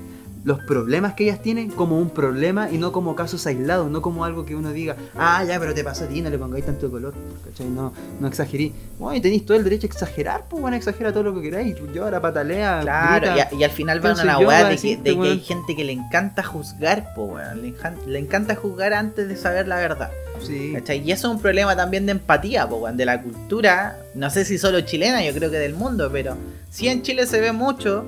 los 0.44 0.58
problemas 0.60 1.14
que 1.14 1.24
ellas 1.24 1.42
tienen 1.42 1.70
como 1.70 1.98
un 1.98 2.10
problema 2.10 2.70
y 2.70 2.78
no 2.78 2.92
como 2.92 3.14
casos 3.14 3.46
aislados, 3.46 3.90
no 3.90 4.00
como 4.00 4.24
algo 4.24 4.44
que 4.46 4.54
uno 4.56 4.72
diga, 4.72 4.96
ah, 5.16 5.44
ya, 5.44 5.58
pero 5.60 5.74
te 5.74 5.84
pasó 5.84 6.04
a 6.04 6.08
ti, 6.08 6.22
no 6.22 6.30
le 6.30 6.38
pongáis 6.38 6.64
tanto 6.64 6.90
color, 6.90 7.12
¿cachai? 7.44 7.66
No, 7.66 7.92
no 8.20 8.26
exageré. 8.26 8.72
Bueno, 8.98 9.20
tenéis 9.20 9.44
todo 9.44 9.56
el 9.56 9.64
derecho 9.64 9.86
a 9.86 9.90
exagerar, 9.90 10.44
pues 10.48 10.60
bueno, 10.62 10.76
exagera 10.76 11.12
todo 11.12 11.24
lo 11.24 11.34
que 11.34 11.42
queráis, 11.42 11.76
llora, 11.94 12.20
patalea, 12.20 12.80
Claro, 12.82 13.32
grita. 13.32 13.36
y, 13.36 13.40
a- 13.56 13.60
y 13.60 13.64
al 13.64 13.70
final 13.70 14.00
van 14.00 14.18
a 14.18 14.24
la 14.24 14.38
weá 14.38 14.64
de, 14.68 14.76
que, 14.76 15.10
hay 15.10 15.40
gente 15.40 15.76
que 15.76 15.84
le 15.84 15.92
encanta 15.92 16.42
juzgar, 16.42 17.12
po, 17.14 17.24
weón. 17.24 17.60
Le, 18.06 18.18
encanta 18.18 18.54
juzgar 18.54 18.92
antes 18.94 19.28
de 19.28 19.36
saber 19.36 19.68
la 19.68 19.76
verdad. 19.76 20.10
Sí. 20.40 20.72
¿cachai? 20.74 21.02
Y 21.06 21.12
eso 21.12 21.28
es 21.28 21.34
un 21.34 21.42
problema 21.42 21.76
también 21.76 22.06
de 22.06 22.12
empatía, 22.12 22.64
weón, 22.64 22.96
de 22.96 23.04
la 23.04 23.20
cultura. 23.20 23.98
No 24.14 24.30
sé 24.30 24.46
si 24.46 24.56
solo 24.56 24.80
chilena, 24.80 25.22
yo 25.22 25.34
creo 25.34 25.50
que 25.50 25.58
del 25.58 25.74
mundo, 25.74 26.08
pero 26.10 26.34
sí 26.70 26.88
en 26.88 27.02
Chile 27.02 27.26
se 27.26 27.40
ve 27.40 27.52
mucho 27.52 28.04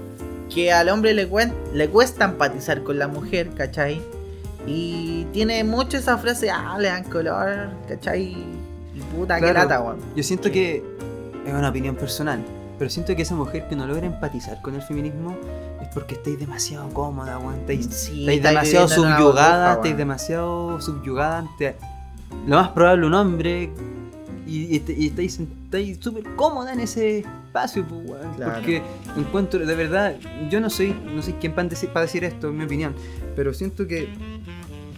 que 0.52 0.72
al 0.72 0.88
hombre 0.88 1.14
le, 1.14 1.30
cuen- 1.30 1.54
le 1.72 1.88
cuesta 1.88 2.24
empatizar 2.26 2.82
con 2.82 2.98
la 2.98 3.08
mujer, 3.08 3.50
¿cachai? 3.50 4.02
Y 4.66 5.24
tiene 5.32 5.64
mucho 5.64 5.96
esa 5.96 6.18
frase, 6.18 6.50
ah, 6.50 6.76
le 6.78 6.88
dan 6.88 7.04
color, 7.04 7.70
¿cachai? 7.88 8.22
Y 8.94 9.00
puta, 9.14 9.36
qué 9.36 9.40
Claro. 9.50 9.58
lata, 9.68 9.80
weón. 9.80 9.98
Yo 10.14 10.22
siento 10.22 10.50
que 10.50 10.82
es 11.46 11.52
una 11.54 11.70
opinión 11.70 11.96
personal, 11.96 12.40
pero 12.78 12.90
siento 12.90 13.16
que 13.16 13.22
esa 13.22 13.34
mujer 13.34 13.66
que 13.68 13.74
no 13.76 13.86
logra 13.86 14.06
empatizar 14.06 14.60
con 14.62 14.74
el 14.74 14.82
feminismo 14.82 15.36
es 15.80 15.88
porque 15.94 16.14
estáis 16.14 16.38
demasiado 16.38 16.88
cómoda, 16.90 17.38
weón. 17.38 17.60
Estáis, 17.60 17.86
Sí, 17.86 18.20
estáis 18.20 18.36
estáis 18.38 18.42
demasiado 18.42 18.88
subyugada, 18.88 19.56
burbuja, 19.58 19.72
estáis 19.74 19.96
demasiado 19.96 20.80
subyugada 20.80 21.38
ante 21.38 21.76
lo 22.46 22.56
más 22.56 22.68
probable 22.70 23.06
un 23.06 23.14
hombre 23.14 23.70
y, 24.60 24.72
y, 24.72 24.76
est- 24.76 24.90
y 24.90 25.06
estáis 25.06 25.40
estáis 25.64 25.98
súper 26.00 26.24
cómoda 26.36 26.72
en 26.72 26.80
ese 26.80 27.18
espacio, 27.20 27.86
pues, 27.86 28.00
weón. 28.08 28.34
Claro. 28.34 28.52
Porque 28.54 28.82
encuentro, 29.16 29.64
de 29.64 29.74
verdad, 29.74 30.16
yo 30.50 30.60
no 30.60 30.68
soy, 30.70 30.94
no 31.14 31.22
soy 31.22 31.34
quien 31.34 31.54
para 31.54 31.68
decir, 31.68 31.88
para 31.90 32.06
decir 32.06 32.24
esto, 32.24 32.48
en 32.48 32.56
mi 32.58 32.64
opinión, 32.64 32.94
pero 33.36 33.52
siento 33.54 33.86
que 33.86 34.08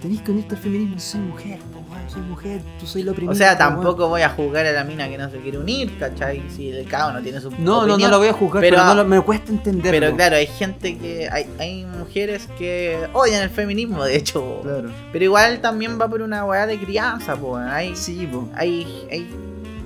tenéis 0.00 0.20
que 0.22 0.32
unirte 0.32 0.54
al 0.54 0.60
feminismo 0.60 0.98
si 0.98 1.12
soy 1.12 1.20
mujer, 1.20 1.58
pues, 1.72 1.84
soy 2.08 2.22
mujer, 2.22 2.60
tú 2.78 2.86
soy 2.86 3.02
la 3.02 3.10
O 3.10 3.14
oprimida. 3.14 3.34
sea, 3.34 3.58
tampoco 3.58 4.08
voy 4.08 4.22
a 4.22 4.28
juzgar 4.28 4.66
a 4.66 4.72
la 4.72 4.84
mina 4.84 5.08
que 5.08 5.18
no 5.18 5.30
se 5.30 5.38
quiere 5.38 5.58
unir, 5.58 5.98
¿cachai? 5.98 6.42
Si 6.54 6.70
el 6.70 6.86
cada 6.86 7.10
uno 7.10 7.20
tiene 7.22 7.40
su 7.40 7.50
No, 7.52 7.86
no, 7.86 7.96
no 7.98 8.08
la 8.08 8.16
voy 8.16 8.28
a 8.28 8.32
juzgar, 8.32 8.60
pero- 8.60 8.76
pero, 8.76 8.86
no 8.86 8.94
lo- 8.94 9.04
me 9.04 9.20
cuesta 9.20 9.50
entenderlo. 9.50 10.00
Pero 10.00 10.16
claro, 10.16 10.36
hay 10.36 10.46
gente 10.46 10.96
que. 10.98 11.28
Hay, 11.30 11.46
hay 11.58 11.84
mujeres 11.84 12.48
que 12.58 12.98
odian 13.12 13.42
el 13.42 13.50
feminismo, 13.50 14.04
de 14.04 14.16
hecho. 14.16 14.60
Claro. 14.62 14.90
Pero 15.12 15.24
igual 15.24 15.60
también 15.60 15.98
va 16.00 16.08
por 16.08 16.22
una 16.22 16.44
weá 16.44 16.66
de 16.66 16.78
crianza, 16.78 17.36
pues. 17.36 17.64
Hay, 17.66 17.94
Sí, 17.96 18.28
po. 18.30 18.48
hay, 18.54 18.86
hay, 19.10 19.26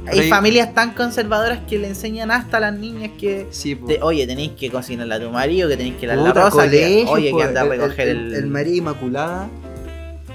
hay 0.06 0.28
familias 0.30 0.72
tan 0.74 0.92
conservadoras 0.94 1.60
que 1.68 1.78
le 1.78 1.88
enseñan 1.88 2.30
hasta 2.30 2.56
a 2.56 2.60
las 2.60 2.74
niñas 2.74 3.10
que. 3.18 3.46
Sí, 3.50 3.74
po. 3.74 3.86
de, 3.86 3.98
oye, 4.02 4.26
tenéis 4.26 4.52
que 4.52 4.70
cocinarle 4.70 5.14
a 5.14 5.20
tu 5.20 5.30
marido, 5.30 5.68
que 5.68 5.76
tenéis 5.76 5.96
que 5.96 6.06
lavar 6.06 6.24
la 6.24 6.30
Puta, 6.32 6.44
rosa, 6.50 6.70
que- 6.70 7.04
oye, 7.08 7.30
po, 7.30 7.36
que 7.38 7.44
anda 7.44 7.60
a 7.60 7.64
recoger 7.64 8.08
el. 8.08 8.16
el, 8.28 8.34
el 8.34 8.46
María 8.46 8.76
Inmaculada. 8.76 9.48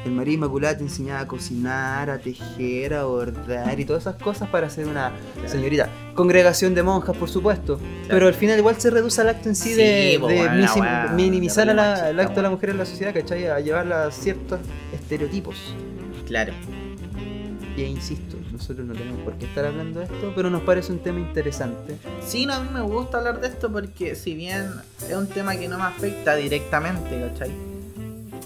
El 0.05 0.11
María 0.11 0.33
Inmaculada 0.33 0.77
te 0.77 0.83
enseñaba 0.83 1.21
a 1.21 1.27
cocinar, 1.27 2.09
a 2.09 2.19
tejer, 2.19 2.93
a 2.93 3.05
bordar 3.05 3.79
y 3.79 3.85
todas 3.85 4.03
esas 4.03 4.15
cosas 4.21 4.49
para 4.49 4.69
ser 4.69 4.87
una 4.87 5.13
señorita. 5.45 5.89
Congregación 6.13 6.75
de 6.75 6.83
monjas, 6.83 7.15
por 7.15 7.29
supuesto. 7.29 7.79
Pero 8.09 8.27
al 8.27 8.33
final 8.33 8.59
igual 8.59 8.75
se 8.79 8.89
reduce 8.89 9.21
al 9.21 9.29
acto 9.29 9.49
en 9.49 9.55
sí, 9.55 9.69
Sí, 9.69 9.75
de, 9.75 10.17
po, 10.19 10.27
de 10.27 10.37
bueno, 10.37 10.75
la 10.75 11.11
minimizar 11.15 11.69
el 11.69 11.79
acto 11.79 12.35
de 12.35 12.41
la 12.41 12.49
mujer 12.49 12.71
en 12.71 12.77
la 12.79 12.85
sociedad, 12.85 13.13
¿cachai? 13.13 13.47
A 13.47 13.59
llevarla 13.59 14.07
a 14.07 14.11
ciertos 14.11 14.59
estereotipos. 14.93 15.55
Claro. 16.27 16.53
Y 17.75 17.83
insisto, 17.83 18.37
nosotros 18.51 18.85
no 18.85 18.93
tenemos 18.93 19.21
por 19.21 19.33
qué 19.37 19.45
estar 19.45 19.65
hablando 19.65 19.99
de 19.99 20.05
esto, 20.05 20.33
pero 20.35 20.49
nos 20.49 20.61
parece 20.61 20.91
un 20.91 20.99
tema 20.99 21.19
interesante. 21.19 21.97
Sí, 22.25 22.45
no, 22.45 22.53
a 22.53 22.59
mí 22.59 22.69
me 22.71 22.81
gusta 22.81 23.17
hablar 23.17 23.41
de 23.41 23.47
esto 23.47 23.71
porque 23.71 24.15
si 24.15 24.35
bien 24.35 24.69
es 25.09 25.15
un 25.15 25.27
tema 25.27 25.55
que 25.55 25.67
no 25.67 25.77
me 25.77 25.85
afecta 25.85 26.35
directamente, 26.35 27.19
¿cachai? 27.19 27.72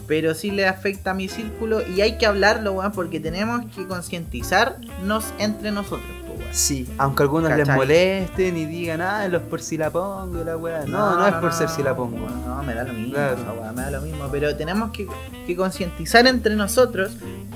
Pero 0.07 0.33
sí 0.33 0.51
le 0.51 0.65
afecta 0.67 1.11
a 1.11 1.13
mi 1.13 1.27
círculo 1.27 1.85
y 1.85 1.99
hay 2.01 2.17
que 2.17 2.25
hablarlo, 2.25 2.71
weón, 2.73 2.91
porque 2.93 3.19
tenemos 3.19 3.65
que 3.75 3.85
concientizarnos 3.85 5.25
entre 5.37 5.71
nosotros, 5.71 6.07
weón. 6.29 6.37
Sí, 6.53 6.87
aunque 6.97 7.23
algunos 7.23 7.55
les 7.57 7.67
molesten 7.67 8.55
y 8.55 8.65
digan, 8.65 9.01
ah, 9.01 9.27
los 9.27 9.41
por 9.43 9.61
si 9.61 9.77
la 9.77 9.89
pongo 9.89 10.41
y 10.41 10.45
la 10.45 10.55
weá. 10.55 10.85
No, 10.87 11.17
no, 11.17 11.27
es 11.27 11.33
por 11.35 11.51
ser 11.51 11.67
si 11.69 11.83
la 11.83 11.93
pongo. 11.95 12.17
No, 12.29 12.55
no, 12.55 12.63
me 12.63 12.73
da 12.73 12.83
lo 12.85 12.93
mismo, 12.93 13.13
Claro. 13.13 13.37
weá, 13.59 13.71
me 13.73 13.81
da 13.81 13.91
lo 13.91 14.01
mismo. 14.01 14.25
Pero 14.31 14.55
tenemos 14.55 14.91
que, 14.91 15.07
que 15.45 15.55
concientizar 15.57 16.25
entre 16.25 16.55
nosotros 16.55 17.11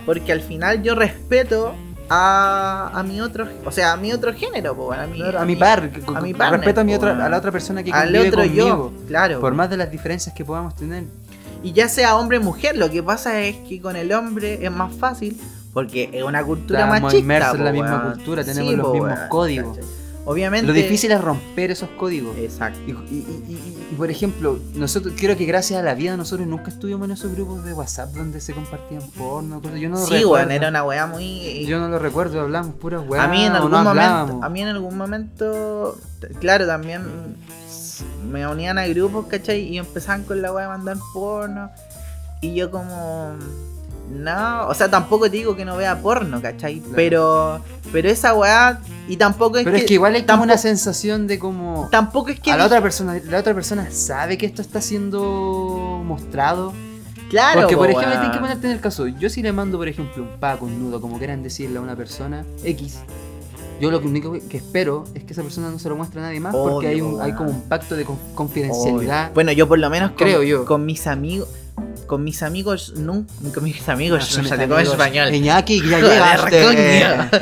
porque 0.05 0.31
al 0.33 0.41
final 0.41 0.83
yo 0.83 0.93
respeto 0.95 1.73
a, 2.09 2.91
a 2.93 3.03
mi 3.03 3.21
otro, 3.21 3.47
o 3.63 3.71
sea, 3.71 3.93
a 3.93 3.97
mi 3.97 4.11
otro 4.11 4.33
género, 4.33 4.75
po, 4.75 4.89
weón, 4.89 4.99
a 4.99 5.07
mi, 5.07 5.19
Claro, 5.19 5.39
a 5.39 5.45
mi 5.45 5.55
par, 5.55 5.89
a 6.13 6.19
mi 6.21 6.33
partner, 6.33 6.59
respeto 6.59 6.81
a 6.81 6.83
mi 6.83 6.91
po, 6.91 6.97
otra, 6.97 7.11
weón. 7.11 7.21
a 7.21 7.29
la 7.29 7.37
otra 7.37 7.51
persona 7.53 7.81
que 7.83 7.91
al 7.93 8.07
convive 8.11 8.27
otro 8.27 8.41
conmigo. 8.43 8.67
yo, 8.67 9.07
claro. 9.07 9.39
Por 9.39 9.53
más 9.53 9.69
de 9.69 9.77
las 9.77 9.89
diferencias 9.89 10.35
que 10.35 10.43
podamos 10.43 10.75
tener. 10.75 11.05
Y 11.63 11.73
ya 11.73 11.87
sea 11.89 12.15
hombre 12.17 12.37
o 12.37 12.41
mujer, 12.41 12.75
lo 12.77 12.89
que 12.89 13.03
pasa 13.03 13.39
es 13.41 13.55
que 13.67 13.79
con 13.81 13.95
el 13.95 14.11
hombre 14.13 14.65
es 14.65 14.71
más 14.71 14.93
fácil 14.95 15.39
porque 15.73 16.09
es 16.11 16.23
una 16.23 16.43
cultura 16.43 16.79
Estamos 16.81 17.01
machista. 17.01 17.19
inmersos 17.21 17.55
en 17.55 17.65
la 17.65 17.71
misma 17.71 17.97
weón. 18.03 18.13
cultura, 18.15 18.43
tenemos 18.43 18.73
los 18.73 18.85
po, 18.87 18.93
mismos 18.93 19.11
weón, 19.13 19.29
códigos. 19.29 19.77
¿cachai? 19.77 19.91
obviamente. 20.25 20.67
Lo 20.67 20.73
difícil 20.73 21.11
es 21.11 21.19
romper 21.21 21.71
esos 21.71 21.89
códigos. 21.97 22.37
Exacto. 22.37 22.79
Y, 22.85 22.91
y- 22.91 22.95
y- 23.47 23.53
y- 23.53 23.87
y, 23.91 23.95
por 23.95 24.09
ejemplo, 24.11 24.59
nosotros 24.75 25.13
creo 25.17 25.35
que 25.35 25.45
gracias 25.45 25.79
a 25.79 25.83
la 25.83 25.93
vida 25.95 26.15
nosotros 26.17 26.47
nunca 26.47 26.69
estuvimos 26.69 27.05
en 27.05 27.11
esos 27.11 27.31
grupos 27.33 27.63
de 27.63 27.73
WhatsApp 27.73 28.09
donde 28.13 28.39
se 28.39 28.53
compartían 28.53 29.01
porno, 29.17 29.61
cosas. 29.61 29.79
Yo 29.79 29.89
no 29.89 29.95
lo 29.99 30.05
sí, 30.05 30.13
recuerdo. 30.15 30.31
weón, 30.33 30.51
era 30.51 30.69
una 30.69 30.83
weá 30.83 31.07
muy. 31.07 31.65
Yo 31.65 31.79
no 31.79 31.89
lo 31.89 31.97
recuerdo, 31.99 32.39
hablamos 32.41 32.75
puras 32.75 33.01
weas. 33.07 33.23
a 33.25 33.27
mí 33.27 33.43
en 33.45 33.51
algún 33.53 33.71
no 33.71 33.77
momento. 33.83 33.89
hablábamos. 34.01 34.43
A 34.43 34.49
mí 34.49 34.61
en 34.61 34.67
algún 34.67 34.97
momento. 34.97 35.97
Claro, 36.39 36.65
también. 36.67 37.01
Me 38.29 38.47
unían 38.47 38.77
a 38.77 38.87
grupos, 38.87 39.27
¿cachai? 39.27 39.61
Y 39.61 39.77
empezaban 39.77 40.23
con 40.23 40.41
la 40.41 40.53
weá 40.53 40.63
de 40.63 40.69
mandar 40.69 40.97
porno. 41.13 41.69
Y 42.41 42.55
yo 42.55 42.71
como. 42.71 43.35
No, 44.09 44.67
o 44.67 44.73
sea, 44.73 44.89
tampoco 44.89 45.29
te 45.29 45.37
digo 45.37 45.55
que 45.55 45.63
no 45.63 45.77
vea 45.77 46.01
porno, 46.01 46.41
¿cachai? 46.41 46.79
Claro. 46.79 46.95
Pero. 46.95 47.61
Pero 47.91 48.09
esa 48.09 48.33
weá. 48.33 48.81
Y 49.07 49.17
tampoco 49.17 49.57
es 49.57 49.63
Pero 49.63 49.75
que. 49.75 49.83
es 49.83 49.87
que 49.87 49.93
igual 49.95 50.15
hay 50.15 50.25
como 50.25 50.43
una 50.43 50.57
sensación 50.57 51.27
de 51.27 51.39
como. 51.39 51.87
Tampoco 51.91 52.29
es 52.29 52.39
que. 52.39 52.51
A 52.51 52.57
la 52.57 52.65
otra 52.65 52.81
persona, 52.81 53.19
la 53.25 53.39
otra 53.39 53.53
persona 53.53 53.89
sabe 53.91 54.37
que 54.37 54.45
esto 54.45 54.61
está 54.61 54.81
siendo 54.81 56.01
mostrado. 56.05 56.73
Claro, 57.29 57.61
Porque, 57.61 57.77
por 57.77 57.89
po, 57.89 57.97
ejemplo, 57.97 58.19
tienes 58.19 58.35
que 58.35 58.41
ponerte 58.41 58.67
en 58.67 58.73
el 58.73 58.81
caso. 58.81 59.07
Yo 59.07 59.29
si 59.29 59.41
le 59.41 59.53
mando, 59.53 59.77
por 59.77 59.87
ejemplo, 59.87 60.23
un 60.23 60.37
pack, 60.37 60.61
un 60.63 60.77
nudo, 60.79 60.99
como 60.99 61.17
quieran 61.17 61.41
decirle 61.41 61.77
a 61.77 61.81
una 61.81 61.95
persona 61.95 62.43
X. 62.65 62.99
Yo 63.81 63.91
lo 63.91 63.99
único 63.99 64.31
que 64.49 64.57
espero 64.57 65.03
es 65.15 65.23
que 65.23 65.33
esa 65.33 65.41
persona 65.41 65.69
no 65.71 65.79
se 65.79 65.89
lo 65.89 65.95
muestre 65.95 66.19
a 66.19 66.23
nadie 66.23 66.39
más 66.39 66.55
porque 66.55 66.87
hay, 66.87 67.01
un, 67.01 67.15
weón. 67.15 67.21
hay 67.25 67.33
como 67.33 67.49
un 67.49 67.61
pacto 67.63 67.95
de 67.95 68.05
con- 68.05 68.17
confidencialidad. 68.35 69.23
Obvio. 69.25 69.33
Bueno, 69.33 69.51
yo 69.53 69.67
por 69.67 69.79
lo 69.79 69.89
menos 69.89 70.11
con, 70.11 70.17
Creo 70.19 70.43
yo. 70.43 70.65
con 70.65 70.85
mis 70.85 71.07
amigos. 71.07 71.49
Con 72.05 72.23
mis 72.23 72.43
amigos, 72.43 72.93
nunca. 72.97 73.31
Con 73.53 73.63
mis 73.63 73.87
amigos, 73.89 74.25
Son 74.25 74.45
o 74.45 74.47
sea, 74.47 74.57
mis 74.57 74.65
te 74.65 74.69
comes 74.69 74.87
amigos. 74.89 74.93
español. 75.07 75.33
Iñaki, 75.33 75.81
ya 75.89 75.99
llegaste. 76.01 77.41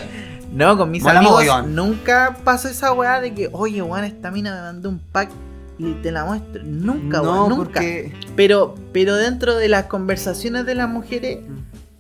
No, 0.53 0.77
con 0.77 0.89
mis 0.91 1.05
amigos 1.05 1.67
nunca 1.67 2.37
pasó 2.43 2.67
esa 2.69 2.93
weá 2.93 3.19
de 3.19 3.33
que, 3.33 3.49
oye, 3.51 3.81
weón, 3.81 4.03
esta 4.05 4.31
mina 4.31 4.55
me 4.55 4.61
mandó 4.61 4.89
un 4.89 4.99
pack 4.99 5.29
y 5.77 5.93
te 6.01 6.11
la 6.11 6.25
muestro. 6.25 6.61
Nunca, 6.63 7.17
no, 7.21 7.23
weón, 7.31 7.49
nunca. 7.49 7.63
porque. 7.65 8.13
Pero, 8.35 8.75
pero 8.93 9.15
dentro 9.15 9.55
de 9.55 9.67
las 9.67 9.85
conversaciones 9.85 10.65
de 10.65 10.75
las 10.75 10.89
mujeres, 10.89 11.39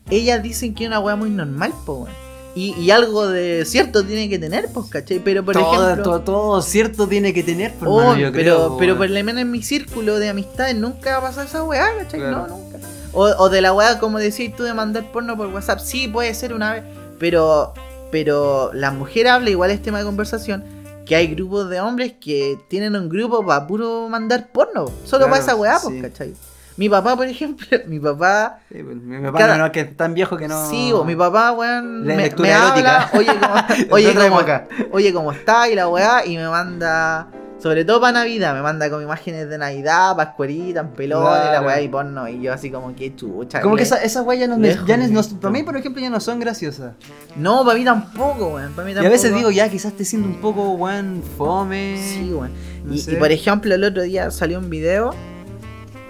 ellas 0.09 0.41
dicen 0.41 0.73
que 0.75 0.83
es 0.85 0.87
una 0.87 0.99
weá 0.99 1.15
muy 1.15 1.29
normal, 1.29 1.73
po, 1.85 1.93
weón. 2.03 2.28
Y, 2.55 2.73
y 2.79 2.91
algo 2.91 3.27
de 3.27 3.63
cierto 3.65 4.03
tiene 4.05 4.27
que 4.27 4.39
tener, 4.39 4.69
pues, 4.73 4.87
¿cachai? 4.87 5.19
Pero 5.19 5.45
por 5.45 5.53
todo, 5.53 5.83
ejemplo. 5.85 6.03
todo, 6.03 6.21
todo 6.21 6.61
cierto 6.61 7.07
tiene 7.07 7.33
que 7.33 7.43
tener, 7.43 7.73
por 7.75 7.87
Oh, 7.87 7.99
hermano, 8.01 8.19
yo 8.19 8.31
pero, 8.31 8.55
creo, 8.55 8.77
pero 8.77 8.97
por 8.97 9.09
lo 9.09 9.23
menos 9.23 9.41
en 9.41 9.51
mi 9.51 9.61
círculo 9.61 10.17
de 10.19 10.29
amistades 10.29 10.75
nunca 10.75 11.17
ha 11.17 11.21
pasado 11.21 11.45
esa 11.47 11.63
weá, 11.63 11.87
¿cachai? 11.99 12.19
Claro. 12.19 12.47
No, 12.47 12.57
nunca. 12.57 12.77
O, 13.13 13.21
o 13.23 13.49
de 13.49 13.61
la 13.61 13.71
weá, 13.73 13.99
como 13.99 14.17
decías 14.19 14.55
tú, 14.55 14.63
de 14.63 14.73
mandar 14.73 15.11
porno 15.11 15.37
por 15.37 15.47
WhatsApp. 15.47 15.79
Sí, 15.79 16.07
puede 16.07 16.33
ser 16.33 16.53
una 16.53 16.73
vez. 16.73 16.83
Pero, 17.19 17.73
pero 18.11 18.71
la 18.73 18.91
mujer 18.91 19.27
habla, 19.27 19.49
igual 19.51 19.71
es 19.71 19.81
tema 19.81 19.99
de 19.99 20.05
conversación, 20.05 20.63
que 21.05 21.15
hay 21.15 21.27
grupos 21.27 21.69
de 21.69 21.79
hombres 21.81 22.13
que 22.19 22.57
tienen 22.67 22.95
un 22.95 23.09
grupo 23.09 23.45
para 23.45 23.67
puro 23.67 24.07
mandar 24.09 24.51
porno. 24.51 24.85
Solo 25.05 25.25
Claro, 25.25 25.29
para 25.29 25.41
esa 25.43 25.55
weá, 25.55 25.79
pues, 25.81 25.95
sí. 25.95 26.01
¿cachai? 26.01 26.33
Mi 26.79 26.87
papá, 26.89 27.15
por 27.17 27.27
ejemplo, 27.27 27.67
mi 27.87 27.99
papá... 27.99 28.59
Sí, 28.71 28.81
pues, 28.81 28.95
mi 28.95 29.17
papá 29.25 29.37
Cada- 29.37 29.57
no, 29.57 29.65
no, 29.65 29.71
que 29.71 29.81
es 29.81 29.97
tan 29.97 30.13
viejo 30.13 30.37
que 30.37 30.47
no. 30.47 30.69
Sí, 30.69 30.91
o 30.93 31.03
mi 31.03 31.15
papá, 31.15 31.51
weón, 31.51 32.03
me, 32.05 32.15
me 32.15 32.53
habla, 32.53 33.09
oye, 33.13 33.27
cómo, 33.39 33.53
oye, 33.91 34.11
época. 34.27 34.67
oye, 34.91 35.13
¿cómo 35.13 35.31
está? 35.33 35.69
Y 35.69 35.75
la 35.75 35.89
weá, 35.89 36.25
y 36.25 36.37
me 36.37 36.47
manda, 36.47 37.27
sobre 37.61 37.83
todo 37.83 37.99
para 37.99 38.13
Navidad, 38.19 38.53
me 38.53 38.61
manda 38.61 38.89
con 38.89 39.03
imágenes 39.03 39.49
de 39.49 39.57
Navidad, 39.57 40.15
pascuerita, 40.15 40.79
en 40.79 40.87
pelón, 40.91 41.23
y 41.23 41.25
la 41.25 41.49
Claro. 41.49 41.67
weá, 41.67 41.81
y 41.81 41.89
porno, 41.89 42.29
y 42.29 42.41
yo 42.41 42.53
así 42.53 42.71
como 42.71 42.95
que 42.95 43.13
chucha. 43.13 43.59
Como 43.59 43.75
que 43.75 43.81
le- 43.81 43.85
esa- 43.87 44.01
esas 44.01 44.25
weas 44.25 44.39
ya 44.39 44.47
no, 44.47 44.57
me- 44.57 44.69
ya 44.87 44.95
no- 44.95 45.21
para 45.41 45.51
mí, 45.51 45.63
por 45.63 45.75
ejemplo, 45.75 46.01
ya 46.01 46.09
no 46.09 46.21
son 46.21 46.39
graciosas. 46.39 46.93
No, 47.35 47.65
para 47.65 47.77
mí 47.77 47.83
tampoco, 47.83 48.53
weón, 48.55 48.71
para 48.71 48.87
mí 48.87 48.93
Y 48.93 49.05
a 49.05 49.09
veces 49.09 49.33
digo, 49.35 49.51
ya 49.51 49.67
quizás 49.67 49.91
esté 49.91 50.05
siendo 50.05 50.29
un 50.29 50.35
poco, 50.39 50.71
weón, 50.71 51.21
fome. 51.37 51.97
Sí, 52.01 52.31
weón. 52.33 52.51
no 52.85 52.93
Y, 52.93 52.99
sé. 52.99 53.11
y, 53.11 53.15
por 53.17 53.33
ejemplo, 53.33 53.75
el 53.75 53.83
otro 53.83 54.03
día 54.03 54.31
salió 54.31 54.59
un 54.59 54.69
video, 54.69 55.13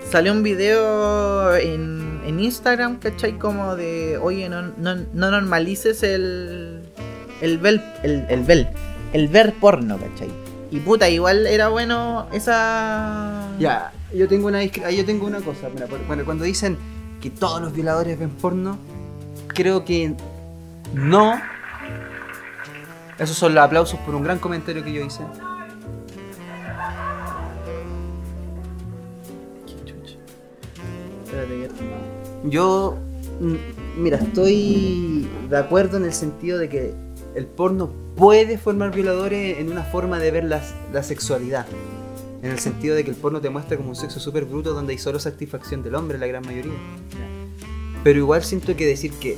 salió 0.10 0.32
un 0.32 0.44
video 0.44 1.56
en, 1.56 2.22
en 2.26 2.40
Instagram, 2.40 2.98
¿cachai? 3.00 3.38
Como 3.38 3.76
de, 3.76 4.18
oye, 4.18 4.50
no, 4.50 4.62
no, 4.78 4.96
no 4.96 5.32
normalices 5.32 6.04
el, 6.04 6.82
el, 7.42 7.58
ver, 7.60 7.82
el, 8.04 8.26
el, 8.30 8.44
ver, 8.44 8.70
el 9.14 9.28
ver 9.28 9.54
porno, 9.54 9.98
¿cachai? 9.98 10.30
Y 10.72 10.80
puta, 10.80 11.10
igual 11.10 11.48
era 11.48 11.70
bueno 11.70 12.28
esa... 12.32 13.48
Ya, 13.60 13.92
yo 14.14 14.28
tengo 14.28 14.48
una, 14.48 14.60
ahí 14.60 14.98
yo 14.98 15.06
tengo 15.06 15.26
una 15.26 15.42
cosa. 15.42 15.70
Mira, 15.74 15.88
bueno, 16.08 16.26
cuando 16.26 16.44
dicen 16.44 16.78
que 17.22 17.30
todos 17.30 17.62
los 17.62 17.74
violadores 17.74 18.18
ven 18.20 18.30
porno, 18.30 18.78
creo 19.48 19.84
que 19.84 20.14
no. 20.94 21.40
Esos 23.18 23.36
son 23.36 23.56
los 23.56 23.64
aplausos 23.64 24.00
por 24.02 24.16
un 24.16 24.24
gran 24.24 24.40
comentario 24.40 24.84
que 24.84 24.94
yo 24.94 25.02
hice. 25.04 25.24
Espérate 31.30 31.70
Yo, 32.46 32.98
mm, 33.40 34.02
mira, 34.02 34.18
estoy 34.18 35.28
de 35.50 35.58
acuerdo 35.58 35.98
en 35.98 36.06
el 36.06 36.14
sentido 36.14 36.58
de 36.58 36.70
que 36.70 36.94
el 37.36 37.46
porno 37.46 37.92
puede 38.16 38.58
formar 38.58 38.94
violadores 38.94 39.60
en 39.60 39.72
una 39.72 39.84
forma 39.84 40.20
de 40.20 40.32
ver 40.32 40.44
las- 40.46 40.74
la 40.92 41.04
sexualidad. 41.04 41.68
En 42.42 42.52
el 42.52 42.60
sentido 42.60 42.96
de 42.96 43.04
que 43.04 43.12
el 43.12 43.16
porno 43.18 43.42
te 43.42 43.50
muestra 43.50 43.78
como 43.78 43.90
un 43.90 43.96
sexo 43.96 44.20
súper 44.20 44.46
bruto 44.46 44.74
donde 44.74 44.94
hay 44.94 44.98
solo 45.00 45.20
satisfacción 45.20 45.84
del 45.84 45.96
hombre, 45.96 46.18
la 46.18 46.26
gran 46.28 46.44
mayoría. 46.46 46.72
Pero 48.04 48.20
igual 48.20 48.44
siento 48.44 48.76
que 48.76 48.86
decir 48.88 49.12
que, 49.20 49.38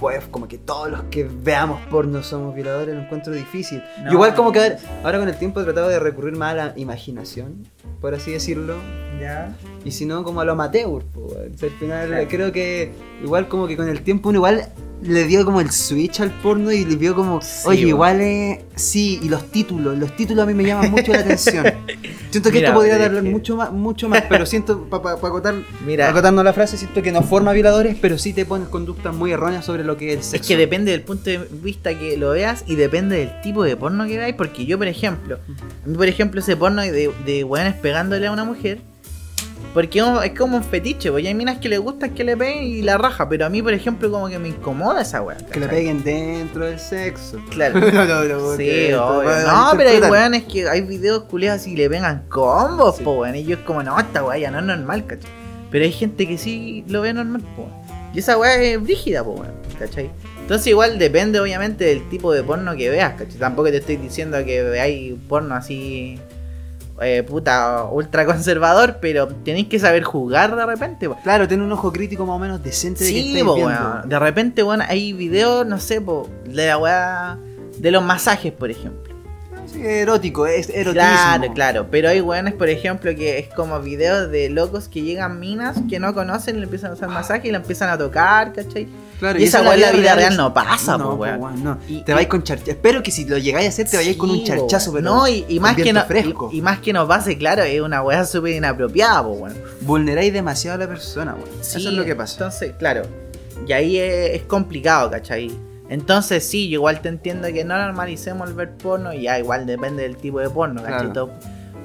pues, 0.00 0.24
como 0.30 0.48
que 0.48 0.58
todos 0.58 0.90
los 0.90 1.02
que 1.04 1.24
veamos 1.24 1.80
porno 1.90 2.22
somos 2.22 2.54
violadores, 2.54 2.94
lo 2.94 3.02
encuentro 3.02 3.32
difícil. 3.32 3.82
No, 4.04 4.12
igual 4.12 4.34
como 4.34 4.52
que 4.52 4.60
ahora, 4.60 4.76
ahora 5.04 5.18
con 5.18 5.28
el 5.28 5.36
tiempo 5.38 5.60
he 5.60 5.64
tratado 5.64 5.88
de 5.88 5.98
recurrir 5.98 6.36
más 6.36 6.52
a 6.52 6.54
la 6.54 6.72
imaginación, 6.76 7.66
por 8.00 8.14
así 8.14 8.32
decirlo. 8.32 8.74
Ya. 9.20 9.54
Y 9.84 9.90
si 9.92 10.04
no, 10.06 10.22
como 10.24 10.40
a 10.40 10.44
lo 10.44 10.52
amateur, 10.52 11.02
po. 11.04 11.20
O 11.26 11.30
sea, 11.56 11.68
al 11.68 11.74
final 11.78 12.08
Claro. 12.08 12.28
creo 12.28 12.52
que 12.52 12.92
igual 13.22 13.48
como 13.48 13.66
que 13.66 13.76
con 13.76 13.88
el 13.88 14.02
tiempo 14.02 14.28
uno 14.28 14.38
igual 14.38 14.68
le 15.02 15.24
dio 15.26 15.44
como 15.44 15.60
el 15.60 15.70
switch 15.70 16.20
al 16.20 16.30
porno 16.30 16.72
y 16.72 16.84
le 16.84 16.96
vio 16.96 17.14
como, 17.14 17.40
Sí, 17.42 17.62
oye, 17.66 17.80
igual 17.88 18.20
es... 18.20 18.60
Sí, 18.76 19.20
y 19.22 19.28
los 19.28 19.50
títulos, 19.50 19.96
los 19.98 20.14
títulos 20.16 20.42
a 20.42 20.46
mí 20.46 20.54
me 20.54 20.64
llaman 20.64 20.90
mucho 20.90 21.12
la 21.12 21.20
atención. 21.20 21.64
Siento 22.30 22.50
que 22.50 22.56
Mira, 22.56 22.68
esto 22.68 22.78
podría 22.78 22.94
es 22.96 23.00
darle 23.00 23.22
que- 23.22 23.30
mucho 23.30 23.56
más, 23.56 23.72
mucho 23.72 24.08
más, 24.08 24.24
pero 24.28 24.44
siento, 24.46 24.84
para 24.90 25.12
acotar, 25.14 25.54
Mira, 25.86 26.08
acotando 26.08 26.42
la 26.42 26.52
frase, 26.52 26.76
siento 26.76 27.00
que 27.02 27.12
no 27.12 27.22
forma 27.22 27.52
violadores, 27.52 27.96
pero 28.00 28.18
sí 28.18 28.32
te 28.32 28.44
pones 28.44 28.68
conductas 28.68 29.14
muy 29.14 29.32
erróneas 29.32 29.64
sobre 29.64 29.84
lo 29.84 29.96
que 29.96 30.08
es 30.08 30.12
el 30.14 30.18
Es 30.20 30.26
sexo. 30.26 30.48
que 30.48 30.56
depende 30.56 30.90
del 30.92 31.02
punto 31.02 31.30
de 31.30 31.38
vista 31.62 31.98
que 31.98 32.16
lo 32.16 32.30
veas 32.30 32.64
y 32.66 32.74
depende 32.76 33.16
del 33.16 33.40
tipo 33.42 33.62
de 33.64 33.76
porno 33.76 34.06
que 34.06 34.16
veáis. 34.18 34.34
Porque 34.34 34.66
yo, 34.66 34.76
por 34.76 34.88
ejemplo, 34.88 35.38
a 35.84 35.88
mí, 35.88 35.96
por 35.96 36.08
ejemplo, 36.08 36.40
ese 36.40 36.56
porno 36.56 36.82
de, 36.82 37.10
de 37.24 37.44
weones 37.44 37.74
pegándole 37.74 38.26
a 38.26 38.32
una 38.32 38.44
mujer. 38.44 38.80
Porque 39.74 39.98
es 39.98 40.04
es 40.24 40.38
como 40.38 40.56
un 40.56 40.64
fetiche, 40.64 41.10
porque 41.10 41.28
hay 41.28 41.34
minas 41.34 41.58
que 41.58 41.68
le 41.68 41.76
gustan 41.78 42.14
que 42.14 42.24
le 42.24 42.34
peguen 42.36 42.64
y 42.64 42.82
la 42.82 42.96
raja. 42.96 43.28
Pero 43.28 43.44
a 43.44 43.48
mí, 43.50 43.60
por 43.62 43.74
ejemplo, 43.74 44.10
como 44.10 44.28
que 44.28 44.38
me 44.38 44.48
incomoda 44.48 45.02
esa 45.02 45.20
weá. 45.20 45.36
Que 45.36 45.60
le 45.60 45.68
peguen 45.68 46.02
dentro 46.02 46.64
del 46.64 46.78
sexo. 46.78 47.38
Claro. 47.50 47.78
No, 47.92 48.04
no, 48.04 48.24
no, 48.24 48.56
Sí, 48.56 48.92
obvio. 48.94 49.22
No, 49.24 49.72
pero 49.76 49.90
hay 49.90 49.96
interpretar. 49.96 50.10
weones 50.10 50.44
que 50.44 50.68
hay 50.68 50.80
videos 50.80 51.24
culiados 51.24 51.66
y 51.66 51.76
le 51.76 51.90
pegan 51.90 52.24
combos, 52.28 52.96
Sí. 52.96 53.04
po, 53.04 53.12
weón. 53.20 53.36
Y 53.36 53.44
yo 53.44 53.56
es 53.56 53.62
como, 53.62 53.82
no, 53.82 53.98
esta 53.98 54.24
weá 54.24 54.38
ya 54.38 54.50
no 54.50 54.60
es 54.60 54.64
normal, 54.64 55.04
¿cachai? 55.06 55.30
Pero 55.70 55.84
hay 55.84 55.92
gente 55.92 56.26
que 56.26 56.38
sí 56.38 56.84
lo 56.88 57.02
ve 57.02 57.12
normal, 57.12 57.42
po. 57.54 57.62
weón. 57.62 57.74
Y 58.14 58.20
esa 58.20 58.38
weá 58.38 58.54
es 58.62 58.82
brígida, 58.82 59.22
po, 59.22 59.32
weón, 59.32 59.52
¿cachai? 59.78 60.10
Entonces 60.40 60.68
igual 60.68 60.98
depende 60.98 61.40
obviamente 61.40 61.84
del 61.84 62.08
tipo 62.08 62.32
de 62.32 62.42
porno 62.44 62.74
que 62.76 62.88
veas, 62.88 63.12
¿cachai? 63.14 63.36
Tampoco 63.38 63.68
te 63.70 63.78
estoy 63.78 63.96
diciendo 63.96 64.38
que 64.44 64.62
veáis 64.62 65.14
porno 65.28 65.54
así, 65.54 66.18
eh, 67.00 67.22
puta, 67.22 67.84
ultra 67.84 68.24
conservador, 68.24 68.98
pero 69.00 69.28
tenéis 69.28 69.68
que 69.68 69.78
saber 69.78 70.02
jugar 70.02 70.56
de 70.56 70.66
repente, 70.66 71.08
po. 71.08 71.16
Claro, 71.22 71.46
tiene 71.46 71.64
un 71.64 71.72
ojo 71.72 71.92
crítico 71.92 72.24
más 72.26 72.36
o 72.36 72.38
menos 72.38 72.62
decente 72.62 73.04
de 73.04 73.12
que 73.12 73.22
Sí, 73.22 73.42
po, 73.44 73.54
weón. 73.54 74.08
De 74.08 74.18
repente, 74.18 74.62
weón, 74.62 74.82
hay 74.82 75.12
videos, 75.12 75.66
no 75.66 75.78
sé, 75.78 76.00
po, 76.00 76.28
de 76.44 76.66
la 76.66 76.78
weá, 76.78 77.38
de 77.78 77.90
los 77.90 78.02
masajes, 78.02 78.52
por 78.52 78.70
ejemplo. 78.70 79.14
Sí, 79.66 79.84
erótico, 79.84 80.46
es 80.46 80.68
erotismo. 80.70 80.92
Claro, 80.92 81.52
claro, 81.52 81.86
pero 81.90 82.08
hay 82.08 82.20
weones, 82.20 82.54
por 82.54 82.68
ejemplo, 82.68 83.14
que 83.14 83.38
es 83.38 83.48
como 83.48 83.80
videos 83.80 84.30
de 84.30 84.48
locos 84.48 84.88
que 84.88 85.02
llegan 85.02 85.40
minas 85.40 85.76
que 85.90 85.98
no 85.98 86.14
conocen 86.14 86.56
y 86.56 86.58
le 86.60 86.64
empiezan 86.64 86.92
a 86.92 86.94
hacer 86.94 87.08
masaje 87.08 87.48
y 87.48 87.50
la 87.50 87.58
empiezan 87.58 87.90
a 87.90 87.98
tocar, 87.98 88.52
¿cachai? 88.52 88.86
Claro, 89.18 89.38
Y 89.38 89.44
esa 89.44 89.62
weá 89.62 89.74
en 89.74 89.80
la 89.80 89.92
vida 89.92 90.14
real 90.14 90.32
es- 90.32 90.36
no 90.38 90.52
pasa, 90.52 90.98
no, 90.98 91.10
po, 91.10 91.14
weón. 91.16 91.64
no. 91.64 91.78
Y- 91.88 92.02
te 92.02 92.12
vais 92.12 92.26
con 92.26 92.42
charchazo. 92.42 92.70
Espero 92.72 93.02
que 93.02 93.10
si 93.10 93.24
lo 93.24 93.38
llegáis 93.38 93.66
a 93.66 93.68
hacer, 93.70 93.88
te 93.88 93.96
vayáis 93.96 94.16
con 94.16 94.28
un 94.30 94.36
Sí, 94.38 94.44
charchazo, 94.44 94.92
pero. 94.92 95.04
No, 95.04 95.26
y, 95.26 95.44
y 95.48 95.58
más 95.58 95.74
que 95.76 95.92
no, 95.92 96.04
fresco. 96.04 96.50
y, 96.52 96.58
y 96.58 96.60
más 96.62 96.80
que 96.80 96.92
nos 96.92 97.08
pase, 97.08 97.38
claro, 97.38 97.62
es 97.62 97.80
una 97.80 98.02
weá 98.02 98.24
súper 98.26 98.52
inapropiada, 98.54 99.22
po, 99.22 99.30
weón. 99.30 99.54
Vulneráis 99.80 100.32
demasiado 100.32 100.76
a 100.76 100.78
la 100.84 100.88
persona, 100.88 101.34
weón. 101.34 101.48
Eso 101.60 101.78
Sí, 101.78 101.86
es 101.86 101.92
lo 101.94 102.04
que 102.04 102.14
pasa. 102.14 102.34
Entonces, 102.34 102.72
claro. 102.78 103.02
Y 103.66 103.72
ahí 103.72 103.98
es, 103.98 104.34
es 104.34 104.42
complicado, 104.42 105.10
¿cachai? 105.10 105.50
Entonces, 105.88 106.46
sí, 106.46 106.68
yo 106.68 106.74
igual 106.74 107.00
te 107.00 107.08
entiendo 107.08 107.48
que 107.48 107.64
no 107.64 107.78
normalicemos 107.78 108.48
el 108.48 108.54
ver 108.54 108.72
porno, 108.76 109.12
y 109.14 109.22
ya 109.22 109.38
igual 109.38 109.64
depende 109.66 110.02
del 110.02 110.16
tipo 110.16 110.40
de 110.40 110.50
porno, 110.50 110.82
¿cachai? 110.82 111.10
Claro. 111.12 111.30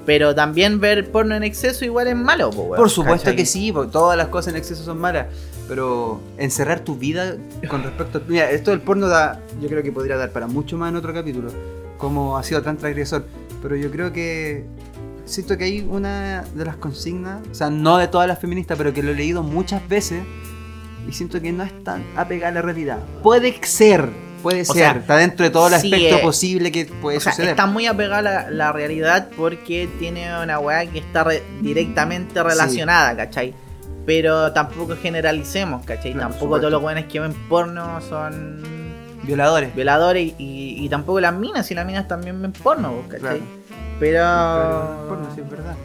Pero 0.05 0.33
también 0.33 0.79
ver 0.79 1.11
porno 1.11 1.35
en 1.35 1.43
exceso 1.43 1.85
igual 1.85 2.07
es 2.07 2.15
malo, 2.15 2.49
po, 2.49 2.63
weón, 2.63 2.77
Por 2.77 2.89
supuesto 2.89 3.25
¿cachai? 3.25 3.35
que 3.35 3.45
sí, 3.45 3.71
porque 3.71 3.91
todas 3.91 4.17
las 4.17 4.29
cosas 4.29 4.53
en 4.53 4.57
exceso 4.57 4.83
son 4.83 4.97
malas. 4.97 5.27
Pero 5.71 6.19
encerrar 6.37 6.81
tu 6.81 6.97
vida 6.97 7.37
con 7.69 7.81
respecto 7.81 8.17
a. 8.17 8.21
Mira, 8.27 8.51
esto 8.51 8.71
del 8.71 8.81
porno 8.81 9.07
da. 9.07 9.39
Yo 9.61 9.69
creo 9.69 9.81
que 9.81 9.89
podría 9.93 10.17
dar 10.17 10.31
para 10.33 10.45
mucho 10.47 10.77
más 10.77 10.89
en 10.89 10.97
otro 10.97 11.13
capítulo. 11.13 11.49
cómo 11.97 12.37
ha 12.37 12.43
sido 12.43 12.61
tan 12.61 12.75
transgresor. 12.75 13.23
Pero 13.61 13.77
yo 13.77 13.89
creo 13.89 14.11
que 14.11 14.65
siento 15.23 15.57
que 15.57 15.63
hay 15.63 15.79
una 15.79 16.43
de 16.55 16.65
las 16.65 16.75
consignas, 16.75 17.39
o 17.49 17.55
sea, 17.55 17.69
no 17.69 17.97
de 17.99 18.09
todas 18.09 18.27
las 18.27 18.37
feministas, 18.37 18.77
pero 18.77 18.91
que 18.93 19.01
lo 19.01 19.11
he 19.11 19.15
leído 19.15 19.43
muchas 19.43 19.87
veces 19.87 20.23
y 21.07 21.13
siento 21.13 21.41
que 21.41 21.53
no 21.53 21.63
es 21.63 21.83
tan 21.85 22.03
apegada 22.17 22.49
a 22.49 22.55
la 22.55 22.61
realidad. 22.63 22.97
Puede 23.23 23.55
ser, 23.63 24.09
puede 24.43 24.65
ser, 24.65 24.75
sea, 24.75 24.91
está 24.91 25.15
dentro 25.15 25.45
de 25.45 25.51
todo 25.51 25.67
el 25.67 25.79
sí, 25.79 25.87
aspecto 25.93 26.17
eh, 26.17 26.21
posible 26.21 26.69
que 26.73 26.83
puede 26.85 27.17
O 27.19 27.21
sea, 27.21 27.31
suceder. 27.31 27.51
está 27.51 27.65
muy 27.65 27.85
apegada 27.85 28.17
a 28.17 28.21
la, 28.21 28.49
la 28.51 28.71
realidad 28.73 29.29
porque 29.37 29.87
tiene 29.99 30.27
una 30.43 30.59
weá 30.59 30.85
que 30.85 30.99
está 30.99 31.23
re- 31.23 31.43
directamente 31.61 32.43
relacionada, 32.43 33.15
¿cachai? 33.15 33.53
Pero 34.05 34.51
tampoco 34.51 34.95
generalicemos, 34.95 35.85
¿cachai? 35.85 36.13
Claro, 36.13 36.29
tampoco 36.29 36.57
todos 36.57 36.71
los 36.71 36.81
weones 36.81 37.05
que 37.05 37.19
ven 37.19 37.33
porno 37.47 38.01
son 38.01 38.63
Violadores. 39.23 39.75
violadores 39.75 40.33
y, 40.39 40.75
y 40.83 40.89
tampoco 40.89 41.19
las 41.19 41.33
minas, 41.33 41.69
y 41.69 41.75
las 41.75 41.85
minas 41.85 42.07
también 42.07 42.41
ven 42.41 42.51
porno, 42.51 43.03
¿cachai? 43.07 43.19
Claro. 43.19 43.41
Pero... 43.99 45.07
Porno, 45.07 45.27
sí, 45.35 45.41
es 45.41 45.49
verdad. 45.49 45.75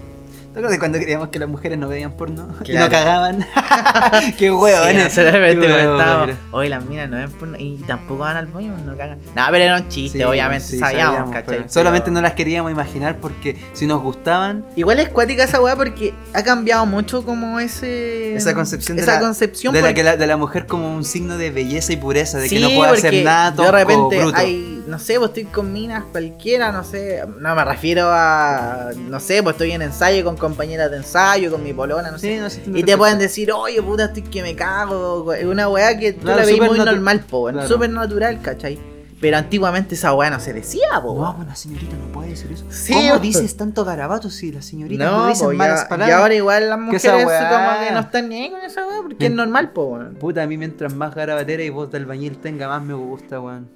¿Te 0.56 0.60
acuerdas 0.60 0.78
cuando 0.78 0.98
creíamos 0.98 1.28
que 1.28 1.38
las 1.38 1.50
mujeres 1.50 1.76
no 1.76 1.86
veían 1.86 2.12
porno? 2.12 2.48
Y 2.64 2.72
no 2.72 2.88
cagaban. 2.88 3.46
Qué 4.38 4.46
Sí, 4.46 4.50
huevones. 4.50 5.14
mira. 5.54 6.34
Hoy 6.50 6.70
las 6.70 6.82
minas 6.86 7.10
no 7.10 7.18
ven 7.18 7.30
porno 7.30 7.58
y 7.58 7.76
tampoco 7.86 8.20
van 8.20 8.38
al 8.38 8.46
baño, 8.46 8.74
no 8.86 8.96
cagan. 8.96 9.18
No, 9.34 9.42
pero 9.50 9.64
era 9.64 9.76
un 9.76 9.88
chiste, 9.90 10.16
Sí, 10.16 10.24
obviamente 10.24 10.64
sí, 10.66 10.78
sabíamos, 10.78 11.28
pero 11.30 11.44
¿cachai? 11.44 11.68
Solamente 11.68 12.10
no 12.10 12.22
las 12.22 12.32
queríamos 12.32 12.72
imaginar 12.72 13.18
porque 13.20 13.58
si 13.74 13.86
nos 13.86 14.00
gustaban, 14.02 14.64
Igual 14.76 14.98
es 15.00 15.10
cuática 15.10 15.44
esa 15.44 15.60
weá 15.60 15.76
porque 15.76 16.14
ha 16.32 16.42
cambiado 16.42 16.86
mucho 16.86 17.22
como 17.22 17.60
ese... 17.60 18.34
Esa 18.34 18.54
concepción 18.54 18.96
de 18.96 19.02
esa 19.02 19.16
la- 19.16 19.20
concepción 19.20 19.74
de 19.74 19.82
la, 19.82 19.88
porque- 19.88 19.94
que 19.96 20.04
la, 20.04 20.16
de 20.16 20.26
la 20.26 20.38
mujer 20.38 20.64
como 20.66 20.90
un 20.94 21.04
signo 21.04 21.36
de 21.36 21.50
belleza 21.50 21.92
y 21.92 21.96
pureza, 21.98 22.38
de 22.38 22.44
que 22.48 22.56
Sí, 22.56 22.62
no 22.62 22.70
puede 22.70 22.92
hacer 22.92 23.22
nada 23.22 23.50
De 23.50 23.56
tosco, 23.58 23.72
repente 23.72 24.20
bruto. 24.20 24.36
hay, 24.38 24.82
no 24.86 24.98
sé, 24.98 25.18
pues 25.18 25.28
estoy 25.28 25.44
con 25.44 25.70
minas 25.72 26.04
cualquiera, 26.12 26.72
no 26.72 26.82
sé, 26.82 27.22
no 27.40 27.54
me 27.54 27.62
refiero 27.64 28.08
a, 28.10 28.90
no 28.96 29.20
sé, 29.20 29.42
pues 29.42 29.52
estoy 29.54 29.72
en 29.72 29.82
ensayo 29.82 30.24
con 30.24 30.36
compañeras 30.48 30.90
de 30.90 30.98
ensayo, 30.98 31.50
con 31.50 31.62
mi 31.62 31.72
polona, 31.72 32.10
no 32.10 32.18
sé. 32.18 32.38
No, 32.66 32.78
Y 32.78 32.82
te 32.82 32.96
pueden 32.96 33.18
decir, 33.18 33.50
oye 33.52 33.82
puta, 33.82 34.06
estoy 34.06 34.22
que 34.22 34.42
me 34.42 34.54
cago. 34.54 35.32
Es 35.32 35.44
una 35.44 35.68
weá 35.68 35.98
que 35.98 36.12
tú 36.12 36.22
Claro, 36.22 36.40
la 36.40 36.46
veis 36.46 36.60
muy 36.60 36.78
normal, 36.78 37.20
po, 37.28 37.48
Claro. 37.50 37.66
súper 37.68 37.90
natural, 37.90 38.40
¿cachai? 38.42 38.78
Pero 39.18 39.38
antiguamente 39.38 39.94
esa 39.94 40.12
weá 40.12 40.28
no 40.28 40.38
se 40.40 40.52
decía, 40.52 41.00
po. 41.02 41.14
No, 41.18 41.34
pues 41.36 41.48
la 41.48 41.56
señorita 41.56 41.96
no 41.96 42.12
puede 42.12 42.28
decir 42.30 42.52
eso. 42.52 42.66
Sí, 42.68 42.92
¿Cómo 42.92 43.18
dices 43.18 43.56
tanto 43.56 43.82
garabato 43.84 44.28
si 44.28 44.52
la 44.52 44.60
señorita 44.60 45.04
no, 45.06 45.18
No, 45.18 45.26
dice 45.28 45.44
po, 45.44 45.52
malas 45.54 45.82
ya- 45.84 45.88
palabras? 45.88 46.08
y 46.18 46.20
ahora 46.20 46.34
igual 46.34 46.68
las 46.68 46.78
Que 46.78 46.84
mujeres 46.84 47.26
weá- 47.26 47.48
como 47.48 47.86
que 47.86 47.94
no 47.94 48.00
están 48.00 48.28
ni 48.28 48.42
ahí 48.42 48.50
con 48.50 48.60
esa 48.60 48.86
weá 48.86 48.98
porque 49.02 49.24
es 49.26 49.32
normal, 49.32 49.70
po, 49.70 49.84
weón. 49.84 50.14
Puta, 50.16 50.42
a 50.42 50.46
mí 50.46 50.58
mientras 50.58 50.94
más 50.94 51.14
garabatera 51.14 51.62
y 51.62 51.70
voz 51.70 51.90
de 51.90 51.96
albañil 51.96 52.36
tenga, 52.38 52.68
más 52.68 52.82
me 52.82 52.92
gusta, 52.92 53.40
weón. 53.40 53.68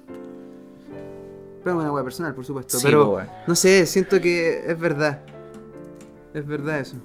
Pero 1.63 1.75
es 1.77 1.81
una 1.83 1.91
weá 1.91 2.03
personal, 2.03 2.33
por 2.35 2.45
supuesto. 2.45 2.77
Sí, 2.77 2.83
pero, 2.85 3.05
po, 3.11 3.21
no 3.47 3.55
sé, 3.55 3.85
siento 3.87 4.19
que 4.21 4.63
es 4.71 4.79
verdad. 4.79 5.19
Es 6.33 6.47
verdad 6.47 6.79
eso. 6.79 6.95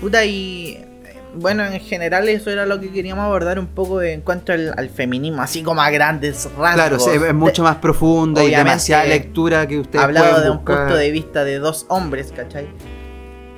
Puta, 0.00 0.24
y 0.24 0.78
eh, 0.78 0.86
bueno, 1.34 1.64
en 1.64 1.80
general 1.80 2.28
eso 2.28 2.50
era 2.50 2.66
lo 2.66 2.80
que 2.80 2.90
queríamos 2.90 3.24
abordar 3.24 3.58
un 3.58 3.68
poco 3.68 4.02
en 4.02 4.20
cuanto 4.20 4.52
al, 4.52 4.74
al 4.76 4.90
feminismo, 4.90 5.42
así 5.42 5.62
como 5.62 5.80
a 5.80 5.90
grandes 5.90 6.48
rasgos. 6.56 6.74
Claro, 6.74 6.98
sí, 6.98 7.10
es 7.10 7.34
mucho 7.34 7.62
más 7.62 7.76
profunda 7.76 8.42
y 8.42 8.50
demasiada 8.50 9.04
lectura 9.04 9.66
que 9.66 9.78
ustedes 9.78 10.04
Hablado 10.04 10.30
pueden 10.30 10.44
de 10.44 10.50
un 10.50 10.64
punto 10.64 10.96
de 10.96 11.10
vista 11.10 11.44
de 11.44 11.58
dos 11.58 11.86
hombres, 11.88 12.32
¿cachai? 12.34 12.66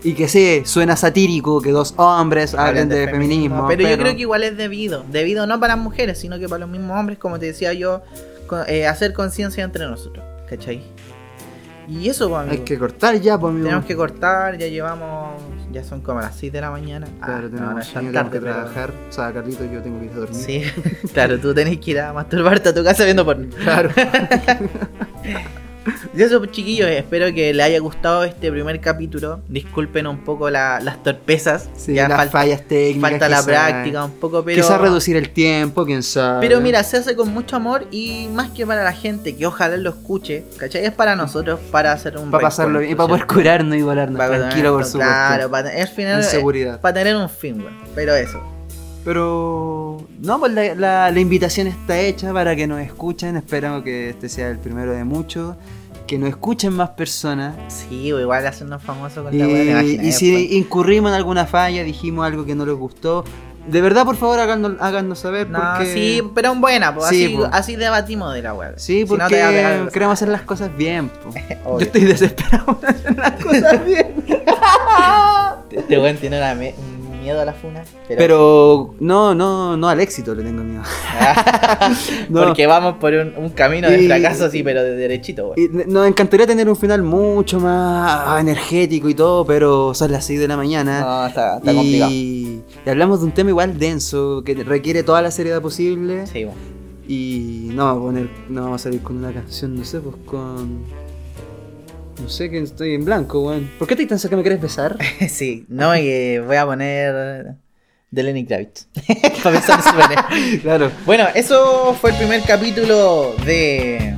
Y 0.02 0.14
que 0.14 0.28
sí, 0.28 0.62
suena 0.64 0.94
satírico 0.94 1.60
que 1.60 1.72
dos 1.72 1.94
hombres 1.96 2.54
hablen 2.54 2.88
de, 2.88 3.08
feminismo. 3.08 3.66
Pero, 3.66 3.88
yo 3.88 3.98
creo 3.98 4.14
que 4.14 4.20
igual 4.20 4.44
es 4.44 4.56
debido. 4.56 5.04
Debido 5.10 5.46
no 5.46 5.58
para 5.58 5.74
las 5.74 5.82
mujeres, 5.82 6.18
sino 6.18 6.38
que 6.38 6.48
para 6.48 6.60
los 6.60 6.68
mismos 6.68 6.96
hombres, 6.98 7.18
como 7.18 7.38
te 7.38 7.46
decía 7.46 7.72
yo, 7.72 8.02
eh, 8.68 8.86
hacer 8.86 9.12
conciencia 9.12 9.64
entre 9.64 9.86
nosotros, 9.86 10.24
¿cachai? 10.48 10.82
Y 11.88 12.08
eso, 12.08 12.28
pues, 12.28 12.42
Hay 12.42 12.48
amigo. 12.48 12.64
que 12.64 12.78
cortar 12.78 13.14
ya, 13.20 13.38
pues, 13.38 13.50
amigo. 13.50 13.66
Tenemos 13.66 13.84
que 13.86 13.96
cortar, 13.96 14.58
ya 14.58 14.66
llevamos. 14.66 15.40
Ya 15.72 15.84
son 15.84 16.00
como 16.00 16.20
las 16.20 16.34
6 16.36 16.52
de 16.52 16.60
la 16.60 16.70
mañana. 16.70 17.06
Ah, 17.20 17.26
Claro, 17.26 17.48
no, 17.48 17.56
tenemos 17.56 17.74
no 17.74 17.80
tenemos 17.82 18.06
que 18.10 18.12
tarde, 18.12 18.40
pero- 18.40 18.52
trabajar. 18.54 18.92
O 19.08 19.12
sea, 19.12 19.32
Carlito, 19.32 19.64
yo 19.64 19.82
tengo 19.82 19.98
que 20.00 20.06
ir 20.06 20.12
a 20.12 20.16
dormir. 20.16 20.36
Sí, 20.40 20.62
claro, 21.12 21.38
tú 21.38 21.54
tenés 21.54 21.78
que 21.78 21.90
ir 21.92 22.00
a 22.00 22.12
masturbarte 22.12 22.70
a 22.70 22.74
tu 22.74 22.82
casa 22.82 23.04
viendo 23.04 23.24
porno. 23.24 23.46
Claro. 23.62 23.90
Y 26.16 26.22
eso, 26.22 26.38
pues, 26.38 26.50
chiquillos, 26.52 26.88
espero 26.88 27.26
que 27.34 27.52
les 27.54 27.64
haya 27.66 27.78
gustado 27.80 28.24
este 28.24 28.50
primer 28.50 28.80
capítulo. 28.80 29.40
Disculpen 29.48 30.06
un 30.06 30.24
poco 30.24 30.48
la- 30.50 30.80
las 30.80 31.02
torpezas. 31.02 31.68
Sí, 31.76 31.94
ya 31.94 32.08
las 32.08 32.16
falta, 32.18 32.32
fallas 32.32 32.62
técnicas. 32.62 33.10
falta 33.10 33.28
la 33.28 33.42
práctica 33.42 34.04
un 34.04 34.12
poco, 34.12 34.42
pero. 34.44 34.62
Quizás 34.62 34.80
reducir 34.80 35.16
el 35.16 35.30
tiempo, 35.30 35.84
quién 35.84 36.02
sabe. 36.02 36.40
Pero 36.46 36.60
mira, 36.60 36.82
se 36.82 36.96
hace 36.96 37.14
con 37.14 37.32
mucho 37.32 37.56
amor 37.56 37.86
y 37.90 38.28
más 38.32 38.50
que 38.50 38.66
para 38.66 38.82
la 38.84 38.92
gente 38.92 39.36
que 39.36 39.46
ojalá 39.46 39.76
lo 39.76 39.90
escuche, 39.90 40.44
¿cachai? 40.56 40.84
Es 40.84 40.92
para 40.92 41.14
nosotros, 41.16 41.60
para 41.70 41.92
hacer 41.92 42.16
un 42.18 42.30
Para 42.30 42.42
pasarlo 42.42 42.78
bien 42.80 42.92
y 42.92 42.94
para 42.94 43.08
poder 43.08 43.26
curarnos 43.26 43.76
y 43.76 43.82
volarnos 43.82 44.18
Para 44.18 44.38
tranquilo, 44.38 44.72
por 44.74 44.84
supuesto. 44.84 45.06
Claro, 45.12 45.50
para, 45.50 45.70
al 45.70 45.88
final, 45.88 46.24
seguridad. 46.24 46.80
para 46.80 46.94
tener 46.94 47.16
un 47.16 47.28
fin, 47.28 47.60
güey. 47.60 47.74
Pero 47.94 48.14
eso. 48.14 48.42
Pero 49.04 50.04
no, 50.20 50.40
pues 50.40 50.52
la, 50.52 50.74
la- 50.74 51.10
la 51.12 51.20
invitación 51.20 51.68
está 51.68 51.96
hecha 51.98 52.32
para 52.32 52.56
que 52.56 52.66
nos 52.66 52.80
escuchen. 52.80 53.36
Esperamos 53.36 53.84
que 53.84 54.10
este 54.10 54.28
sea 54.28 54.48
el 54.50 54.58
primero 54.58 54.92
de 54.92 55.04
muchos. 55.04 55.54
Que 56.06 56.18
nos 56.18 56.28
escuchen 56.28 56.72
más 56.72 56.90
personas. 56.90 57.54
Sí, 57.68 58.12
o 58.12 58.20
igual 58.20 58.46
hacernos 58.46 58.82
famosos 58.82 59.24
con 59.24 59.36
la 59.38 59.46
te 59.46 59.64
imaginas, 59.64 59.84
y 60.06 60.12
si 60.12 60.30
después. 60.30 60.52
incurrimos 60.52 61.10
en 61.10 61.16
alguna 61.16 61.46
falla, 61.46 61.82
dijimos 61.82 62.24
algo 62.26 62.44
que 62.44 62.54
no 62.54 62.64
les 62.64 62.76
gustó. 62.76 63.24
De 63.66 63.80
verdad, 63.80 64.04
por 64.04 64.14
favor, 64.14 64.38
háganos, 64.38 64.74
háganos 64.78 65.18
saber. 65.18 65.50
No, 65.50 65.58
porque... 65.76 65.92
sí, 65.92 66.22
pero 66.36 66.52
en 66.52 66.60
buena, 66.60 66.94
pues 66.94 67.08
Sí, 67.08 67.24
así, 67.34 67.38
así 67.50 67.74
debatimos 67.76 68.32
de 68.32 68.42
la 68.42 68.54
web. 68.54 68.74
Sí, 68.76 68.98
Si 68.98 69.00
no 69.02 69.08
porque 69.08 69.34
pegar- 69.34 69.90
queremos 69.90 70.12
hacer 70.12 70.28
las 70.28 70.42
cosas 70.42 70.70
bien. 70.76 71.08
po. 71.08 71.30
Yo 71.80 71.80
estoy 71.80 72.02
desesperado 72.02 72.64
por 72.66 72.86
hacer 72.88 73.16
las 73.16 73.32
cosas 73.44 73.84
bien. 73.84 74.14
Este 75.72 75.98
weón 75.98 76.16
tiene 76.18 76.38
una 76.38 76.54
me- 76.54 76.74
miedo 77.26 77.40
a 77.40 77.44
la 77.44 77.52
funa. 77.52 77.82
Pero, 78.06 78.18
Pero 78.18 78.94
no, 79.00 79.34
no, 79.34 79.76
no 79.76 79.88
al 79.88 79.98
éxito 80.00 80.32
le 80.34 80.44
tengo 80.44 80.62
miedo. 80.62 80.82
No. 82.28 82.44
Porque 82.44 82.66
vamos 82.66 82.94
por 82.98 83.12
un, 83.12 83.32
un 83.36 83.50
camino 83.50 83.88
de 83.90 84.02
Y- 84.02 84.06
fracaso, 84.06 84.48
sí, 84.50 84.62
pero 84.62 84.82
de 84.82 84.94
derechito. 84.96 85.52
Y 85.56 85.68
nos 85.68 86.06
encantaría 86.06 86.46
tener 86.46 86.68
un 86.68 86.76
final 86.76 87.02
mucho 87.02 87.58
más 87.60 88.40
energético 88.40 89.08
y 89.08 89.14
todo, 89.14 89.44
pero 89.44 89.92
son 89.94 90.12
las 90.12 90.24
6 90.24 90.40
de 90.40 90.48
la 90.48 90.56
mañana. 90.56 91.00
No, 91.00 91.26
está, 91.26 91.56
está 91.58 91.72
y, 91.72 91.76
complicado. 91.76 92.10
y 92.12 92.62
hablamos 92.86 93.20
de 93.20 93.26
un 93.26 93.32
tema 93.32 93.50
igual 93.50 93.78
denso, 93.78 94.42
que 94.44 94.54
requiere 94.54 95.02
toda 95.02 95.20
la 95.22 95.30
seriedad 95.30 95.60
posible. 95.60 96.26
Sí, 96.26 96.44
weón. 96.44 96.56
Y 97.08 97.70
no 97.72 97.84
vamos 97.84 97.98
a 98.02 98.06
poner, 98.06 98.28
no 98.48 98.62
vamos 98.62 98.80
a 98.80 98.84
salir 98.84 99.00
con 99.02 99.16
una 99.18 99.32
canción, 99.32 99.74
no 99.76 99.84
sé, 99.84 100.00
pues 100.00 100.16
con. 100.26 100.80
No 102.20 102.28
sé 102.28 102.50
que 102.50 102.60
estoy 102.60 102.94
en 102.94 103.04
blanco, 103.04 103.40
weón. 103.40 103.70
¿Por 103.78 103.86
qué 103.86 103.94
te 103.94 104.06
tan 104.06 104.18
que 104.18 104.36
me 104.36 104.42
quieres 104.42 104.60
besar? 104.60 104.96
sí, 105.28 105.66
no, 105.68 105.94
y 105.96 106.08
eh, 106.08 106.40
voy 106.40 106.56
a 106.56 106.64
poner 106.64 107.56
de 108.10 108.22
Lenny 108.22 108.46
Kravitz. 108.46 108.86
Para 109.42 109.60
pensar 109.60 109.78
en 109.78 109.84
Super 109.84 110.60
claro. 110.62 110.90
Bueno, 111.04 111.26
eso 111.34 111.94
fue 112.00 112.10
el 112.10 112.16
primer 112.16 112.42
capítulo 112.42 113.34
de 113.44 114.16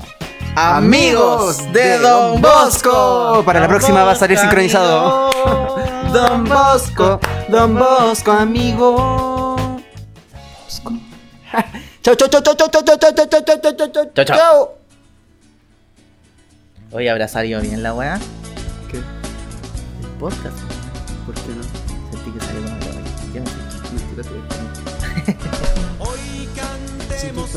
Amigos 0.55 1.73
de 1.73 1.99
Don 1.99 2.41
Bosco. 2.41 3.43
Para 3.45 3.61
la 3.61 3.69
próxima 3.69 4.05
va 4.05 4.13
a 4.13 4.17
salir 4.17 4.39
sincronizado. 4.39 5.31
amigo. 5.31 6.13
Don 6.13 6.45
Bosco, 6.45 7.21
Don 7.49 7.75
Bosco, 7.75 8.33
amigo. 8.33 9.57
Bosco. 10.65 10.93
Chau, 12.03 12.15
chau, 12.15 12.29
chau, 12.29 12.43
chau, 12.43 12.55
chau, 12.57 12.71
chau, 12.71 12.97
chau, 12.97 13.13
chau, 13.13 13.77
chau, 13.77 14.11
chau, 14.15 14.25
chau, 14.25 14.79
Hoy 16.91 17.07
habrá 17.09 17.29
salido 17.29 17.61
bien 17.61 17.83
la 17.83 17.93
weá. 17.93 18.19
¿Qué? 18.91 18.97
El 18.97 20.09
podcast. 20.19 20.57
¿Por 21.27 21.35
qué 21.35 21.55
no? 21.55 21.63
Sentí 22.11 22.31
que 22.31 22.41
salió 22.41 22.63
como 22.63 22.79
la 22.79 22.87
weá. 22.87 23.05
Hoy 25.99 26.49
cantemos 26.57 27.55